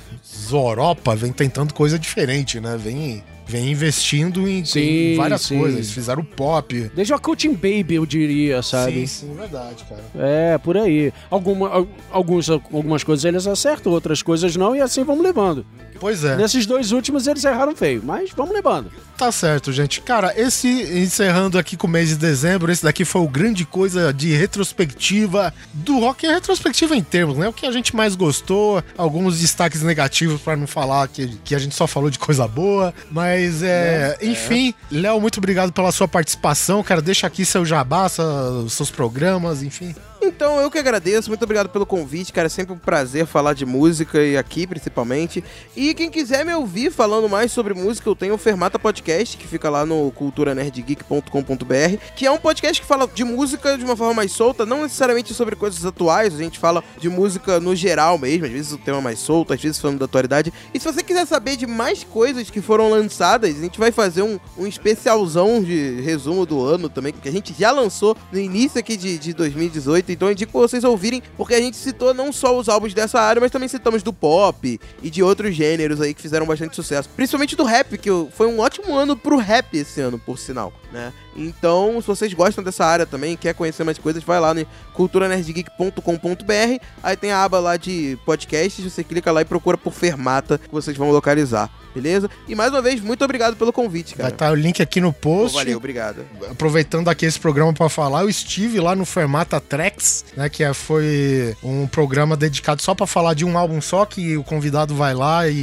Zoropa, 0.48 1.14
vem 1.14 1.32
tentando 1.32 1.74
coisa 1.74 1.98
diferente, 1.98 2.58
né? 2.60 2.78
Vem, 2.82 3.22
vem 3.48 3.70
investindo 3.70 4.46
em, 4.48 4.64
Sim, 4.64 4.80
em 5.14 5.16
várias 5.16 5.42
sim. 5.42 5.58
coisas. 5.58 5.78
Eles 5.78 5.90
fizeram 5.92 6.22
pop. 6.22 6.90
desde 6.94 7.12
o 7.14 7.18
Cutting 7.18 7.54
Baby, 7.54 7.94
eu 7.94 8.06
diria, 8.06 8.62
sabe? 8.62 9.06
Sim, 9.06 9.28
sim, 9.28 9.34
verdade, 9.34 9.84
cara. 9.88 10.04
É, 10.16 10.58
por 10.58 10.76
aí. 10.76 11.12
Alguma, 11.30 11.68
al- 11.68 11.88
alguns, 12.10 12.48
algumas 12.50 13.02
coisas 13.02 13.24
eles 13.24 13.46
acertam, 13.46 13.90
outras 13.92 14.22
coisas 14.22 14.54
não, 14.56 14.76
e 14.76 14.80
assim 14.80 15.02
vamos 15.02 15.22
levando. 15.24 15.64
Pois 16.00 16.22
é. 16.22 16.36
Nesses 16.36 16.64
dois 16.64 16.92
últimos 16.92 17.26
eles 17.26 17.44
erraram 17.44 17.74
feio, 17.74 18.00
mas 18.04 18.30
vamos 18.36 18.54
levando. 18.54 18.88
Tá 19.16 19.32
certo, 19.32 19.72
gente. 19.72 20.00
Cara, 20.00 20.32
esse 20.40 20.68
encerrando 20.68 21.58
aqui 21.58 21.76
com 21.76 21.88
o 21.88 21.90
mês 21.90 22.10
de 22.10 22.14
dezembro, 22.14 22.70
esse 22.70 22.84
daqui 22.84 23.04
foi 23.04 23.20
o 23.20 23.26
grande 23.26 23.64
coisa 23.64 24.12
de 24.12 24.32
retrospectiva 24.32 25.52
do 25.72 25.98
rock, 25.98 26.24
é 26.24 26.32
retrospectiva 26.34 26.94
em 26.96 27.02
termos, 27.02 27.36
né? 27.36 27.48
O 27.48 27.52
que 27.52 27.66
a 27.66 27.72
gente 27.72 27.96
mais 27.96 28.14
gostou, 28.14 28.80
alguns 28.96 29.40
destaques 29.40 29.82
negativos 29.82 30.40
pra 30.40 30.56
não 30.56 30.68
falar 30.68 31.08
que, 31.08 31.26
que 31.44 31.52
a 31.54 31.58
gente 31.58 31.74
só 31.74 31.86
falou 31.88 32.10
de 32.10 32.18
coisa 32.18 32.46
boa, 32.46 32.94
mas 33.10 33.37
é, 33.62 34.16
enfim, 34.22 34.74
Léo, 34.90 35.20
muito 35.20 35.38
obrigado 35.38 35.72
pela 35.72 35.92
sua 35.92 36.08
participação, 36.08 36.82
cara. 36.82 37.00
Deixa 37.00 37.26
aqui 37.26 37.44
seu 37.44 37.64
jabá, 37.64 38.08
seus 38.08 38.90
programas, 38.90 39.62
enfim. 39.62 39.94
Então, 40.20 40.60
eu 40.60 40.70
que 40.70 40.78
agradeço, 40.78 41.30
muito 41.30 41.42
obrigado 41.42 41.68
pelo 41.68 41.86
convite, 41.86 42.32
cara. 42.32 42.46
É 42.46 42.48
sempre 42.48 42.72
um 42.72 42.78
prazer 42.78 43.24
falar 43.24 43.54
de 43.54 43.64
música 43.64 44.22
e 44.22 44.36
aqui, 44.36 44.66
principalmente. 44.66 45.44
E 45.76 45.94
quem 45.94 46.10
quiser 46.10 46.44
me 46.44 46.52
ouvir 46.54 46.90
falando 46.90 47.28
mais 47.28 47.52
sobre 47.52 47.72
música, 47.72 48.08
eu 48.08 48.16
tenho 48.16 48.34
o 48.34 48.38
Fermata 48.38 48.78
Podcast, 48.78 49.36
que 49.36 49.46
fica 49.46 49.70
lá 49.70 49.86
no 49.86 50.10
culturanerdgeek.com.br, 50.12 51.96
que 52.16 52.26
é 52.26 52.30
um 52.30 52.38
podcast 52.38 52.82
que 52.82 52.86
fala 52.86 53.08
de 53.12 53.22
música 53.24 53.78
de 53.78 53.84
uma 53.84 53.96
forma 53.96 54.14
mais 54.14 54.32
solta, 54.32 54.66
não 54.66 54.82
necessariamente 54.82 55.32
sobre 55.34 55.54
coisas 55.54 55.84
atuais, 55.84 56.34
a 56.34 56.38
gente 56.38 56.58
fala 56.58 56.82
de 56.98 57.08
música 57.08 57.60
no 57.60 57.76
geral 57.76 58.18
mesmo, 58.18 58.46
às 58.46 58.52
vezes 58.52 58.72
o 58.72 58.78
tema 58.78 59.00
mais 59.00 59.20
solto, 59.20 59.52
às 59.52 59.60
vezes 59.60 59.78
falando 59.78 60.00
da 60.00 60.06
atualidade. 60.06 60.52
E 60.74 60.80
se 60.80 60.92
você 60.92 61.02
quiser 61.02 61.26
saber 61.26 61.56
de 61.56 61.66
mais 61.66 62.02
coisas 62.02 62.50
que 62.50 62.60
foram 62.60 62.90
lançadas, 62.90 63.56
a 63.56 63.60
gente 63.60 63.78
vai 63.78 63.92
fazer 63.92 64.22
um, 64.22 64.38
um 64.56 64.66
especialzão 64.66 65.62
de 65.62 66.00
resumo 66.00 66.44
do 66.44 66.64
ano 66.64 66.88
também, 66.88 67.12
que 67.12 67.28
a 67.28 67.32
gente 67.32 67.54
já 67.58 67.70
lançou 67.70 68.16
no 68.32 68.38
início 68.38 68.80
aqui 68.80 68.96
de, 68.96 69.18
de 69.18 69.32
2018. 69.32 70.07
Então 70.12 70.28
eu 70.28 70.32
indico 70.32 70.52
vocês 70.52 70.84
ouvirem, 70.84 71.22
porque 71.36 71.54
a 71.54 71.60
gente 71.60 71.76
citou 71.76 72.12
não 72.14 72.32
só 72.32 72.56
os 72.58 72.68
álbuns 72.68 72.94
dessa 72.94 73.20
área, 73.20 73.40
mas 73.40 73.50
também 73.50 73.68
citamos 73.68 74.02
do 74.02 74.12
pop 74.12 74.80
e 75.02 75.10
de 75.10 75.22
outros 75.22 75.54
gêneros 75.54 76.00
aí 76.00 76.14
que 76.14 76.22
fizeram 76.22 76.46
bastante 76.46 76.74
sucesso. 76.74 77.08
Principalmente 77.10 77.56
do 77.56 77.64
rap, 77.64 77.96
que 77.98 78.10
foi 78.32 78.46
um 78.46 78.60
ótimo 78.60 78.94
ano 78.94 79.16
pro 79.16 79.36
rap 79.36 79.76
esse 79.76 80.00
ano, 80.00 80.18
por 80.18 80.38
sinal, 80.38 80.72
né? 80.92 81.12
Então, 81.36 82.00
se 82.00 82.06
vocês 82.06 82.34
gostam 82.34 82.64
dessa 82.64 82.84
área 82.84 83.06
também, 83.06 83.36
quer 83.36 83.54
conhecer 83.54 83.84
mais 83.84 83.96
coisas, 83.96 84.24
vai 84.24 84.40
lá 84.40 84.52
no 84.52 84.66
culturanerdgeek.com.br. 84.94 86.84
Aí 87.02 87.16
tem 87.16 87.30
a 87.30 87.44
aba 87.44 87.60
lá 87.60 87.76
de 87.76 88.18
podcasts, 88.24 88.84
você 88.84 89.04
clica 89.04 89.30
lá 89.30 89.42
e 89.42 89.44
procura 89.44 89.78
por 89.78 89.92
Fermata, 89.92 90.58
que 90.58 90.72
vocês 90.72 90.96
vão 90.96 91.12
localizar, 91.12 91.70
beleza? 92.00 92.30
E 92.46 92.54
mais 92.54 92.70
uma 92.72 92.80
vez, 92.82 93.00
muito 93.00 93.24
obrigado 93.24 93.56
pelo 93.56 93.72
convite, 93.72 94.10
Vai 94.16 94.24
cara. 94.24 94.34
estar 94.34 94.52
o 94.52 94.54
link 94.54 94.80
aqui 94.82 95.00
no 95.00 95.12
post. 95.12 95.54
valeu, 95.56 95.76
obrigado. 95.76 96.24
aproveitando 96.50 97.08
aqui 97.08 97.26
esse 97.26 97.38
programa 97.38 97.72
para 97.72 97.88
falar, 97.88 98.22
eu 98.22 98.28
estive 98.28 98.80
lá 98.80 98.94
no 98.94 99.04
Fermata 99.04 99.60
Tracks, 99.60 100.24
né, 100.36 100.48
que 100.48 100.62
é- 100.64 100.72
foi 100.74 101.54
um 101.62 101.86
programa 101.86 102.36
dedicado 102.36 102.80
só 102.82 102.94
para 102.94 103.06
falar 103.06 103.34
de 103.34 103.44
um 103.44 103.56
álbum 103.58 103.80
só, 103.80 104.04
que 104.04 104.36
o 104.36 104.44
convidado 104.44 104.94
vai 104.94 105.14
lá 105.14 105.48
e, 105.48 105.54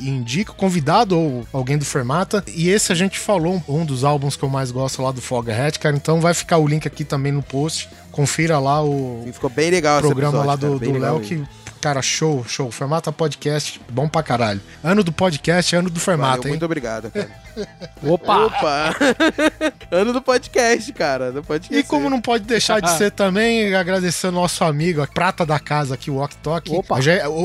e 0.00 0.08
indica, 0.08 0.52
o 0.52 0.54
convidado 0.54 1.18
ou 1.18 1.46
alguém 1.52 1.78
do 1.78 1.84
Fermata. 1.84 2.44
E 2.54 2.68
esse 2.68 2.92
a 2.92 2.94
gente 2.94 3.18
falou 3.18 3.62
um, 3.68 3.84
dos 3.84 4.04
álbuns 4.04 4.36
que 4.36 4.42
eu 4.42 4.48
mais 4.48 4.70
gosto 4.70 5.02
lá 5.02 5.10
do 5.12 5.20
Foghat, 5.20 5.78
cara, 5.78 5.96
então 5.96 6.20
vai 6.20 6.34
ficar 6.34 6.58
o 6.58 6.66
link 6.66 6.86
aqui 6.86 7.04
também 7.04 7.32
no 7.32 7.42
post. 7.42 7.88
Confira 8.10 8.58
lá 8.58 8.82
o 8.82 9.26
ficou 9.32 9.50
bem 9.50 9.70
legal 9.70 9.98
esse 9.98 10.06
programa 10.06 10.38
episódio, 10.38 10.70
lá 10.70 10.78
do 10.78 10.98
Léo 11.00 11.20
que 11.20 11.42
Cara, 11.84 12.00
show, 12.00 12.42
show. 12.48 12.70
Fermata 12.70 13.12
Podcast, 13.12 13.78
bom 13.90 14.08
pra 14.08 14.22
caralho. 14.22 14.58
Ano 14.82 15.04
do 15.04 15.12
podcast, 15.12 15.76
ano 15.76 15.90
do 15.90 16.00
Fermata, 16.00 16.36
Valeu, 16.38 16.44
hein? 16.44 16.52
muito 16.52 16.64
obrigado, 16.64 17.10
cara. 17.10 17.30
Opa! 18.02 18.46
Opa! 18.46 18.96
ano 19.90 20.12
do 20.12 20.20
podcast, 20.22 20.92
cara. 20.92 21.32
Do 21.32 21.42
podcast. 21.42 21.78
E 21.78 21.82
como 21.88 22.10
não 22.10 22.20
pode 22.20 22.44
deixar 22.44 22.80
de 22.80 22.90
ser 22.92 23.10
também, 23.12 23.74
agradecer 23.74 24.26
ao 24.26 24.32
nosso 24.32 24.64
amigo, 24.64 25.02
a 25.02 25.06
prata 25.06 25.44
da 25.46 25.58
casa 25.58 25.94
aqui, 25.94 26.10
o 26.10 26.16
Ok 26.16 26.36
Tok. 26.42 26.70
Opa. 26.72 26.98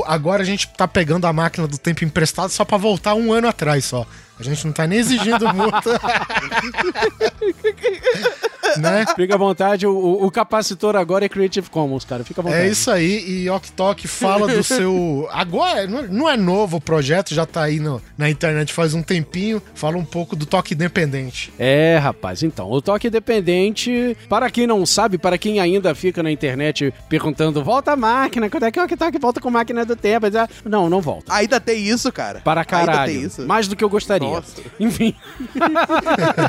Agora 0.07 0.41
a 0.41 0.45
gente 0.45 0.67
tá 0.69 0.87
pegando 0.87 1.25
a 1.25 1.33
máquina 1.33 1.67
do 1.67 1.77
tempo 1.77 2.03
emprestado 2.03 2.49
só 2.49 2.65
pra 2.65 2.77
voltar 2.77 3.13
um 3.15 3.31
ano 3.33 3.47
atrás 3.47 3.85
só. 3.85 4.05
A 4.39 4.43
gente 4.43 4.65
não 4.65 4.71
tá 4.71 4.87
nem 4.87 4.99
exigindo 4.99 5.45
multa. 5.53 5.99
né? 8.77 9.05
Fica 9.15 9.35
à 9.35 9.37
vontade, 9.37 9.85
o, 9.85 10.23
o- 10.25 10.31
capacitor 10.31 10.95
agora 10.95 11.25
é 11.25 11.29
Creative 11.29 11.69
Commons, 11.69 12.05
cara. 12.05 12.23
Fica 12.23 12.39
à 12.39 12.43
vontade. 12.43 12.63
É 12.63 12.67
isso 12.69 12.89
aí, 12.89 13.43
e 13.43 13.49
Ok 13.49 13.69
Tok 13.75 14.07
fala 14.07 14.47
do 14.47 14.63
seu. 14.63 15.27
Agora, 15.31 15.85
não- 15.87 16.03
não 16.03 16.29
é 16.29 16.37
novo 16.37 16.77
o 16.77 16.81
projeto, 16.81 17.33
já 17.33 17.45
tá 17.45 17.63
aí 17.63 17.79
no- 17.81 18.01
na 18.17 18.29
internet 18.29 18.71
faz 18.71 18.93
um 18.93 19.01
tempinho. 19.01 19.61
Fala 19.73 19.97
um 19.99 20.05
pouco 20.05 20.35
do 20.35 20.45
toque 20.45 20.73
independente. 20.73 21.51
É, 21.59 21.97
rapaz, 22.01 22.41
então, 22.43 22.71
o 22.71 22.81
toque 22.81 23.07
independente, 23.07 24.15
para 24.27 24.49
quem 24.49 24.65
não 24.65 24.85
sabe, 24.85 25.17
para 25.17 25.37
quem 25.37 25.59
ainda 25.59 25.93
fica 25.93 26.23
na 26.23 26.31
internet 26.31 26.93
perguntando, 27.07 27.63
volta 27.63 27.91
a 27.91 27.95
máquina, 27.95 28.49
quando 28.49 28.63
é 28.63 28.71
que 28.71 28.79
o 28.79 28.97
toque 28.97 29.19
volta 29.19 29.39
com 29.41 29.49
máquina 29.51 29.85
do 29.85 29.95
tempo? 29.95 30.25
Ah, 30.27 30.47
Não, 30.65 30.89
não 30.89 31.01
volta. 31.01 31.33
Ainda 31.33 31.59
tem 31.59 31.83
isso, 31.85 32.11
cara. 32.11 32.39
Para 32.41 32.61
Ainda 32.61 32.69
tem 32.77 32.85
caralho. 32.85 33.11
isso. 33.11 33.45
Mais 33.45 33.67
do 33.67 33.75
que 33.75 33.83
eu 33.83 33.89
gostaria. 33.89 34.27
Nossa. 34.29 34.61
Enfim. 34.79 35.13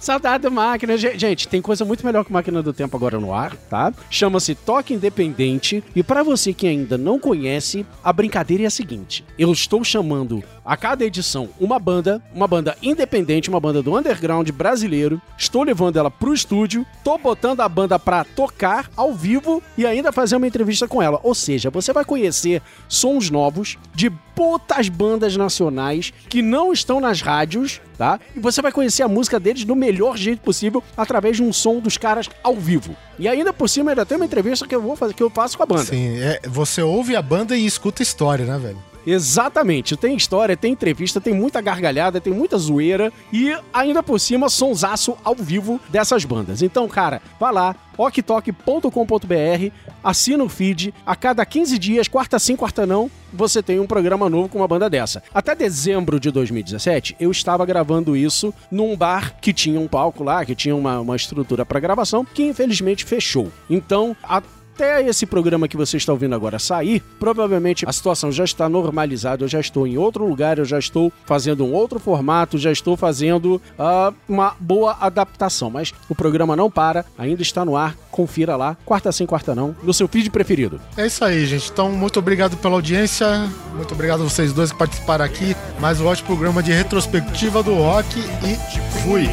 Saudade 0.00 0.42
da 0.44 0.50
máquina. 0.50 0.96
Ge- 0.96 1.18
Gente, 1.18 1.48
tem 1.48 1.60
coisa 1.62 1.84
muito 1.84 2.04
melhor 2.04 2.24
que 2.24 2.32
máquina 2.32 2.62
do 2.62 2.72
tempo 2.72 2.96
agora 2.96 3.18
no 3.18 3.32
ar, 3.32 3.56
tá? 3.68 3.92
Chama-se 4.10 4.54
Toque 4.54 4.94
Independente. 4.94 5.82
E 5.94 6.02
para 6.02 6.22
você 6.22 6.52
que 6.52 6.66
ainda 6.66 6.98
não 6.98 7.18
conhece, 7.18 7.86
a 8.02 8.12
brincadeira 8.12 8.64
é 8.64 8.66
a 8.66 8.70
seguinte: 8.70 9.24
eu 9.38 9.52
estou 9.52 9.82
chamando 9.84 10.42
a 10.64 10.76
cada 10.76 11.04
edição 11.04 11.48
uma 11.60 11.78
banda, 11.84 12.22
uma 12.34 12.48
banda 12.48 12.76
independente, 12.82 13.50
uma 13.50 13.60
banda 13.60 13.82
do 13.82 13.96
underground 13.96 14.48
brasileiro. 14.50 15.20
Estou 15.36 15.62
levando 15.62 15.98
ela 15.98 16.10
pro 16.10 16.32
estúdio, 16.32 16.86
tô 17.04 17.18
botando 17.18 17.60
a 17.60 17.68
banda 17.68 17.98
pra 17.98 18.24
tocar 18.24 18.90
ao 18.96 19.12
vivo 19.12 19.62
e 19.76 19.86
ainda 19.86 20.10
fazer 20.10 20.36
uma 20.36 20.46
entrevista 20.46 20.88
com 20.88 21.02
ela. 21.02 21.20
Ou 21.22 21.34
seja, 21.34 21.70
você 21.70 21.92
vai 21.92 22.04
conhecer 22.04 22.62
sons 22.88 23.30
novos 23.30 23.76
de 23.94 24.10
putas 24.34 24.88
bandas 24.88 25.36
nacionais 25.36 26.12
que 26.28 26.42
não 26.42 26.72
estão 26.72 27.00
nas 27.00 27.20
rádios, 27.20 27.80
tá? 27.96 28.18
E 28.34 28.40
você 28.40 28.60
vai 28.60 28.72
conhecer 28.72 29.02
a 29.02 29.08
música 29.08 29.38
deles 29.38 29.64
do 29.64 29.76
melhor 29.76 30.16
jeito 30.16 30.40
possível 30.40 30.82
através 30.96 31.36
de 31.36 31.42
um 31.42 31.52
som 31.52 31.78
dos 31.78 31.96
caras 31.96 32.28
ao 32.42 32.56
vivo. 32.56 32.96
E 33.18 33.28
ainda 33.28 33.52
por 33.52 33.68
cima 33.68 33.92
ainda 33.92 34.06
tem 34.06 34.16
uma 34.16 34.26
entrevista 34.26 34.66
que 34.66 34.74
eu 34.74 34.82
vou 34.82 34.96
fazer, 34.96 35.14
que 35.14 35.22
eu 35.22 35.30
faço 35.30 35.56
com 35.56 35.62
a 35.62 35.66
banda. 35.66 35.84
Sim, 35.84 36.18
é, 36.18 36.40
você 36.48 36.82
ouve 36.82 37.14
a 37.14 37.22
banda 37.22 37.56
e 37.56 37.64
escuta 37.64 38.02
a 38.02 38.04
história, 38.04 38.44
né, 38.44 38.58
velho? 38.58 38.93
Exatamente. 39.06 39.96
Tem 39.96 40.16
história, 40.16 40.56
tem 40.56 40.72
entrevista, 40.72 41.20
tem 41.20 41.34
muita 41.34 41.60
gargalhada, 41.60 42.20
tem 42.20 42.32
muita 42.32 42.58
zoeira 42.58 43.12
e 43.32 43.56
ainda 43.72 44.02
por 44.02 44.18
cima 44.18 44.48
sonsaço 44.48 45.16
ao 45.24 45.34
vivo 45.34 45.80
dessas 45.88 46.24
bandas. 46.24 46.62
Então, 46.62 46.88
cara, 46.88 47.20
vá 47.38 47.50
lá, 47.50 47.76
oktok.com.br, 47.96 49.72
assina 50.02 50.44
o 50.44 50.48
feed. 50.48 50.92
A 51.06 51.14
cada 51.16 51.44
15 51.44 51.78
dias, 51.78 52.08
quarta 52.08 52.38
sim, 52.38 52.56
quarta 52.56 52.86
não, 52.86 53.10
você 53.32 53.62
tem 53.62 53.80
um 53.80 53.86
programa 53.86 54.28
novo 54.28 54.48
com 54.48 54.58
uma 54.58 54.68
banda 54.68 54.88
dessa. 54.88 55.22
Até 55.32 55.54
dezembro 55.54 56.20
de 56.20 56.30
2017, 56.30 57.16
eu 57.18 57.30
estava 57.30 57.64
gravando 57.66 58.16
isso 58.16 58.54
num 58.70 58.96
bar 58.96 59.36
que 59.40 59.52
tinha 59.52 59.78
um 59.78 59.88
palco 59.88 60.22
lá, 60.22 60.44
que 60.44 60.54
tinha 60.54 60.74
uma, 60.74 61.00
uma 61.00 61.16
estrutura 61.16 61.66
para 61.66 61.80
gravação, 61.80 62.24
que 62.24 62.42
infelizmente 62.44 63.04
fechou. 63.04 63.50
Então, 63.68 64.16
a 64.22 64.42
até 64.74 65.06
esse 65.06 65.24
programa 65.24 65.68
que 65.68 65.76
você 65.76 65.96
está 65.96 66.12
ouvindo 66.12 66.34
agora 66.34 66.58
sair, 66.58 67.00
provavelmente 67.18 67.84
a 67.88 67.92
situação 67.92 68.32
já 68.32 68.42
está 68.44 68.68
normalizada, 68.68 69.44
eu 69.44 69.48
já 69.48 69.60
estou 69.60 69.86
em 69.86 69.96
outro 69.96 70.26
lugar, 70.26 70.58
eu 70.58 70.64
já 70.64 70.78
estou 70.78 71.12
fazendo 71.24 71.64
um 71.64 71.72
outro 71.72 72.00
formato, 72.00 72.58
já 72.58 72.72
estou 72.72 72.96
fazendo 72.96 73.62
ah, 73.78 74.12
uma 74.28 74.56
boa 74.58 74.96
adaptação. 75.00 75.70
Mas 75.70 75.94
o 76.08 76.14
programa 76.14 76.56
não 76.56 76.68
para, 76.68 77.04
ainda 77.16 77.40
está 77.40 77.64
no 77.64 77.76
ar, 77.76 77.96
confira 78.10 78.56
lá, 78.56 78.76
quarta 78.84 79.12
sim, 79.12 79.26
quarta 79.26 79.54
não, 79.54 79.76
no 79.82 79.94
seu 79.94 80.08
feed 80.08 80.28
preferido. 80.30 80.80
É 80.96 81.06
isso 81.06 81.24
aí, 81.24 81.46
gente. 81.46 81.70
Então, 81.70 81.92
muito 81.92 82.18
obrigado 82.18 82.56
pela 82.56 82.74
audiência. 82.74 83.48
Muito 83.74 83.94
obrigado 83.94 84.22
a 84.22 84.24
vocês 84.24 84.52
dois 84.52 84.72
que 84.72 84.78
participaram 84.78 85.24
aqui. 85.24 85.56
Mais 85.78 86.00
um 86.00 86.06
ótimo 86.06 86.26
programa 86.26 86.62
de 86.62 86.72
retrospectiva 86.72 87.62
do 87.62 87.74
rock. 87.74 88.18
E 88.18 88.56
fui. 89.02 89.28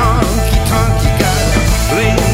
Honky 0.00 0.56
tonk, 0.70 1.04
you 1.04 1.10
gotta 1.18 1.94
lean 1.96 2.29